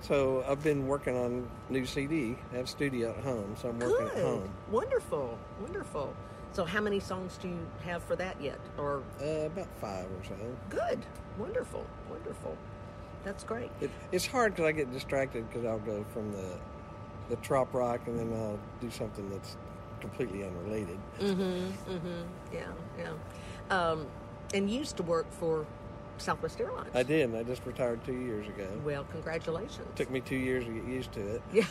so 0.00 0.44
I've 0.48 0.62
been 0.62 0.86
working 0.86 1.16
on 1.16 1.48
new 1.70 1.86
CD. 1.86 2.36
I 2.52 2.56
have 2.56 2.68
studio 2.68 3.14
at 3.16 3.24
home, 3.24 3.56
so 3.60 3.68
I'm 3.68 3.78
working 3.78 4.06
Good. 4.08 4.16
at 4.16 4.24
home. 4.24 4.50
Wonderful. 4.70 5.38
Wonderful. 5.60 6.14
So, 6.52 6.64
how 6.64 6.80
many 6.80 7.00
songs 7.00 7.38
do 7.40 7.48
you 7.48 7.58
have 7.84 8.02
for 8.04 8.16
that 8.16 8.40
yet? 8.40 8.58
Or 8.78 9.02
uh, 9.20 9.46
about 9.46 9.68
five 9.80 10.06
or 10.06 10.24
so. 10.24 10.34
Good. 10.70 11.00
Wonderful. 11.38 11.84
Wonderful. 12.08 12.56
That's 13.24 13.44
great. 13.44 13.70
It, 13.80 13.90
it's 14.12 14.26
hard 14.26 14.54
because 14.54 14.68
I 14.68 14.72
get 14.72 14.92
distracted 14.92 15.48
because 15.48 15.66
I'll 15.66 15.80
go 15.80 16.04
from 16.12 16.32
the 16.32 16.58
the 17.28 17.36
trop 17.36 17.74
rock 17.74 18.06
and 18.06 18.18
then 18.18 18.32
I'll 18.32 18.58
do 18.80 18.90
something 18.90 19.28
that's 19.28 19.56
completely 20.00 20.44
unrelated. 20.44 20.98
Mm-hmm. 21.20 21.92
Mm-hmm. 21.92 22.22
Yeah. 22.52 22.66
Yeah. 22.98 23.12
Um, 23.76 24.06
and 24.54 24.70
used 24.70 24.96
to 24.98 25.02
work 25.02 25.30
for 25.32 25.66
Southwest 26.18 26.60
Airlines. 26.60 26.88
I 26.94 27.02
did. 27.02 27.34
I 27.34 27.42
just 27.42 27.64
retired 27.66 28.04
two 28.04 28.14
years 28.14 28.46
ago. 28.48 28.66
Well, 28.84 29.04
congratulations. 29.10 29.86
Took 29.96 30.10
me 30.10 30.20
two 30.20 30.36
years 30.36 30.64
to 30.64 30.70
get 30.70 30.84
used 30.84 31.12
to 31.12 31.20
it. 31.36 31.42
Yeah. 31.52 31.64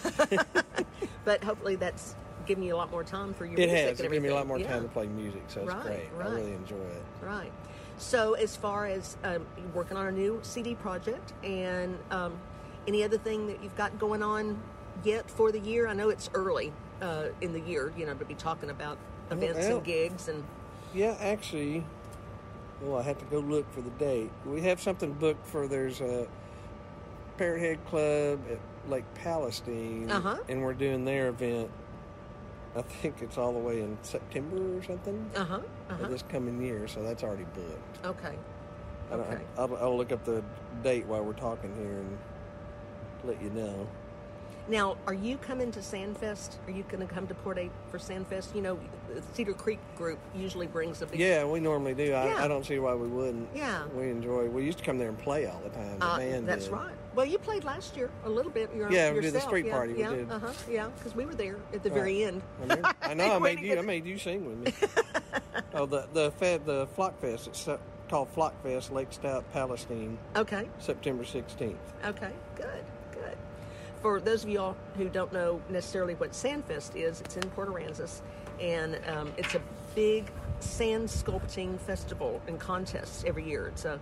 but 1.26 1.44
hopefully 1.44 1.76
that's 1.76 2.16
giving 2.46 2.64
you 2.64 2.76
a 2.76 2.78
lot 2.78 2.92
more 2.92 3.04
time 3.04 3.34
for 3.34 3.46
your 3.46 3.56
It 3.56 3.68
music 3.68 3.78
has. 3.78 4.00
and 4.00 4.08
It 4.08 4.12
gave 4.12 4.22
me 4.22 4.30
a 4.30 4.36
lot 4.36 4.46
more 4.46 4.58
everything. 4.58 4.74
time 4.74 4.84
to 4.84 4.90
play 4.90 5.08
music, 5.08 5.42
so 5.48 5.62
it's 5.62 5.74
Right, 5.74 5.84
great. 6.14 6.26
I 6.28 6.30
really 6.36 6.54
enjoy 6.54 6.76
it. 6.76 7.04
Right. 7.24 7.52
So, 7.98 8.34
as 8.34 8.56
far 8.56 8.86
as 8.88 9.16
um, 9.24 9.46
working 9.74 9.96
on 9.98 10.06
a 10.08 10.12
new 10.12 10.40
CD 10.44 10.76
project 10.76 11.32
and 11.44 11.98
um, 12.12 12.34
any 12.88 13.04
other 13.04 13.18
thing 13.18 13.48
that 13.48 13.64
you've 13.64 13.76
got 13.78 13.98
going 13.98 14.22
on 14.22 14.62
yet 15.04 15.32
for 15.32 15.52
the 15.52 15.60
year, 15.60 15.88
I 15.88 15.94
know 15.94 16.10
it's 16.10 16.30
early 16.34 16.72
uh, 17.02 17.26
in 17.42 17.54
the 17.54 17.60
year, 17.62 17.92
you 17.98 18.06
know, 18.06 18.14
to 18.14 18.26
be 18.26 18.34
talking 18.36 18.70
about 18.70 18.98
events 19.32 19.60
Well, 19.68 19.78
and 19.78 19.86
gigs 19.86 20.28
and. 20.28 20.44
Yeah, 20.94 21.16
actually, 21.20 21.84
well, 22.82 22.98
I 23.00 23.04
have 23.04 23.18
to 23.20 23.26
go 23.26 23.40
look 23.40 23.72
for 23.74 23.82
the 23.82 23.90
date. 23.92 24.32
We 24.46 24.62
have 24.62 24.82
something 24.82 25.14
booked 25.14 25.46
for 25.48 25.68
there's 25.68 26.00
a 26.02 26.28
Parrot 27.38 27.60
Head 27.60 27.86
Club 27.88 28.40
at 28.50 28.60
Lake 28.90 29.04
Palestine, 29.16 30.10
Uh-huh. 30.10 30.38
and 30.48 30.62
we're 30.62 30.74
doing 30.74 31.04
their 31.06 31.28
event. 31.30 31.70
I 32.78 32.82
think 32.82 33.22
it's 33.22 33.38
all 33.38 33.54
the 33.54 33.60
way 33.60 33.82
in 33.82 33.98
September 34.02 34.78
or 34.78 34.84
something 34.84 35.30
Uh 35.36 35.46
huh. 35.46 35.60
Uh-huh. 35.90 36.08
this 36.08 36.24
coming 36.30 36.62
year, 36.62 36.88
so 36.88 37.02
that's 37.04 37.24
already 37.24 37.46
booked. 37.56 38.06
Okay. 38.06 38.36
I 39.12 39.14
Okay. 39.16 39.42
I'll, 39.58 39.76
I'll 39.78 39.98
look 39.98 40.12
up 40.12 40.24
the 40.26 40.44
date 40.84 41.06
while 41.06 41.24
we're 41.24 41.34
talking 41.34 41.74
here 41.76 42.00
and 42.00 42.18
let 43.24 43.42
you 43.42 43.50
know. 43.52 43.88
Now, 44.68 44.98
are 45.06 45.14
you 45.14 45.38
coming 45.38 45.72
to 45.74 45.80
Sandfest? 45.80 46.56
Are 46.68 46.72
you 46.72 46.84
going 46.90 47.06
to 47.08 47.14
come 47.14 47.28
to 47.28 47.36
Port 47.36 47.60
A 47.60 47.70
for 47.92 48.00
Sandfest? 48.00 48.56
You 48.56 48.64
know, 48.64 48.80
Cedar 49.34 49.54
Creek 49.54 49.78
group 49.96 50.18
usually 50.36 50.66
brings 50.66 51.04
a 51.04 51.06
big. 51.06 51.20
Yeah, 51.20 51.46
we 51.46 51.60
normally 51.60 51.94
do. 51.94 52.14
I, 52.14 52.26
Yeah. 52.30 52.44
I 52.44 52.48
don't 52.48 52.66
see 52.66 52.80
why 52.80 52.96
we 52.96 53.08
wouldn't. 53.08 53.48
Yeah. 53.54 53.86
We 53.96 54.10
enjoy. 54.10 54.48
We 54.50 54.64
used 54.64 54.80
to 54.80 54.84
come 54.84 54.98
there 54.98 55.10
and 55.10 55.20
play 55.20 55.46
all 55.46 55.62
the 55.64 55.70
time. 55.70 56.00
The 56.00 56.06
Uh, 56.06 56.18
band 56.18 56.48
that's 56.48 56.66
did. 56.66 56.74
right. 56.74 56.96
Well, 57.14 57.28
you 57.28 57.38
played 57.38 57.64
last 57.64 57.96
year 57.96 58.10
a 58.26 58.30
little 58.30 58.52
bit. 58.52 58.74
Your, 58.76 58.92
Yeah, 58.92 59.10
we 59.12 59.22
did 59.22 59.34
the 59.34 59.38
yourself. 59.38 59.44
street 59.44 59.66
yeah, 59.68 59.72
party, 59.74 59.94
we 59.94 60.00
Yeah, 60.00 60.10
did. 60.10 60.32
uh 60.32 60.40
huh. 60.40 60.52
Yeah, 60.70 60.88
because 60.98 61.16
we 61.16 61.26
were 61.26 61.36
there 61.36 61.58
at 61.72 61.84
the 61.84 61.90
Right. 61.92 62.00
very 62.00 62.24
end. 62.24 62.42
I, 62.68 62.94
I 63.04 63.14
know. 63.14 63.36
I 63.36 63.40
made 63.40 63.60
you. 63.60 63.78
I 63.78 63.82
made 63.82 64.06
you 64.08 64.18
sing 64.18 64.46
with 64.46 64.58
me. 64.82 64.90
oh, 65.76 65.86
the 65.86 66.08
the 66.14 66.32
fed 66.32 66.66
the 66.66 66.88
Flock 66.96 67.20
Fest. 67.22 67.48
It's 67.48 67.70
called 68.10 68.30
Flock 68.30 68.60
Fest, 68.64 68.92
Lake 68.92 69.10
Stout, 69.12 69.46
Palestine. 69.54 70.18
Okay. 70.36 70.68
September 70.80 71.24
sixteenth. 71.24 71.78
Okay, 72.04 72.32
good. 72.56 72.84
For 74.06 74.20
those 74.20 74.44
of 74.44 74.52
y'all 74.52 74.78
who 74.98 75.10
don't 75.10 75.34
know 75.34 75.60
necessarily 75.68 76.14
what 76.14 76.30
Sandfest 76.30 76.96
is, 76.96 77.22
it's 77.22 77.38
in 77.38 77.50
Port 77.50 77.70
Aransas, 77.70 78.22
and 78.62 79.00
um, 79.08 79.34
it's 79.36 79.56
a 79.56 79.62
big 79.96 80.30
sand 80.60 81.10
sculpting 81.10 81.80
festival 81.80 82.40
and 82.48 82.60
contest 82.60 83.26
every 83.26 83.44
year. 83.50 83.66
It's 83.66 83.84
a, 83.84 84.00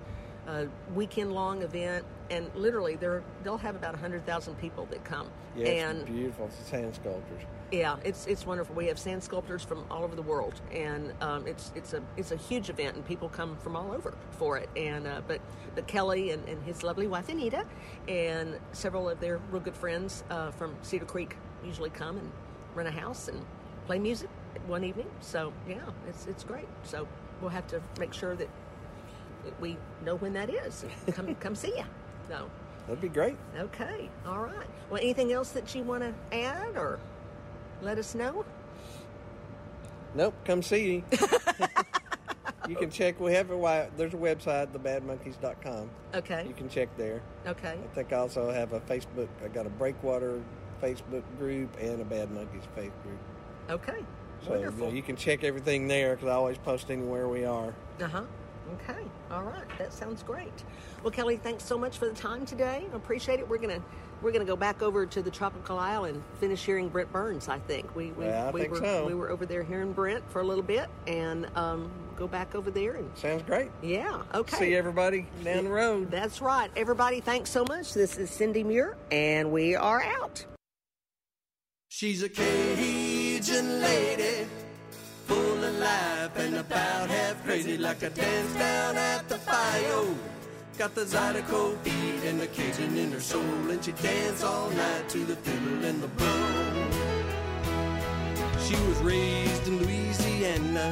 a 0.47 0.67
weekend-long 0.93 1.61
event, 1.61 2.03
and 2.29 2.53
literally 2.53 2.97
there 2.97 3.23
they'll 3.45 3.55
have 3.55 3.77
about 3.77 3.95
hundred 3.95 4.25
thousand 4.25 4.55
people 4.55 4.87
that 4.87 5.05
come. 5.05 5.29
Yeah, 5.55 5.67
and 5.69 6.05
beautiful. 6.05 6.49
Sand 6.65 6.95
sculptures. 6.95 7.43
Yeah, 7.73 7.95
it's 8.05 8.27
it's 8.27 8.45
wonderful. 8.45 8.75
We 8.75 8.85
have 8.85 8.99
sand 8.99 9.23
sculptors 9.23 9.63
from 9.63 9.83
all 9.89 10.03
over 10.03 10.15
the 10.15 10.21
world, 10.21 10.61
and 10.71 11.11
um, 11.21 11.47
it's 11.47 11.71
it's 11.73 11.93
a 11.93 12.03
it's 12.17 12.31
a 12.31 12.35
huge 12.35 12.69
event, 12.69 12.95
and 12.95 13.05
people 13.05 13.29
come 13.29 13.57
from 13.57 13.75
all 13.75 13.91
over 13.91 14.13
for 14.31 14.57
it. 14.57 14.69
And 14.77 15.07
uh, 15.07 15.21
but 15.27 15.41
but 15.73 15.87
Kelly 15.87 16.29
and, 16.31 16.47
and 16.47 16.61
his 16.63 16.83
lovely 16.83 17.07
wife 17.07 17.29
Anita, 17.29 17.65
and 18.07 18.59
several 18.73 19.09
of 19.09 19.19
their 19.19 19.39
real 19.49 19.59
good 19.59 19.75
friends 19.75 20.23
uh, 20.29 20.51
from 20.51 20.75
Cedar 20.83 21.05
Creek 21.05 21.35
usually 21.65 21.89
come 21.89 22.17
and 22.17 22.31
rent 22.75 22.87
a 22.87 22.91
house 22.91 23.27
and 23.27 23.43
play 23.87 23.97
music 23.97 24.29
one 24.67 24.83
evening. 24.83 25.09
So 25.19 25.51
yeah, 25.67 25.77
it's 26.07 26.27
it's 26.27 26.43
great. 26.43 26.67
So 26.83 27.07
we'll 27.41 27.49
have 27.49 27.65
to 27.67 27.81
make 27.99 28.13
sure 28.13 28.35
that 28.35 28.49
we 29.59 29.77
know 30.05 30.15
when 30.15 30.33
that 30.33 30.51
is. 30.51 30.85
Come 31.13 31.33
come 31.39 31.55
see 31.55 31.73
you. 31.75 31.85
So 32.27 32.51
That'd 32.85 33.01
be 33.01 33.07
great. 33.09 33.37
okay, 33.57 34.09
all 34.27 34.39
right. 34.39 34.67
Well, 34.89 35.01
anything 35.01 35.31
else 35.31 35.51
that 35.51 35.73
you 35.73 35.83
want 35.83 36.03
to 36.03 36.37
add 36.37 36.75
or 36.75 36.99
let 37.83 37.97
us 37.97 38.15
know? 38.15 38.45
Nope. 40.15 40.33
Come 40.45 40.61
see. 40.61 41.03
you 41.11 41.17
you 42.69 42.75
can 42.75 42.89
check. 42.89 43.19
We 43.19 43.33
have 43.33 43.51
a 43.51 43.89
there's 43.97 44.13
a 44.13 44.17
website, 44.17 44.67
thebadmonkeys.com. 44.67 45.89
Okay. 46.15 46.45
You 46.47 46.53
can 46.53 46.69
check 46.69 46.95
there. 46.97 47.21
Okay. 47.47 47.77
I 47.83 47.95
think 47.95 48.13
I 48.13 48.17
also 48.17 48.51
have 48.51 48.73
a 48.73 48.79
Facebook. 48.81 49.27
I 49.43 49.47
got 49.47 49.65
a 49.65 49.69
Breakwater 49.71 50.41
Facebook 50.81 51.23
group 51.37 51.75
and 51.79 52.01
a 52.01 52.05
Bad 52.05 52.31
Monkeys 52.31 52.63
Facebook 52.77 53.03
group. 53.03 53.19
Okay. 53.69 54.03
So 54.41 54.49
you, 54.49 54.55
know, 54.55 54.55
Wonderful. 54.65 54.93
you 54.93 55.01
can 55.01 55.15
check 55.15 55.43
everything 55.43 55.87
there 55.87 56.15
because 56.15 56.27
I 56.29 56.33
always 56.33 56.57
post 56.57 56.91
anywhere 56.91 57.27
we 57.27 57.45
are. 57.45 57.73
Uh 58.01 58.07
huh. 58.07 58.23
Okay. 58.75 58.99
All 59.31 59.43
right. 59.43 59.63
That 59.77 59.93
sounds 59.93 60.23
great. 60.23 60.63
Well, 61.01 61.11
Kelly, 61.11 61.37
thanks 61.37 61.63
so 61.63 61.77
much 61.77 61.97
for 61.97 62.07
the 62.07 62.15
time 62.15 62.45
today. 62.45 62.85
I 62.91 62.95
appreciate 62.95 63.39
it. 63.39 63.47
We're 63.47 63.57
gonna 63.57 63.81
we're 64.23 64.31
gonna 64.31 64.45
go 64.45 64.55
back 64.55 64.81
over 64.81 65.05
to 65.05 65.21
the 65.21 65.29
tropical 65.29 65.77
isle 65.77 66.05
and 66.05 66.23
finish 66.39 66.63
hearing 66.63 66.87
Brent 66.89 67.11
Burns. 67.11 67.49
I 67.49 67.59
think 67.59 67.93
we 67.95 68.11
we, 68.13 68.25
Yeah, 68.25 68.47
I 68.47 68.51
we 68.51 68.61
think 68.61 68.71
were 68.73 68.79
so. 68.79 69.05
we 69.05 69.13
were 69.13 69.29
over 69.29 69.45
there 69.45 69.63
hearing 69.63 69.91
Brent 69.91 70.23
for 70.31 70.39
a 70.39 70.43
little 70.43 70.63
bit 70.63 70.87
and 71.07 71.45
um, 71.57 71.91
go 72.15 72.27
back 72.27 72.55
over 72.55 72.71
there 72.71 72.95
and 72.95 73.09
sounds 73.17 73.43
great. 73.43 73.69
Yeah. 73.81 74.21
Okay. 74.33 74.57
See 74.57 74.75
everybody 74.75 75.27
down 75.43 75.65
the 75.65 75.69
road. 75.69 76.09
That's 76.09 76.41
right. 76.41 76.71
Everybody, 76.77 77.19
thanks 77.19 77.49
so 77.49 77.65
much. 77.67 77.93
This 77.93 78.17
is 78.17 78.29
Cindy 78.29 78.63
Muir, 78.63 78.95
and 79.11 79.51
we 79.51 79.75
are 79.75 80.01
out. 80.01 80.45
She's 81.89 82.23
a 82.23 82.29
Cajun 82.29 83.81
lady, 83.81 84.47
full 85.27 85.63
of 85.63 85.75
life 85.77 86.37
and 86.37 86.55
about 86.55 87.09
half 87.09 87.43
crazy, 87.45 87.77
like 87.77 88.01
a 88.01 88.09
dance 88.09 88.53
down 88.55 88.95
at 88.97 89.27
the 89.29 89.37
bayou. 89.45 90.15
Got 90.77 90.95
the 90.95 91.01
Zydeco 91.01 91.83
beat 91.83 92.22
she 93.83 93.91
dance 93.91 94.41
all 94.41 94.69
night 94.69 95.09
to 95.09 95.17
the 95.25 95.35
fiddle 95.35 95.83
and 95.83 96.01
the 96.01 96.07
bow. 96.07 96.87
She 98.65 98.75
was 98.87 98.97
raised 98.99 99.67
in 99.67 99.79
Louisiana 99.79 100.89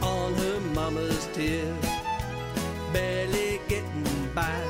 on 0.00 0.32
her 0.32 0.60
mama's 0.72 1.28
tears, 1.34 1.84
barely 2.90 3.60
getting 3.68 4.30
by 4.34 4.62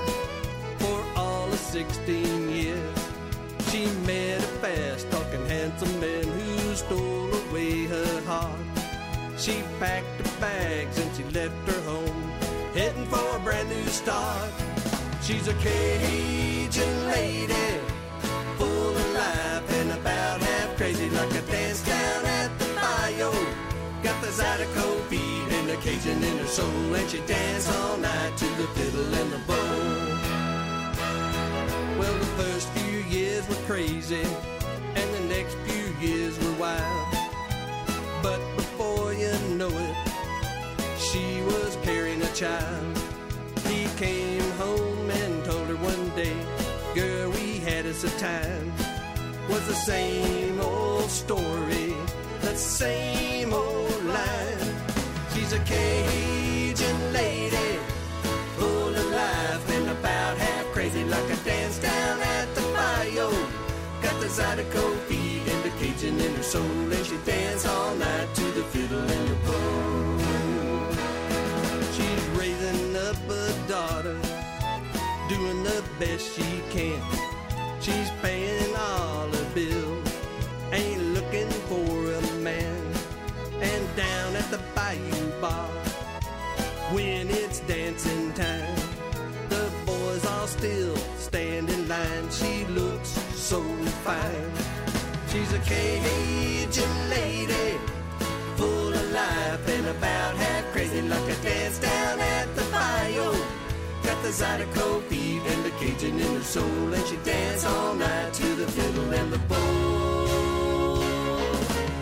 for 0.80 1.04
all 1.14 1.46
of 1.46 1.58
16 1.60 2.50
years. 2.50 2.98
She 3.70 3.86
met 4.08 4.40
a 4.40 4.48
fast 4.58 5.08
talking 5.12 5.46
handsome 5.46 6.00
man 6.00 6.24
who 6.24 6.74
stole 6.74 7.32
away 7.48 7.84
her 7.84 8.22
heart. 8.22 8.58
She 9.38 9.62
packed 9.78 10.26
her 10.26 10.40
bags 10.40 10.98
and 10.98 11.14
she 11.14 11.22
left 11.30 11.54
her 11.68 11.80
home, 11.82 12.32
heading 12.74 13.06
for 13.06 13.36
a 13.36 13.38
brand 13.38 13.68
new 13.68 13.86
start. 13.86 14.73
She's 15.24 15.48
a 15.48 15.54
Cajun 15.54 17.06
lady, 17.06 17.80
full 18.58 18.94
of 18.94 19.14
life 19.14 19.72
and 19.80 19.92
about 19.92 20.42
half 20.42 20.76
crazy, 20.76 21.08
like 21.08 21.30
a 21.30 21.40
dance 21.50 21.80
down 21.82 22.26
at 22.26 22.58
the 22.58 22.66
bayou. 22.74 23.32
Got 24.02 24.20
the 24.20 24.26
Zydeco 24.28 25.08
beat 25.08 25.48
and 25.56 25.70
the 25.70 25.76
Cajun 25.76 26.22
in 26.22 26.38
her 26.40 26.46
soul, 26.46 26.94
and 26.94 27.08
she 27.08 27.20
dance 27.20 27.74
all 27.74 27.96
night 27.96 28.36
to 28.36 28.44
the 28.44 28.66
fiddle 28.76 29.14
and 29.14 29.32
the 29.32 29.38
bow. 29.48 30.14
Well, 31.98 32.18
the 32.18 32.32
first 32.42 32.68
few 32.72 32.98
years 33.04 33.48
were 33.48 33.64
crazy, 33.66 34.26
and 34.94 35.14
the 35.14 35.34
next 35.34 35.56
few 35.64 36.06
years 36.06 36.38
were 36.38 36.52
wild. 36.60 37.14
But 38.22 38.40
before 38.56 39.14
you 39.14 39.32
know 39.56 39.70
it, 39.70 39.96
she 40.98 41.40
was 41.44 41.78
carrying 41.82 42.20
a 42.20 42.32
child. 42.34 42.98
He 43.66 43.86
came 43.96 44.43
a 48.04 48.10
time. 48.18 48.72
Was 49.48 49.66
the 49.66 49.74
same 49.74 50.60
old 50.60 51.10
story, 51.10 51.94
the 52.40 52.54
same 52.54 53.52
old 53.52 54.04
line. 54.04 54.74
She's 55.32 55.52
a 55.52 55.58
Cajun 55.60 57.12
lady, 57.12 57.78
full 58.56 58.94
of 58.94 59.10
life 59.10 59.70
and 59.70 59.88
about 59.88 60.36
half 60.36 60.66
crazy, 60.72 61.04
like 61.04 61.30
a 61.30 61.36
dance 61.44 61.78
down 61.78 62.20
at 62.20 62.54
the 62.54 62.62
bayou. 62.76 63.30
Got 64.02 64.20
the 64.20 64.26
Zydeco 64.26 65.08
beat 65.08 65.46
and 65.52 65.62
the 65.64 65.70
Cajun 65.78 66.20
in 66.20 66.34
her 66.34 66.42
soul, 66.42 66.92
and 66.92 67.06
she 67.06 67.16
dance 67.24 67.66
all 67.66 67.94
night 67.94 68.34
to 68.34 68.44
the 68.52 68.64
fiddle 68.64 69.00
and 69.00 69.28
the 69.28 69.36
bow. 69.46 70.18
She's 71.96 72.24
raising 72.38 72.96
up 72.96 73.16
a 73.30 73.68
daughter, 73.68 74.18
doing 75.28 75.62
the 75.62 75.82
best 75.98 76.34
she 76.34 76.62
can. 76.70 77.33
She's 77.84 78.10
paying 78.22 78.74
all 78.74 79.28
her 79.28 79.54
bills, 79.54 80.08
ain't 80.72 81.02
looking 81.12 81.50
for 81.68 82.12
a 82.14 82.22
man. 82.40 82.82
And 83.60 83.84
down 83.94 84.36
at 84.36 84.50
the 84.50 84.58
Bayou 84.74 85.30
Bar, 85.38 85.68
when 86.94 87.28
it's 87.28 87.60
dancing 87.60 88.32
time, 88.32 88.74
the 89.50 89.70
boys 89.84 90.24
all 90.24 90.46
still 90.46 90.96
stand 91.18 91.68
in 91.68 91.86
line. 91.86 92.30
She 92.30 92.64
looks 92.72 93.10
so 93.34 93.60
fine. 94.02 94.52
She's 95.28 95.52
a 95.52 95.58
Cajun 95.58 97.10
lady, 97.10 97.78
full 98.56 98.94
of 98.94 99.12
life 99.12 99.68
and 99.68 99.86
about 99.88 100.36
half 100.36 100.72
crazy 100.72 101.02
like 101.02 101.28
a 101.28 101.36
dance 101.42 101.80
down 101.80 102.18
at 102.18 102.56
the 102.56 102.62
bayou. 102.72 103.53
The 104.24 104.30
Zydeco 104.30 105.06
beat 105.10 105.42
and 105.42 105.64
the 105.66 105.70
Cajun 105.72 106.18
in 106.18 106.34
her 106.36 106.42
soul, 106.42 106.94
and 106.94 107.06
she 107.06 107.16
dance 107.16 107.62
all 107.66 107.94
night 107.94 108.32
to 108.32 108.54
the 108.54 108.66
fiddle 108.66 109.12
and 109.12 109.30
the 109.30 109.38
bowl. 109.50 110.96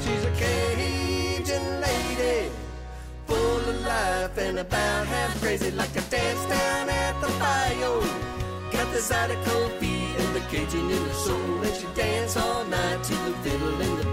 She's 0.01 0.25
a 0.25 0.31
Cajun 0.31 1.81
lady, 1.81 2.49
full 3.27 3.69
of 3.71 3.85
life 3.85 4.39
and 4.39 4.61
about 4.61 5.09
half 5.09 5.41
crazy 5.43 5.73
like 5.73 5.97
a 5.97 6.01
dance 6.03 6.45
down 6.47 6.89
at 6.91 7.21
the 7.21 7.27
bayou. 7.41 8.01
Got 8.71 8.93
the 8.93 9.01
Zydeco 9.01 9.81
beat 9.81 10.15
and 10.23 10.37
the 10.37 10.43
Cajun 10.43 10.91
in 10.93 11.03
her 11.03 11.15
soul, 11.15 11.63
and 11.65 11.75
she 11.75 11.89
dance 12.01 12.37
all 12.37 12.65
night 12.67 13.03
to 13.03 13.15
the 13.15 13.35
fiddle 13.43 13.83
and 13.83 13.99
the 13.99 14.12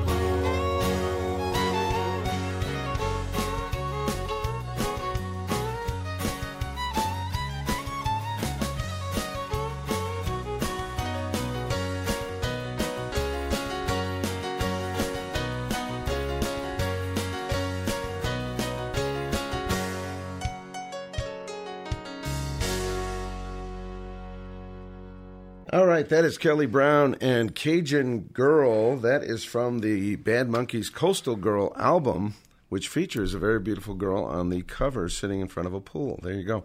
All 25.71 25.85
right, 25.85 26.09
that 26.09 26.25
is 26.25 26.39
Kelly 26.39 26.65
Brown 26.65 27.15
and 27.21 27.53
Cajun 27.53 28.21
Girl. 28.33 28.97
That 28.97 29.21
is 29.21 29.43
from 29.43 29.79
the 29.79 30.15
Bad 30.15 30.49
Monkeys 30.49 30.89
Coastal 30.89 31.35
Girl 31.35 31.73
album, 31.75 32.33
which 32.69 32.87
features 32.87 33.35
a 33.35 33.39
very 33.39 33.59
beautiful 33.59 33.93
girl 33.93 34.23
on 34.23 34.49
the 34.49 34.63
cover 34.63 35.09
sitting 35.09 35.41
in 35.41 35.47
front 35.47 35.67
of 35.67 35.75
a 35.75 35.79
pool. 35.79 36.19
There 36.23 36.33
you 36.33 36.43
go. 36.43 36.63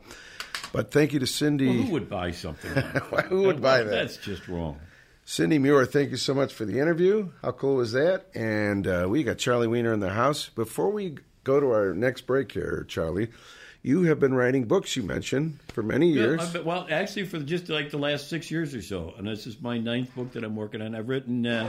But 0.72 0.90
thank 0.90 1.12
you 1.12 1.18
to 1.18 1.26
Cindy. 1.26 1.66
Well, 1.66 1.86
who 1.86 1.92
would 1.92 2.08
buy 2.08 2.30
something 2.30 2.74
like 2.74 2.92
that? 3.10 3.26
Who 3.26 3.42
would 3.42 3.60
buy 3.60 3.82
that? 3.82 3.90
That's 3.90 4.16
just 4.16 4.48
wrong. 4.48 4.80
Cindy 5.26 5.58
Muir, 5.58 5.84
thank 5.84 6.10
you 6.10 6.16
so 6.16 6.32
much 6.32 6.54
for 6.54 6.64
the 6.64 6.78
interview. 6.80 7.30
How 7.42 7.52
cool 7.52 7.76
was 7.76 7.92
that? 7.92 8.26
And 8.34 8.86
uh, 8.86 9.06
we 9.08 9.22
got 9.22 9.36
Charlie 9.36 9.66
Wiener 9.66 9.92
in 9.92 10.00
the 10.00 10.10
house. 10.10 10.48
Before 10.48 10.88
we 10.88 11.16
go 11.44 11.60
to 11.60 11.66
our 11.66 11.92
next 11.92 12.22
break 12.22 12.52
here, 12.52 12.86
Charlie, 12.88 13.28
you 13.84 14.04
have 14.04 14.18
been 14.18 14.32
writing 14.32 14.64
books, 14.64 14.96
you 14.96 15.02
mentioned, 15.02 15.58
for 15.68 15.82
many 15.82 16.08
years. 16.08 16.40
Yeah, 16.40 16.52
been- 16.52 16.64
well, 16.64 16.86
actually, 16.90 17.26
for 17.26 17.38
just 17.38 17.68
like 17.68 17.90
the 17.90 17.98
last 17.98 18.30
six 18.30 18.50
years 18.50 18.74
or 18.74 18.80
so, 18.80 19.12
and 19.18 19.28
this 19.28 19.46
is 19.46 19.60
my 19.60 19.76
ninth 19.76 20.12
book 20.16 20.32
that 20.32 20.42
I'm 20.42 20.56
working 20.56 20.80
on. 20.80 20.94
I've 20.94 21.10
written 21.10 21.46
uh, 21.46 21.68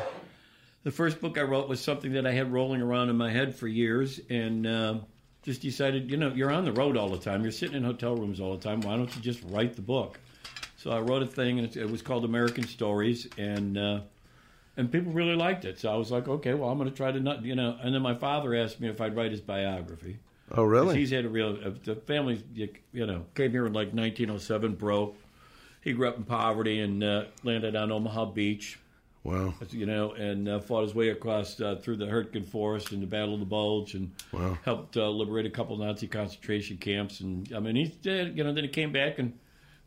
the 0.84 0.92
first 0.92 1.20
book 1.20 1.38
I 1.38 1.42
wrote 1.42 1.68
was 1.68 1.82
something 1.82 2.14
that 2.14 2.26
I 2.26 2.32
had 2.32 2.54
rolling 2.54 2.82
around 2.82 3.10
in 3.10 3.18
my 3.18 3.30
head 3.30 3.54
for 3.54 3.68
years, 3.68 4.22
and 4.30 4.66
uh, 4.66 4.96
just 5.44 5.62
decided, 5.62 6.10
you 6.10 6.16
know, 6.16 6.32
you're 6.34 6.52
on 6.52 6.64
the 6.64 6.72
road 6.72 6.96
all 6.96 7.10
the 7.10 7.20
time, 7.20 7.44
you're 7.44 7.52
sitting 7.52 7.76
in 7.76 7.84
hotel 7.84 8.16
rooms 8.16 8.40
all 8.40 8.56
the 8.56 8.64
time. 8.64 8.80
Why 8.80 8.96
don't 8.96 9.14
you 9.14 9.22
just 9.22 9.44
write 9.50 9.76
the 9.76 9.82
book? 9.82 10.18
So 10.78 10.92
I 10.92 11.02
wrote 11.02 11.22
a 11.22 11.28
thing, 11.28 11.60
and 11.60 11.68
it, 11.68 11.76
it 11.76 11.92
was 11.92 12.02
called 12.02 12.24
American 12.24 12.66
Stories, 12.66 13.28
and 13.38 13.78
uh, 13.78 14.00
and 14.78 14.90
people 14.90 15.12
really 15.12 15.36
liked 15.36 15.66
it. 15.66 15.80
So 15.80 15.92
I 15.92 15.98
was 15.98 16.12
like, 16.12 16.30
okay, 16.30 16.54
well, 16.54 16.70
I'm 16.70 16.78
going 16.78 16.90
to 16.90 16.96
try 16.96 17.12
to 17.12 17.20
not, 17.20 17.44
you 17.44 17.56
know. 17.56 17.78
And 17.82 17.94
then 17.94 18.02
my 18.02 18.14
father 18.14 18.56
asked 18.56 18.80
me 18.80 18.88
if 18.88 19.02
I'd 19.02 19.18
write 19.18 19.32
his 19.32 19.42
biography. 19.42 20.18
Oh, 20.52 20.64
really? 20.64 20.98
He's 20.98 21.12
had 21.12 21.26
a 21.26 21.30
real. 21.30 21.58
Uh, 21.64 21.72
the 21.84 21.96
family, 21.96 22.44
you, 22.54 22.70
you 22.94 23.06
know, 23.06 23.26
came 23.34 23.52
here 23.52 23.66
in 23.66 23.74
like 23.74 23.88
1907, 23.94 24.76
broke. 24.76 25.16
He 25.82 25.94
grew 25.94 26.08
up 26.08 26.18
in 26.18 26.24
poverty 26.24 26.80
and 26.82 27.04
uh, 27.04 27.26
landed 27.44 27.76
on 27.76 27.92
Omaha 27.92 28.26
Beach. 28.26 28.80
Wow. 29.24 29.56
You 29.72 29.88
know, 29.88 30.12
and 30.12 30.48
uh, 30.48 30.60
fought 30.60 30.84
his 30.84 30.94
way 30.94 31.10
across 31.10 31.60
uh, 31.60 31.78
through 31.82 31.98
the 31.98 32.06
Hurtgen 32.06 32.46
Forest 32.46 32.92
and 32.92 33.02
the 33.02 33.08
Battle 33.08 33.34
of 33.34 33.40
the 33.40 33.46
Bulge, 33.48 33.96
and 33.96 34.12
Wow. 34.32 34.58
helped 34.64 34.98
uh, 34.98 35.10
liberate 35.10 35.48
a 35.48 35.50
couple 35.50 35.76
Nazi 35.78 36.08
concentration 36.08 36.78
camps. 36.78 37.22
And 37.22 37.52
I 37.56 37.60
mean, 37.60 37.76
he 37.76 37.86
did. 37.86 38.38
You 38.38 38.44
know, 38.44 38.54
then 38.54 38.64
he 38.64 38.70
came 38.70 38.92
back 38.92 39.18
and 39.18 39.34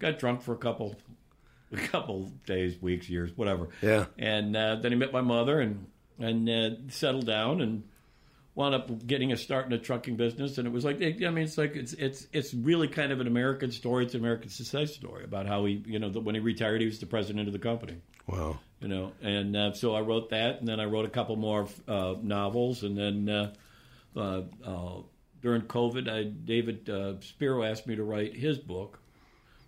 got 0.00 0.18
drunk 0.18 0.42
for 0.42 0.54
a 0.54 0.56
couple, 0.56 0.96
a 1.72 1.76
couple 1.76 2.32
days, 2.46 2.82
weeks, 2.82 3.08
years, 3.08 3.30
whatever. 3.36 3.68
Yeah. 3.80 4.06
And 4.18 4.56
uh, 4.56 4.76
then 4.76 4.90
he 4.90 4.98
met 4.98 5.12
my 5.12 5.20
mother 5.20 5.60
and 5.60 5.86
and 6.18 6.48
uh, 6.50 6.70
settled 6.88 7.26
down 7.26 7.60
and 7.60 7.84
wound 8.58 8.74
up 8.74 9.06
getting 9.06 9.30
a 9.30 9.36
start 9.36 9.66
in 9.66 9.70
the 9.70 9.78
trucking 9.78 10.16
business. 10.16 10.58
And 10.58 10.66
it 10.66 10.72
was 10.72 10.84
like, 10.84 10.96
I 10.96 11.30
mean, 11.30 11.44
it's 11.44 11.56
like 11.56 11.76
it's 11.76 11.92
it's 11.92 12.26
it's 12.32 12.52
really 12.52 12.88
kind 12.88 13.12
of 13.12 13.20
an 13.20 13.28
American 13.28 13.70
story. 13.70 14.04
It's 14.04 14.14
an 14.14 14.20
American 14.20 14.50
success 14.50 14.92
story 14.92 15.22
about 15.22 15.46
how 15.46 15.64
he, 15.64 15.80
you 15.86 16.00
know, 16.00 16.08
when 16.08 16.34
he 16.34 16.40
retired, 16.40 16.80
he 16.80 16.86
was 16.86 16.98
the 16.98 17.06
president 17.06 17.46
of 17.46 17.52
the 17.52 17.60
company. 17.60 17.98
Wow. 18.26 18.58
You 18.80 18.88
know, 18.88 19.12
and 19.22 19.56
uh, 19.56 19.72
so 19.74 19.94
I 19.94 20.00
wrote 20.00 20.30
that, 20.30 20.58
and 20.58 20.66
then 20.66 20.80
I 20.80 20.86
wrote 20.86 21.04
a 21.04 21.10
couple 21.10 21.36
more 21.36 21.68
uh, 21.86 22.16
novels, 22.20 22.82
and 22.82 22.98
then 22.98 23.28
uh, 23.28 23.52
uh, 24.16 24.42
uh, 24.64 25.02
during 25.40 25.62
COVID, 25.62 26.08
I, 26.08 26.24
David 26.24 26.90
uh, 26.90 27.20
Spero 27.20 27.62
asked 27.62 27.86
me 27.86 27.94
to 27.96 28.04
write 28.04 28.34
his 28.34 28.58
book, 28.58 29.00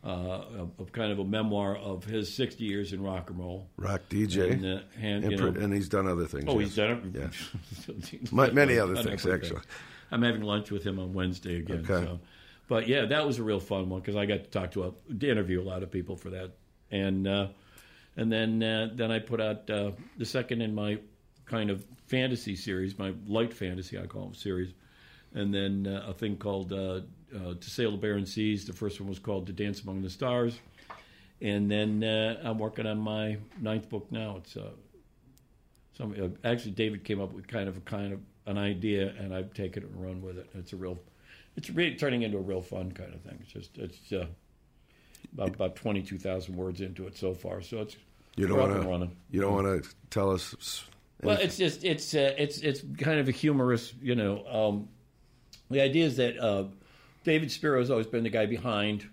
uh, 0.05 0.09
of, 0.09 0.71
of 0.79 0.93
kind 0.93 1.13
of 1.13 1.19
a 1.19 1.25
memoir 1.25 1.77
of 1.77 2.05
his 2.05 2.33
60 2.35 2.65
years 2.65 2.93
in 2.93 3.03
rock 3.03 3.29
and 3.31 3.39
roll. 3.39 3.69
Rock 3.77 4.01
DJ. 4.09 4.53
And, 4.53 4.65
uh, 4.65 4.79
and, 5.01 5.25
know- 5.37 5.47
and 5.63 5.73
he's 5.75 5.89
done 5.89 6.07
other 6.07 6.27
things, 6.27 6.45
Oh, 6.49 6.59
yes. 6.59 6.69
he's 6.69 6.77
done 6.77 7.13
it. 7.15 8.13
Yeah. 8.13 8.19
Ma- 8.33 8.51
many 8.51 8.79
other 8.79 8.95
things, 8.97 9.27
everything. 9.27 9.33
actually. 9.57 9.61
I'm 10.11 10.23
having 10.23 10.43
lunch 10.43 10.71
with 10.71 10.83
him 10.85 10.99
on 10.99 11.13
Wednesday 11.13 11.59
again. 11.59 11.87
Okay. 11.89 12.05
So. 12.07 12.21
But 12.69 12.87
yeah, 12.89 13.05
that 13.07 13.27
was 13.27 13.39
a 13.39 13.43
real 13.43 13.61
fun 13.61 13.89
one 13.91 14.01
because 14.01 14.17
I 14.17 14.27
got 14.27 14.45
to 14.45 14.51
talk 14.51 14.71
to 14.73 14.85
a 14.85 15.15
to 15.19 15.29
interview 15.31 15.61
a 15.61 15.65
lot 15.65 15.83
of 15.83 15.91
people 15.91 16.17
for 16.17 16.31
that, 16.31 16.53
and 16.93 17.27
uh, 17.27 17.49
and 18.17 18.31
then 18.31 18.63
uh, 18.63 18.91
then 18.95 19.11
I 19.11 19.19
put 19.19 19.41
out 19.41 19.69
uh, 19.69 19.91
the 20.19 20.25
second 20.25 20.63
in 20.63 20.73
my 20.73 20.99
kind 21.47 21.71
of 21.71 21.85
fantasy 22.07 22.55
series, 22.55 22.97
my 22.97 23.13
light 23.27 23.53
fantasy 23.53 23.99
I 23.99 24.07
call 24.07 24.31
it 24.31 24.37
series, 24.37 24.73
and 25.35 25.53
then 25.53 25.89
uh, 25.89 26.11
a 26.11 26.13
thing 26.15 26.37
called 26.37 26.73
uh, 27.35 27.55
To 27.55 27.71
Sail 27.71 27.91
the 27.93 27.97
Barren 27.97 28.27
Seas. 28.27 28.65
The 28.65 28.73
first 28.73 29.01
one 29.01 29.09
was 29.09 29.19
called 29.19 29.47
To 29.47 29.53
Dance 29.53 29.83
Among 29.83 30.03
the 30.03 30.11
Stars, 30.11 30.59
and 31.41 31.71
then 31.71 32.03
uh, 32.05 32.41
I'm 32.43 32.59
working 32.59 32.87
on 32.87 32.99
my 32.99 33.37
ninth 33.61 33.89
book 33.89 34.11
now. 34.11 34.37
It's 34.39 34.57
uh, 34.57 34.71
some 35.97 36.15
uh, 36.21 36.49
actually 36.49 36.73
David 36.73 37.05
came 37.05 37.21
up 37.21 37.33
with 37.33 37.47
kind 37.47 37.69
of 37.69 37.77
a 37.77 37.81
kind 37.81 38.13
of 38.13 38.21
an 38.47 38.59
idea, 38.59 39.15
and 39.19 39.35
I've 39.35 39.53
taken 39.55 39.83
it 39.83 39.91
and 39.91 40.03
run 40.03 40.23
with 40.23 40.39
it. 40.39 40.49
It's 40.55 40.73
a 40.73 40.77
real, 40.77 40.99
it's 41.57 41.71
really 41.71 41.95
turning 41.95 42.23
into 42.23 42.39
a 42.39 42.43
real 42.43 42.63
fun 42.63 42.93
kind 42.93 43.15
of 43.15 43.21
thing. 43.21 43.39
It's 43.43 43.53
just 43.53 43.79
it's 43.79 44.13
uh, 44.13 44.27
about 45.35 45.55
about 45.55 45.77
twenty 45.77 46.03
two 46.03 46.19
thousand 46.19 46.57
words 46.57 46.81
into 46.81 47.07
it 47.07 47.17
so 47.17 47.35
far, 47.35 47.63
so 47.63 47.81
it's 47.81 47.97
You 48.37 48.47
don't 48.47 48.87
want 48.87 49.03
to. 49.03 49.11
You 49.31 49.41
don't 49.41 49.55
want 49.55 49.83
to 49.83 49.89
tell 50.11 50.31
us. 50.31 50.85
Well, 51.23 51.37
it's 51.39 51.59
just 51.59 51.85
it's 51.85 52.15
uh, 52.15 52.35
it's 52.39 52.59
it's 52.59 52.83
kind 52.97 53.21
of 53.21 53.29
a 53.29 53.33
humorous, 53.33 53.93
you 54.01 54.15
know. 54.15 54.47
Um, 54.47 54.89
the 55.71 55.83
idea 55.83 56.07
is 56.07 56.17
that 56.17 56.39
uh, 56.39 56.65
David 57.25 57.51
Spero 57.51 57.79
has 57.81 57.91
always 57.91 58.07
been 58.07 58.23
the 58.23 58.31
guy 58.31 58.47
behind 58.47 59.09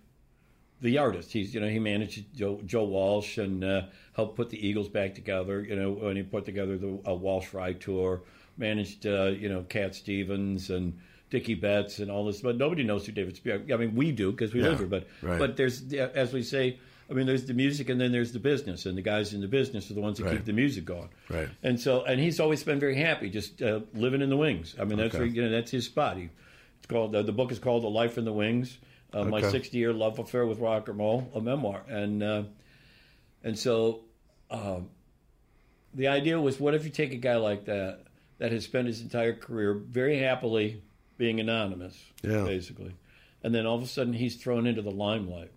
the 0.82 0.98
artist. 0.98 1.32
He's 1.34 1.54
you 1.54 1.60
know 1.60 1.68
he 1.68 1.80
managed 1.80 2.34
Joe, 2.36 2.62
Joe 2.66 2.84
Walsh 2.86 3.38
and 3.38 3.64
uh, 3.64 3.82
helped 4.16 4.36
put 4.36 4.50
the 4.50 4.66
Eagles 4.68 4.88
back 4.90 5.16
together. 5.16 5.62
You 5.64 5.76
know 5.76 5.92
when 5.92 6.16
he 6.16 6.24
put 6.24 6.46
together 6.46 6.78
the 6.78 7.00
uh, 7.08 7.14
Walsh 7.14 7.54
Ride 7.54 7.82
tour, 7.82 8.22
managed 8.58 9.06
uh, 9.08 9.26
you 9.38 9.50
know 9.50 9.64
Cat 9.64 9.96
Stevens 9.96 10.70
and 10.70 10.98
Dickey 11.30 11.56
Betts 11.56 12.00
and 12.00 12.10
all 12.12 12.26
this. 12.26 12.42
But 12.42 12.58
nobody 12.58 12.84
knows 12.84 13.06
who 13.06 13.12
David 13.12 13.36
Spero. 13.36 13.62
I 13.74 13.78
mean 13.78 13.96
we 13.96 14.12
do 14.12 14.32
because 14.32 14.54
we 14.54 14.62
Yeah, 14.62 14.70
live 14.70 14.78
here. 14.80 14.88
But 14.88 15.08
right. 15.22 15.40
but 15.40 15.58
there's 15.58 15.92
as 15.94 16.34
we 16.34 16.44
say. 16.44 16.80
I 17.10 17.14
mean, 17.14 17.26
there's 17.26 17.46
the 17.46 17.54
music, 17.54 17.88
and 17.88 18.02
then 18.02 18.12
there's 18.12 18.34
the 18.34 18.40
business, 18.40 18.86
and 18.86 18.98
the 18.98 19.02
guys 19.02 19.34
in 19.34 19.40
the 19.40 19.48
business 19.48 19.90
are 19.90 19.94
the 19.94 20.02
ones 20.02 20.18
that 20.18 20.26
Right. 20.26 20.34
keep 20.34 20.44
the 20.44 20.52
music 20.52 20.84
going. 20.84 21.08
Right. 21.30 21.48
And 21.64 21.80
so, 21.80 22.04
and 22.04 22.20
he's 22.20 22.38
always 22.42 22.66
been 22.66 22.82
very 22.82 22.96
happy, 22.98 23.30
just 23.30 23.62
uh, 23.62 23.80
living 23.94 24.22
in 24.22 24.30
the 24.30 24.36
wings. 24.36 24.76
I 24.78 24.84
mean, 24.84 24.98
that's 24.98 25.16
Okay. 25.16 25.20
where, 25.20 25.26
you 25.26 25.42
know 25.42 25.50
that's 25.50 25.72
his 25.72 25.86
spot. 25.86 26.18
He, 26.18 26.28
it's 26.78 26.88
called 26.88 27.16
uh, 27.16 27.22
the 27.24 27.32
book 27.32 27.52
is 27.52 27.60
called 27.60 27.84
"A 27.84 27.88
Life 27.88 28.18
in 28.18 28.26
the 28.26 28.34
Wings." 28.34 28.78
Uh, 29.14 29.24
My 29.24 29.42
60 29.42 29.78
year 29.78 29.94
love 29.94 30.20
affair 30.20 30.46
with 30.46 30.60
rock 30.60 30.90
and 30.90 31.00
roll, 31.00 31.32
a 31.34 31.40
memoir, 31.40 31.82
and 31.88 32.22
uh, 32.22 32.44
and 33.44 33.58
so 33.58 34.02
um, 34.52 34.90
the 35.94 36.08
idea 36.08 36.40
was, 36.40 36.60
what 36.60 36.74
if 36.76 36.84
you 36.84 36.90
take 36.90 37.14
a 37.14 37.18
guy 37.18 37.38
like 37.38 37.66
that 37.66 38.00
that 38.40 38.52
has 38.52 38.66
spent 38.66 38.88
his 38.88 39.02
entire 39.02 39.34
career 39.34 39.74
very 39.74 40.20
happily 40.20 40.84
being 41.18 41.40
anonymous, 41.40 41.98
Yeah. 42.22 42.44
basically, 42.44 42.94
and 43.44 43.56
then 43.56 43.66
all 43.66 43.78
of 43.78 43.84
a 43.84 43.88
sudden 43.88 44.14
he's 44.14 44.36
thrown 44.36 44.68
into 44.68 44.82
the 44.82 44.92
limelight. 44.92 45.52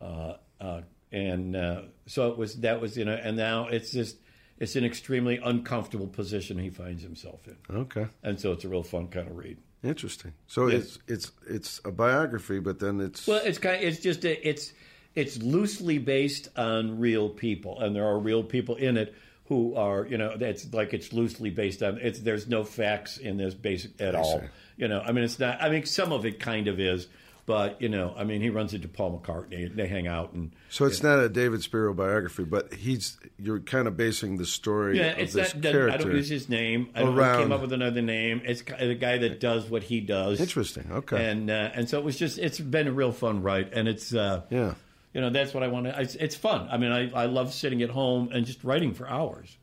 Uh, 0.00 0.34
uh, 0.60 0.80
and 1.10 1.56
uh, 1.56 1.82
so 2.06 2.30
it 2.30 2.38
was 2.38 2.60
that 2.60 2.80
was 2.80 2.96
you 2.96 3.04
know, 3.04 3.14
and 3.14 3.36
now 3.36 3.66
it's 3.68 3.90
just 3.90 4.16
it's 4.58 4.76
an 4.76 4.84
extremely 4.84 5.38
uncomfortable 5.38 6.06
position 6.06 6.58
he 6.58 6.70
finds 6.70 7.02
himself 7.02 7.46
in. 7.48 7.56
Okay. 7.74 8.06
And 8.22 8.38
so 8.40 8.52
it's 8.52 8.64
a 8.64 8.68
real 8.68 8.84
fun 8.84 9.08
kind 9.08 9.28
of 9.28 9.36
read. 9.36 9.58
Interesting. 9.84 10.32
So 10.46 10.66
Yeah. 10.68 10.78
it's 10.78 10.98
it's 11.06 11.30
it's 11.46 11.80
a 11.84 11.92
biography, 11.92 12.58
but 12.58 12.78
then 12.80 13.00
it's 13.00 13.26
Well, 13.26 13.42
it's 13.44 13.58
kind. 13.58 13.76
Of, 13.76 13.82
it's 13.82 14.00
just 14.00 14.24
a, 14.24 14.48
it's 14.48 14.72
it's 15.14 15.40
loosely 15.42 15.98
based 15.98 16.48
on 16.56 16.98
real 16.98 17.28
people, 17.28 17.80
and 17.80 17.94
there 17.94 18.06
are 18.06 18.18
real 18.18 18.42
people 18.42 18.76
in 18.76 18.96
it 18.96 19.14
who 19.46 19.74
are 19.74 20.06
you 20.06 20.16
know 20.16 20.34
it's 20.40 20.72
like 20.72 20.94
it's 20.94 21.12
loosely 21.12 21.50
based 21.50 21.82
on 21.82 21.98
it's 21.98 22.20
there's 22.20 22.48
no 22.48 22.64
facts 22.64 23.18
in 23.18 23.36
this 23.36 23.54
basic 23.54 24.00
at 24.00 24.14
all. 24.14 24.42
You 24.76 24.88
know, 24.88 25.00
I 25.00 25.12
mean, 25.12 25.22
it's 25.22 25.38
not. 25.38 25.62
I 25.62 25.68
mean, 25.68 25.84
some 25.84 26.12
of 26.12 26.24
it 26.24 26.40
kind 26.40 26.66
of 26.66 26.80
is, 26.80 27.06
But 27.46 27.82
you 27.82 27.90
know, 27.90 28.14
I 28.16 28.24
mean, 28.24 28.40
he 28.40 28.48
runs 28.48 28.72
into 28.72 28.88
Paul 28.88 29.18
McCartney. 29.20 29.74
They 29.74 29.86
hang 29.86 30.06
out 30.06 30.32
and 30.32 30.52
So 30.70 30.86
it's 30.86 31.02
not 31.02 31.18
a 31.18 31.28
David 31.28 31.62
Spero 31.62 31.92
biography, 31.92 32.44
but 32.44 32.72
he's 32.72 33.18
you're 33.38 33.60
kind 33.60 33.86
of 33.86 33.98
basing 33.98 34.38
the 34.38 34.46
story 34.46 34.98
yeah, 34.98 35.08
of 35.08 35.18
it's 35.18 35.32
this 35.34 35.52
that- 35.52 35.62
character. 35.62 35.90
I 35.90 35.96
don't 35.98 36.16
use 36.16 36.28
his 36.30 36.48
name. 36.48 36.88
I 36.94 37.00
don't 37.00 37.14
around- 37.18 37.42
came 37.42 37.52
up 37.52 37.60
with 37.60 37.72
another 37.74 38.00
name. 38.00 38.40
It's 38.46 38.62
the 38.62 38.94
guy 38.94 39.18
that 39.18 39.40
does 39.40 39.68
what 39.68 39.82
he 39.82 40.00
does. 40.00 40.40
Interesting. 40.40 40.90
Okay. 40.90 41.22
And 41.30 41.50
uh, 41.50 41.70
and 41.74 41.86
so 41.88 41.98
it 41.98 42.04
was 42.04 42.18
just. 42.18 42.38
It's 42.38 42.58
been 42.58 42.88
a 42.88 42.92
real 42.92 43.12
fun 43.12 43.42
write, 43.42 43.74
and 43.74 43.88
it's. 43.88 44.14
Uh, 44.14 44.42
yeah. 44.48 44.74
You 45.12 45.20
know, 45.20 45.30
that's 45.30 45.52
what 45.54 45.62
I 45.62 45.68
want 45.68 45.86
to. 45.86 46.00
It's, 46.00 46.14
it's 46.16 46.34
fun. 46.34 46.66
I 46.72 46.76
mean, 46.76 46.90
I, 46.90 47.10
I 47.12 47.26
love 47.26 47.52
sitting 47.54 47.82
at 47.82 47.90
home 47.90 48.30
and 48.32 48.44
just 48.44 48.64
writing 48.64 48.94
for 48.94 49.06
hours, 49.08 49.56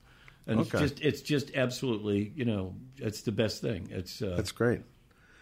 and 0.48 0.60
Okay. 0.62 0.70
it's 0.84 0.92
just 0.94 1.02
it's 1.04 1.22
just 1.22 1.52
absolutely. 1.56 2.32
You 2.36 2.46
know, 2.46 2.76
it's 2.98 3.22
the 3.24 3.32
best 3.32 3.60
thing. 3.62 3.88
It's 3.92 4.22
uh, 4.22 4.36
That's 4.38 4.52
great. 4.52 4.82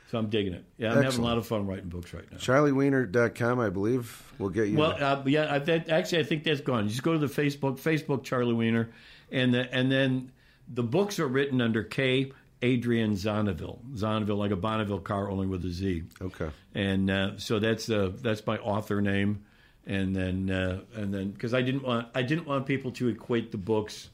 So 0.10 0.18
I'm 0.18 0.30
digging 0.30 0.54
it. 0.54 0.66
Yeah, 0.78 0.94
I'm 0.94 1.04
having 1.04 1.20
a 1.20 1.24
lot 1.24 1.38
of 1.38 1.46
fun 1.46 1.68
writing 1.68 1.90
books 1.90 2.14
right 2.14 2.30
now. 2.32 2.38
CharlieWiener.com, 2.38 3.60
I 3.60 3.70
believe, 3.70 4.24
will 4.40 4.50
get 4.50 4.68
you. 4.70 4.78
Well, 4.78 4.96
uh, 5.00 5.22
yeah, 5.26 5.54
I, 5.54 5.60
that, 5.60 5.90
actually, 5.90 6.20
I 6.20 6.24
think 6.24 6.44
that's 6.44 6.62
gone. 6.62 6.86
You 6.86 6.90
just 6.90 7.04
go 7.04 7.14
to 7.14 7.20
the 7.20 7.28
Facebook, 7.28 7.80
Facebook 7.80 8.24
Charlie 8.24 8.54
Wiener, 8.56 8.90
and 9.32 9.54
the, 9.54 9.72
and 9.72 9.92
then 9.92 10.32
the 10.68 10.82
books 10.82 11.20
are 11.20 11.28
written 11.28 11.62
under 11.62 11.84
K. 11.84 12.32
Adrian 12.62 13.14
Zonneville. 13.14 13.80
Zonneville, 13.94 14.38
like 14.38 14.52
a 14.52 14.56
Bonneville 14.56 15.00
car, 15.00 15.30
only 15.30 15.48
with 15.48 15.64
a 15.64 15.70
Z. 15.70 16.04
Okay. 16.22 16.50
And 16.76 17.10
uh, 17.10 17.38
so 17.38 17.60
that's 17.60 17.90
uh, 17.90 18.12
that's 18.22 18.46
my 18.46 18.58
author 18.58 19.02
name, 19.02 19.46
and 19.86 20.16
then 20.16 20.50
uh, 20.50 20.82
and 20.96 21.14
then 21.14 21.32
because 21.32 21.54
I 21.54 21.62
didn't 21.62 21.84
want 21.84 22.08
I 22.16 22.22
didn't 22.24 22.48
want 22.48 22.66
people 22.66 22.92
to 22.94 23.08
equate 23.08 23.52
the 23.52 23.58
books 23.58 24.10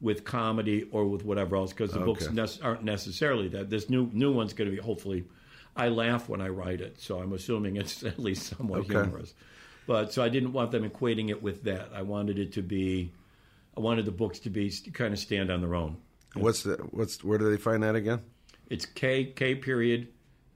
with 0.00 0.24
comedy 0.24 0.86
or 0.90 1.06
with 1.06 1.24
whatever 1.24 1.56
else 1.56 1.72
because 1.72 1.92
the 1.92 2.00
books 2.00 2.26
Okay. 2.26 2.34
nec- 2.34 2.62
aren't 2.62 2.84
necessarily 2.84 3.48
that. 3.48 3.70
This 3.70 3.88
new 3.88 4.10
new 4.12 4.30
one's 4.32 4.52
going 4.52 4.68
to 4.70 4.76
be 4.76 4.82
hopefully. 4.82 5.24
I 5.76 5.88
laugh 5.88 6.28
when 6.28 6.40
I 6.40 6.48
write 6.48 6.80
it, 6.80 7.00
so 7.00 7.20
I'm 7.20 7.32
assuming 7.32 7.76
it's 7.76 8.02
at 8.04 8.18
least 8.18 8.56
somewhat 8.56 8.80
Okay. 8.80 8.94
humorous. 8.94 9.34
But 9.86 10.12
so 10.12 10.22
I 10.22 10.28
didn't 10.28 10.52
want 10.52 10.72
them 10.72 10.88
equating 10.88 11.30
it 11.30 11.42
with 11.42 11.62
that. 11.64 11.90
I 11.94 12.02
wanted 12.02 12.38
it 12.38 12.52
to 12.54 12.62
be, 12.62 13.12
I 13.76 13.80
wanted 13.80 14.04
the 14.04 14.10
books 14.12 14.40
to 14.40 14.50
be 14.50 14.72
kind 14.92 15.12
of 15.12 15.18
stand 15.20 15.50
on 15.50 15.60
their 15.60 15.74
own. 15.74 15.96
What's 16.34 16.64
the 16.64 16.76
what's 16.90 17.22
where 17.22 17.38
do 17.38 17.48
they 17.50 17.56
find 17.56 17.82
that 17.82 17.94
again? 17.94 18.20
It's 18.68 18.84
K 18.84 19.26
K 19.26 19.54
period 19.54 20.08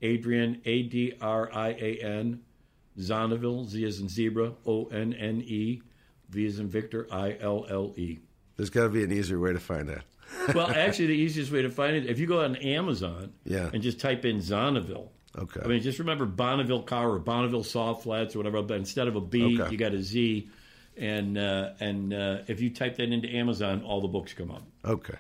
Adrian 0.03 0.61
A 0.65 0.83
D 0.83 1.15
R 1.21 1.49
I 1.55 1.69
A 1.71 1.99
N 2.03 2.43
Zonneville 2.99 3.67
Z 3.67 3.85
as 3.85 4.01
in 4.01 4.09
zebra 4.09 4.53
O 4.67 4.87
N 4.87 5.13
N 5.15 5.41
E 5.47 5.81
V 6.29 6.47
as 6.47 6.59
in 6.59 6.69
Victor 6.69 7.07
I 7.11 7.37
L 7.41 7.67
L 7.71 7.95
E. 7.97 8.19
There's 8.57 8.69
got 8.71 8.83
to 8.83 8.89
be 8.91 9.05
an 9.05 9.13
easier 9.13 9.39
way 9.39 9.53
to 9.53 9.61
find 9.61 9.89
that. 9.89 10.03
Well, 10.55 10.71
actually, 10.71 11.07
the 11.07 11.13
easiest 11.15 11.51
way 11.53 11.63
to 11.63 11.71
find 11.71 11.97
it 11.97 12.07
if 12.07 12.19
you 12.19 12.27
go 12.27 12.43
on 12.45 12.57
Amazon 12.57 13.33
Yeah. 13.45 13.71
and 13.73 13.83
just 13.83 14.01
type 14.01 14.25
in 14.25 14.39
Zonneville. 14.39 15.09
Okay. 15.39 15.61
I 15.65 15.69
mean, 15.69 15.81
just 15.81 15.99
remember 16.01 16.27
Bonneville 16.27 16.83
car 16.83 17.09
or 17.11 17.19
Bonneville 17.19 17.63
soft 17.63 18.03
flats 18.03 18.35
or 18.35 18.39
whatever, 18.39 18.63
but 18.63 18.79
instead 18.79 19.07
of 19.07 19.15
a 19.17 19.21
B, 19.21 19.61
Okay. 19.61 19.71
you 19.73 19.79
got 19.79 19.93
a 19.95 20.03
Z. 20.03 20.49
And 20.97 21.39
uh, 21.39 21.71
and 21.81 22.13
uh, 22.13 22.39
if 22.49 22.61
you 22.61 22.71
type 22.71 22.97
that 22.97 23.13
into 23.13 23.29
Amazon, 23.29 23.83
all 23.83 24.01
the 24.01 24.09
books 24.09 24.33
come 24.35 24.51
up. 24.51 24.63
Okay. 24.85 25.15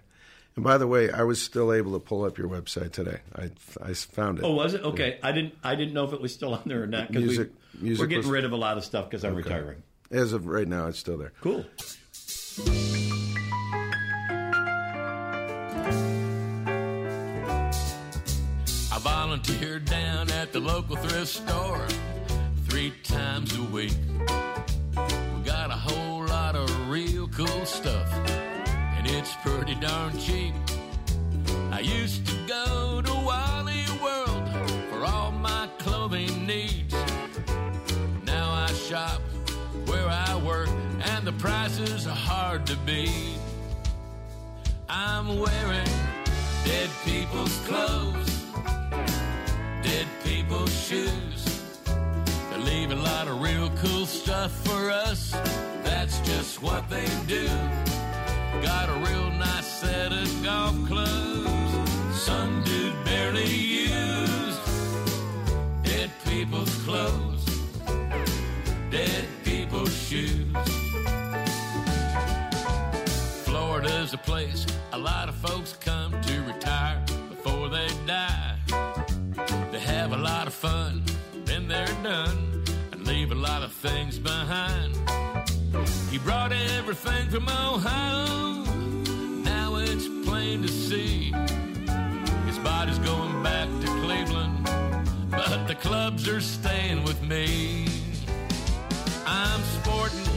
And 0.56 0.64
by 0.64 0.78
the 0.78 0.86
way, 0.86 1.10
I 1.10 1.22
was 1.22 1.40
still 1.40 1.72
able 1.72 1.92
to 1.92 2.00
pull 2.00 2.24
up 2.24 2.36
your 2.38 2.48
website 2.48 2.90
today. 2.92 3.20
I, 3.36 3.50
I 3.80 3.94
found 3.94 4.38
it. 4.40 4.44
Oh, 4.44 4.52
was 4.54 4.74
it? 4.74 4.82
Okay, 4.82 5.18
I 5.22 5.30
didn't 5.32 5.54
I 5.62 5.76
didn't 5.76 5.94
know 5.94 6.04
if 6.04 6.12
it 6.12 6.20
was 6.20 6.34
still 6.34 6.54
on 6.54 6.62
there 6.66 6.82
or 6.82 6.86
not 6.88 7.08
because 7.08 7.24
Music- 7.24 7.52
we, 7.80 7.82
music 7.84 8.00
we're 8.02 8.06
getting 8.08 8.24
was- 8.24 8.30
rid 8.32 8.44
of 8.44 8.52
a 8.52 8.56
lot 8.56 8.76
of 8.78 8.84
stuff 8.84 9.08
because 9.08 9.24
I'm 9.24 9.32
Okay. 9.34 9.44
retiring. 9.44 9.82
As 10.10 10.32
of 10.32 10.46
right 10.46 10.66
now, 10.68 10.88
it's 10.88 10.98
still 10.98 11.16
there. 11.18 11.32
Cool. 11.40 11.64
I 19.30 19.34
volunteered 19.34 19.84
down 19.84 20.28
at 20.32 20.52
the 20.52 20.58
local 20.58 20.96
thrift 20.96 21.28
store 21.28 21.86
three 22.68 22.92
times 23.04 23.56
a 23.56 23.62
week. 23.62 23.94
We 24.16 25.42
got 25.44 25.70
a 25.70 25.76
whole 25.76 26.26
lot 26.26 26.56
of 26.56 26.88
real 26.88 27.28
cool 27.28 27.64
stuff, 27.64 28.12
and 28.12 29.06
it's 29.06 29.36
pretty 29.36 29.76
darn 29.76 30.18
cheap. 30.18 30.52
I 31.70 31.78
used 31.78 32.26
to 32.26 32.34
go 32.48 33.02
to 33.02 33.12
Wally 33.12 33.84
World 34.02 34.48
for 34.90 35.04
all 35.04 35.30
my 35.30 35.68
clothing 35.78 36.44
needs. 36.44 36.92
Now 38.24 38.50
I 38.50 38.72
shop 38.72 39.20
where 39.86 40.08
I 40.08 40.42
work, 40.44 40.70
and 41.04 41.24
the 41.24 41.34
prices 41.34 42.04
are 42.08 42.16
hard 42.16 42.66
to 42.66 42.76
beat. 42.78 43.38
I'm 44.88 45.38
wearing 45.38 45.86
dead 46.64 46.90
people's 47.04 47.56
clothes, 47.60 48.39
people's 50.50 50.84
shoes. 50.84 51.62
They 52.50 52.56
leave 52.58 52.90
a 52.90 52.96
lot 52.96 53.28
of 53.28 53.40
real 53.40 53.70
cool 53.82 54.04
stuff 54.04 54.50
for 54.64 54.90
us. 54.90 55.30
That's 55.84 56.18
just 56.20 56.60
what 56.60 56.90
they 56.90 57.06
do. 57.28 57.46
Got 58.60 58.88
a 58.88 58.94
real 59.08 59.30
nice 59.38 59.66
set 59.66 60.12
of 60.12 60.42
golf 60.42 60.74
clubs, 60.88 62.20
some 62.20 62.64
dude 62.64 63.04
barely 63.04 63.46
used. 63.46 64.60
Dead 65.84 66.10
people's 66.24 66.74
clothes, 66.82 67.44
dead 68.90 69.24
people's 69.44 69.96
shoes. 70.08 70.52
Florida's 73.44 74.14
a 74.14 74.18
place 74.18 74.66
a 74.92 74.98
lot 74.98 75.28
of 75.28 75.36
folks 75.36 75.74
come 75.74 75.99
of 80.50 80.54
fun, 80.54 81.04
then 81.44 81.68
they're 81.68 81.96
done, 82.02 82.64
and 82.90 83.06
leave 83.06 83.30
a 83.30 83.34
lot 83.36 83.62
of 83.62 83.72
things 83.72 84.18
behind. 84.18 84.96
He 86.10 86.18
brought 86.18 86.52
everything 86.52 87.28
from 87.30 87.48
Ohio, 87.48 88.64
now 89.44 89.76
it's 89.76 90.08
plain 90.28 90.62
to 90.62 90.68
see. 90.68 91.32
His 92.46 92.58
body's 92.58 92.98
going 92.98 93.42
back 93.44 93.68
to 93.82 93.86
Cleveland, 94.02 94.64
but 95.30 95.68
the 95.68 95.76
clubs 95.76 96.26
are 96.26 96.40
staying 96.40 97.04
with 97.04 97.22
me. 97.22 97.86
I'm 99.26 99.62
sporting 99.78 100.34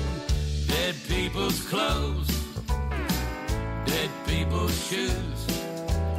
dead 0.67 0.95
people's 1.07 1.59
clothes 1.67 2.29
dead 3.85 4.09
people's 4.27 4.77
shoes. 4.87 5.39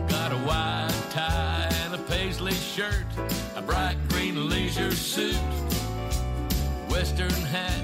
Got 0.08 0.32
a 0.32 0.40
white 0.48 1.10
tie 1.10 1.83
paisley 2.16 2.54
shirt, 2.54 3.06
a 3.56 3.62
bright 3.62 3.96
green 4.08 4.48
leisure 4.48 4.92
suit, 4.92 5.34
western 6.88 7.40
hat, 7.54 7.82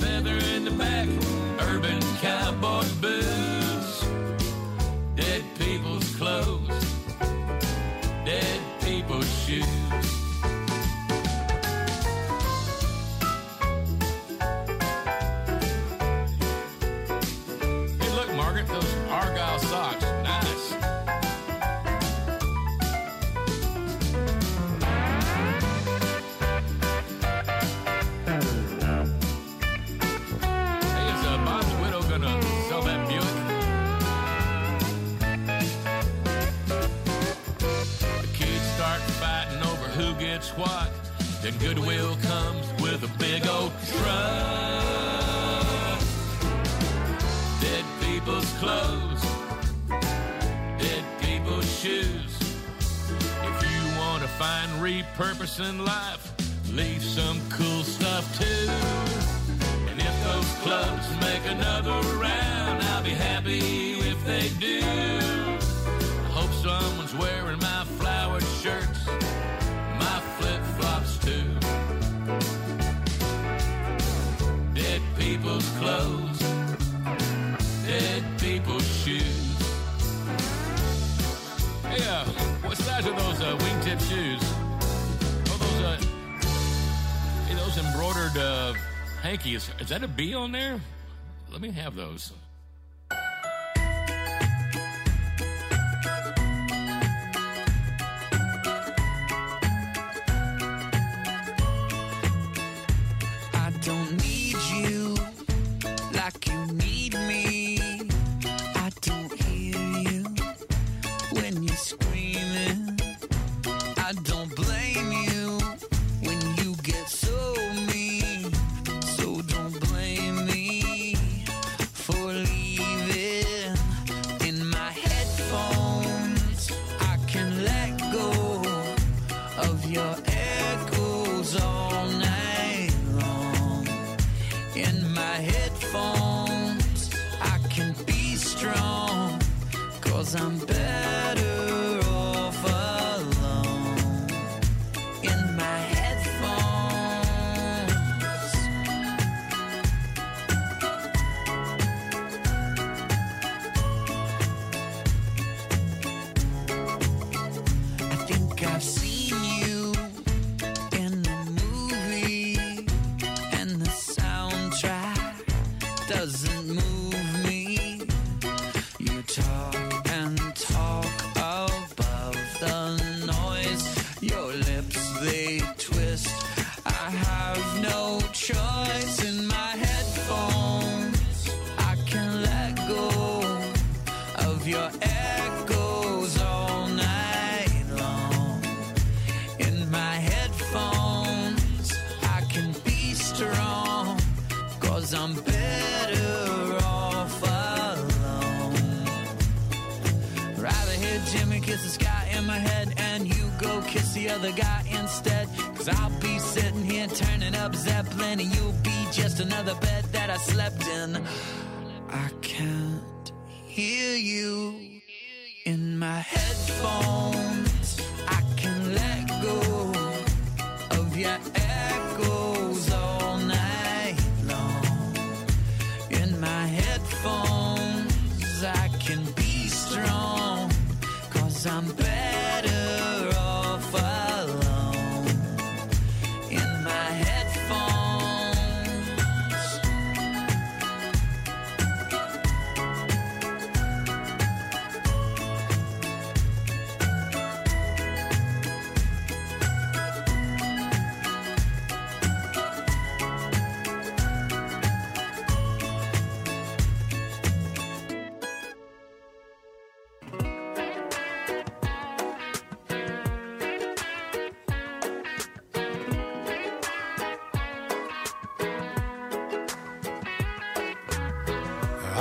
feather 0.00 0.36
in 0.54 0.64
the 0.64 0.70
back, 0.70 1.08
urban 1.68 2.00
cowboy 2.20 2.84
boots. 3.00 4.06
Dead 5.16 5.42
people's 5.58 6.14
clothes, 6.14 6.78
dead 8.24 8.60
people's 8.80 9.28
shoes. 9.44 10.05
What. 40.58 40.90
Then 41.42 41.56
Goodwill 41.58 42.16
comes 42.22 42.66
with 42.82 43.02
a 43.02 43.18
big 43.18 43.46
old 43.46 43.72
truck. 43.86 44.86
Dead 47.60 47.84
people's 48.00 48.52
clothes, 48.54 49.22
dead 50.78 51.04
people's 51.20 51.70
shoes. 51.78 52.36
If 53.10 53.62
you 53.62 53.98
want 53.98 54.22
to 54.22 54.28
find 54.28 54.70
repurposing 54.80 55.84
life, 55.86 56.32
leave 56.72 57.02
some 57.02 57.40
cool 57.50 57.82
stuff 57.82 58.24
too. 58.38 58.70
And 59.88 60.00
if 60.00 60.24
those 60.24 60.52
clubs 60.64 61.08
make 61.20 61.44
another 61.46 62.00
round, 62.18 62.82
I'll 62.82 63.02
be 63.02 63.10
happy 63.10 64.00
if 64.00 64.24
they 64.24 64.48
do. 64.58 64.80
I 66.24 66.28
hope 66.32 66.52
someone's 66.52 67.14
wearing 67.14 67.58
my 67.60 67.84
flowered 67.98 68.44
shirts, 68.62 69.06
clothes 75.86 76.38
dead 77.86 78.24
people's 78.40 78.86
shoes. 79.04 79.58
Hey, 81.84 82.02
uh, 82.08 82.24
what 82.66 82.76
size 82.76 83.06
are 83.06 83.16
those 83.16 83.40
uh, 83.40 83.56
wingtip 83.58 84.00
shoes? 84.10 84.40
Oh, 85.48 85.56
those, 85.60 85.82
uh, 85.84 85.98
those 87.54 87.78
embroidered 87.78 88.36
uh, 88.36 88.74
hankies. 89.22 89.70
Is 89.78 89.90
that 89.90 90.02
a 90.02 90.08
bee 90.08 90.34
on 90.34 90.50
there? 90.50 90.80
Let 91.52 91.60
me 91.60 91.70
have 91.70 91.94
those. 91.94 92.32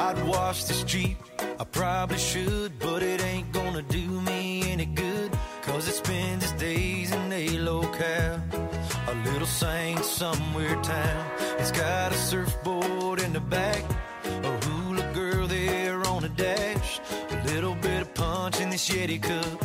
I'd 0.08 0.24
wash 0.28 0.66
this 0.66 0.84
Jeep, 0.84 1.18
I 1.60 1.64
probably 1.64 2.20
should, 2.20 2.78
but 2.78 3.02
it 3.02 3.24
ain't 3.24 3.52
gonna 3.52 3.82
do 3.82 4.22
me 4.22 4.62
any 4.72 4.86
good. 4.86 5.32
Cause 5.64 5.88
it 5.88 5.96
spends 5.96 6.44
its 6.44 6.54
days 6.54 7.12
in 7.12 7.34
a 7.34 7.58
locale, 7.58 8.40
a 9.08 9.16
little 9.26 9.48
Saint 9.48 10.06
somewhere 10.06 10.80
town. 10.84 11.26
It's 11.58 11.72
got 11.72 12.12
a 12.12 12.16
surfboard 12.16 13.20
in 13.20 13.34
the 13.34 13.40
back, 13.40 13.84
a 14.26 14.66
hula 14.66 15.12
girl 15.16 15.48
there 15.48 16.06
on 16.06 16.22
the 16.22 16.30
dash, 16.30 17.00
a 17.32 17.44
little 17.48 17.74
bit 17.74 18.02
of 18.04 18.14
punch 18.14 18.62
in 18.62 18.70
this 18.70 18.88
Yeti 18.88 19.20
cup. 19.20 19.65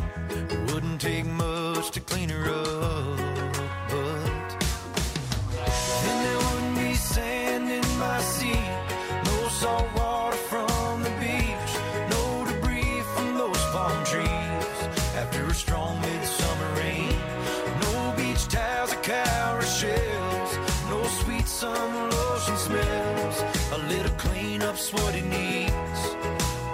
Cleanup's 24.81 24.93
what 24.93 25.15
it 25.15 25.25
needs. 25.25 26.17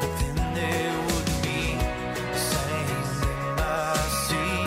But 0.00 0.18
then 0.20 0.36
there 0.54 0.98
wouldn't 1.06 1.42
be 1.42 1.78
sand 2.36 2.90
in 2.90 3.56
my 3.56 3.96
sea. 4.24 4.66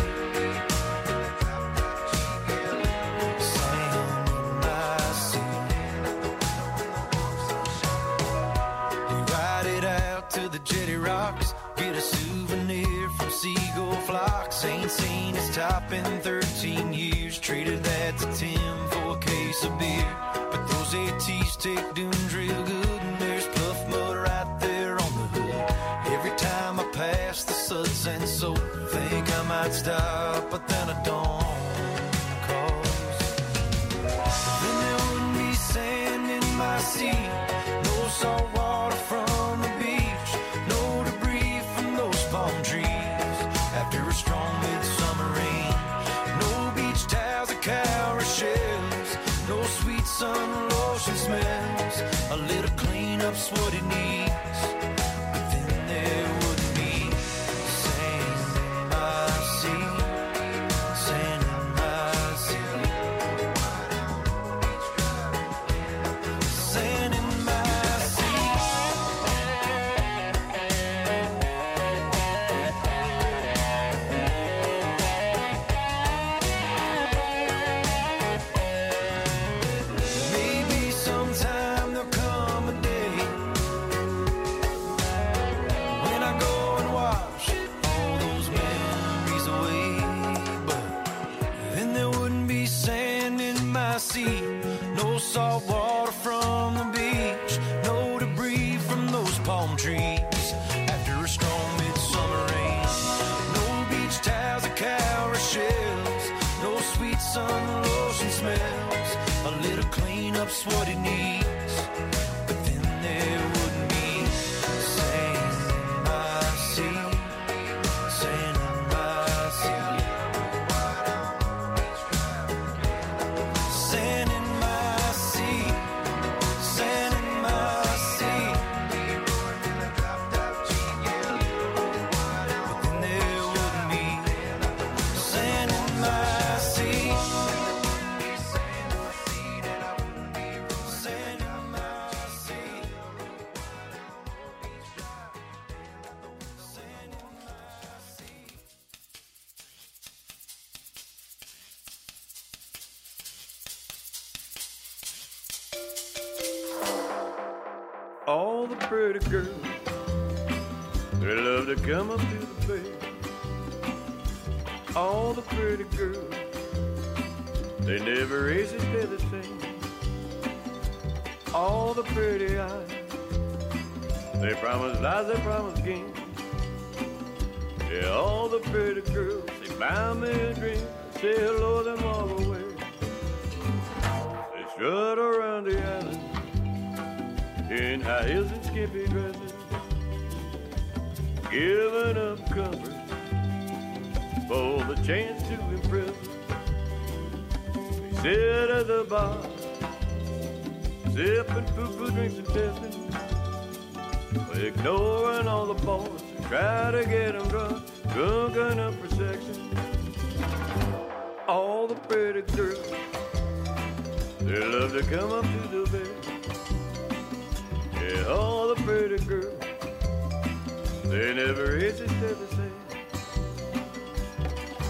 Sand 3.39 4.29
in 4.29 4.45
my 4.59 4.97
sea. 5.25 5.55
We 9.09 9.17
ride 9.33 9.67
it 9.67 9.85
out 9.85 10.29
to 10.31 10.49
the 10.49 10.59
jetty 10.59 10.95
rocks, 10.95 11.53
get 11.77 11.95
a 11.95 12.01
souvenir 12.01 13.09
from 13.17 13.29
seagull 13.29 13.95
flocks. 14.07 14.65
Ain't 14.65 14.91
seen 14.91 15.35
its 15.35 15.55
top 15.55 15.91
in 15.91 16.03
13 16.21 16.93
years. 16.93 17.39
Traded 17.39 17.83
that 17.83 18.17
to 18.17 18.25
Tim 18.33 18.87
for 18.89 19.17
a 19.17 19.19
case 19.19 19.63
of 19.63 19.77
beer. 19.79 20.17
But 20.51 20.67
those 20.67 20.93
ATs 20.93 21.55
take 21.57 21.93
dunes 21.93 22.08
Stop, 29.79 30.51
but 30.51 30.67
then 30.67 30.89
I 30.89 31.03
don't. 31.03 31.57
Cause 32.47 33.15
then 34.61 34.75
there 34.83 34.99
wouldn't 35.07 35.37
be 35.37 35.53
sand 35.53 36.29
in 36.29 36.45
my 36.57 36.79
sea. 36.79 37.23
No 37.87 38.07
salt 38.09 38.47
water 38.53 38.97
from 39.09 39.61
the 39.61 39.71
beach. 39.79 40.31
No 40.67 40.81
debris 41.05 41.61
from 41.73 41.95
those 41.95 42.21
palm 42.25 42.51
trees. 42.61 43.37
After 43.79 44.01
a 44.03 44.13
strong 44.13 44.51
midsummer 44.63 45.29
rain. 45.39 45.73
No 46.43 46.73
beach 46.75 47.07
towels 47.07 47.49
or 47.49 47.61
cowrie 47.61 48.25
shells. 48.25 49.09
No 49.47 49.63
sweet 49.63 50.05
sun 50.05 50.49
lotion 50.71 51.15
smells. 51.15 52.03
A 52.31 52.35
little 52.35 52.75
cleanup's 52.75 53.49
what 53.53 53.73
it 53.73 53.85
needs. 53.85 54.28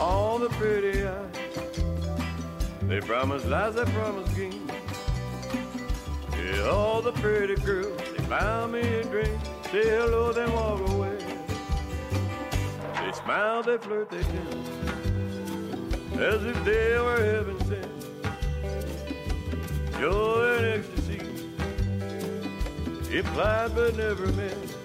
All 0.01 0.39
the 0.39 0.47
pretty 0.49 1.03
eyes, 1.05 1.25
they 2.83 3.01
promise 3.01 3.43
lies, 3.45 3.75
they 3.75 3.83
promise 3.83 4.33
games. 4.33 4.71
Yeah, 6.37 6.69
all 6.69 7.01
the 7.01 7.11
pretty 7.11 7.55
girls, 7.55 8.01
they 8.15 8.23
buy 8.25 8.65
me 8.67 8.79
a 8.79 9.03
drink, 9.03 9.37
say 9.71 9.83
hello, 9.83 10.31
then 10.31 10.53
walk 10.53 10.79
away. 10.91 11.17
They 12.95 13.11
smile, 13.11 13.61
they 13.61 13.77
flirt, 13.77 14.09
they 14.09 14.23
dance, 14.23 14.69
as 16.13 16.45
if 16.45 16.63
they 16.63 16.97
were 16.97 17.21
heaven 17.21 17.59
sent. 17.67 17.91
Joy 19.99 20.55
and 20.57 20.65
ecstasy 20.65 21.19
implied 23.17 23.75
but 23.75 23.97
never 23.97 24.27
meant. 24.31 24.75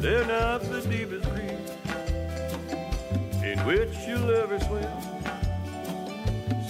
They're 0.00 0.26
not 0.26 0.62
the 0.62 0.80
deepest 0.80 1.31
in 3.42 3.58
which 3.66 3.94
you'll 4.06 4.30
ever 4.30 4.58
swim. 4.60 4.88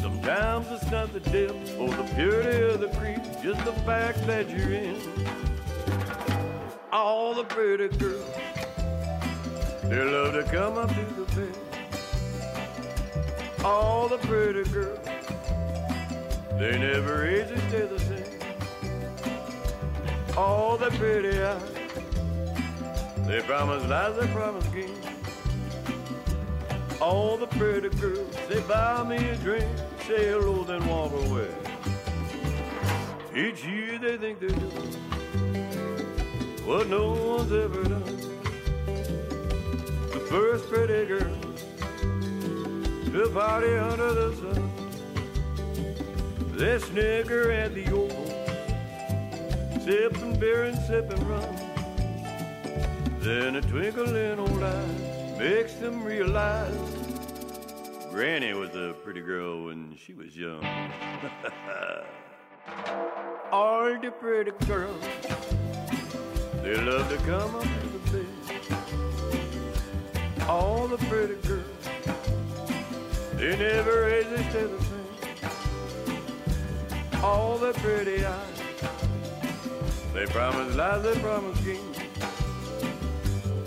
Sometimes 0.01 0.67
it's 0.71 0.91
not 0.91 1.13
the 1.13 1.21
depth 1.21 1.79
or 1.79 1.89
the 1.89 2.05
purity 2.15 2.75
of 2.75 2.81
the 2.81 2.89
creek, 2.99 3.23
just 3.43 3.65
the 3.65 3.73
fact 3.85 4.27
that 4.27 4.49
you're 4.51 4.73
in. 4.73 4.97
All 6.93 7.35
the 7.35 7.45
pretty 7.45 7.89
girls, 7.97 8.35
they 9.85 10.05
love 10.05 10.35
to 10.35 10.43
come 10.51 10.79
up 10.79 10.89
to 10.89 11.05
the 11.15 11.25
bed. 11.37 11.57
All 13.65 14.09
the 14.09 14.19
pretty 14.19 14.65
girls, 14.71 14.99
they 16.59 16.79
never 16.79 17.27
age, 17.27 17.49
they 17.49 17.69
stay 17.69 17.87
the 17.87 17.99
same 17.99 18.43
all 20.37 20.77
the 20.79 20.91
pretty 20.91 21.41
eyes. 21.43 21.63
They 23.27 23.41
promise 23.41 23.87
lies, 23.87 24.17
they 24.17 24.27
promise 24.29 24.67
games. 24.69 25.12
All 27.03 27.37
the 27.37 27.49
pretty 27.49 27.89
girls, 27.89 28.33
they 28.49 28.61
buy 28.61 29.03
me 29.03 29.17
a 29.17 29.35
drink, 29.39 29.67
say 30.07 30.27
hello, 30.29 30.63
then 30.63 30.87
walk 30.87 31.11
away. 31.13 31.49
Each 33.35 33.65
year 33.65 33.99
they 33.99 34.17
think 34.19 34.39
they're 34.39 34.51
doing 34.51 34.93
what 36.65 36.89
no 36.89 37.11
one's 37.11 37.51
ever 37.51 37.83
done. 37.83 38.17
The 40.13 40.25
first 40.31 40.69
pretty 40.69 41.07
girl 41.07 41.41
to 43.11 43.31
party 43.35 43.75
under 43.75 44.15
the 44.15 44.37
sun. 44.37 44.71
They 46.57 46.79
snicker 46.79 47.51
at 47.51 47.75
the 47.75 47.85
oval 47.91 48.29
sipping 49.85 50.39
beer 50.39 50.63
and 50.67 50.79
sipping 50.87 51.27
rum. 51.27 51.57
Then 53.19 53.57
a 53.57 53.61
twinkle 53.61 54.15
in 54.15 54.39
old 54.39 54.63
eyes 54.63 55.12
makes 55.43 55.75
them 55.75 56.05
realize 56.05 56.73
Granny 58.13 58.55
was 58.55 58.71
a 58.77 58.95
pretty 59.03 59.21
girl 59.21 59.65
when 59.65 59.97
she 59.97 60.15
was 60.15 60.37
young. 60.37 60.65
All 63.51 63.99
the 64.01 64.13
pretty 64.21 64.53
girls, 64.69 65.05
they 66.63 66.77
love 66.77 67.09
to 67.09 67.17
come 67.27 67.57
up 67.57 67.65
to 67.65 67.89
the 67.89 67.99
bed. 68.13 68.27
All 70.49 70.87
the 70.87 70.99
pretty 71.09 71.35
girls, 71.49 71.89
they 73.35 73.57
never 73.59 74.23
the 74.23 74.45
same. 74.53 74.79
All 77.21 77.59
the 77.59 77.73
pretty 77.73 78.25
eyes. 78.25 78.63
They 80.15 80.27
promise 80.27 80.77
lies, 80.77 81.03
they 81.03 81.19
promise 81.19 81.59
games. 81.63 81.99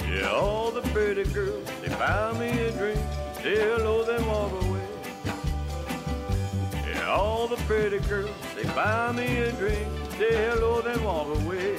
Yeah, 0.09 0.29
all 0.29 0.71
the 0.71 0.84
pretty 0.95 1.25
girls, 1.33 1.67
they 1.81 1.89
buy 1.89 2.31
me 2.39 2.47
a 2.47 2.71
drink, 2.71 2.97
say 3.43 3.57
hello, 3.57 4.05
then 4.05 4.25
walk 4.27 4.49
away. 4.63 4.87
Yeah, 6.87 7.09
all 7.09 7.49
the 7.49 7.57
pretty 7.67 7.99
girls, 8.07 8.31
they 8.55 8.63
buy 8.73 9.11
me 9.11 9.39
a 9.39 9.51
drink, 9.51 9.85
say 10.11 10.31
hello, 10.31 10.79
then 10.79 11.03
walk 11.03 11.27
away. 11.39 11.77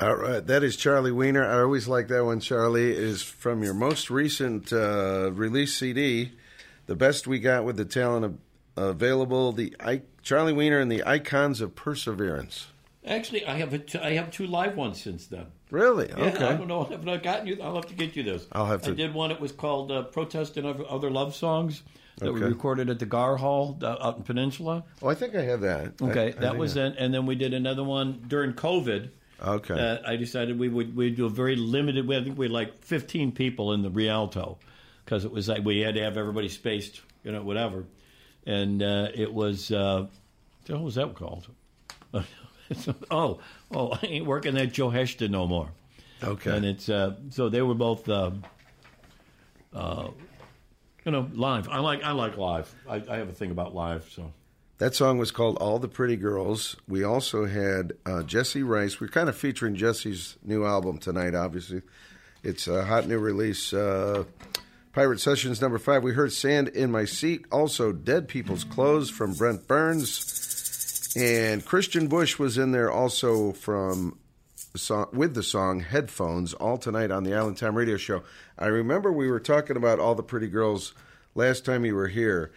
All 0.00 0.16
right, 0.16 0.44
that 0.44 0.64
is 0.64 0.74
Charlie 0.74 1.12
Wiener. 1.12 1.46
I 1.46 1.60
always 1.60 1.86
like 1.86 2.08
that 2.08 2.24
one, 2.24 2.40
Charlie. 2.40 2.90
Is 2.90 3.22
from 3.22 3.62
your 3.62 3.74
most 3.74 4.10
recent 4.10 4.72
uh, 4.72 5.30
release 5.32 5.78
CD, 5.78 6.32
"The 6.86 6.96
Best 6.96 7.28
We 7.28 7.38
Got 7.38 7.62
with 7.64 7.76
the 7.76 7.84
Talent 7.84 8.40
Available." 8.76 9.52
The 9.52 9.76
I, 9.78 10.02
Charlie 10.24 10.52
Wiener 10.52 10.80
and 10.80 10.90
the 10.90 11.06
Icons 11.06 11.60
of 11.60 11.76
Perseverance. 11.76 12.71
Actually, 13.04 13.44
I 13.46 13.56
have 13.56 13.72
a 13.74 13.78
t- 13.78 13.98
I 13.98 14.12
have 14.12 14.30
two 14.30 14.46
live 14.46 14.76
ones 14.76 15.02
since 15.02 15.26
then. 15.26 15.46
Really? 15.70 16.08
Yeah, 16.08 16.24
Okay. 16.26 16.44
I 16.46 16.54
don't 16.54 16.68
know. 16.68 16.86
I 16.86 16.90
Have 16.92 17.04
not 17.04 17.22
gotten 17.22 17.46
you? 17.48 17.58
I'll 17.60 17.74
have 17.74 17.86
to 17.88 17.94
get 17.94 18.14
you 18.14 18.22
those. 18.22 18.46
I'll 18.52 18.66
have 18.66 18.82
to. 18.82 18.92
I 18.92 18.94
did 18.94 19.12
one. 19.12 19.30
It 19.32 19.40
was 19.40 19.50
called 19.50 19.90
uh, 19.90 20.02
"Protest 20.02 20.56
and 20.56 20.66
Other 20.66 21.10
Love 21.10 21.34
Songs" 21.34 21.82
that 22.18 22.32
we 22.32 22.40
recorded 22.40 22.90
at 22.90 23.00
the 23.00 23.06
Gar 23.06 23.36
Hall 23.36 23.76
uh, 23.82 23.96
out 24.00 24.18
in 24.18 24.22
Peninsula. 24.22 24.84
Oh, 25.02 25.08
I 25.08 25.14
think 25.14 25.34
I 25.34 25.42
have 25.42 25.62
that. 25.62 26.00
Okay, 26.00 26.28
I 26.28 26.30
that 26.30 26.40
think 26.40 26.58
was 26.58 26.76
I- 26.76 26.86
it. 26.86 26.94
And 26.98 27.12
then 27.12 27.26
we 27.26 27.34
did 27.34 27.54
another 27.54 27.82
one 27.82 28.22
during 28.28 28.52
COVID. 28.52 29.08
Okay. 29.44 29.74
Uh, 29.74 29.98
I 30.06 30.14
decided 30.14 30.56
we 30.56 30.68
would 30.68 30.94
we 30.94 31.10
do 31.10 31.26
a 31.26 31.30
very 31.30 31.56
limited. 31.56 32.06
We 32.06 32.16
I 32.16 32.22
think 32.22 32.38
we 32.38 32.44
had 32.46 32.52
like 32.52 32.84
fifteen 32.84 33.32
people 33.32 33.72
in 33.72 33.82
the 33.82 33.90
Rialto 33.90 34.58
because 35.04 35.24
it 35.24 35.32
was 35.32 35.48
like 35.48 35.64
we 35.64 35.80
had 35.80 35.96
to 35.96 36.02
have 36.04 36.16
everybody 36.16 36.48
spaced, 36.48 37.00
you 37.24 37.32
know, 37.32 37.42
whatever. 37.42 37.84
And 38.46 38.80
uh, 38.80 39.08
it 39.12 39.32
was 39.32 39.72
uh, 39.72 40.06
what 40.68 40.82
was 40.82 40.94
that 40.94 41.14
called? 41.16 41.48
oh, 43.10 43.40
oh, 43.74 43.92
I 43.92 44.06
ain't 44.06 44.26
working 44.26 44.56
at 44.58 44.72
Joe 44.72 44.90
Heshton 44.90 45.30
no 45.30 45.46
more. 45.46 45.68
Okay. 46.22 46.56
And 46.56 46.64
it's 46.64 46.88
uh, 46.88 47.14
so 47.30 47.48
they 47.48 47.62
were 47.62 47.74
both 47.74 48.08
uh, 48.08 48.30
uh, 49.74 50.08
You 51.04 51.12
know, 51.12 51.28
live. 51.32 51.68
I 51.68 51.78
like 51.80 52.02
I 52.04 52.12
like 52.12 52.36
live. 52.36 52.72
I, 52.88 53.02
I 53.08 53.16
have 53.16 53.28
a 53.28 53.32
thing 53.32 53.50
about 53.50 53.74
live. 53.74 54.08
So 54.10 54.32
That 54.78 54.94
song 54.94 55.18
was 55.18 55.30
called 55.30 55.56
All 55.56 55.78
the 55.78 55.88
Pretty 55.88 56.16
Girls. 56.16 56.76
We 56.86 57.02
also 57.02 57.46
had 57.46 57.94
uh, 58.06 58.22
Jesse 58.22 58.62
Rice. 58.62 59.00
We're 59.00 59.08
kind 59.08 59.28
of 59.28 59.36
featuring 59.36 59.74
Jesse's 59.74 60.36
new 60.44 60.64
album 60.64 60.98
tonight, 60.98 61.34
obviously. 61.34 61.82
It's 62.44 62.66
a 62.68 62.84
hot 62.84 63.06
new 63.08 63.18
release. 63.18 63.72
Uh, 63.72 64.24
Pirate 64.92 65.20
Sessions 65.20 65.60
number 65.60 65.78
five. 65.78 66.02
We 66.02 66.12
heard 66.12 66.32
Sand 66.32 66.68
in 66.68 66.90
My 66.90 67.04
Seat. 67.06 67.46
Also, 67.50 67.92
Dead 67.92 68.28
People's 68.28 68.62
Clothes 68.64 69.08
from 69.10 69.32
Brent 69.32 69.66
Burns. 69.66 70.08
And 71.16 71.64
Christian 71.64 72.06
Bush 72.08 72.38
was 72.38 72.56
in 72.58 72.72
there 72.72 72.90
also 72.90 73.52
from 73.52 74.18
the 74.72 74.78
song, 74.78 75.08
with 75.12 75.34
the 75.34 75.42
song 75.42 75.80
Headphones, 75.80 76.54
all 76.54 76.78
tonight 76.78 77.10
on 77.10 77.24
the 77.24 77.34
Island 77.34 77.58
Time 77.58 77.74
Radio 77.76 77.96
Show. 77.96 78.22
I 78.58 78.66
remember 78.66 79.12
we 79.12 79.30
were 79.30 79.40
talking 79.40 79.76
about 79.76 79.98
All 80.00 80.14
the 80.14 80.22
Pretty 80.22 80.48
Girls 80.48 80.94
last 81.34 81.64
time 81.66 81.84
you 81.84 81.94
were 81.94 82.08
here, 82.08 82.52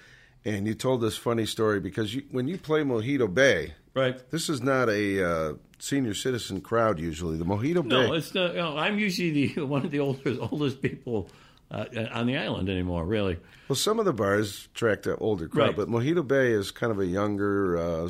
and 0.45 0.65
you 0.68 0.73
told 0.73 1.02
this 1.02 1.18
funny 1.18 1.45
story 1.45 1.80
because 1.82 2.15
you, 2.15 2.23
when 2.32 2.48
you 2.48 2.57
play 2.57 2.82
Mojito 2.84 3.32
Bay, 3.34 3.73
right? 3.94 4.18
This 4.32 4.48
is 4.49 4.61
not 4.61 4.88
a 4.90 5.23
uh, 5.30 5.53
senior 5.80 6.14
citizen 6.14 6.61
crowd 6.61 6.99
usually. 6.99 7.38
The 7.38 7.45
Mojito 7.45 7.84
Bay 7.84 7.90
no, 7.90 8.10
Bay. 8.11 8.18
it's 8.18 8.34
not. 8.34 8.52
You 8.52 8.61
know, 8.61 8.77
I'm 8.77 8.98
usually 8.98 9.32
the 9.53 9.61
one 9.65 9.84
of 9.84 9.91
the 9.91 9.99
oldest 9.99 10.40
oldest 10.52 10.82
people 10.82 11.27
uh, 11.72 11.86
on 12.14 12.27
the 12.27 12.38
island 12.38 12.69
anymore. 12.69 13.03
Really. 13.06 13.38
Well, 13.68 13.76
some 13.76 13.99
of 13.99 14.06
the 14.06 14.14
bars 14.14 14.69
attract 14.73 15.07
an 15.07 15.18
older 15.19 15.49
crowd, 15.49 15.68
Right. 15.69 15.76
but 15.76 15.90
Mojito 15.90 16.26
Bay 16.26 16.52
is 16.52 16.72
kind 16.72 16.91
of 16.94 16.99
a 16.99 17.06
younger. 17.06 17.77
Uh, 17.77 18.10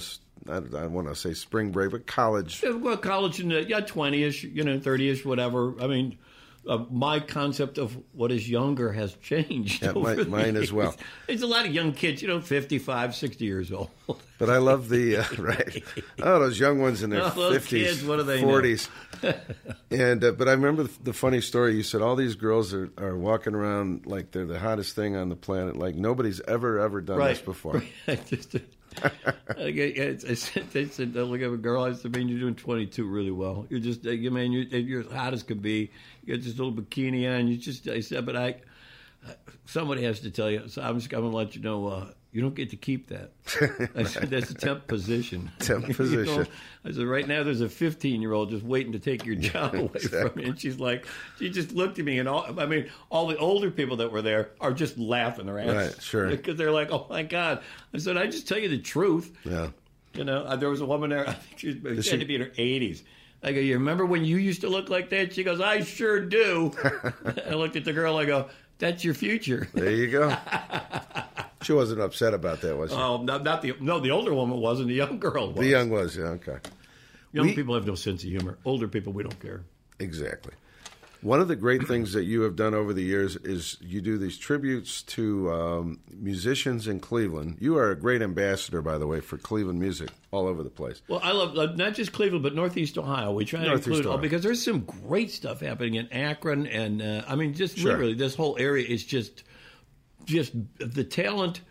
I, 0.50 0.58
I 0.78 0.86
want 0.88 1.08
to 1.08 1.16
say 1.16 1.34
spring 1.34 1.72
break, 1.72 1.92
but 1.92 2.06
college. 2.08 2.62
Yeah, 2.64 2.72
Well, 2.72 2.98
college 2.98 3.40
in 3.40 3.50
the 3.50 3.64
yeah 3.68 3.80
twenty 3.82 4.24
ish, 4.24 4.44
you 4.44 4.64
know, 4.64 4.80
thirty 4.80 5.10
ish, 5.10 5.26
whatever. 5.26 5.74
I 5.82 5.88
mean, 5.88 6.18
uh, 6.68 6.84
my 6.92 7.20
concept 7.20 7.78
of 7.78 7.96
what 8.14 8.32
is 8.32 8.50
younger 8.50 8.92
has 8.92 9.14
changed. 9.22 9.82
Yeah, 9.84 9.92
the 9.94 10.26
mine 10.30 10.56
as 10.56 10.72
well. 10.74 10.96
There's 11.28 11.42
a 11.42 11.48
lot 11.48 11.66
of 11.66 11.74
young 11.74 11.94
kids, 11.94 12.22
you 12.22 12.28
know, 12.28 12.42
55, 12.42 13.14
60 13.16 13.46
years 13.46 13.72
old. 13.72 13.90
But 14.38 14.50
I 14.50 14.58
love 14.58 14.90
the 14.90 15.16
uh, 15.16 15.24
right. 15.40 15.82
Oh, 16.22 16.40
those 16.42 16.60
young 16.60 16.82
ones 16.82 17.02
in 17.04 17.10
their 17.10 17.22
Oh, 17.24 17.30
fifties, 17.54 17.88
kids, 17.88 18.04
what 18.06 18.18
do 18.18 18.24
they 18.24 18.42
know? 18.42 18.48
forties. 18.50 18.90
and 19.90 20.22
uh, 20.26 20.32
but 20.34 20.50
I 20.50 20.52
remember 20.52 20.84
the, 20.84 21.04
the 21.04 21.14
funny 21.14 21.40
story. 21.40 21.76
You 21.78 21.84
said 21.84 22.02
all 22.02 22.18
these 22.18 22.36
girls 22.36 22.74
are, 22.74 22.90
are 22.98 23.16
walking 23.18 23.56
around 23.56 24.06
like 24.06 24.32
they're 24.32 24.46
the 24.46 24.60
hottest 24.60 24.94
thing 24.94 25.16
on 25.16 25.30
the 25.30 25.38
planet. 25.38 25.78
Like 25.78 25.96
nobody's 25.96 26.42
ever 26.42 26.80
ever 26.80 27.00
done 27.00 27.20
this 27.20 27.40
before. 27.40 27.82
Right. 28.08 28.66
I, 29.04 29.36
it's, 29.58 30.52
they 30.72 30.86
said, 30.86 31.14
they 31.14 31.22
look 31.22 31.42
at 31.42 31.52
a 31.52 31.58
girl. 31.58 31.84
I 31.84 31.94
said, 31.94 32.16
man, 32.16 32.28
you're 32.28 32.40
doing 32.40 32.56
22 32.56 33.06
really 33.06 33.32
well. 33.32 33.66
You're 33.70 33.80
just, 33.80 34.06
uh, 34.06 34.12
you 34.12 34.32
man, 34.32 34.52
you're, 34.52 34.64
you're 34.64 35.02
as 35.02 35.12
hot 35.12 35.34
as 35.34 35.44
could 35.44 35.62
be. 35.62 35.92
You 36.24 36.36
got 36.36 36.44
this 36.44 36.58
little 36.58 36.74
bikini 36.74 37.30
on. 37.30 37.48
You 37.48 37.58
just, 37.58 37.88
I 37.88 38.00
said, 38.00 38.26
but 38.26 38.36
I, 38.36 38.56
somebody 39.66 40.04
has 40.04 40.20
to 40.22 40.32
tell 40.32 40.50
you. 40.50 40.68
So 40.68 40.82
I'm 40.82 40.98
just 40.98 41.10
going 41.10 41.30
to 41.30 41.36
let 41.36 41.56
you 41.56 41.62
know. 41.62 41.88
Uh, 41.88 42.08
you 42.36 42.42
don't 42.42 42.54
get 42.54 42.72
to 42.72 42.76
keep 42.76 43.08
that. 43.08 43.32
I 43.96 44.04
said, 44.04 44.30
that's 44.30 44.52
a 44.52 44.54
temp 44.54 44.88
position. 44.88 45.50
Temp 45.60 45.84
You 45.88 45.88
know? 45.88 45.96
position. 45.96 46.48
I 46.84 46.92
said, 46.92 47.06
right 47.06 47.26
now 47.26 47.44
there's 47.44 47.62
a 47.62 47.70
15 47.70 48.22
year 48.22 48.34
old 48.34 48.50
just 48.50 48.66
waiting 48.66 48.92
to 48.92 49.00
take 49.00 49.26
your 49.26 49.38
job 49.38 49.74
away 49.74 49.88
from 49.88 49.96
exactly. 49.96 50.44
you. 50.44 50.50
And 50.50 50.60
she's 50.60 50.78
like, 50.78 51.08
she 51.40 51.50
just 51.50 51.72
looked 51.72 51.98
at 51.98 52.04
me, 52.04 52.20
and 52.20 52.28
all, 52.28 52.60
I 52.60 52.66
mean, 52.66 52.90
all 53.10 53.28
the 53.28 53.38
older 53.38 53.72
people 53.72 53.96
that 53.98 54.12
were 54.12 54.22
there 54.22 54.50
are 54.60 54.74
just 54.74 54.98
laughing 54.98 55.46
their 55.46 55.60
ass. 55.60 55.94
Right, 55.94 56.02
sure. 56.02 56.28
Because 56.28 56.58
they're 56.58 56.74
like, 56.74 56.92
oh 56.92 57.08
my 57.10 57.24
God. 57.24 57.64
I 57.94 58.00
said, 58.00 58.18
I 58.18 58.28
just 58.28 58.50
tell 58.50 58.60
you 58.60 58.68
the 58.68 58.80
truth. 58.80 59.32
Yeah. 59.46 59.70
You 60.14 60.26
know, 60.26 60.44
uh, 60.44 60.58
there 60.58 60.70
was 60.70 60.82
a 60.82 60.86
woman 60.86 61.12
there, 61.12 61.30
I 61.30 61.34
think 61.34 61.60
she, 61.60 61.80
was, 61.80 62.04
she- 62.04 62.12
had 62.12 62.20
to 62.20 62.26
be 62.26 62.36
in 62.36 62.42
her 62.42 62.48
80s. 62.50 63.04
I 63.44 63.54
go, 63.54 63.62
you 63.62 63.76
remember 63.76 64.06
when 64.06 64.26
you 64.26 64.38
used 64.38 64.62
to 64.62 64.70
look 64.70 64.90
like 64.90 65.10
that? 65.12 65.34
She 65.34 65.44
goes, 65.46 65.62
I 65.62 65.84
sure 65.84 66.20
do. 66.20 66.74
I 67.48 67.52
looked 67.54 67.78
at 67.78 67.86
the 67.86 67.94
girl, 67.94 68.18
I 68.18 68.26
go, 68.26 68.50
that's 68.78 69.06
your 69.06 69.14
future. 69.14 69.70
There 69.74 69.92
you 69.92 70.08
go. 70.08 70.36
She 71.66 71.74
wasn't 71.74 72.02
upset 72.02 72.34
about 72.34 72.62
that, 72.62 72.78
was 72.78 72.92
she? 72.92 72.98
Oh, 72.98 73.22
not, 73.22 73.44
not 73.44 73.62
the 73.62 73.74
no, 73.80 74.00
the 74.00 74.12
older 74.12 74.34
woman 74.34 74.60
wasn't. 74.60 74.88
The 74.90 74.96
young 74.96 75.20
girl 75.20 75.48
was. 75.48 75.58
the 75.58 75.68
young 75.68 75.90
was, 75.90 76.16
yeah, 76.16 76.26
okay. 76.26 76.58
young 77.34 77.48
We- 77.48 77.56
people 77.56 77.76
have 77.76 77.86
no 77.88 77.96
sense 77.96 78.24
of 78.24 78.30
humor. 78.30 78.58
Older 78.66 78.88
people, 78.88 79.14
we 79.14 79.24
don't 79.24 79.40
care. 79.40 79.64
Exactly. 80.00 80.54
One 81.22 81.42
of 81.42 81.48
the 81.48 81.56
great 81.56 81.88
things 81.88 82.14
that 82.14 82.26
you 82.26 82.42
have 82.42 82.56
done 82.56 82.76
over 82.76 82.94
the 82.94 83.02
years 83.02 83.36
is 83.38 83.78
you 83.82 84.00
do 84.00 84.20
these 84.20 84.38
tributes 84.38 85.02
to 85.04 85.50
um, 85.52 86.00
musicians 86.14 86.88
in 86.88 87.00
Cleveland. 87.00 87.58
You 87.60 87.78
are 87.80 87.90
a 87.90 87.96
great 87.96 88.22
ambassador, 88.22 88.84
by 88.84 89.00
the 89.00 89.08
way, 89.08 89.22
for 89.22 89.38
Cleveland 89.40 89.80
music 89.80 90.10
all 90.30 90.46
over 90.46 90.62
the 90.62 90.70
place. 90.70 91.02
Well, 91.08 91.22
I 91.24 91.32
love 91.32 91.58
uh, 91.58 91.74
not 91.74 91.96
just 91.96 92.12
Cleveland, 92.14 92.44
but 92.44 92.54
Northeast 92.54 92.96
Ohio. 93.00 93.32
We 93.32 93.44
try 93.44 93.62
to 93.62 93.66
Northeast 93.70 93.88
include 93.88 94.06
all 94.06 94.20
because 94.20 94.44
there's 94.44 94.64
some 94.64 94.82
great 94.82 95.32
stuff 95.32 95.62
happening 95.62 95.96
in 95.96 96.12
Akron, 96.12 96.68
and 96.68 97.02
uh, 97.02 97.24
I 97.28 97.36
mean, 97.36 97.56
just 97.56 97.76
Sure. 97.80 97.94
literally, 97.94 98.14
this 98.14 98.36
whole 98.36 98.56
area 98.60 98.86
is 98.88 99.04
just, 99.04 99.44
just 100.26 100.54
the 100.78 101.04
talent, 101.04 101.62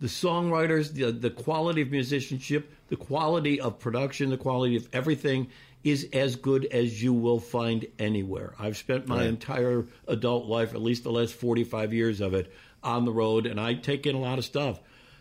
the 0.00 0.06
songwriters, 0.08 0.92
the 0.92 1.10
the 1.12 1.30
quality 1.30 1.82
of 1.82 1.90
musicianship, 1.90 2.72
the 2.88 2.96
quality 2.96 3.60
of 3.60 3.78
production, 3.78 4.30
the 4.30 4.36
quality 4.36 4.76
of 4.76 4.88
everything 4.92 5.48
is 5.84 6.08
as 6.12 6.34
good 6.36 6.64
as 6.66 7.02
you 7.02 7.12
will 7.12 7.38
find 7.38 7.86
anywhere. 7.98 8.52
I've 8.58 8.76
spent 8.76 9.06
my 9.06 9.18
Right. 9.18 9.26
entire 9.26 9.86
adult 10.08 10.46
life, 10.46 10.74
at 10.74 10.82
least 10.82 11.04
the 11.04 11.12
last 11.12 11.34
45 11.34 11.92
years 11.94 12.20
of 12.20 12.34
it, 12.34 12.52
on 12.82 13.04
the 13.04 13.12
road, 13.12 13.46
and 13.46 13.60
I 13.60 13.74
take 13.74 14.04
in 14.06 14.14
a 14.16 14.20
lot 14.20 14.38
of 14.38 14.44
stuff. 14.44 14.80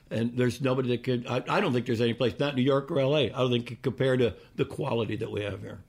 And 0.10 0.36
there's 0.38 0.62
nobody 0.62 0.90
that 0.90 1.04
could. 1.04 1.28
I, 1.28 1.44
I 1.50 1.60
don't 1.60 1.74
think 1.74 1.86
there's 1.86 2.02
any 2.02 2.14
place, 2.14 2.34
not 2.40 2.56
New 2.56 2.62
York 2.64 2.90
or 2.90 3.00
L.A. 3.00 3.26
I 3.32 3.38
don't 3.40 3.52
think 3.52 3.68
could 3.68 3.82
compare 3.82 4.16
to 4.18 4.34
the 4.56 4.66
quality 4.66 5.16
that 5.18 5.30
we 5.30 5.42
have 5.42 5.62
here. 5.62 5.80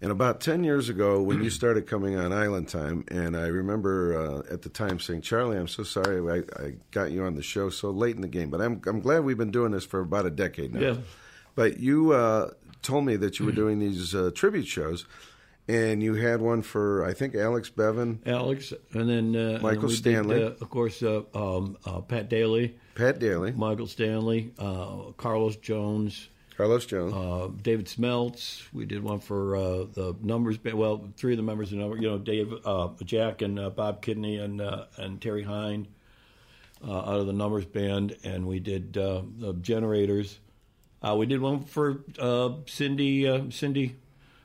And 0.00 0.10
about 0.10 0.40
10 0.40 0.64
years 0.64 0.88
ago, 0.88 1.22
when 1.22 1.42
you 1.42 1.48
started 1.48 1.86
coming 1.86 2.16
on 2.16 2.32
Island 2.32 2.68
Time, 2.68 3.04
and 3.08 3.36
I 3.36 3.46
remember 3.46 4.18
uh, 4.18 4.52
at 4.52 4.62
the 4.62 4.68
time 4.68 5.00
saying, 5.00 5.22
Charlie, 5.22 5.56
I'm 5.56 5.68
so 5.68 5.82
sorry 5.82 6.20
I, 6.30 6.62
I 6.62 6.74
got 6.90 7.10
you 7.10 7.24
on 7.24 7.36
the 7.36 7.42
show 7.42 7.70
so 7.70 7.90
late 7.90 8.14
in 8.14 8.20
the 8.20 8.28
game, 8.28 8.50
but 8.50 8.60
I'm, 8.60 8.82
I'm 8.86 9.00
glad 9.00 9.24
we've 9.24 9.38
been 9.38 9.50
doing 9.50 9.72
this 9.72 9.84
for 9.84 10.00
about 10.00 10.26
a 10.26 10.30
decade 10.30 10.74
now. 10.74 10.80
Yeah. 10.80 10.96
But 11.54 11.78
you 11.78 12.12
uh, 12.12 12.50
told 12.82 13.06
me 13.06 13.16
that 13.16 13.38
you 13.38 13.46
were 13.46 13.52
doing 13.52 13.78
these 13.78 14.14
uh, 14.14 14.30
tribute 14.34 14.66
shows, 14.66 15.06
and 15.68 16.02
you 16.02 16.14
had 16.14 16.40
one 16.40 16.62
for, 16.62 17.04
I 17.04 17.14
think, 17.14 17.34
Alex 17.34 17.70
Bevan. 17.70 18.20
Alex, 18.26 18.72
and 18.92 19.08
then 19.08 19.34
uh, 19.34 19.58
Michael 19.62 19.84
and 19.84 19.90
did, 19.90 19.96
Stanley. 19.96 20.42
uh, 20.42 20.48
of 20.48 20.68
course, 20.68 21.02
uh, 21.02 21.22
um, 21.34 21.78
uh, 21.86 22.00
Pat 22.00 22.28
Dailey, 22.28 22.74
Pat 22.94 23.18
Dailey, 23.18 23.56
Michael 23.56 23.86
Stanley, 23.86 24.52
uh, 24.58 25.12
Carlos 25.16 25.56
Jones, 25.56 26.28
Carlos 26.56 26.86
Jones, 26.86 27.12
uh, 27.12 27.48
David 27.62 27.86
Smeltz. 27.86 28.62
We 28.72 28.86
did 28.86 29.02
one 29.02 29.18
for 29.18 29.56
uh, 29.56 29.60
the 29.92 30.16
numbers. 30.22 30.56
band. 30.56 30.78
Well, 30.78 31.08
three 31.16 31.32
of 31.32 31.36
the 31.36 31.42
members 31.42 31.72
of 31.72 31.78
the 31.78 31.82
number. 31.82 31.96
You 31.96 32.10
know, 32.10 32.18
Dave, 32.18 32.54
uh, 32.64 32.90
Jack, 33.04 33.42
and 33.42 33.58
uh, 33.58 33.70
Bob 33.70 34.02
Kidney, 34.02 34.38
and 34.38 34.60
uh, 34.60 34.86
and 34.96 35.20
Terry 35.20 35.44
Hynde 35.44 35.86
uh, 36.86 36.98
out 36.98 37.20
of 37.20 37.26
the 37.26 37.32
numbers 37.32 37.64
band, 37.64 38.16
and 38.24 38.46
we 38.46 38.60
did 38.60 38.96
uh, 38.96 39.22
the 39.38 39.54
generators. 39.54 40.38
Uh, 41.02 41.16
we 41.16 41.26
did 41.26 41.40
one 41.40 41.64
for 41.64 42.02
uh, 42.18 42.50
Cindy, 42.66 43.28
uh, 43.28 43.42
Cindy, 43.50 43.96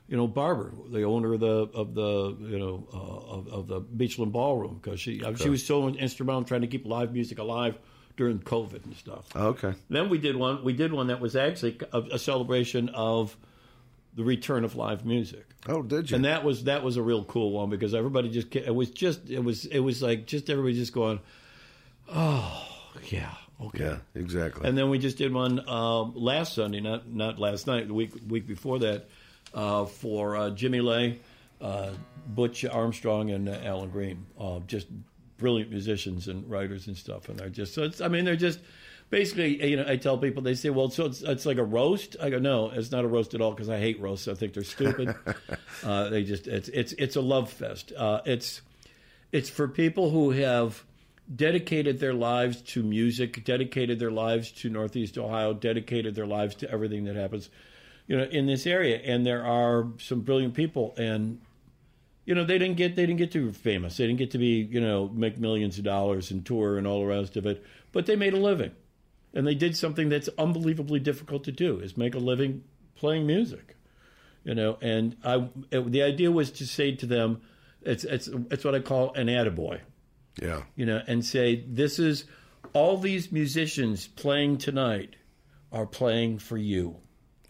you 0.08 0.16
know, 0.16 0.26
Barber, 0.26 0.72
the 0.90 1.04
owner 1.04 1.34
of 1.34 1.40
the 1.40 1.68
of 1.74 1.94
the 1.94 2.36
you 2.40 2.58
know 2.58 2.86
uh, 2.92 3.36
of, 3.36 3.48
of 3.48 3.66
the 3.68 3.80
Beachland 3.80 4.32
Ballroom, 4.32 4.80
because 4.82 5.00
she 5.00 5.22
uh, 5.22 5.34
she 5.36 5.48
was 5.48 5.64
so 5.64 5.88
instrumental 5.88 6.40
in 6.40 6.46
trying 6.46 6.60
to 6.62 6.66
keep 6.66 6.86
live 6.86 7.12
music 7.12 7.38
alive 7.38 7.78
during 8.20 8.38
COVID 8.38 8.84
and 8.84 8.94
stuff. 8.96 9.24
Oh, 9.34 9.46
okay. 9.48 9.72
Then 9.88 10.10
we 10.10 10.18
did 10.18 10.36
one. 10.36 10.62
We 10.62 10.74
did 10.74 10.92
one 10.92 11.06
that 11.06 11.20
was 11.20 11.34
actually 11.36 11.78
a, 11.90 12.00
a 12.12 12.18
celebration 12.18 12.90
of 12.90 13.34
the 14.14 14.22
return 14.24 14.62
of 14.62 14.76
live 14.76 15.06
music. 15.06 15.46
Oh, 15.66 15.80
did 15.82 16.10
you? 16.10 16.16
And 16.16 16.26
that 16.26 16.44
was 16.44 16.64
that 16.64 16.82
was 16.84 16.98
a 16.98 17.02
real 17.02 17.24
cool 17.24 17.50
one 17.52 17.70
because 17.70 17.94
everybody 17.94 18.28
just 18.28 18.54
it 18.54 18.74
was 18.74 18.90
just 18.90 19.30
it 19.30 19.42
was 19.42 19.64
it 19.64 19.78
was 19.78 20.02
like 20.02 20.26
just 20.26 20.50
everybody 20.50 20.74
just 20.74 20.92
going, 20.92 21.18
oh 22.12 22.66
yeah 23.08 23.32
okay 23.62 23.84
Yeah, 23.84 23.96
exactly. 24.14 24.68
and 24.68 24.76
then 24.76 24.90
we 24.90 24.98
just 24.98 25.16
did 25.16 25.32
one 25.32 25.66
um, 25.68 26.12
last 26.14 26.54
Sunday, 26.54 26.80
not 26.80 27.08
not 27.08 27.38
last 27.38 27.66
night, 27.66 27.88
the 27.88 27.94
week 27.94 28.12
week 28.28 28.46
before 28.46 28.80
that, 28.80 29.08
uh, 29.54 29.86
for 29.86 30.36
uh, 30.36 30.50
Jimmy 30.50 30.80
Lay, 30.82 31.20
uh, 31.60 31.90
Butch 32.26 32.64
Armstrong, 32.66 33.30
and 33.30 33.48
uh, 33.48 33.58
Alan 33.64 33.88
Green. 33.90 34.26
Uh, 34.38 34.60
just 34.66 34.88
brilliant 35.40 35.70
musicians 35.70 36.28
and 36.28 36.48
writers 36.48 36.86
and 36.86 36.96
stuff, 36.96 37.28
and 37.28 37.38
they're 37.38 37.48
just 37.48 37.74
so. 37.74 37.82
It's, 37.82 38.00
I 38.00 38.08
mean, 38.08 38.24
they're 38.24 38.36
just 38.36 38.60
basically. 39.08 39.68
You 39.68 39.78
know, 39.78 39.84
I 39.86 39.96
tell 39.96 40.18
people 40.18 40.42
they 40.42 40.54
say, 40.54 40.70
"Well, 40.70 40.90
so 40.90 41.06
it's, 41.06 41.22
it's 41.22 41.46
like 41.46 41.58
a 41.58 41.64
roast." 41.64 42.16
I 42.20 42.30
go, 42.30 42.38
"No, 42.38 42.70
it's 42.70 42.92
not 42.92 43.04
a 43.04 43.08
roast 43.08 43.34
at 43.34 43.40
all 43.40 43.50
because 43.50 43.68
I 43.68 43.78
hate 43.78 44.00
roasts. 44.00 44.28
I 44.28 44.34
think 44.34 44.54
they're 44.54 44.62
stupid. 44.62 45.14
uh, 45.84 46.08
they 46.10 46.22
just 46.22 46.46
it's 46.46 46.68
it's 46.68 46.92
it's 46.92 47.16
a 47.16 47.20
love 47.20 47.50
fest. 47.50 47.92
Uh, 47.96 48.20
it's 48.24 48.60
it's 49.32 49.50
for 49.50 49.66
people 49.66 50.10
who 50.10 50.30
have 50.30 50.84
dedicated 51.34 52.00
their 52.00 52.14
lives 52.14 52.60
to 52.62 52.82
music, 52.82 53.44
dedicated 53.44 53.98
their 53.98 54.10
lives 54.10 54.50
to 54.50 54.68
Northeast 54.68 55.16
Ohio, 55.16 55.52
dedicated 55.52 56.14
their 56.14 56.26
lives 56.26 56.54
to 56.56 56.70
everything 56.70 57.04
that 57.04 57.16
happens, 57.16 57.50
you 58.06 58.16
know, 58.16 58.24
in 58.24 58.46
this 58.46 58.66
area. 58.66 58.98
And 58.98 59.24
there 59.24 59.44
are 59.44 59.86
some 59.98 60.20
brilliant 60.20 60.54
people, 60.54 60.94
and 60.96 61.40
you 62.30 62.34
know, 62.36 62.44
they 62.44 62.58
didn't 62.58 62.76
get 62.76 62.94
they 62.96 63.04
didn't 63.06 63.18
get 63.18 63.32
to 63.32 63.46
be 63.48 63.52
famous. 63.52 63.96
They 63.96 64.06
didn't 64.06 64.20
get 64.20 64.30
to 64.30 64.38
be 64.38 64.68
you 64.70 64.80
know 64.80 65.08
make 65.08 65.38
millions 65.38 65.78
of 65.78 65.84
dollars 65.84 66.30
and 66.30 66.46
tour 66.46 66.78
and 66.78 66.86
all 66.86 67.00
the 67.00 67.06
rest 67.06 67.36
of 67.36 67.44
it, 67.44 67.62
but 67.92 68.06
they 68.06 68.16
made 68.16 68.34
a 68.34 68.38
living, 68.38 68.70
and 69.34 69.46
they 69.46 69.54
did 69.56 69.76
something 69.76 70.08
that's 70.08 70.28
unbelievably 70.38 71.00
difficult 71.00 71.44
to 71.44 71.52
do: 71.52 71.80
is 71.80 71.96
make 71.96 72.14
a 72.14 72.18
living 72.18 72.62
playing 72.94 73.26
music 73.26 73.76
you 74.44 74.54
know 74.54 74.76
and 74.82 75.16
i 75.24 75.48
it, 75.70 75.90
the 75.90 76.02
idea 76.02 76.30
was 76.30 76.50
to 76.50 76.66
say 76.66 76.94
to 76.94 77.06
them 77.06 77.40
it's 77.82 78.04
it's 78.04 78.28
it's 78.50 78.62
what 78.64 78.74
i 78.74 78.78
call 78.78 79.12
an 79.14 79.26
attaboy 79.26 79.80
Yeah. 80.40 80.62
you 80.76 80.84
know, 80.86 81.00
and 81.06 81.24
say, 81.24 81.64
this 81.66 81.98
is 81.98 82.24
all 82.74 82.98
these 82.98 83.32
musicians 83.32 84.06
playing 84.06 84.58
tonight 84.58 85.16
are 85.72 85.86
playing 85.86 86.38
for 86.38 86.56
you. 86.58 86.96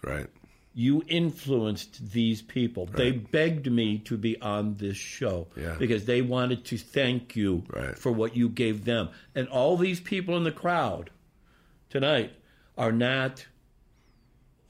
Right. 0.04 0.28
You 0.72 1.02
influenced 1.08 2.12
these 2.12 2.42
people. 2.42 2.86
They 2.86 3.10
begged 3.10 3.70
me 3.70 3.98
to 4.00 4.16
be 4.16 4.40
on 4.40 4.74
this 4.74 4.96
show 4.96 5.48
Yeah. 5.56 5.74
because 5.78 6.04
they 6.04 6.22
wanted 6.22 6.64
to 6.66 6.78
thank 6.78 7.34
you 7.34 7.64
for 7.96 8.12
what 8.12 8.36
you 8.36 8.48
gave 8.48 8.84
them. 8.84 9.08
And 9.34 9.48
all 9.48 9.76
these 9.76 10.00
people 10.00 10.36
in 10.36 10.44
the 10.44 10.52
crowd 10.52 11.10
tonight 11.88 12.32
are 12.78 12.92
not, 12.92 13.46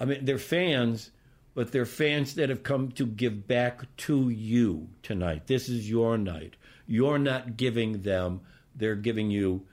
I 0.00 0.06
mean, 0.06 0.24
they're 0.24 0.38
fans, 0.38 1.10
but 1.54 1.70
they're 1.70 1.84
fans 1.84 2.34
that 2.36 2.48
have 2.48 2.62
come 2.62 2.90
to 2.92 3.04
give 3.06 3.46
back 3.46 3.94
to 3.98 4.30
you 4.30 4.88
tonight. 5.02 5.46
This 5.48 5.68
is 5.68 5.90
your 5.90 6.16
night. 6.16 6.54
You're 6.86 7.18
not 7.18 7.56
giving 7.58 8.02
them, 8.02 8.40
they're 8.74 8.96
giving 8.96 9.30
you, 9.30 9.66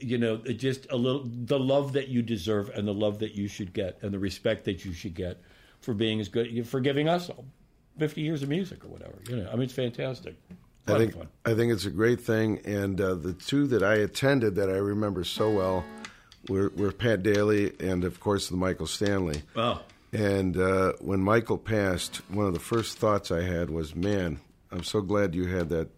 you 0.00 0.18
know, 0.18 0.36
just 0.38 0.86
a 0.90 0.96
little, 0.96 1.24
the 1.24 1.58
love 1.58 1.92
that 1.94 2.08
you 2.08 2.22
deserve 2.22 2.70
and 2.70 2.86
the 2.86 2.94
love 2.94 3.18
that 3.20 3.34
you 3.34 3.48
should 3.48 3.72
get 3.72 3.98
and 4.02 4.12
the 4.12 4.18
respect 4.18 4.64
that 4.64 4.84
you 4.84 4.92
should 4.92 5.14
get 5.14 5.40
for 5.80 5.94
being 5.94 6.20
as 6.20 6.28
good, 6.28 6.66
for 6.68 6.80
giving 6.80 7.08
us 7.08 7.30
50 7.98 8.20
years 8.20 8.42
of 8.42 8.48
music 8.48 8.84
or 8.84 8.88
whatever. 8.88 9.18
You 9.28 9.36
know, 9.36 9.48
I 9.50 9.54
mean, 9.54 9.62
it's 9.62 9.72
fantastic. 9.72 10.36
I 10.86 10.98
think 10.98 11.14
fun. 11.14 11.28
I 11.44 11.54
think 11.54 11.72
it's 11.72 11.84
a 11.84 11.90
great 11.90 12.20
thing, 12.20 12.60
and 12.64 13.00
uh, 13.00 13.14
the 13.14 13.32
two 13.32 13.66
that 13.68 13.82
I 13.82 13.94
attended 13.94 14.56
that 14.56 14.68
I 14.68 14.76
remember 14.76 15.24
so 15.24 15.50
well 15.50 15.84
were, 16.48 16.70
were 16.70 16.90
Pat 16.90 17.22
Dailey 17.22 17.78
and 17.80 18.02
of 18.04 18.18
course 18.18 18.48
the 18.48 18.56
Michael 18.56 18.86
Stanley. 18.86 19.42
Oh. 19.54 19.82
And 20.12 20.56
uh, 20.56 20.94
when 21.00 21.20
Michael 21.20 21.58
passed, 21.58 22.16
one 22.28 22.46
of 22.46 22.54
the 22.54 22.60
first 22.60 22.98
thoughts 22.98 23.30
I 23.30 23.42
had 23.42 23.70
was, 23.70 23.94
"Man, 23.94 24.40
I'm 24.72 24.82
so 24.82 25.02
glad 25.02 25.36
you 25.36 25.46
had 25.46 25.68
that 25.68 25.88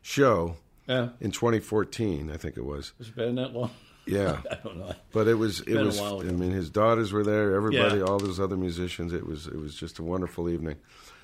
show 0.00 0.56
Yeah. 0.86 1.10
in 1.20 1.30
2014. 1.30 2.30
I 2.30 2.36
think 2.36 2.56
it 2.56 2.64
was. 2.64 2.92
It's 2.98 3.08
been 3.10 3.36
that 3.36 3.52
long? 3.52 3.70
Yeah, 4.06 4.40
I 4.50 4.56
don't 4.56 4.78
know. 4.78 4.92
But 5.12 5.28
it 5.28 5.34
was 5.34 5.60
it 5.60 5.74
was. 5.76 6.00
I 6.00 6.22
mean, 6.24 6.50
his 6.50 6.70
daughters 6.70 7.12
were 7.12 7.22
there. 7.22 7.54
Everybody, 7.54 7.98
Yeah. 7.98 8.04
all 8.04 8.18
those 8.18 8.40
other 8.40 8.56
musicians. 8.56 9.12
It 9.12 9.26
was 9.26 9.46
it 9.46 9.56
was 9.58 9.74
just 9.76 9.98
a 9.98 10.02
wonderful 10.02 10.48
evening. 10.48 10.76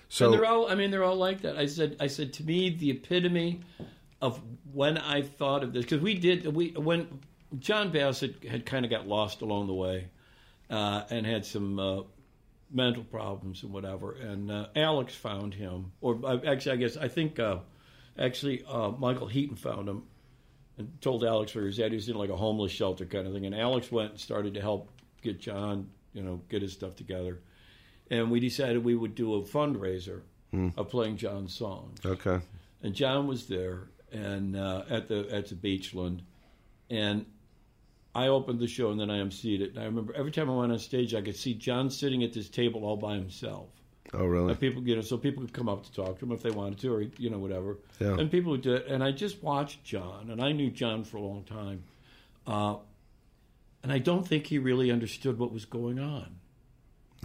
So 0.08 0.26
and 0.26 0.34
they're 0.34 0.46
all. 0.46 0.70
I 0.70 0.74
mean, 0.76 0.90
they're 0.90 1.04
all 1.04 1.16
like 1.16 1.42
that. 1.42 1.56
I 1.58 1.66
said. 1.66 1.96
I 1.98 2.06
said 2.06 2.32
to 2.34 2.44
me, 2.44 2.70
the 2.70 2.90
epitome 2.90 3.60
of 4.22 4.40
when 4.72 4.96
I 4.96 5.22
thought 5.22 5.62
of 5.64 5.72
this 5.72 5.84
because 5.84 6.00
we 6.00 6.14
did. 6.14 6.46
We 6.54 6.70
when 6.70 7.18
John 7.58 7.90
Bassette 7.92 8.48
had 8.48 8.64
kind 8.64 8.84
of 8.84 8.90
got 8.90 9.08
lost 9.08 9.42
along 9.42 9.66
the 9.66 9.74
way, 9.74 10.06
uh, 10.70 11.02
and 11.10 11.26
had 11.26 11.44
some 11.44 11.78
uh, 11.80 12.02
mental 12.70 13.02
problems 13.04 13.64
and 13.64 13.72
whatever. 13.72 14.12
And 14.12 14.50
uh, 14.52 14.68
Alex 14.76 15.14
found 15.14 15.52
him, 15.52 15.92
or 16.00 16.20
uh, 16.24 16.38
actually, 16.46 16.72
I 16.72 16.76
guess 16.76 16.96
I 16.96 17.08
think 17.08 17.38
uh, 17.38 17.58
actually 18.18 18.64
uh, 18.68 18.90
Michael 18.90 19.26
Heaton 19.28 19.56
found 19.56 19.88
him 19.88 20.02
and 20.76 21.00
told 21.00 21.24
Alex 21.24 21.54
where 21.54 21.64
he 21.64 21.68
was 21.68 21.78
at. 21.80 21.90
He 21.90 21.96
was 21.96 22.08
in 22.08 22.16
like 22.16 22.30
a 22.30 22.36
homeless 22.36 22.72
shelter 22.72 23.04
kind 23.04 23.26
of 23.26 23.32
thing. 23.32 23.46
And 23.46 23.54
Alex 23.54 23.90
went 23.90 24.10
and 24.12 24.20
started 24.20 24.54
to 24.54 24.60
help 24.60 24.90
get 25.22 25.40
John, 25.40 25.88
you 26.12 26.22
know, 26.22 26.40
get 26.48 26.62
his 26.62 26.72
stuff 26.72 26.94
together. 26.96 27.40
And 28.10 28.30
we 28.30 28.40
decided 28.40 28.84
we 28.84 28.94
would 28.94 29.14
do 29.14 29.34
a 29.34 29.42
fundraiser 29.42 30.22
Hmm. 30.50 30.68
of 30.78 30.88
playing 30.88 31.18
John's 31.18 31.54
songs. 31.54 31.98
okay, 32.06 32.40
And 32.82 32.94
John 32.94 33.26
was 33.26 33.48
there 33.48 33.88
and 34.10 34.56
uh, 34.56 34.84
at 34.88 35.06
the 35.08 35.28
at 35.30 35.48
the 35.48 35.54
Beachland, 35.54 36.20
and 36.88 37.26
I 38.14 38.28
opened 38.28 38.58
the 38.58 38.66
show 38.66 38.90
and 38.90 38.98
then 38.98 39.10
I 39.10 39.18
emceed 39.18 39.60
it. 39.60 39.70
And 39.74 39.78
I 39.80 39.84
remember 39.84 40.14
every 40.14 40.30
time 40.32 40.48
I 40.48 40.54
went 40.56 40.72
on 40.72 40.78
stage, 40.78 41.14
I 41.14 41.20
could 41.20 41.36
see 41.36 41.52
John 41.52 41.90
sitting 41.90 42.24
at 42.24 42.32
this 42.32 42.48
table 42.48 42.86
all 42.86 42.96
by 42.96 43.16
himself. 43.16 43.68
Oh 44.14 44.24
really? 44.24 44.50
And 44.52 44.60
people, 44.60 44.82
you 44.82 44.94
know, 44.96 45.02
so 45.02 45.16
people 45.18 45.42
could 45.44 45.52
come 45.52 45.68
up 45.68 45.84
to 45.84 45.92
talk 45.92 46.18
to 46.18 46.24
him 46.24 46.32
if 46.32 46.42
they 46.42 46.50
wanted 46.50 46.78
to, 46.80 46.92
or 46.94 47.02
you 47.18 47.30
know, 47.30 47.38
whatever. 47.38 47.76
Yeah. 48.00 48.18
And 48.18 48.30
people 48.30 48.52
would 48.52 48.62
do 48.62 48.74
it. 48.74 48.86
And 48.86 49.02
I 49.02 49.10
just 49.12 49.42
watched 49.42 49.84
John, 49.84 50.30
and 50.30 50.40
I 50.42 50.52
knew 50.52 50.70
John 50.70 51.04
for 51.04 51.16
a 51.18 51.20
long 51.22 51.44
time, 51.44 51.82
uh, 52.46 52.76
and 53.82 53.92
I 53.92 53.98
don't 53.98 54.26
think 54.26 54.46
he 54.46 54.58
really 54.58 54.90
understood 54.90 55.38
what 55.38 55.52
was 55.52 55.64
going 55.64 55.98
on. 55.98 56.36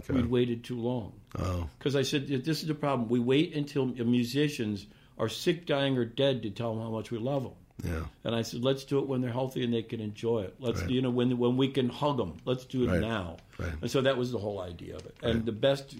Okay. 0.02 0.12
We'd 0.14 0.26
waited 0.30 0.64
too 0.64 0.78
long. 0.78 1.12
Oh, 1.38 1.68
Because 1.78 1.94
I 1.94 2.02
said, 2.02 2.26
this 2.26 2.62
is 2.62 2.66
the 2.66 2.74
problem. 2.74 3.08
We 3.08 3.20
wait 3.20 3.54
until 3.54 3.86
musicians 3.86 4.86
are 5.18 5.28
sick, 5.28 5.66
dying, 5.66 5.96
or 5.96 6.04
dead 6.04 6.42
to 6.42 6.50
tell 6.50 6.74
them 6.74 6.82
how 6.82 6.90
much 6.90 7.10
we 7.12 7.18
love 7.18 7.44
them. 7.44 7.52
yeah, 7.84 8.04
And 8.24 8.34
I 8.34 8.42
said, 8.42 8.64
let's 8.64 8.84
do 8.84 8.98
it 8.98 9.06
when 9.06 9.20
they're 9.20 9.32
healthy 9.32 9.62
and 9.64 9.72
they 9.72 9.82
can 9.82 10.00
enjoy 10.00 10.40
it. 10.42 10.56
Let's, 10.58 10.80
Right. 10.82 10.90
you 10.90 11.00
know, 11.02 11.10
when 11.10 11.38
when 11.38 11.56
we 11.56 11.68
can 11.68 11.88
hug 11.88 12.16
them, 12.16 12.38
let's 12.44 12.64
do 12.64 12.84
it 12.84 12.88
Right. 12.88 13.00
now. 13.00 13.36
Right. 13.58 13.72
And 13.82 13.90
so 13.90 14.00
that 14.02 14.16
was 14.16 14.32
the 14.32 14.38
whole 14.38 14.60
idea 14.60 14.96
of 14.96 15.06
it. 15.06 15.14
And 15.22 15.44
the 15.46 15.52
best, 15.52 15.94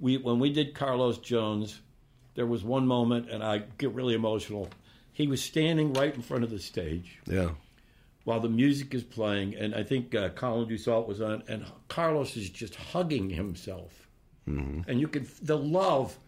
we 0.00 0.16
when 0.16 0.38
we 0.38 0.50
did 0.52 0.74
Carlos 0.74 1.18
Jones, 1.18 1.80
there 2.34 2.46
was 2.46 2.64
one 2.64 2.86
moment, 2.86 3.30
and 3.30 3.42
I 3.42 3.58
get 3.78 3.92
really 3.92 4.14
emotional. 4.14 4.68
He 5.12 5.26
was 5.26 5.42
standing 5.42 5.92
right 5.92 6.14
in 6.14 6.22
front 6.22 6.44
of 6.44 6.50
the 6.50 6.58
stage 6.58 7.18
yeah, 7.26 7.50
while 8.24 8.40
the 8.40 8.48
music 8.48 8.94
is 8.94 9.02
playing, 9.04 9.54
and 9.54 9.74
I 9.74 9.82
think 9.82 10.14
uh, 10.14 10.30
Colin 10.30 10.68
Dussault 10.68 11.06
was 11.06 11.20
on, 11.20 11.42
and 11.48 11.64
Carlos 11.88 12.36
is 12.36 12.48
just 12.50 12.74
hugging 12.74 13.30
himself, 13.30 14.08
hmm 14.46 14.80
and 14.88 15.00
you 15.00 15.08
could 15.08 15.26
the 15.42 15.58
love 15.58 16.18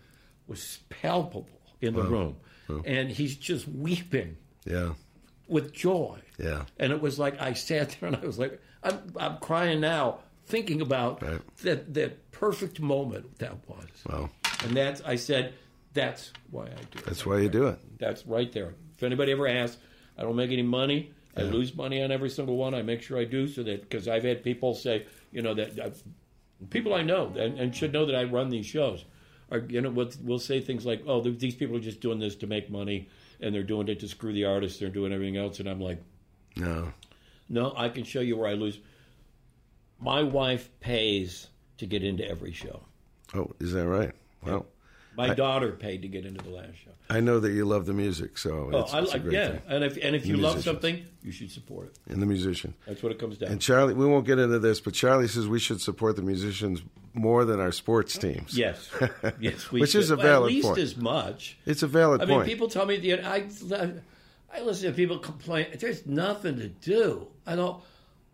was 0.46 0.80
palpable 0.90 1.48
in 1.80 1.94
the 1.94 2.02
Wow. 2.02 2.08
room, 2.08 2.36
Wow. 2.68 2.82
and 2.84 3.10
he's 3.10 3.36
just 3.36 3.66
weeping 3.68 4.36
yeah, 4.66 4.92
with 5.48 5.72
joy. 5.72 6.18
yeah. 6.38 6.64
And 6.78 6.92
it 6.92 7.00
was 7.00 7.18
like 7.18 7.40
I 7.40 7.54
sat 7.54 7.96
there 8.00 8.08
and 8.08 8.16
I 8.16 8.20
was 8.26 8.38
like, 8.38 8.60
I'm, 8.82 9.00
I'm 9.16 9.38
crying 9.38 9.80
now, 9.80 10.18
thinking 10.46 10.80
about 10.80 11.20
that 11.62 11.94
that 11.94 12.18
perfect 12.42 12.80
moment 12.80 13.38
that 13.38 13.54
was. 13.68 13.86
Wow. 14.08 14.28
And 14.64 14.76
that's 14.76 15.00
I 15.02 15.14
said, 15.14 15.54
that's 15.92 16.32
why 16.50 16.64
I 16.64 16.82
do 16.90 16.98
it. 16.98 17.04
That's 17.06 17.24
why 17.24 17.38
you 17.38 17.48
do 17.48 17.68
it. 17.68 17.78
That's 18.00 18.26
right 18.26 18.50
there. 18.50 18.74
If 18.96 19.02
anybody 19.04 19.30
ever 19.30 19.46
asks, 19.46 19.76
I 20.18 20.22
don't 20.22 20.34
make 20.34 20.50
any 20.50 20.62
money. 20.62 21.12
I 21.36 21.42
Yeah. 21.42 21.50
lose 21.52 21.76
money 21.76 22.02
on 22.02 22.10
every 22.10 22.30
single 22.30 22.56
one. 22.56 22.74
I 22.74 22.82
make 22.82 23.00
sure 23.00 23.16
I 23.16 23.24
do 23.26 23.46
so 23.46 23.62
that 23.62 23.82
because 23.82 24.08
I've 24.08 24.24
had 24.24 24.42
people 24.42 24.74
say, 24.74 25.06
you 25.30 25.40
know, 25.40 25.54
that 25.54 25.78
I've, 25.80 26.02
people 26.70 26.94
I 26.94 27.02
know 27.02 27.32
and, 27.38 27.58
and 27.60 27.74
should 27.76 27.92
know 27.92 28.06
that 28.06 28.16
I 28.16 28.24
run 28.24 28.48
these 28.50 28.66
shows 28.66 29.04
are, 29.52 29.60
you 29.60 29.80
know, 29.80 29.90
will, 29.90 30.10
will 30.24 30.38
say 30.40 30.60
things 30.60 30.84
like, 30.84 31.04
oh, 31.06 31.20
these 31.20 31.54
people 31.54 31.76
are 31.76 31.80
just 31.80 32.00
doing 32.00 32.18
this 32.18 32.34
to 32.36 32.48
make 32.48 32.70
money 32.70 33.08
and 33.40 33.54
they're 33.54 33.62
doing 33.62 33.86
it 33.86 34.00
to 34.00 34.08
screw 34.08 34.32
the 34.32 34.46
artists. 34.46 34.80
They're 34.80 34.88
doing 34.88 35.12
everything 35.12 35.36
else. 35.36 35.60
And 35.60 35.68
I'm 35.68 35.80
like, 35.80 35.98
No, 36.56 36.92
no, 37.48 37.72
I 37.76 37.88
can 37.88 38.02
show 38.02 38.20
you 38.20 38.36
where 38.36 38.48
I 38.48 38.54
lose. 38.54 38.80
My 40.00 40.24
wife 40.24 40.68
pays 40.80 41.46
to 41.82 41.86
get 41.86 42.02
into 42.04 42.26
every 42.26 42.52
show. 42.52 42.80
oh, 43.34 43.50
is 43.60 43.72
that 43.72 43.86
right? 43.88 44.12
Well, 44.46 44.66
My 45.16 45.30
I- 45.30 45.34
daughter 45.34 45.72
paid 45.72 46.02
to 46.02 46.08
get 46.08 46.24
into 46.24 46.42
the 46.44 46.50
last 46.50 46.76
show. 46.84 46.92
I 47.10 47.18
know 47.20 47.40
that 47.40 47.50
you 47.50 47.64
love 47.66 47.84
the 47.86 47.92
music, 47.92 48.38
so 48.38 48.70
Oh, 48.72 48.80
it's, 48.80 48.94
I 48.94 49.00
it's 49.02 49.14
a 49.14 49.18
great 49.18 49.34
yeah, 49.34 49.48
thing. 49.50 49.62
and 49.68 49.84
if 49.84 49.98
and 50.00 50.14
if 50.16 50.22
The 50.22 50.28
you 50.28 50.36
love 50.36 50.62
something, 50.62 51.04
you 51.22 51.32
should 51.32 51.50
support 51.50 51.88
it. 51.88 52.12
And 52.12 52.22
the 52.22 52.26
musician. 52.26 52.74
That's 52.86 53.02
what 53.02 53.10
it 53.12 53.18
comes 53.18 53.36
down. 53.36 53.48
To. 53.48 53.52
And. 53.52 53.60
Charlie, 53.60 53.94
we 53.94 54.06
won't 54.06 54.24
get 54.24 54.38
into 54.38 54.58
this, 54.60 54.80
but 54.80 54.94
Charlie 54.94 55.28
says 55.28 55.46
we 55.48 55.58
should 55.58 55.80
support 55.80 56.14
the 56.16 56.22
musicians 56.22 56.82
more 57.14 57.44
than 57.44 57.58
our 57.60 57.72
sports 57.72 58.16
teams. 58.16 58.56
Yes, 58.56 58.88
yes, 59.40 59.70
we 59.72 59.80
which 59.80 59.90
should. 59.90 60.02
is 60.02 60.10
a 60.10 60.16
Well, 60.16 60.24
valid 60.26 60.50
at 60.52 60.54
least 60.54 60.68
point. 60.68 60.78
as 60.78 60.96
much. 60.96 61.58
It's 61.66 61.82
a 61.82 61.86
valid 61.88 62.20
point. 62.20 62.30
I 62.30 62.32
mean, 62.32 62.38
point. 62.38 62.48
people 62.48 62.68
tell 62.68 62.86
me 62.86 62.96
the 62.98 63.20
I 63.26 63.48
I 64.54 64.60
listen 64.62 64.88
to 64.90 64.96
people 64.96 65.18
complain. 65.18 65.66
There's 65.78 66.06
nothing 66.06 66.56
to 66.58 66.68
do. 66.68 67.26
I 67.46 67.56
don't. 67.56 67.82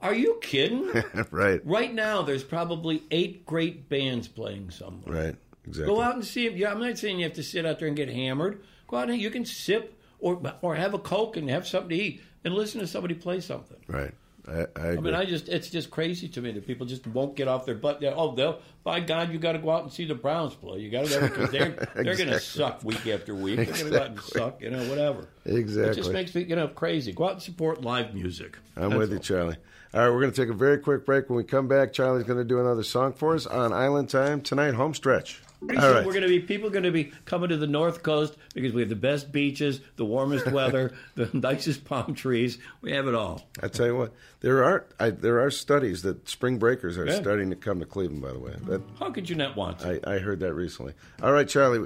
Are 0.01 0.15
you 0.15 0.39
kidding? 0.41 0.89
right, 1.31 1.61
right 1.67 1.93
now, 1.93 2.23
there's 2.23 2.45
probably 2.45 3.03
eight 3.11 3.45
great 3.45 3.89
bands 3.89 4.29
playing 4.29 4.71
somewhere. 4.71 5.25
right, 5.25 5.37
exactly. 5.67 5.93
Go 5.95 6.01
out 6.01 6.15
and 6.15 6.25
see 6.25 6.49
them. 6.49 6.57
Yeah, 6.57 6.71
I'm 6.71 6.79
not 6.81 6.99
saying 6.99 7.19
you 7.19 7.25
have 7.25 7.35
to 7.35 7.43
sit 7.43 7.67
out 7.67 7.79
there 7.81 7.89
and 7.89 7.97
get 7.97 8.09
hammered. 8.09 8.63
Go 8.87 8.97
out 8.99 9.11
and 9.11 9.21
you 9.21 9.31
can 9.31 9.45
sip 9.45 10.01
or 10.21 10.41
or 10.63 10.75
have 10.77 10.95
a 10.95 10.99
coke 10.99 11.37
and 11.37 11.51
have 11.51 11.67
something 11.67 11.91
to 11.91 11.97
eat 11.97 12.23
and 12.45 12.55
listen 12.55 12.81
to 12.81 12.87
somebody 12.87 13.15
play 13.15 13.41
something. 13.41 13.79
Right. 13.89 14.15
I, 14.47 14.67
I 14.77 14.89
I 14.93 14.97
mean, 14.97 15.15
I 15.15 15.27
just 15.27 15.49
it's 15.51 15.69
just 15.69 15.91
crazy 15.91 16.27
to 16.29 16.41
me 16.41 16.53
that 16.53 16.67
people 16.67 16.87
just 16.87 17.07
won't 17.07 17.37
get 17.37 17.49
off 17.49 17.67
their 17.67 17.75
butt. 17.75 18.01
They're, 18.01 18.15
oh, 18.17 18.35
they'll 18.35 18.61
by 18.83 19.01
God, 19.01 19.31
you 19.31 19.39
got 19.39 19.53
to 19.53 19.59
go 19.59 19.71
out 19.71 19.83
and 19.83 19.93
see 19.93 20.07
the 20.07 20.15
Browns 20.15 20.55
play. 20.55 20.79
You 20.79 20.91
got 20.91 21.05
to 21.07 21.11
go 21.11 21.29
because 21.29 21.51
they're 21.51 21.71
they're 21.95 22.17
going 22.17 22.31
to 22.31 22.41
suck 22.41 22.83
week 22.83 23.07
after 23.09 23.35
week. 23.35 23.57
They're 23.57 23.67
going 23.67 23.77
to 23.79 23.91
go 23.91 23.97
out 23.99 24.07
and 24.07 24.17
Exactly. 24.17 24.41
suck, 24.41 24.63
you 24.63 24.71
know, 24.71 24.89
whatever. 24.89 25.29
Exactly. 25.45 25.91
It 25.91 25.97
just 25.97 26.13
makes 26.13 26.35
me 26.35 26.45
you 26.45 26.57
know 26.57 26.69
crazy. 26.69 27.13
Go 27.13 27.25
out 27.27 27.33
and 27.33 27.43
support 27.43 27.83
live 27.83 28.15
music. 28.15 28.57
I'm 28.77 28.91
That's 28.91 28.99
with 29.01 29.11
you, 29.11 29.17
all. 29.17 29.23
Charlie. 29.23 29.57
All 29.95 30.01
right, 30.01 30.11
we're 30.11 30.21
going 30.21 30.33
to 30.33 30.37
take 30.43 30.51
a 30.51 30.57
very 30.57 30.79
quick 30.79 31.07
break. 31.07 31.31
When 31.31 31.37
we 31.39 31.45
come 31.45 31.67
back, 31.67 31.93
Charlie's 31.95 32.25
going 32.25 32.39
to 32.39 32.45
do 32.45 32.61
another 32.61 32.83
song 32.83 33.15
for 33.15 33.35
us 33.35 33.47
on 33.47 33.73
Island 33.73 34.11
Time 34.11 34.43
tonight, 34.43 34.75
home 34.75 34.93
stretch. 34.93 35.41
Pretty 35.61 35.77
All 35.79 35.83
soon 35.89 35.95
right. 35.97 36.07
We're 36.07 36.13
going 36.13 36.23
to 36.23 36.29
be 36.29 36.41
people 36.41 36.69
are 36.69 36.73
going 36.73 36.85
to 36.85 36.93
be 36.93 37.11
coming 37.25 37.49
to 37.49 37.57
the 37.57 37.67
North 37.67 38.03
Coast 38.03 38.37
because 38.55 38.73
we 38.73 38.83
have 38.83 38.91
the 38.91 38.95
best 38.97 39.33
beaches, 39.33 39.81
the 39.97 40.05
warmest 40.05 40.47
weather, 40.53 40.93
the 41.17 41.29
nicest 41.33 41.85
palm 41.85 42.15
trees. 42.15 42.59
We 42.81 42.93
have 42.93 43.09
it 43.09 43.15
all. 43.15 43.49
I 43.63 43.69
tell 43.69 43.87
you 43.87 43.97
what, 43.97 44.13
there 44.41 44.63
are 44.63 44.87
I, 45.01 45.11
there 45.11 45.41
are 45.41 45.51
studies 45.51 46.03
that 46.03 46.29
spring 46.29 46.59
breakers 46.59 46.97
are 46.97 47.07
Yeah. 47.07 47.17
starting 47.21 47.51
to 47.51 47.57
come 47.57 47.81
to 47.81 47.87
Cleveland. 47.87 48.23
By 48.23 48.33
the 48.33 48.39
way, 48.39 48.55
that, 48.67 48.83
How 49.01 49.11
could 49.11 49.29
you 49.29 49.35
not 49.37 49.57
want 49.57 49.81
to? 49.81 50.01
I, 50.09 50.15
I 50.15 50.19
heard 50.19 50.39
that 50.41 50.53
recently. 50.55 50.93
All 51.23 51.33
right, 51.33 51.49
Charlie, 51.49 51.81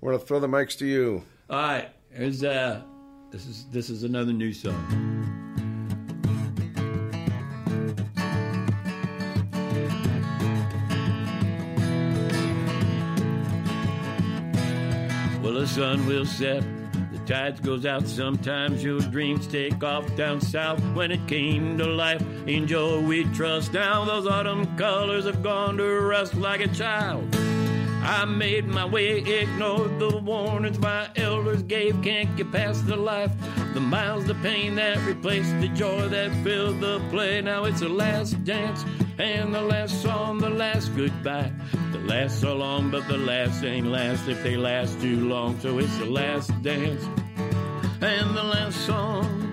we're 0.00 0.12
going 0.12 0.20
to 0.20 0.26
throw 0.26 0.40
the 0.40 0.48
mics 0.48 0.78
to 0.78 0.86
you. 0.86 1.24
All 1.50 1.58
right, 1.58 1.88
here's 2.10 2.42
uh, 2.42 2.80
this 3.30 3.44
is 3.44 3.66
this 3.70 3.90
is 3.90 4.04
another 4.04 4.32
new 4.32 4.52
song. 4.54 5.13
The 15.64 15.70
sun 15.70 16.06
will 16.06 16.26
set, 16.26 16.62
the 17.10 17.18
tides 17.20 17.58
goes 17.58 17.86
out, 17.86 18.06
sometimes 18.06 18.84
your 18.84 19.00
dreams 19.00 19.46
take 19.46 19.82
off 19.82 20.04
down 20.14 20.38
south. 20.38 20.78
When 20.92 21.10
it 21.10 21.26
came 21.26 21.78
to 21.78 21.86
life, 21.86 22.20
in 22.46 22.66
joy 22.66 23.00
we 23.00 23.24
trust. 23.32 23.72
Now 23.72 24.04
those 24.04 24.26
autumn 24.26 24.76
colors 24.76 25.24
have 25.24 25.42
gone 25.42 25.78
to 25.78 25.84
rust 25.84 26.34
like 26.34 26.60
a 26.60 26.68
child. 26.68 27.34
I 28.06 28.26
made 28.26 28.66
my 28.66 28.84
way, 28.84 29.18
ignored 29.20 29.98
the 29.98 30.18
warnings 30.18 30.78
my 30.78 31.08
elders 31.16 31.62
gave. 31.62 32.02
Can't 32.02 32.36
get 32.36 32.52
past 32.52 32.86
the 32.86 32.96
life, 32.96 33.32
the 33.72 33.80
miles, 33.80 34.26
the 34.26 34.34
pain 34.36 34.74
that 34.74 34.98
replaced 35.06 35.58
the 35.60 35.68
joy 35.68 36.08
that 36.08 36.30
filled 36.44 36.80
the 36.80 37.00
play. 37.10 37.40
Now 37.40 37.64
it's 37.64 37.80
the 37.80 37.88
last 37.88 38.44
dance 38.44 38.84
and 39.18 39.54
the 39.54 39.62
last 39.62 40.02
song, 40.02 40.38
the 40.38 40.50
last 40.50 40.94
goodbye. 40.94 41.50
The 41.92 41.98
last 42.00 42.42
so 42.42 42.54
long, 42.54 42.90
but 42.90 43.08
the 43.08 43.16
last 43.16 43.64
ain't 43.64 43.86
last 43.86 44.28
if 44.28 44.42
they 44.42 44.58
last 44.58 45.00
too 45.00 45.26
long. 45.26 45.58
So 45.60 45.78
it's 45.78 45.96
the 45.96 46.04
last 46.04 46.50
dance 46.62 47.02
and 48.02 48.36
the 48.36 48.42
last 48.42 48.84
song. 48.84 49.50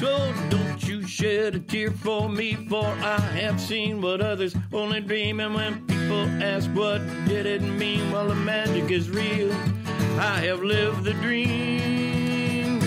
So 0.00 0.32
don't 0.48 0.75
shed 1.06 1.54
a 1.54 1.58
tear 1.58 1.90
for 1.90 2.28
me, 2.28 2.54
for 2.68 2.84
I 2.84 3.20
have 3.20 3.60
seen 3.60 4.00
what 4.00 4.20
others 4.20 4.54
only 4.72 5.00
dream. 5.00 5.40
And 5.40 5.54
when 5.54 5.86
people 5.86 6.26
ask 6.42 6.68
what 6.70 6.98
did 7.26 7.46
it 7.46 7.62
mean, 7.62 8.10
well, 8.10 8.28
the 8.28 8.34
magic 8.34 8.90
is 8.90 9.08
real. 9.10 9.52
I 10.18 10.40
have 10.46 10.62
lived 10.62 11.04
the 11.04 11.12
dream. 11.14 12.80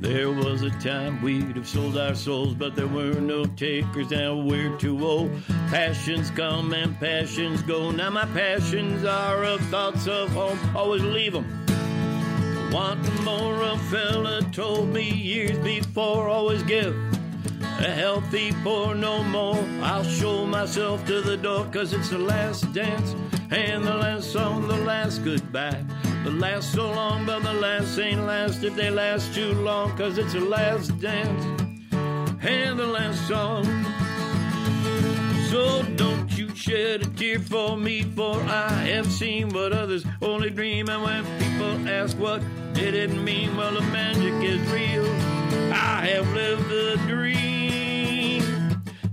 There 0.00 0.30
was 0.32 0.62
a 0.62 0.70
time 0.80 1.22
we'd 1.22 1.56
have 1.56 1.68
sold 1.68 1.96
our 1.96 2.14
souls, 2.14 2.54
but 2.54 2.74
there 2.74 2.88
were 2.88 3.20
no 3.20 3.44
takers. 3.44 4.10
Now 4.10 4.34
we're 4.34 4.76
too 4.76 5.06
old. 5.06 5.30
Passions 5.68 6.30
come 6.30 6.72
and 6.72 6.98
passions 6.98 7.62
go. 7.62 7.90
Now 7.90 8.10
my 8.10 8.24
passions 8.26 9.04
are 9.04 9.44
of 9.44 9.60
thoughts 9.66 10.08
of 10.08 10.30
home. 10.30 10.58
Always 10.74 11.02
leave 11.02 11.34
'em. 11.34 11.46
Wanting 12.72 13.24
more, 13.24 13.62
a 13.62 13.76
fella 13.90 14.42
told 14.52 14.88
me 14.88 15.08
years 15.10 15.58
before. 15.58 16.28
Always 16.28 16.62
give 16.62 17.09
a 17.80 17.90
healthy 17.90 18.52
pour, 18.62 18.94
no 18.94 19.22
more. 19.24 19.56
I'll 19.82 20.04
show 20.04 20.44
myself 20.44 21.06
to 21.06 21.20
the 21.22 21.36
door, 21.36 21.64
cause 21.72 21.92
it's 21.92 22.10
the 22.10 22.18
last 22.18 22.72
dance 22.72 23.14
and 23.50 23.84
the 23.84 23.94
last 23.94 24.32
song, 24.32 24.68
the 24.68 24.76
last 24.76 25.24
goodbye. 25.24 25.82
The 26.24 26.30
last 26.30 26.72
so 26.72 26.90
long, 26.90 27.24
but 27.24 27.42
the 27.42 27.54
last 27.54 27.98
ain't 27.98 28.26
last 28.26 28.62
if 28.62 28.76
they 28.76 28.90
last 28.90 29.34
too 29.34 29.54
long, 29.54 29.96
cause 29.96 30.18
it's 30.18 30.34
the 30.34 30.40
last 30.40 30.98
dance 31.00 31.44
and 32.42 32.78
the 32.78 32.86
last 32.86 33.26
song. 33.26 33.64
So 35.50 35.82
don't 35.96 36.30
you 36.38 36.54
shed 36.54 37.02
a 37.02 37.06
tear 37.06 37.38
for 37.40 37.76
me, 37.76 38.02
for 38.02 38.36
I 38.42 38.68
have 38.92 39.10
seen 39.10 39.48
what 39.48 39.72
others 39.72 40.04
only 40.20 40.50
dream. 40.50 40.88
And 40.90 41.02
when 41.02 41.24
people 41.38 41.88
ask 41.88 42.16
what 42.18 42.42
did 42.74 42.94
it 42.94 43.10
mean, 43.10 43.56
well, 43.56 43.72
the 43.72 43.80
magic 43.80 44.34
is 44.44 44.60
real. 44.70 45.39
I 45.72 46.06
have 46.06 46.32
lived 46.32 46.68
the 46.68 47.00
dream. 47.06 47.30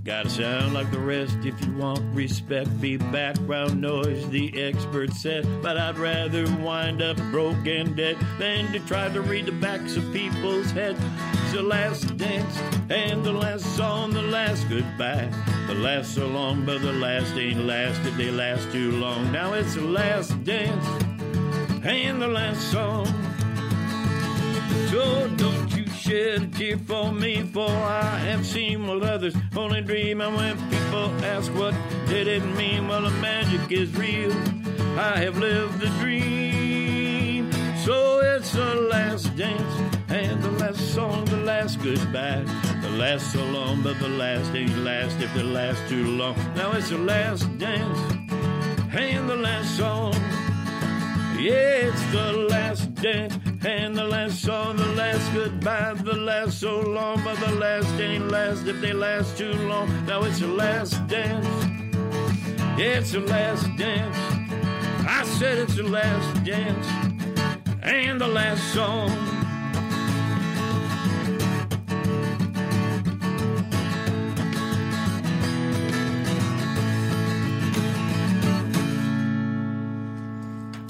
Gotta 0.04 0.30
sound 0.30 0.72
like 0.72 0.90
the 0.90 0.98
rest 0.98 1.36
if 1.44 1.62
you 1.64 1.72
want 1.76 2.00
respect. 2.14 2.80
Be 2.80 2.96
background 2.96 3.80
noise, 3.80 4.28
the 4.30 4.58
expert 4.58 5.12
said. 5.12 5.46
But 5.62 5.76
I'd 5.76 5.98
rather 5.98 6.44
wind 6.62 7.02
up 7.02 7.18
broke 7.30 7.66
and 7.66 7.94
dead 7.94 8.16
than 8.38 8.72
to 8.72 8.80
try 8.80 9.10
to 9.10 9.20
read 9.20 9.46
the 9.46 9.52
backs 9.52 9.96
of 9.96 10.12
people's 10.12 10.70
heads. 10.70 10.98
It's 11.32 11.52
the 11.52 11.62
last 11.62 12.16
dance 12.16 12.58
and 12.88 13.22
the 13.22 13.32
last 13.32 13.76
song, 13.76 14.12
the 14.12 14.22
last 14.22 14.68
goodbye. 14.68 15.30
The 15.66 15.74
last 15.74 16.14
so 16.14 16.26
long, 16.26 16.64
but 16.64 16.80
the 16.80 16.92
last 16.94 17.34
ain't 17.36 17.66
last 17.66 18.00
if 18.06 18.16
they 18.16 18.30
last 18.30 18.72
too 18.72 18.92
long. 18.92 19.30
Now 19.30 19.52
it's 19.52 19.74
the 19.74 19.82
last 19.82 20.42
dance 20.42 20.86
and 21.84 22.22
the 22.22 22.28
last 22.28 22.72
song. 22.72 23.06
So 24.90 25.28
don't 25.36 25.77
shed 26.08 26.42
a 26.42 26.46
tear 26.46 26.78
for 26.78 27.12
me, 27.12 27.42
for 27.52 27.68
I 27.68 28.16
have 28.30 28.46
seen 28.46 28.86
what 28.86 29.02
others 29.02 29.34
only 29.54 29.82
dream. 29.82 30.22
And 30.22 30.34
when 30.36 30.56
people 30.70 31.08
ask 31.24 31.52
what 31.52 31.74
did 32.06 32.26
it 32.26 32.44
mean, 32.56 32.88
well, 32.88 33.02
the 33.02 33.10
magic 33.20 33.70
is 33.70 33.94
real. 33.94 34.32
I 34.98 35.18
have 35.24 35.36
lived 35.36 35.80
the 35.80 35.88
dream. 36.00 37.52
So 37.84 38.20
it's 38.20 38.52
the 38.52 38.74
last 38.92 39.36
dance 39.36 39.74
and 40.08 40.42
the 40.42 40.52
last 40.52 40.94
song, 40.94 41.26
the 41.26 41.42
last 41.52 41.78
goodbye. 41.82 42.44
The 42.80 42.90
last 42.90 43.30
so 43.32 43.44
long, 43.44 43.82
but 43.82 43.98
the 43.98 44.08
last 44.08 44.54
ain't 44.54 44.78
last 44.78 45.20
if 45.20 45.32
the 45.34 45.44
last 45.44 45.86
too 45.90 46.06
long. 46.06 46.36
Now 46.56 46.72
it's 46.72 46.88
the 46.88 46.98
last 46.98 47.44
dance 47.58 47.98
and 48.94 49.28
the 49.28 49.36
last 49.36 49.76
song. 49.76 50.14
Yeah, 51.38 51.90
it's 51.90 52.04
the 52.12 52.32
last 52.48 52.94
dance 52.94 53.36
and 53.64 53.96
the 53.96 54.04
last 54.04 54.42
song, 54.42 54.76
the 54.76 54.86
last 54.88 55.32
goodbye, 55.32 55.94
the 55.94 56.14
last 56.14 56.60
so 56.60 56.80
long, 56.80 57.22
but 57.24 57.38
the 57.40 57.52
last 57.52 57.88
ain't 58.00 58.30
last 58.30 58.66
if 58.66 58.80
they 58.80 58.92
last 58.92 59.36
too 59.36 59.52
long. 59.52 59.88
Now 60.06 60.22
it's 60.22 60.38
the 60.40 60.46
last 60.46 61.06
dance. 61.08 61.46
It's 62.78 63.12
the 63.12 63.20
last 63.20 63.66
dance. 63.76 64.16
I 65.08 65.24
said 65.38 65.58
it's 65.58 65.76
the 65.76 65.82
last 65.82 66.44
dance 66.44 66.86
and 67.82 68.20
the 68.20 68.28
last 68.28 68.62
song. 68.72 69.10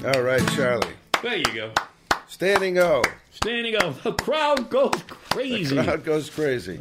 All 0.05 0.21
right, 0.21 0.47
Charlie. 0.49 0.87
There 1.21 1.37
you 1.37 1.53
go. 1.53 1.71
Standing 2.39 2.77
O. 2.77 3.01
Standing 3.31 3.75
O. 3.83 3.91
The 3.91 4.13
crowd 4.13 4.69
goes 4.69 4.93
crazy. 5.09 5.75
The 5.75 5.83
crowd 5.83 6.05
goes 6.05 6.29
crazy. 6.29 6.79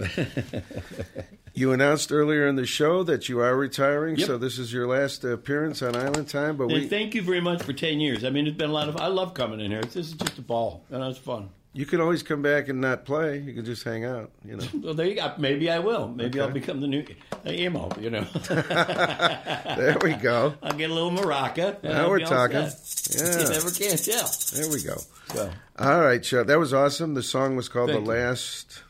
you 1.53 1.73
announced 1.73 2.13
earlier 2.13 2.47
in 2.47 2.55
the 2.55 2.65
show 2.65 3.03
that 3.03 3.29
you 3.29 3.41
are 3.41 3.57
retiring, 3.57 4.17
Yep. 4.19 4.27
so 4.29 4.39
this 4.39 4.57
is 4.57 4.73
your 4.73 4.87
last 4.87 5.25
appearance 5.25 5.83
on 5.83 5.97
Island 5.97 6.29
Time. 6.29 6.57
But 6.57 6.67
And 6.71 6.75
we, 6.75 6.87
thank 6.87 7.13
you 7.17 7.23
very 7.23 7.41
much 7.41 7.61
for 7.65 7.73
10 7.73 7.99
years. 7.99 8.23
I 8.23 8.31
mean, 8.31 8.47
it's 8.47 8.57
been 8.57 8.71
a 8.71 8.73
lot 8.73 8.89
of 8.89 8.99
I 8.99 9.09
love 9.09 9.35
coming 9.35 9.59
in 9.59 9.73
here. 9.73 9.83
This 9.83 9.97
is 9.97 10.13
just 10.13 10.39
a 10.39 10.43
ball, 10.43 10.85
and 10.93 11.03
it's 11.03 11.19
fun. 11.19 11.51
You 11.73 11.87
can 11.87 12.01
always 12.01 12.23
come 12.23 12.43
back 12.43 12.69
and 12.69 12.81
not 12.81 13.05
play. 13.05 13.39
You 13.39 13.53
can 13.55 13.65
just 13.65 13.85
hang 13.85 14.05
out. 14.05 14.31
You 14.45 14.57
know. 14.57 14.67
Well, 14.83 14.95
there 14.95 15.07
you 15.07 15.15
go. 15.17 15.33
Maybe 15.39 15.71
I 15.71 15.79
will. 15.79 16.09
Maybe 16.09 16.41
I'll 16.41 16.51
become 16.51 16.81
the 16.81 16.87
new 16.87 17.05
emo, 17.47 17.91
you 18.01 18.11
know. 18.11 18.23
there 18.49 19.97
we 20.03 20.15
go. 20.15 20.55
I'll 20.63 20.73
get 20.73 20.91
a 20.91 20.95
little 20.95 21.11
maraca. 21.11 21.83
Now 21.83 22.05
I'll 22.05 22.11
we're 22.11 22.21
talking. 22.21 22.57
Yeah. 22.57 23.43
You 23.43 23.49
never 23.51 23.71
can 23.71 23.97
tell. 23.97 24.31
There 24.55 24.71
we 24.71 24.83
go. 24.83 24.97
So. 25.35 25.51
All 25.79 26.01
right, 26.01 26.23
Charlie. 26.23 26.47
That 26.47 26.59
was 26.59 26.73
awesome. 26.73 27.15
The 27.15 27.23
song 27.23 27.57
was 27.57 27.69
called 27.69 27.91
Thank 27.91 28.05
"The 28.05 28.13
you. 28.13 28.19
Last." 28.19 28.83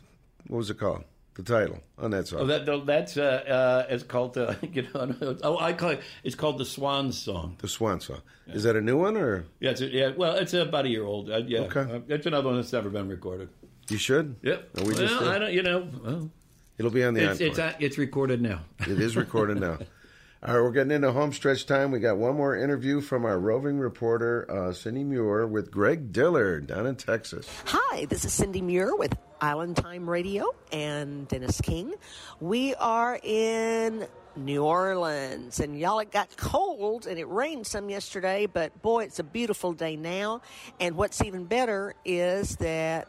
What 0.47 0.59
was 0.59 0.71
it 0.71 0.79
called? 0.79 1.05
The 1.39 1.45
title 1.45 1.79
on 1.97 2.11
that 2.11 2.27
song. 2.27 2.41
Oh, 2.41 2.47
that, 2.47 2.85
that's 2.85 3.17
uh, 3.17 3.23
uh, 3.23 3.87
it's 3.89 4.03
called 4.03 4.37
uh, 4.37 4.57
you 4.73 4.89
know. 4.93 5.37
Oh, 5.45 5.57
I 5.57 5.73
call 5.73 5.91
it. 5.91 6.01
It's 6.25 6.35
called 6.35 6.59
the 6.59 6.65
Swan 6.65 7.13
Song. 7.13 7.55
The 7.61 7.69
Swan 7.69 8.01
Song. 8.01 8.23
Is 8.49 8.65
that 8.65 8.75
a 8.75 8.81
new 8.81 8.97
one 8.99 9.17
or? 9.17 9.47
Yeah, 9.61 9.71
it's 9.71 9.81
a, 9.81 9.87
yeah. 9.87 10.11
Well, 10.17 10.35
it's 10.35 10.53
about 10.53 10.87
a 10.87 10.89
year 10.89 11.05
old. 11.05 11.31
Uh, 11.31 11.37
yeah, 11.47 11.61
Okay. 11.61 11.81
Uh, 11.81 12.01
it's 12.09 12.27
another 12.27 12.49
one 12.49 12.57
that's 12.57 12.73
never 12.73 12.91
been 12.91 13.07
recorded. 13.09 13.51
You 13.89 13.99
should. 13.99 14.35
Yep. 14.43 14.69
We 14.79 14.83
well, 14.83 14.95
just 14.95 15.19
did. 15.21 15.29
I 15.29 15.39
don't. 15.39 15.53
You 15.53 15.63
know. 15.63 15.89
Well, 16.03 16.31
It'll 16.77 16.91
be 16.91 17.05
on 17.05 17.15
the 17.15 17.31
it's 17.31 17.41
encore. 17.41 17.47
it's, 17.47 17.59
uh, 17.61 17.73
it's 17.79 17.99
recorded 17.99 18.43
now. 18.43 18.63
It 18.81 19.01
is 19.01 19.17
recorded 19.17 19.61
now. 19.61 19.79
All 20.43 20.55
right, 20.55 20.63
we're 20.63 20.73
getting 20.73 20.93
into 20.93 21.13
home 21.13 21.33
stretch 21.33 21.67
time. 21.67 21.93
We 21.93 22.01
got 22.01 22.17
one 22.17 22.37
more 22.37 22.57
interview 22.57 23.01
from 23.01 23.25
our 23.25 23.39
roving 23.39 23.79
reporter, 23.79 24.49
uh, 24.51 24.73
Cindy 24.73 25.05
Muir, 25.05 25.47
with 25.47 25.71
Greg 25.71 26.13
Dillard 26.13 26.67
down 26.67 26.87
in 26.87 26.97
Texas. 26.97 27.49
Hi, 27.67 28.07
this 28.07 28.25
is 28.25 28.33
Cindy 28.33 28.61
Muir 28.61 28.95
with 28.97 29.17
Island 29.41 29.77
Time 29.77 30.09
Radio 30.09 30.55
and 30.73 31.29
Dennis 31.29 31.61
King. 31.61 31.95
We 32.41 32.75
are 32.75 33.19
in 33.23 34.07
New 34.37 34.65
Orleans, 34.65 35.61
and 35.61 35.79
y'all, 35.79 35.99
it 36.01 36.11
got 36.11 36.37
cold 36.37 37.07
and 37.07 37.19
it 37.19 37.29
rained 37.29 37.67
some 37.67 37.91
yesterday, 37.91 38.47
but 38.47 38.81
boy, 38.83 39.05
it's 39.05 39.19
a 39.19 39.25
beautiful 39.25 39.73
day 39.73 39.97
now. 39.97 40.43
And 40.81 40.97
what's 40.97 41.23
even 41.23 41.45
better 41.45 41.95
is 42.05 42.57
that 42.57 43.09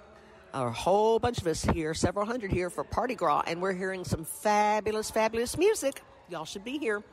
a 0.53 0.69
whole 0.69 1.19
bunch 1.19 1.39
of 1.39 1.47
us 1.47 1.63
here, 1.63 1.93
several 1.93 2.25
hundred 2.25 2.51
here 2.51 2.69
for 2.69 2.83
Party 2.83 3.15
Gras, 3.15 3.43
and 3.47 3.61
we're 3.61 3.73
hearing 3.73 4.03
some 4.03 4.25
fabulous, 4.25 5.11
fabulous 5.11 5.57
music. 5.57 6.01
Y'all 6.29 6.45
should 6.45 6.63
be 6.63 6.77
here. 6.77 7.03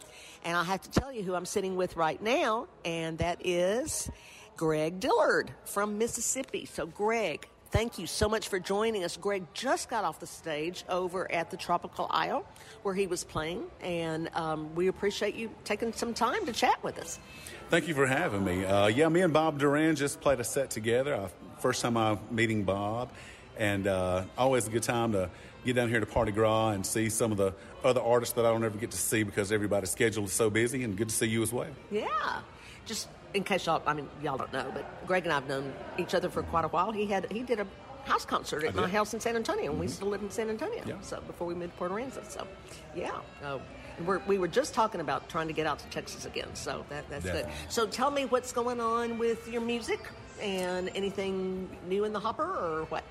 And 0.44 0.56
I 0.56 0.64
have 0.64 0.82
to 0.82 0.90
tell 0.90 1.12
you 1.12 1.22
who 1.22 1.34
I'm 1.34 1.47
sitting 1.47 1.76
with 1.76 1.97
right 1.97 2.20
now, 2.22 2.68
and 2.84 3.18
that 3.18 3.44
is 3.44 4.10
Greg 4.56 5.01
Dillard 5.01 5.51
from 5.64 5.98
Mississippi. 5.98 6.66
So, 6.66 6.86
Greg, 6.86 7.48
thank 7.70 7.98
you 7.98 8.06
so 8.06 8.28
much 8.28 8.48
for 8.48 8.59
joining 8.59 9.05
us. 9.05 9.16
Greg 9.16 9.44
just 9.55 9.88
got 9.88 10.05
off 10.05 10.20
the 10.20 10.26
stage 10.26 10.84
over 10.88 11.30
at 11.30 11.51
the 11.51 11.56
Tropical 11.56 12.06
Isle 12.10 12.44
where 12.82 12.94
he 12.94 13.06
was 13.06 13.24
playing, 13.24 13.64
and 13.80 14.28
um, 14.34 14.74
we 14.74 14.88
appreciate 14.88 15.34
you 15.34 15.51
taking 15.64 15.93
some 15.93 16.14
time 16.14 16.47
to 16.47 16.52
chat 16.52 16.82
with 16.82 16.98
us. 16.98 17.18
Thank 17.68 17.88
you 17.88 17.94
for 17.94 18.06
having 18.06 18.44
me. 18.44 18.64
Uh, 18.64 18.86
yeah, 18.86 19.09
me 19.09 19.22
and 19.22 19.32
Bob 19.32 19.59
Duran 19.59 19.97
just 19.97 20.20
played 20.20 20.40
a 20.40 20.44
set 20.44 20.70
together. 20.70 21.14
Uh, 21.14 21.28
first 21.59 21.82
time 21.82 21.97
I'm 21.97 22.18
meeting 22.30 22.64
Bob, 22.64 23.10
and 23.59 23.86
uh, 23.86 24.24
always 24.38 24.66
a 24.68 24.70
good 24.70 24.84
time 24.84 25.12
to 25.12 25.30
get 25.64 25.74
down 25.74 25.88
here 25.88 26.01
to 26.01 26.06
Party 26.06 26.30
Gras 26.30 26.70
and 26.70 26.86
see 26.86 27.09
some 27.09 27.32
of 27.32 27.38
the 27.38 27.52
other 27.82 28.01
artists 28.01 28.34
that 28.34 28.47
I 28.47 28.51
don't 28.52 28.64
ever 28.64 28.78
get 28.78 28.93
to 28.93 28.97
see 28.97 29.24
because 29.24 29.51
everybody's 29.51 29.90
schedule 29.90 30.24
is 30.24 30.32
so 30.32 30.48
busy. 30.48 30.84
And 30.84 30.97
good 30.97 31.09
to 31.09 31.14
see 31.14 31.26
you 31.26 31.43
as 31.43 31.52
well. 31.52 31.66
Yeah. 31.90 32.06
just 32.86 33.09
in 33.36 33.44
case 33.44 33.66
y'all, 33.66 33.82
I 33.86 33.92
mean, 33.92 34.08
y'all 34.22 34.38
don't 34.38 34.52
know, 34.52 34.70
but 34.72 35.06
Greg 35.06 35.24
and 35.24 35.32
I 35.32 35.36
have 35.36 35.48
known 35.48 35.72
each 35.98 36.14
other 36.14 36.30
for 36.30 36.42
quite 36.42 36.64
a 36.64 36.68
while. 36.68 36.90
He 36.90 37.06
had 37.06 37.30
he 37.30 37.42
did 37.42 37.60
a 37.60 37.66
house 38.04 38.24
concert 38.24 38.64
at 38.64 38.74
my 38.74 38.88
house 38.88 39.12
in 39.14 39.20
San 39.20 39.36
Antonio, 39.36 39.70
and 39.70 39.78
we 39.78 39.88
still 39.88 40.08
live 40.08 40.22
in 40.22 40.30
San 40.30 40.48
Antonio. 40.48 40.82
Yeah. 40.86 40.94
So 41.02 41.20
before 41.26 41.46
we 41.46 41.54
moved 41.54 41.72
to 41.72 41.78
Port 41.78 41.92
Aransas, 41.92 42.30
so 42.30 42.46
yeah. 42.94 43.12
Uh, 43.44 43.58
we're, 44.04 44.20
we 44.26 44.38
were 44.38 44.48
just 44.48 44.74
talking 44.74 45.00
about 45.00 45.26
trying 45.28 45.46
to 45.46 45.54
get 45.54 45.66
out 45.66 45.78
to 45.78 45.86
Texas 45.86 46.26
again, 46.26 46.54
so 46.54 46.84
that, 46.90 47.08
that's 47.08 47.24
good. 47.24 47.46
So 47.70 47.86
tell 47.86 48.10
me 48.10 48.26
what's 48.26 48.52
going 48.52 48.78
on 48.78 49.18
with 49.18 49.48
your 49.48 49.62
music 49.62 50.00
and 50.40 50.90
anything 50.94 51.68
new 51.88 52.04
in 52.04 52.12
the 52.12 52.20
hopper 52.20 52.42
or 52.44 52.84
what? 52.90 53.04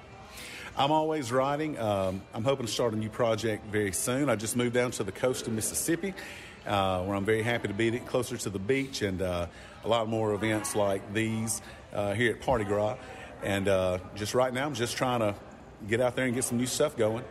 I'm 0.77 0.91
always 0.91 1.31
writing. 1.31 1.79
Um, 1.79 2.21
I'm 2.35 2.43
hoping 2.43 2.67
to 2.67 2.71
start 2.71 2.93
a 2.93 2.97
new 2.97 3.09
project 3.09 3.65
very 3.65 3.93
soon. 3.93 4.29
I 4.29 4.35
just 4.35 4.55
moved 4.55 4.73
down 4.73 4.91
to 4.91 5.03
the 5.03 5.11
coast 5.11 5.47
of 5.47 5.53
Mississippi, 5.53 6.13
uh, 6.67 7.01
where 7.03 7.15
I'm 7.15 7.25
very 7.25 7.41
happy 7.41 7.67
to 7.67 7.73
be 7.73 7.97
closer 7.99 8.37
to 8.37 8.49
the 8.49 8.59
beach 8.59 9.01
and 9.01 9.23
uh, 9.23 9.47
a 9.85 9.87
lot 9.87 10.09
more 10.09 10.33
events 10.33 10.75
like 10.75 11.13
these 11.13 11.61
uh, 11.93 12.13
here 12.13 12.31
at 12.33 12.41
Party 12.41 12.65
Gras. 12.65 12.97
And 13.43 13.67
uh, 13.67 13.99
just 14.15 14.33
right 14.33 14.51
now, 14.53 14.65
I'm 14.65 14.73
just 14.73 14.97
trying 14.97 15.19
to 15.19 15.35
get 15.87 16.01
out 16.01 16.15
there 16.15 16.25
and 16.25 16.33
get 16.33 16.43
some 16.43 16.57
new 16.57 16.65
stuff 16.65 16.97
going. 16.97 17.23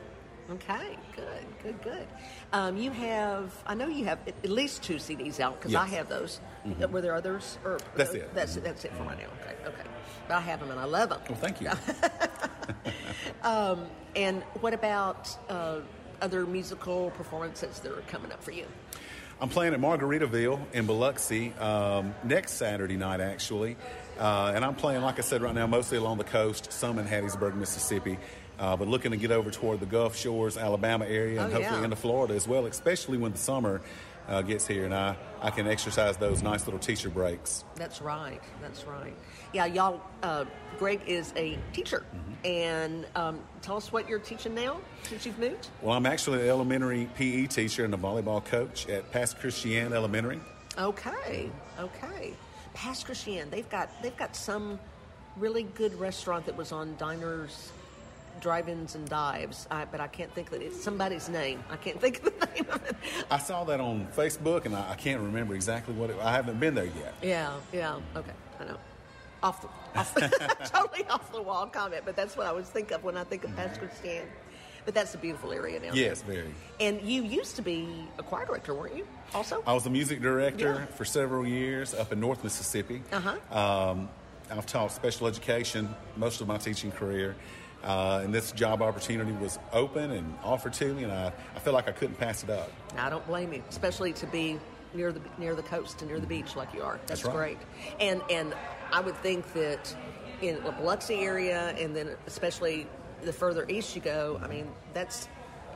Okay, 0.50 0.96
good, 1.16 1.44
good, 1.62 1.82
good. 1.82 2.06
Um, 2.52 2.76
you 2.76 2.90
have, 2.92 3.52
I 3.66 3.74
know 3.74 3.88
you 3.88 4.04
have 4.04 4.18
at 4.28 4.48
least 4.48 4.82
two 4.82 4.96
CDs 4.96 5.40
out 5.40 5.58
because 5.58 5.74
I 5.74 5.86
have 5.86 6.08
those. 6.08 6.40
Mhm. 6.64 6.90
Were 6.90 7.00
there 7.00 7.14
others? 7.14 7.58
Or 7.64 7.78
That's 7.96 8.14
it. 8.14 8.32
That's 8.34 8.54
that's 8.56 8.84
it 8.84 8.92
for 8.94 9.02
right 9.04 9.18
now. 9.18 9.26
Okay, 9.42 9.56
okay. 9.66 9.88
But 10.28 10.36
I 10.36 10.40
have 10.40 10.60
them 10.60 10.70
and 10.70 10.78
I 10.78 10.84
love 10.84 11.08
them. 11.10 11.20
Well, 11.28 11.38
thank 11.38 11.60
you. 11.60 11.70
Um, 13.42 13.86
and 14.16 14.42
what 14.60 14.72
about 14.72 15.28
uh, 15.50 15.80
other 16.22 16.46
musical 16.46 17.10
performances 17.10 17.78
that 17.80 17.92
are 17.92 18.00
coming 18.02 18.32
up 18.32 18.42
for 18.42 18.52
you? 18.52 18.64
I'm 19.44 19.50
playing 19.50 19.74
at 19.74 19.80
Margaritaville 19.80 20.58
in 20.72 20.86
Biloxi 20.86 21.52
um, 21.60 22.14
next 22.24 22.52
Saturday 22.52 22.96
night, 22.96 23.20
actually. 23.20 23.76
Uh, 24.18 24.52
and 24.54 24.64
I'm 24.64 24.74
playing, 24.74 25.02
like 25.02 25.18
I 25.18 25.20
said, 25.20 25.42
right 25.42 25.54
now, 25.54 25.66
mostly 25.66 25.98
along 25.98 26.16
the 26.16 26.24
coast, 26.24 26.72
some 26.72 26.98
in 26.98 27.04
Hattiesburg, 27.04 27.54
Mississippi, 27.54 28.16
uh, 28.58 28.74
but 28.74 28.88
looking 28.88 29.10
to 29.10 29.18
get 29.18 29.30
over 29.30 29.50
toward 29.50 29.80
the 29.80 29.86
Gulf 29.86 30.16
Shores, 30.16 30.56
Alabama 30.56 31.04
area, 31.04 31.44
and 31.44 31.52
Oh, 31.52 31.56
hopefully 31.56 31.80
yeah. 31.80 31.84
into 31.84 31.94
Florida 31.96 32.32
as 32.32 32.48
well, 32.48 32.64
especially 32.64 33.18
when 33.18 33.32
the 33.32 33.38
summer 33.38 33.82
uh, 34.30 34.40
gets 34.40 34.66
here 34.66 34.86
and 34.86 34.94
I, 34.94 35.14
I 35.42 35.50
can 35.50 35.66
exercise 35.68 36.16
those 36.16 36.42
nice 36.42 36.64
little 36.64 36.80
teacher 36.80 37.10
breaks. 37.10 37.64
That's 37.76 38.00
right. 38.00 38.40
That's 38.62 38.84
right. 38.86 39.12
Yeah, 39.54 39.66
y'all. 39.66 40.00
Uh, 40.22 40.44
Greg 40.78 41.00
is 41.06 41.32
a 41.36 41.56
teacher, 41.72 42.04
Mm-hmm. 42.14 42.46
and 42.46 43.06
um, 43.14 43.38
tell 43.62 43.76
us 43.76 43.92
what 43.92 44.08
you're 44.08 44.18
teaching 44.18 44.54
now 44.54 44.78
since 45.04 45.24
you've 45.24 45.38
moved. 45.38 45.68
Well, 45.80 45.96
I'm 45.96 46.04
actually 46.06 46.42
an 46.42 46.48
elementary 46.48 47.08
PE 47.16 47.46
teacher 47.46 47.84
and 47.84 47.94
a 47.94 47.96
volleyball 47.96 48.44
coach 48.44 48.88
at 48.88 49.10
Pass 49.12 49.32
Christian 49.32 49.92
Elementary. 49.92 50.40
Okay, 50.76 51.48
okay. 51.78 52.34
Pass 52.74 53.04
Christian, 53.04 53.48
they've 53.50 53.68
got 53.70 53.88
they've 54.02 54.16
got 54.16 54.34
some 54.34 54.80
really 55.36 55.62
good 55.62 55.94
restaurant 56.00 56.44
that 56.46 56.56
was 56.56 56.72
on 56.72 56.96
diners, 56.98 57.70
drive-ins, 58.40 58.96
and 58.96 59.08
dives. 59.08 59.68
I, 59.70 59.84
but 59.84 60.00
I 60.00 60.08
can't 60.08 60.32
think 60.34 60.48
of 60.48 60.54
it. 60.54 60.62
It's 60.62 60.82
somebody's 60.82 61.28
name. 61.28 61.62
I 61.70 61.76
can't 61.76 62.00
think 62.00 62.18
of 62.26 62.38
the 62.40 62.46
name 62.54 62.66
of 62.72 62.84
it. 62.84 62.96
I 63.30 63.38
saw 63.38 63.62
that 63.64 63.80
on 63.80 64.08
Facebook, 64.16 64.66
and 64.66 64.74
I, 64.74 64.90
I 64.90 64.94
can't 64.96 65.20
remember 65.22 65.54
exactly 65.54 65.94
what 65.94 66.10
it. 66.10 66.16
I 66.20 66.32
haven't 66.32 66.58
been 66.58 66.74
there 66.74 66.86
yet. 66.86 67.14
Yeah, 67.22 67.52
yeah. 67.72 68.00
Okay, 68.16 68.32
I 68.58 68.64
know. 68.64 68.78
Off 69.44 69.60
the, 69.60 69.68
off 70.00 70.14
totally 70.72 71.04
off 71.08 71.30
the 71.30 71.42
wall 71.42 71.66
comment, 71.66 72.02
but 72.06 72.16
that's 72.16 72.34
what 72.34 72.46
I 72.46 72.48
always 72.48 72.66
think 72.68 72.90
of 72.92 73.04
when 73.04 73.14
I 73.16 73.24
think 73.24 73.44
of 73.44 73.54
Pass 73.54 73.76
Christian. 73.76 74.26
But 74.86 74.94
that's 74.94 75.14
a 75.14 75.18
beautiful 75.18 75.52
area 75.52 75.78
now. 75.80 75.92
Yes, 75.92 76.22
very. 76.22 76.52
And 76.80 77.00
you 77.02 77.22
used 77.22 77.56
to 77.56 77.62
be 77.62 78.06
a 78.18 78.22
choir 78.22 78.46
director, 78.46 78.74
weren't 78.74 78.96
you? 78.96 79.06
Also. 79.34 79.62
I 79.66 79.72
was 79.74 79.84
a 79.86 79.90
music 79.90 80.20
director 80.20 80.74
Yeah. 80.80 80.86
for 80.96 81.04
several 81.04 81.46
years 81.46 81.94
up 81.94 82.10
in 82.12 82.20
North 82.20 82.42
Mississippi. 82.42 83.02
Uh-huh. 83.12 83.90
Um, 83.90 84.08
I've 84.50 84.66
taught 84.66 84.92
special 84.92 85.26
education 85.26 85.94
most 86.16 86.40
of 86.40 86.48
my 86.48 86.56
teaching 86.58 86.90
career. 86.90 87.36
Uh, 87.82 88.22
and 88.24 88.32
this 88.34 88.50
job 88.52 88.80
opportunity 88.80 89.32
was 89.32 89.58
open 89.72 90.10
and 90.10 90.34
offered 90.42 90.72
to 90.74 90.94
me, 90.94 91.02
and 91.04 91.12
I, 91.12 91.32
I 91.54 91.58
feel 91.58 91.74
like 91.74 91.86
I 91.86 91.92
couldn't 91.92 92.18
pass 92.18 92.42
it 92.42 92.48
up. 92.48 92.70
I 92.96 93.10
don't 93.10 93.26
blame 93.26 93.52
you, 93.52 93.62
especially 93.68 94.14
to 94.14 94.26
be 94.26 94.58
near 94.94 95.12
the 95.12 95.20
near 95.38 95.54
the 95.54 95.62
coast 95.62 96.00
and 96.00 96.10
near 96.10 96.20
the 96.20 96.26
beach 96.26 96.56
like 96.56 96.72
you 96.72 96.82
are. 96.82 96.98
That's, 97.06 97.22
That's 97.22 97.24
right. 97.34 97.58
great. 97.58 98.00
And 98.00 98.22
and 98.30 98.54
I 98.92 99.00
would 99.00 99.16
think 99.18 99.52
that 99.54 99.94
in 100.42 100.62
the 100.64 100.72
Biloxi 100.72 101.14
area, 101.20 101.74
and 101.78 101.94
then 101.94 102.10
especially 102.26 102.86
the 103.22 103.32
further 103.32 103.64
east 103.68 103.94
you 103.94 104.02
go, 104.02 104.40
I 104.42 104.48
mean, 104.48 104.68
that's 104.92 105.28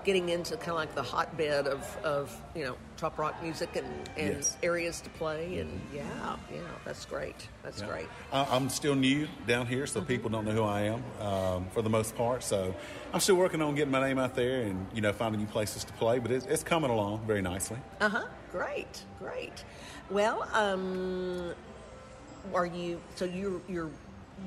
getting 0.04 0.28
into 0.30 0.56
kind 0.56 0.70
of 0.70 0.76
like 0.76 0.94
the 0.94 1.02
hotbed 1.02 1.66
of, 1.66 1.98
of 2.02 2.42
you 2.54 2.64
know 2.64 2.76
trop 2.96 3.18
rock 3.18 3.42
music 3.42 3.74
and, 3.76 3.86
and 4.16 4.36
Yes. 4.36 4.56
areas 4.62 5.00
to 5.02 5.10
play. 5.10 5.58
And 5.58 5.80
yeah, 5.92 6.36
yeah, 6.52 6.60
that's 6.84 7.04
great. 7.04 7.48
That's 7.62 7.80
Yeah. 7.80 7.88
great. 7.88 8.08
I, 8.32 8.46
I'm 8.50 8.68
still 8.70 8.94
new 8.94 9.28
down 9.46 9.66
here, 9.66 9.84
Mm-hmm. 9.84 9.98
so 10.00 10.04
people 10.04 10.30
don't 10.30 10.44
know 10.44 10.52
who 10.52 10.62
I 10.64 10.82
am 10.82 11.02
um, 11.20 11.66
for 11.72 11.82
the 11.82 11.90
most 11.90 12.14
part. 12.16 12.42
So 12.42 12.74
I'm 13.12 13.20
still 13.20 13.36
working 13.36 13.60
on 13.60 13.74
getting 13.74 13.90
my 13.90 14.00
name 14.06 14.18
out 14.18 14.34
there 14.34 14.62
and 14.62 14.86
you 14.94 15.00
know 15.00 15.12
finding 15.12 15.40
new 15.40 15.46
places 15.48 15.84
to 15.84 15.92
play. 15.94 16.18
But 16.20 16.30
it's, 16.30 16.46
it's 16.46 16.62
coming 16.62 16.90
along 16.90 17.26
very 17.26 17.42
nicely. 17.42 17.78
Uh 18.00 18.08
huh. 18.08 18.24
Great, 18.52 19.02
great. 19.18 19.64
Well, 20.10 20.48
um, 20.54 21.52
are 22.54 22.66
you? 22.66 23.00
So 23.16 23.24
you're 23.24 23.60
you're 23.68 23.90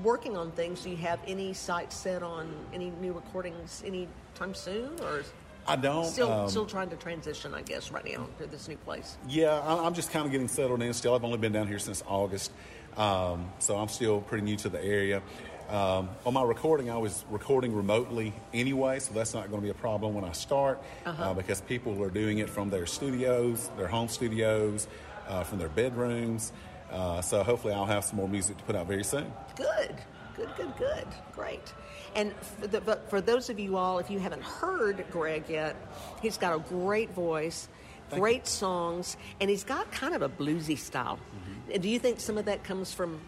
working 0.03 0.38
on 0.38 0.52
things. 0.52 0.82
Do 0.84 0.90
you 0.90 0.98
have 0.98 1.20
any 1.28 1.53
sights 1.53 1.95
set 1.98 2.24
on 2.24 2.52
any 2.74 2.92
new 3.02 3.14
recordings 3.14 3.84
anytime 3.86 4.53
soon, 4.53 5.00
or 5.02 5.24
I 5.68 5.76
don't. 5.76 6.06
still 6.06 6.32
um, 6.32 6.50
still 6.50 6.66
trying 6.66 6.90
to 6.90 6.95
transition? 6.95 7.53
I 7.53 7.61
guess 7.61 7.92
right 7.92 8.06
now 8.06 8.28
to 8.40 8.48
this 8.48 8.68
new 8.68 8.78
place. 8.78 9.18
Yeah, 9.28 9.61
I'm 9.66 9.94
just 9.94 10.11
kind 10.11 10.26
of 10.26 10.32
getting 10.32 10.48
settled 10.48 10.82
in 10.82 10.94
still. 10.94 11.14
I've 11.16 11.24
only 11.24 11.38
been 11.38 11.53
down 11.53 11.68
here 11.68 11.80
since 11.80 12.03
August, 12.08 12.52
um, 12.98 13.52
so 13.60 13.78
I'm 13.78 13.90
still 13.90 14.22
pretty 14.22 14.44
new 14.44 14.56
to 14.58 14.70
the 14.70 14.84
area. 14.84 15.22
Um, 15.70 16.10
on 16.26 16.34
my 16.34 16.44
recording, 16.44 16.90
I 16.90 16.98
was 16.98 17.24
recording 17.30 17.74
remotely 17.74 18.34
anyway, 18.53 19.00
so 19.00 19.14
that's 19.14 19.34
not 19.34 19.50
going 19.50 19.61
to 19.61 19.66
be 19.66 19.70
a 19.70 19.74
problem 19.74 20.14
when 20.14 20.26
I 20.26 20.34
start 20.34 20.84
Uh-huh. 21.06 21.24
uh, 21.24 21.34
because 21.34 21.61
people 21.61 22.03
are 22.03 22.10
doing 22.10 22.40
it 22.40 22.50
from 22.50 22.70
their 22.70 22.86
studios, 22.86 23.70
their 23.78 23.88
home 23.88 24.10
studios, 24.10 24.88
uh, 25.30 25.45
from 25.45 25.60
their 25.60 25.70
bedrooms. 25.70 26.52
Uh, 26.92 27.22
so 27.22 27.44
hopefully, 27.44 27.74
I'll 27.74 27.86
have 27.86 28.03
some 28.03 28.18
more 28.18 28.28
music 28.28 28.58
to 28.58 28.64
put 28.64 28.76
out 28.76 28.88
very 28.88 29.03
soon. 29.03 29.32
Good, 29.56 29.95
good, 30.36 30.50
good, 30.58 30.76
good. 30.78 31.08
Great. 31.34 31.74
And 32.16 32.34
for, 32.60 32.68
the, 32.68 32.82
but 32.82 33.10
for 33.10 33.22
those 33.22 33.50
of 33.50 33.60
you 33.60 33.78
all, 33.78 34.00
if 34.00 34.10
you 34.10 34.20
haven't 34.20 34.44
heard 34.44 35.06
Greg 35.11 35.45
yet, 35.48 35.76
he's 36.22 36.38
got 36.38 36.53
a 36.53 36.60
great 36.60 37.11
voice, 37.11 37.70
great 38.10 38.45
songs, 38.48 39.16
and 39.40 39.50
he's 39.50 39.64
got 39.64 39.90
kind 39.92 40.14
of 40.14 40.22
a 40.22 40.30
bluesy 40.30 40.78
style. 40.78 41.18
Mm-hmm. 41.18 41.82
Do 41.82 41.90
you 41.90 42.00
think 42.00 42.20
some 42.20 42.38
of 42.38 42.45
that 42.45 42.66
comes 42.66 42.94
from 42.94 43.22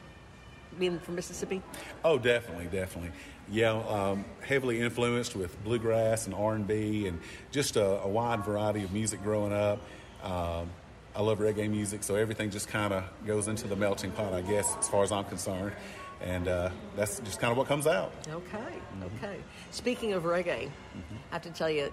being 0.77 1.00
from 1.00 1.16
Mississippi? 1.16 1.61
Oh, 2.03 2.17
definitely, 2.17 2.66
definitely. 2.66 3.11
Yeah, 3.50 3.72
um, 3.72 4.25
heavily 4.42 4.82
influenced 4.82 5.35
with 5.35 5.61
bluegrass 5.64 6.25
and 6.25 6.35
R 6.35 6.56
and 6.56 6.67
B, 6.67 7.08
and 7.08 7.22
just 7.51 7.77
a, 7.77 8.01
a 8.01 8.08
wide 8.08 8.43
variety 8.43 8.83
of 8.83 8.92
music 8.92 9.24
growing 9.24 9.53
up. 9.53 9.80
Um, 10.24 10.69
I 11.16 11.22
love 11.22 11.40
reggae 11.40 11.69
music, 11.69 12.03
so 12.03 12.16
everything 12.16 12.50
just 12.50 12.67
kind 12.67 12.92
of 12.93 13.03
goes 13.25 13.48
into 13.48 13.67
the 13.67 13.75
melting 13.75 14.11
pot, 14.11 14.33
I 14.33 14.42
guess, 14.42 14.75
as 14.80 14.90
far 14.90 15.03
as 15.03 15.11
I'm 15.11 15.25
concerned. 15.25 15.74
And 16.22 16.48
uh, 16.48 16.69
that's 16.95 17.19
just 17.19 17.40
kind 17.40 17.51
of 17.51 17.58
what 17.58 17.67
comes 17.67 17.85
out. 17.85 18.11
Okay, 18.30 18.58
Mm-hmm. 18.58 19.03
okay. 19.25 19.38
Speaking 19.72 20.14
of 20.14 20.24
reggae, 20.24 20.69
I 20.69 21.33
have 21.33 21.42
to 21.43 21.50
tell 21.51 21.69
you, 21.69 21.92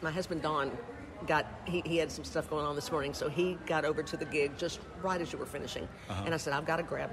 my 0.00 0.10
husband 0.10 0.42
Don 0.42 0.70
got 1.26 1.46
he, 1.66 1.82
he 1.84 1.96
had 1.96 2.10
some 2.10 2.24
stuff 2.24 2.48
going 2.48 2.64
on 2.64 2.74
this 2.74 2.90
morning, 2.90 3.12
so 3.14 3.28
he 3.28 3.58
got 3.66 3.84
over 3.84 4.02
to 4.02 4.16
the 4.16 4.24
gig 4.24 4.56
just 4.56 4.80
right 5.02 5.20
as 5.20 5.32
you 5.32 5.38
were 5.38 5.46
finishing, 5.46 5.86
Uh-huh. 6.08 6.22
and 6.24 6.32
I 6.34 6.36
said, 6.36 6.52
I've 6.52 6.66
got 6.66 6.76
to 6.76 6.82
grab 6.82 7.10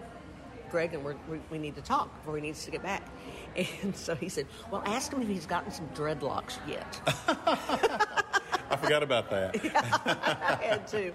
Greg, 0.71 0.93
and 0.93 1.03
we're, 1.03 1.15
we 1.29 1.39
we 1.49 1.57
need 1.57 1.75
to 1.75 1.81
talk 1.81 2.15
before 2.19 2.35
he 2.35 2.41
needs 2.41 2.63
to 2.65 2.71
get 2.71 2.83
back. 2.83 3.03
And 3.83 3.95
so 3.95 4.13
he 4.15 4.29
said, 4.29 4.45
Well, 4.71 4.83
ask 4.85 5.11
him 5.11 5.21
if 5.23 5.27
he's 5.27 5.47
gotten 5.47 5.71
some 5.71 5.87
dreadlocks 5.89 6.57
yet. 6.67 7.01
I 8.69 8.75
forgot 8.77 9.03
about 9.03 9.29
that. 9.31 9.55
I 10.61 10.63
had 10.63 10.87
to. 10.89 11.13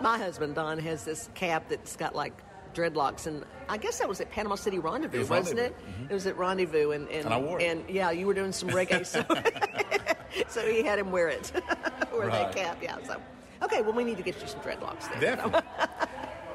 My 0.00 0.16
husband 0.18 0.54
Don 0.54 0.78
has 0.78 1.04
this 1.04 1.28
cap 1.34 1.68
that's 1.68 1.96
got 1.96 2.14
like 2.14 2.32
dreadlocks, 2.74 3.26
and 3.26 3.44
I 3.68 3.76
guess 3.76 3.98
that 3.98 4.08
was 4.08 4.20
at 4.20 4.30
Panama 4.30 4.54
City 4.54 4.78
Rendezvous, 4.78 5.16
It 5.16 5.20
was 5.20 5.30
wasn't 5.30 5.58
Rendezvous, 5.60 6.04
it? 6.04 6.10
It 6.10 6.14
was 6.14 6.26
at 6.26 6.38
Rendezvous, 6.38 6.90
and 6.92 7.08
and, 7.08 7.24
And 7.26 7.34
I 7.34 7.38
wore 7.38 7.60
it. 7.60 7.64
and, 7.64 7.88
yeah, 7.90 8.10
you 8.12 8.26
were 8.26 8.34
doing 8.34 8.52
some 8.52 8.68
reggae, 8.70 9.04
so, 9.04 9.24
so 10.48 10.64
he 10.70 10.82
had 10.84 10.98
him 10.98 11.10
wear 11.10 11.28
it, 11.28 11.50
wear 12.12 12.28
Right. 12.28 12.52
that 12.52 12.54
cap. 12.56 12.78
Yeah, 12.82 12.96
so 13.04 13.20
okay, 13.62 13.82
well, 13.82 13.92
we 13.92 14.04
need 14.04 14.16
to 14.18 14.22
get 14.22 14.40
you 14.40 14.46
some 14.46 14.60
dreadlocks 14.60 15.10
then. 15.10 15.20
Definitely. 15.20 15.60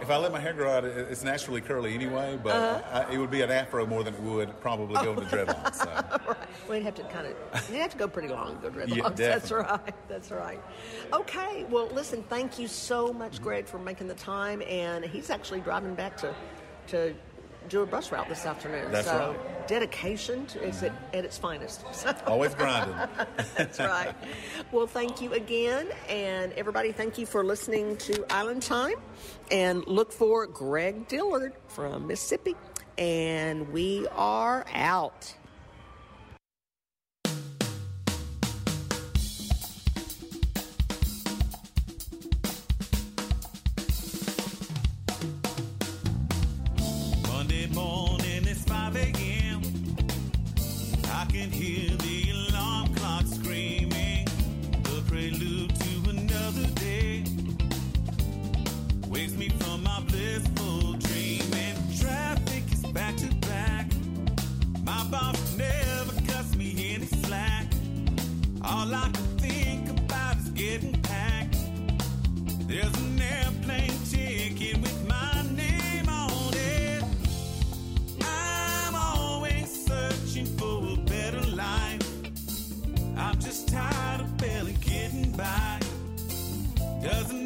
If 0.01 0.09
I 0.09 0.17
let 0.17 0.31
my 0.31 0.39
hair 0.39 0.53
grow 0.53 0.71
out, 0.71 0.85
it's 0.85 1.23
naturally 1.23 1.61
curly 1.61 1.93
anyway, 1.93 2.37
but 2.41 2.55
Uh-huh. 2.55 3.05
I, 3.09 3.13
it 3.13 3.17
would 3.17 3.31
be 3.31 3.41
an 3.41 3.51
afro 3.51 3.85
more 3.85 4.03
than 4.03 4.13
it 4.13 4.19
would 4.21 4.59
probably 4.61 4.95
go 5.03 5.13
into 5.13 5.25
dreadlocks. 5.25 5.75
So. 5.85 5.85
right. 6.27 6.37
Well, 6.67 6.77
you'd 6.77 6.85
have 6.85 6.95
to 6.95 7.03
kind 7.03 7.27
of, 7.27 7.69
you'd 7.69 7.79
have 7.81 7.91
to 7.91 7.97
go 7.97 8.07
pretty 8.07 8.27
long 8.29 8.59
to 8.61 8.69
go 8.69 8.69
dreadlocks. 8.85 9.19
Yeah, 9.19 9.27
That's 9.29 9.51
right. 9.51 10.07
That's 10.07 10.31
right. 10.31 10.61
Okay. 11.13 11.65
Well, 11.69 11.87
listen, 11.93 12.23
thank 12.29 12.57
you 12.59 12.67
so 12.67 13.11
much, 13.13 13.41
Greg, 13.41 13.65
for 13.67 13.77
making 13.79 14.07
the 14.07 14.15
time. 14.15 14.61
And 14.67 15.03
he's 15.05 15.29
actually 15.29 15.61
driving 15.61 15.95
back 15.95 16.17
to, 16.17 16.33
to 16.87 17.13
do 17.69 17.81
a 17.81 17.85
bus 17.85 18.11
route 18.11 18.27
this 18.29 18.45
afternoon. 18.45 18.91
That's 18.91 19.07
so 19.07 19.35
right. 19.37 19.67
dedication 19.67 20.45
to, 20.47 20.63
is 20.63 20.77
mm-hmm. 20.77 20.85
at, 20.85 21.15
at 21.15 21.25
its 21.25 21.37
finest. 21.37 21.83
So. 21.93 22.13
Always 22.27 22.53
grinding. 22.53 22.95
That's 23.57 23.79
right. 23.79 24.13
Well, 24.71 24.87
thank 24.87 25.21
you 25.21 25.33
again. 25.33 25.87
And 26.09 26.51
everybody, 26.53 26.91
thank 26.91 27.17
you 27.17 27.25
for 27.25 27.43
listening 27.43 27.97
to 27.97 28.25
Island 28.29 28.63
Time. 28.63 28.95
And 29.49 29.85
look 29.87 30.11
for 30.11 30.45
Greg 30.45 31.07
Dillard 31.07 31.53
from 31.67 32.07
Mississippi. 32.07 32.55
And 32.97 33.71
we 33.71 34.07
are 34.11 34.65
out. 34.73 35.33
morning, 47.75 48.47
it's 48.47 48.63
5 48.63 48.95
a.m. 48.95 49.61
I 51.11 51.25
can 51.25 51.51
hear 51.51 51.89
the 51.97 52.31
alarm 52.31 52.93
clock 52.95 53.25
screaming, 53.25 54.25
the 54.83 55.03
prelude 55.07 55.75
to 55.75 56.09
another 56.09 56.67
day. 56.75 57.25
Wakes 59.09 59.33
me 59.33 59.49
from 59.49 59.83
my 59.83 59.99
blissful 60.07 60.93
dreaming. 60.93 61.75
traffic 61.99 62.63
is 62.71 62.85
back 62.93 63.17
to 63.17 63.27
back. 63.47 63.91
My 64.83 65.03
boss 65.11 65.57
never 65.57 66.13
cuts 66.31 66.55
me 66.55 66.95
any 66.95 67.07
slack. 67.07 67.65
All 68.63 68.93
I 68.95 69.09
can 69.11 69.37
think 69.37 69.89
about 69.89 70.37
is 70.37 70.49
getting 70.51 70.93
packed. 71.01 71.57
There's 72.69 73.14
by. 85.37 85.79
Doesn't 87.03 87.44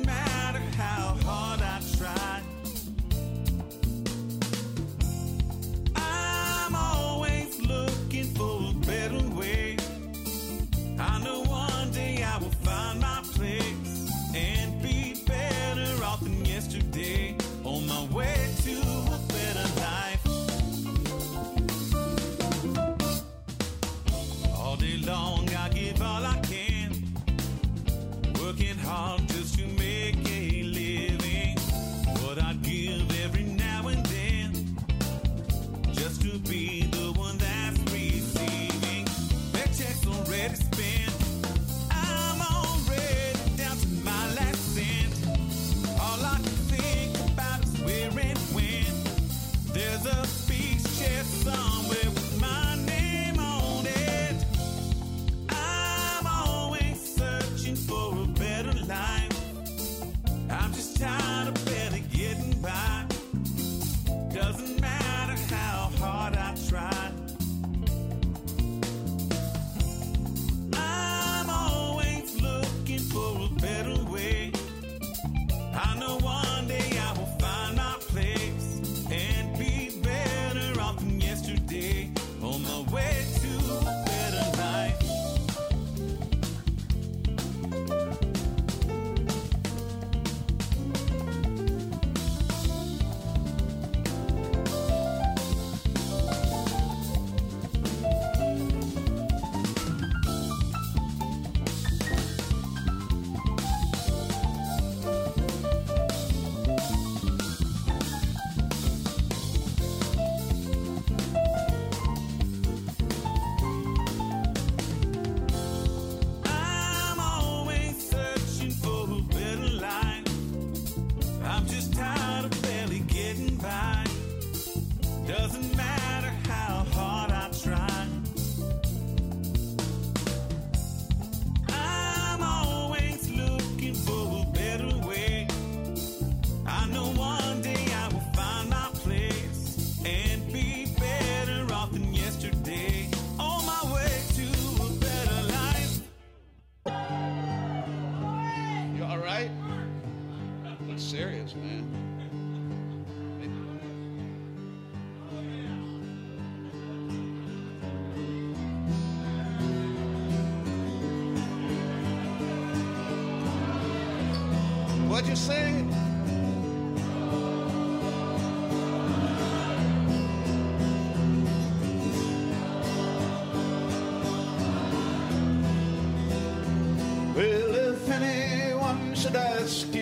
acho 179.70 179.86
que 179.92 179.99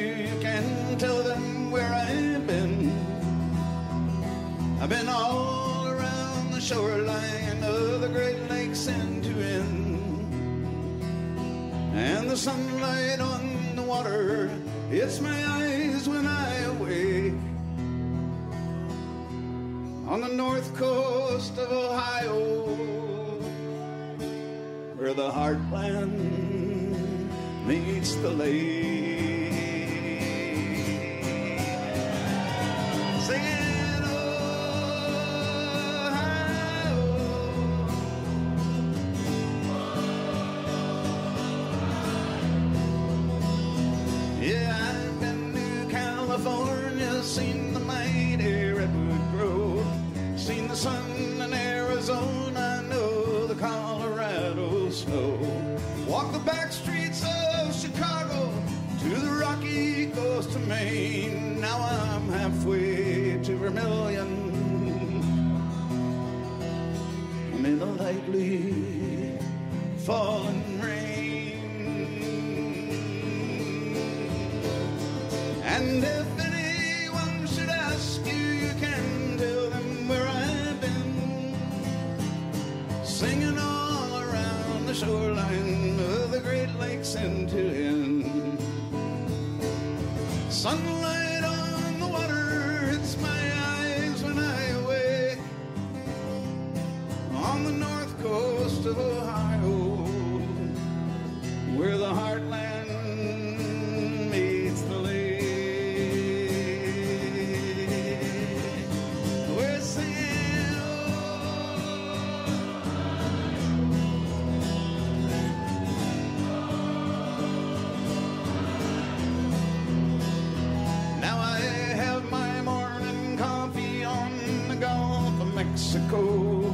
the 124.80 124.86
Gulf 124.86 125.42
of 125.42 125.54
Mexico. 125.54 126.74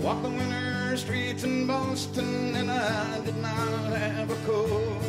Walked 0.00 0.22
the 0.22 0.28
winter 0.28 0.96
streets 0.96 1.44
in 1.44 1.66
Boston, 1.66 2.54
and 2.56 2.70
I 2.70 3.20
did 3.24 3.36
not 3.36 3.92
have 3.96 4.30
a 4.30 4.36
coat. 4.46 5.02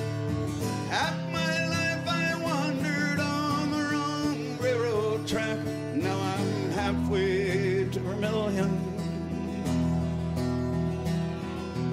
Half 0.90 1.18
my 1.32 1.68
life 1.68 2.08
I 2.08 2.36
wandered 2.42 3.20
on 3.20 3.72
the 3.72 3.84
wrong 3.92 4.58
railroad 4.60 5.28
track. 5.28 5.60
Now 5.94 6.18
I'm 6.18 6.72
halfway 6.72 7.90
to 7.92 8.00
Vermilion. 8.00 8.72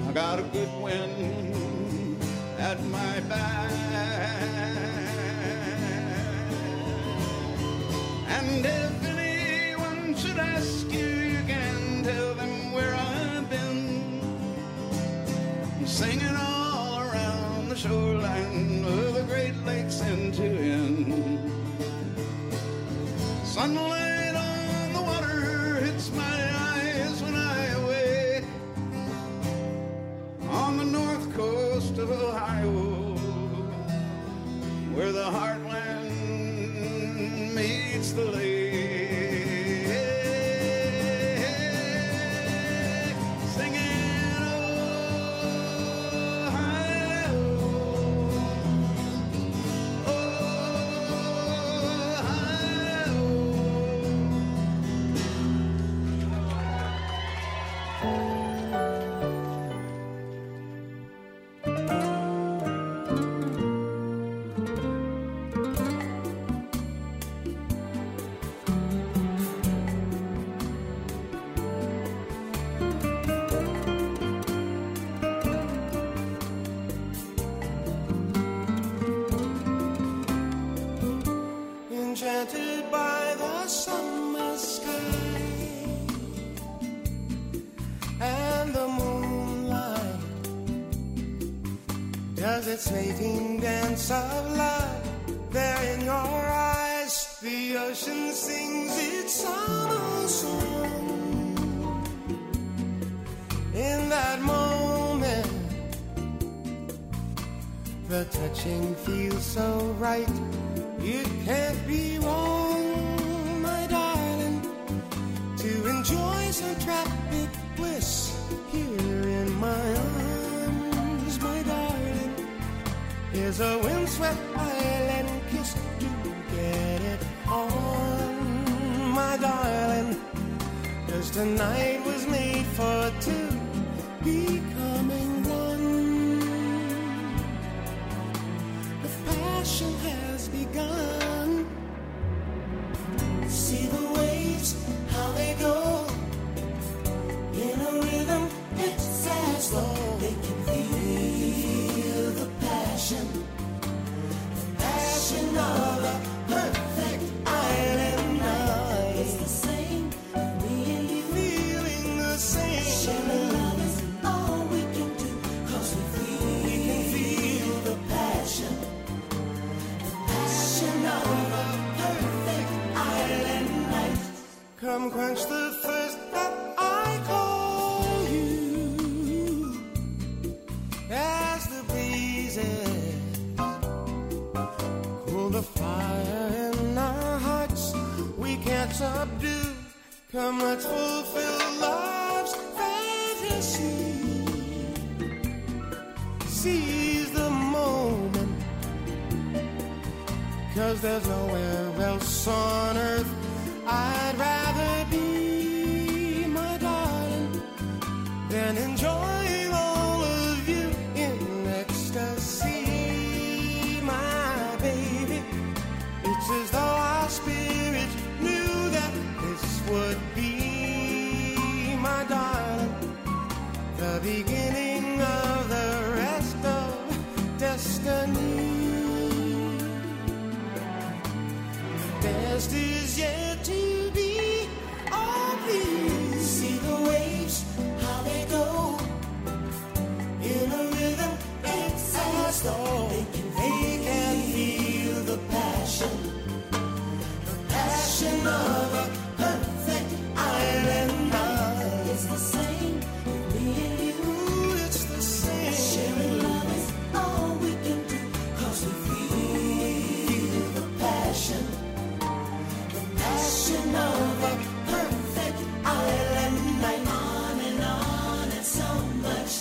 I 0.07 0.11
got 0.13 0.39
a 0.39 0.43
good 0.43 0.71
wind 0.81 2.21
at 2.59 2.81
my 2.85 3.19
back. 3.21 3.56
Unless 23.67 23.96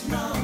much 0.08 0.35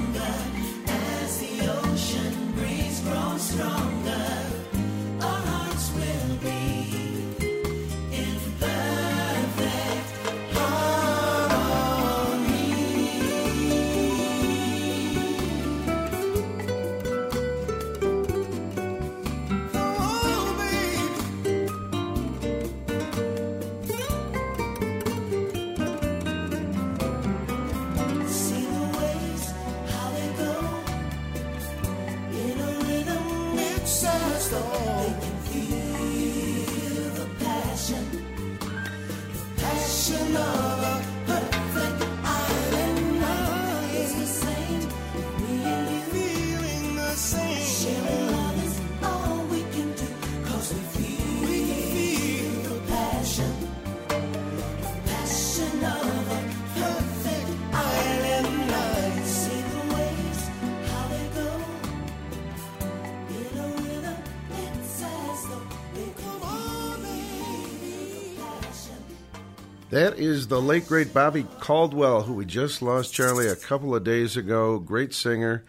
That 70.03 70.19
is 70.19 70.49
the 70.49 70.61
late 70.61 70.89
great 70.89 71.15
Bobby 71.15 71.47
Caldwell, 71.61 72.23
who 72.23 72.35
we 72.35 72.45
just 72.45 72.83
lost, 72.83 73.15
Charlie, 73.15 73.47
a 73.47 73.55
couple 73.55 73.95
of 73.95 74.03
days 74.03 74.37
ago. 74.37 74.81
Great 74.81 75.15
singer. 75.15 75.63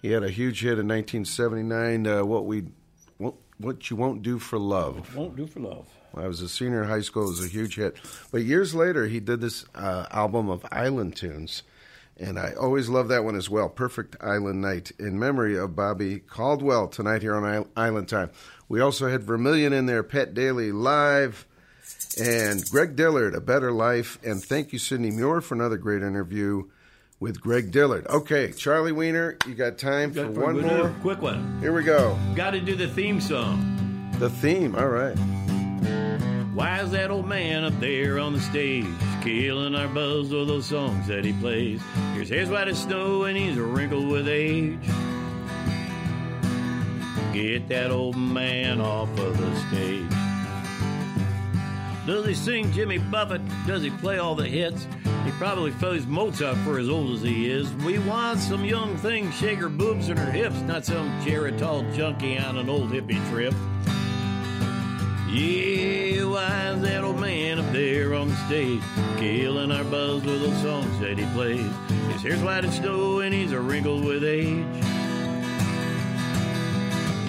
He 0.00 0.12
had 0.12 0.22
a 0.22 0.30
huge 0.30 0.60
hit 0.60 0.78
in 0.78 0.86
1979. 0.86 2.06
Uh, 2.06 2.24
what 2.24 2.46
we, 2.46 2.66
what, 3.18 3.34
what 3.58 3.90
you 3.90 3.96
won't 3.96 4.22
do 4.22 4.38
for 4.38 4.60
love. 4.60 5.16
Won't 5.16 5.34
do 5.34 5.44
for 5.44 5.58
love. 5.58 5.88
When 6.12 6.24
I 6.24 6.28
was 6.28 6.40
a 6.40 6.48
senior 6.48 6.84
in 6.84 6.88
high 6.88 7.00
school. 7.00 7.24
It 7.24 7.30
was 7.30 7.44
a 7.44 7.48
huge 7.48 7.74
hit. 7.74 7.96
But 8.30 8.42
years 8.42 8.76
later, 8.76 9.08
he 9.08 9.18
did 9.18 9.40
this 9.40 9.64
uh, 9.74 10.06
album 10.12 10.48
of 10.50 10.64
island 10.70 11.16
tunes. 11.16 11.64
And 12.16 12.38
I 12.38 12.52
always 12.52 12.88
love 12.88 13.08
that 13.08 13.24
one 13.24 13.34
as 13.34 13.50
well. 13.50 13.68
Perfect 13.68 14.14
Island 14.20 14.60
Night 14.60 14.92
in 15.00 15.18
memory 15.18 15.58
of 15.58 15.74
Bobby 15.74 16.20
Caldwell 16.20 16.86
tonight 16.86 17.22
here 17.22 17.34
on 17.34 17.66
Island 17.74 18.08
Time. 18.08 18.30
We 18.68 18.80
also 18.80 19.08
had 19.08 19.24
Vermilion 19.24 19.72
in 19.72 19.86
there, 19.86 20.04
Pat 20.04 20.32
Dailey 20.32 20.72
live, 20.72 21.44
and 22.18 22.68
Greg 22.70 22.96
Dillard, 22.96 23.34
A 23.34 23.40
Better 23.40 23.72
Life. 23.72 24.18
And 24.24 24.42
thank 24.42 24.72
you, 24.72 24.78
Cindy 24.78 25.10
Muir, 25.10 25.40
for 25.40 25.54
another 25.54 25.76
great 25.76 26.02
interview 26.02 26.64
with 27.20 27.40
Greg 27.40 27.70
Dillard. 27.70 28.06
Okay, 28.08 28.52
Charlie 28.52 28.92
Wiener, 28.92 29.36
you 29.46 29.54
got 29.54 29.78
time 29.78 30.12
for 30.12 30.30
one 30.30 30.60
more? 30.60 30.94
Quick 31.02 31.20
one. 31.20 31.60
Here 31.60 31.72
we 31.72 31.84
go. 31.84 32.18
Got 32.34 32.52
to 32.52 32.60
do 32.60 32.74
the 32.74 32.88
theme 32.88 33.20
song. 33.20 34.10
The 34.18 34.30
theme, 34.30 34.74
all 34.74 34.88
right. 34.88 35.16
Why 36.54 36.80
is 36.80 36.90
that 36.90 37.10
old 37.10 37.26
man 37.26 37.64
up 37.64 37.78
there 37.80 38.18
on 38.18 38.32
the 38.32 38.40
stage 38.40 38.84
killing 39.22 39.74
our 39.74 39.88
buzz 39.88 40.30
with 40.30 40.48
those 40.48 40.66
songs 40.66 41.06
that 41.06 41.24
he 41.24 41.32
plays? 41.34 41.80
His 42.14 42.28
hair's 42.28 42.50
white 42.50 42.68
as 42.68 42.82
snow 42.82 43.24
and 43.24 43.36
he's 43.36 43.56
wrinkled 43.56 44.08
with 44.08 44.28
age. 44.28 44.78
Get 47.32 47.68
that 47.68 47.90
old 47.90 48.16
man 48.16 48.80
off 48.80 49.08
of 49.18 49.38
the 49.38 49.68
stage. 49.68 50.19
Does 52.10 52.26
he 52.26 52.34
sing 52.34 52.72
Jimmy 52.72 52.98
Buffett? 52.98 53.40
Does 53.68 53.84
he 53.84 53.90
play 53.90 54.18
all 54.18 54.34
the 54.34 54.44
hits? 54.44 54.88
He 55.24 55.30
probably 55.38 55.70
plays 55.70 56.08
Mozart 56.08 56.56
for 56.64 56.80
as 56.80 56.88
old 56.88 57.12
as 57.12 57.22
he 57.22 57.48
is. 57.48 57.72
We 57.84 58.00
want 58.00 58.40
some 58.40 58.64
young 58.64 58.96
thing, 58.96 59.30
shake 59.30 59.60
her 59.60 59.68
boobs 59.68 60.08
and 60.08 60.18
her 60.18 60.32
hips, 60.32 60.60
not 60.62 60.84
some 60.84 61.08
Geritol 61.20 61.94
junkie 61.94 62.36
on 62.36 62.58
an 62.58 62.68
old 62.68 62.90
hippie 62.90 63.24
trip. 63.30 63.54
Yeah, 65.30 66.24
why 66.24 66.70
is 66.70 66.82
that 66.82 67.04
old 67.04 67.20
man 67.20 67.60
up 67.60 67.72
there 67.72 68.12
on 68.14 68.30
the 68.30 68.36
stage 68.48 68.82
killing 69.16 69.70
our 69.70 69.84
buzz 69.84 70.24
with 70.24 70.40
those 70.40 70.62
songs 70.62 70.98
that 70.98 71.16
he 71.16 71.24
plays? 71.26 71.70
His 72.14 72.22
hair's 72.22 72.42
white 72.42 72.64
as 72.64 72.74
snow 72.74 73.20
and 73.20 73.32
he's 73.32 73.52
a 73.52 73.60
wrinkled 73.60 74.04
with 74.04 74.24
age. 74.24 74.66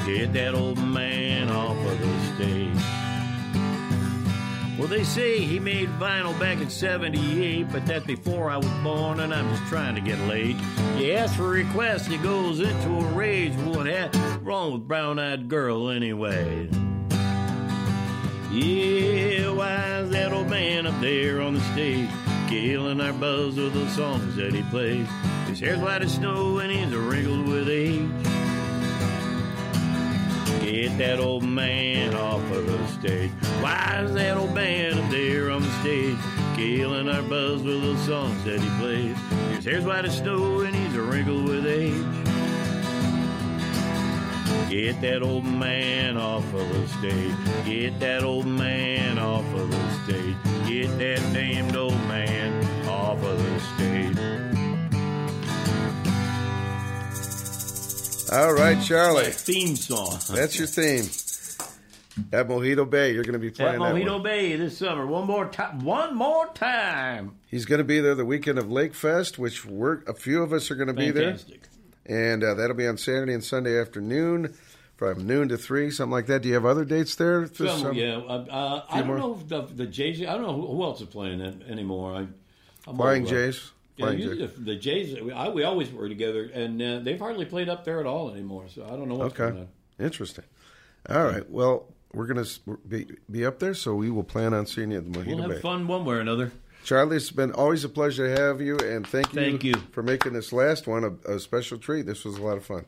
Get 0.08 0.34
that 0.34 0.56
old 0.56 0.80
man 0.80 1.52
off 1.52 1.78
of 1.78 2.00
the 2.00 2.36
stage. 2.36 3.01
Well, 4.82 4.90
they 4.90 5.04
say 5.04 5.38
he 5.42 5.60
made 5.60 5.90
vinyl 6.00 6.38
back 6.40 6.60
in 6.60 6.72
78, 6.72 7.72
but 7.72 7.86
that's 7.86 8.04
before 8.04 8.50
I 8.50 8.58
was 8.58 8.66
born 8.84 9.20
and 9.20 9.32
I'm 9.32 9.48
just 9.52 9.68
trying 9.68 9.94
to 9.94 10.02
get 10.02 10.18
laid. 10.22 10.58
You 10.98 11.12
ask 11.12 11.36
for 11.36 11.46
a 11.46 11.64
request, 11.64 12.08
he 12.08 12.18
goes 12.18 12.60
into 12.60 12.90
a 12.90 13.04
rage. 13.14 13.54
What's 13.58 14.18
wrong 14.42 14.74
with 14.74 14.88
Brown 14.88 15.20
Eyed 15.20 15.48
Girl 15.50 15.92
anyway? 15.92 16.68
Yeah, 18.52 19.52
why 19.52 20.00
is 20.00 20.10
that 20.10 20.34
old 20.34 20.50
man 20.50 20.88
up 20.88 21.00
there 21.00 21.42
on 21.42 21.54
the 21.54 21.62
stage 21.74 22.10
killing 22.50 23.02
our 23.02 23.14
buzz 23.14 23.58
with 23.58 23.74
the 23.74 23.88
songs 23.90 24.36
that 24.38 24.52
he 24.52 24.64
plays? 24.64 25.08
His 25.46 25.60
hair's 25.60 25.78
white 25.78 26.02
as 26.02 26.16
snow 26.16 26.58
and 26.58 26.72
he's 26.72 26.92
wrinkled 26.92 27.48
with 27.48 27.70
age. 27.70 28.10
Get 30.72 30.98
that 31.00 31.20
old 31.20 31.44
man 31.44 32.16
off 32.16 32.50
of 32.50 32.66
the 32.66 32.88
stage. 32.88 33.30
Why 33.60 34.04
is 34.06 34.14
that 34.14 34.38
old 34.38 34.56
man 34.56 34.98
up 34.98 35.12
there 35.12 35.52
on 35.52 35.64
the 35.64 35.72
stage 35.82 36.16
killing 36.56 37.10
our 37.10 37.22
buzz 37.24 37.62
with 37.62 37.82
the 37.82 37.98
songs 38.06 38.42
that 38.46 38.62
he 38.62 38.70
plays? 38.80 39.18
His 39.54 39.66
hair's 39.66 39.84
white 39.84 40.06
as 40.06 40.18
snow 40.20 40.62
and 40.62 40.74
he's 40.74 40.96
wrinkled 40.96 41.50
with 41.50 41.68
age. 41.68 41.92
Get 44.70 45.02
that 45.02 45.22
old 45.22 45.44
man 45.44 46.16
off 46.16 46.46
of 46.54 46.70
the 46.70 46.88
stage. 46.88 47.36
Get 47.66 48.00
that 48.00 48.24
old 48.24 48.46
man 48.48 49.20
off 49.20 49.44
of 49.54 49.70
the 49.70 50.06
stage. 50.06 50.38
Get 50.66 50.88
that 51.00 51.20
damned 51.34 51.76
old 51.76 52.00
man 52.08 52.88
off 52.88 53.22
of 53.22 53.38
the 53.38 53.60
stage. 53.60 53.91
All 58.32 58.54
right, 58.54 58.82
Charlie. 58.82 59.26
Theme 59.26 59.76
song. 59.76 60.18
That's 60.34 60.58
your 60.58 60.68
theme. 60.68 61.04
At 62.32 62.48
Mojito 62.48 62.90
Bay, 62.90 63.14
you're 63.14 63.24
going 63.24 63.34
to 63.34 63.40
be 63.40 63.48
At 63.48 63.56
playing 63.56 63.80
that 63.82 63.94
Mojito. 63.94 64.24
Bay 64.24 64.56
this 64.56 64.78
summer. 64.78 65.06
One 65.06 65.28
more 65.28 65.48
time. 65.48 65.84
One 65.84 66.16
more 66.16 66.48
time. 66.54 67.36
He's 67.48 67.66
going 67.66 67.80
to 67.80 67.84
be 67.86 68.00
there 68.00 68.16
the 68.16 68.24
weekend 68.26 68.58
of 68.58 68.72
Lake 68.72 68.94
Fest, 68.94 69.38
which 69.38 69.66
we're 69.66 70.02
a 70.08 70.14
few 70.14 70.42
of 70.44 70.54
us 70.54 70.72
are 70.72 70.76
going 70.76 70.88
to 70.88 70.94
be 70.94 71.12
there, 71.12 71.32
Fantastic. 71.32 71.62
and 72.06 72.44
uh, 72.44 72.54
that'll 72.54 72.76
be 72.76 72.88
on 72.88 72.98
Saturday 72.98 73.34
and 73.34 73.44
Sunday 73.44 73.80
afternoon, 73.80 74.54
from 74.96 75.26
noon 75.28 75.50
to 75.50 75.58
three, 75.58 75.92
something 75.92 76.12
like 76.12 76.28
that. 76.28 76.42
Do 76.42 76.48
you 76.48 76.54
have 76.54 76.66
other 76.66 76.86
dates 76.86 77.16
there? 77.16 77.48
Some, 77.48 77.68
summer? 77.68 77.94
yeah, 77.94 78.16
uh, 78.18 78.46
uh, 78.50 78.86
I 78.90 79.00
don't 79.00 79.08
more? 79.08 79.18
know 79.18 79.38
if 79.42 79.48
the, 79.48 79.62
the 79.64 79.88
Jays. 79.88 80.22
I 80.22 80.34
don't 80.34 80.44
know 80.44 80.54
who, 80.54 80.68
who 80.68 80.84
else 80.84 81.02
is 81.02 81.08
playing 81.08 81.40
that 81.40 81.68
anymore. 81.68 82.16
I, 82.16 82.28
I'm 82.90 82.96
Flying 82.96 83.26
uh, 83.26 83.30
Jays? 83.30 83.72
Yeah, 83.98 84.06
Flying 84.06 84.20
usually 84.20 84.46
the, 84.48 84.48
the 84.62 84.76
Jays. 84.76 85.20
We, 85.22 85.32
I, 85.32 85.50
we 85.50 85.64
always 85.64 85.92
were 85.92 86.08
together, 86.10 86.50
and 86.54 86.82
uh, 86.82 87.00
they've 87.00 87.20
hardly 87.20 87.46
played 87.46 87.70
up 87.70 87.84
there 87.86 88.00
at 88.00 88.06
all 88.06 88.32
anymore. 88.32 88.66
So 88.74 88.86
I 88.86 88.90
don't 88.92 89.08
know 89.10 89.16
what's 89.16 89.34
Okay, 89.40 89.52
going 89.52 89.62
on. 89.64 89.68
interesting. 90.06 90.46
All 91.10 91.24
right, 91.26 91.50
well, 91.50 91.88
we're 92.14 92.28
going 92.28 92.44
to 92.44 92.78
be, 92.88 93.08
be 93.30 93.46
up 93.46 93.60
there, 93.60 93.74
so 93.74 93.96
we 93.96 94.10
will 94.12 94.24
plan 94.24 94.54
on 94.54 94.66
seeing 94.66 94.92
you 94.92 94.98
at 95.00 95.12
the 95.12 95.20
Mojito 95.20 95.36
We'll 95.36 95.48
Bay. 95.48 95.54
have 95.56 95.62
fun 95.62 95.88
one 95.88 96.06
way 96.06 96.16
or 96.16 96.20
another. 96.20 96.52
Charlie, 96.84 97.18
it's 97.18 97.32
been 97.32 97.52
always 97.52 97.84
a 97.84 97.90
pleasure 97.90 98.34
to 98.34 98.42
have 98.42 98.60
you, 98.62 98.78
and 98.78 99.06
thank 99.06 99.34
you, 99.34 99.40
Thank 99.42 99.64
you. 99.64 99.74
for 99.92 100.02
making 100.04 100.34
this 100.34 100.52
last 100.54 100.88
one 100.88 101.04
a, 101.04 101.34
a 101.34 101.40
special 101.40 101.78
treat. 101.78 102.06
This 102.06 102.24
was 102.26 102.38
a 102.38 102.42
lot 102.42 102.58
of 102.58 102.66
fun. 102.66 102.86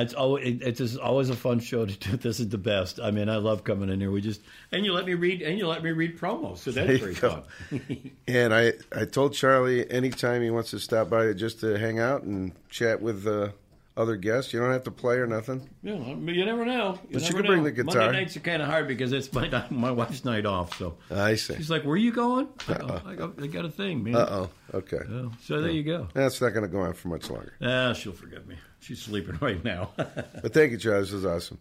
It's 0.00 0.14
always 0.14 0.60
it's 0.62 0.78
just 0.78 0.98
always 0.98 1.30
a 1.30 1.36
fun 1.36 1.60
show 1.60 1.86
to 1.86 1.96
do. 1.96 2.16
This 2.20 2.40
is 2.40 2.48
the 2.48 2.58
best. 2.58 3.00
I 3.00 3.10
mean, 3.10 3.28
I 3.28 3.36
love 3.36 3.64
coming 3.64 3.88
in 3.88 4.00
here. 4.00 4.10
We 4.10 4.20
just 4.20 4.40
and 4.72 4.84
you 4.84 4.92
let 4.92 5.06
me 5.06 5.14
read 5.14 5.42
and 5.42 5.58
you 5.58 5.66
let 5.66 5.82
me 5.82 5.90
read 5.90 6.18
promos, 6.18 6.58
so 6.58 6.70
that's 6.70 6.98
very 7.00 7.14
fun. 7.14 7.42
And 8.26 8.54
I, 8.54 8.74
I 8.92 9.04
told 9.04 9.34
Charlie 9.34 9.90
anytime 9.90 10.42
he 10.42 10.50
wants 10.50 10.70
to 10.70 10.78
stop 10.78 11.10
by 11.10 11.32
just 11.32 11.60
to 11.60 11.78
hang 11.78 11.98
out 11.98 12.22
and 12.22 12.52
chat 12.68 13.02
with 13.02 13.26
uh, 13.26 13.48
other 13.96 14.16
guests, 14.16 14.52
you 14.52 14.60
don't 14.60 14.70
have 14.72 14.84
to 14.84 14.90
play 14.90 15.16
or 15.16 15.26
nothing. 15.26 15.68
Yeah, 15.82 15.94
mean, 15.98 16.28
you 16.34 16.44
never 16.44 16.64
know. 16.64 16.98
You 17.08 17.14
But 17.14 17.22
you 17.22 17.28
never 17.30 17.42
can 17.42 17.46
bring 17.46 17.64
the 17.64 17.72
guitar. 17.72 18.02
Monday 18.02 18.20
nights 18.20 18.36
are 18.36 18.40
kind 18.40 18.62
of 18.62 18.68
hard 18.68 18.88
because 18.88 19.12
it's 19.12 19.32
my 19.32 19.48
night- 19.48 19.70
my 19.70 19.90
wife's 19.90 20.24
night 20.24 20.46
off. 20.46 20.78
So 20.78 20.96
I 21.10 21.34
see. 21.34 21.56
she's 21.56 21.70
like, 21.70 21.82
"Where 21.84 21.94
are 21.94 21.96
you 21.98 22.12
going?" 22.12 22.48
I, 22.68 22.74
go, 22.74 23.02
I, 23.06 23.14
go, 23.14 23.32
I 23.42 23.46
got 23.48 23.64
a 23.64 23.70
thing, 23.70 24.02
man. 24.04 24.14
Uh 24.16 24.26
oh. 24.30 24.50
Okay. 24.78 25.00
Yeah, 25.10 25.28
so 25.42 25.60
there 25.60 25.70
you 25.70 25.82
go. 25.82 26.08
That's 26.14 26.40
not 26.40 26.50
going 26.50 26.62
to 26.62 26.68
go 26.68 26.80
on 26.80 26.92
for 26.94 27.08
much 27.08 27.28
longer. 27.28 27.52
Ah, 27.60 27.92
she'll 27.92 28.12
forgive 28.12 28.46
me. 28.46 28.56
She's 28.78 29.02
sleeping 29.02 29.36
right 29.40 29.62
now. 29.62 29.90
But 29.96 30.52
thank 30.54 30.72
you, 30.72 30.78
Charlie. 30.78 31.00
This 31.00 31.12
is 31.12 31.24
awesome. 31.26 31.58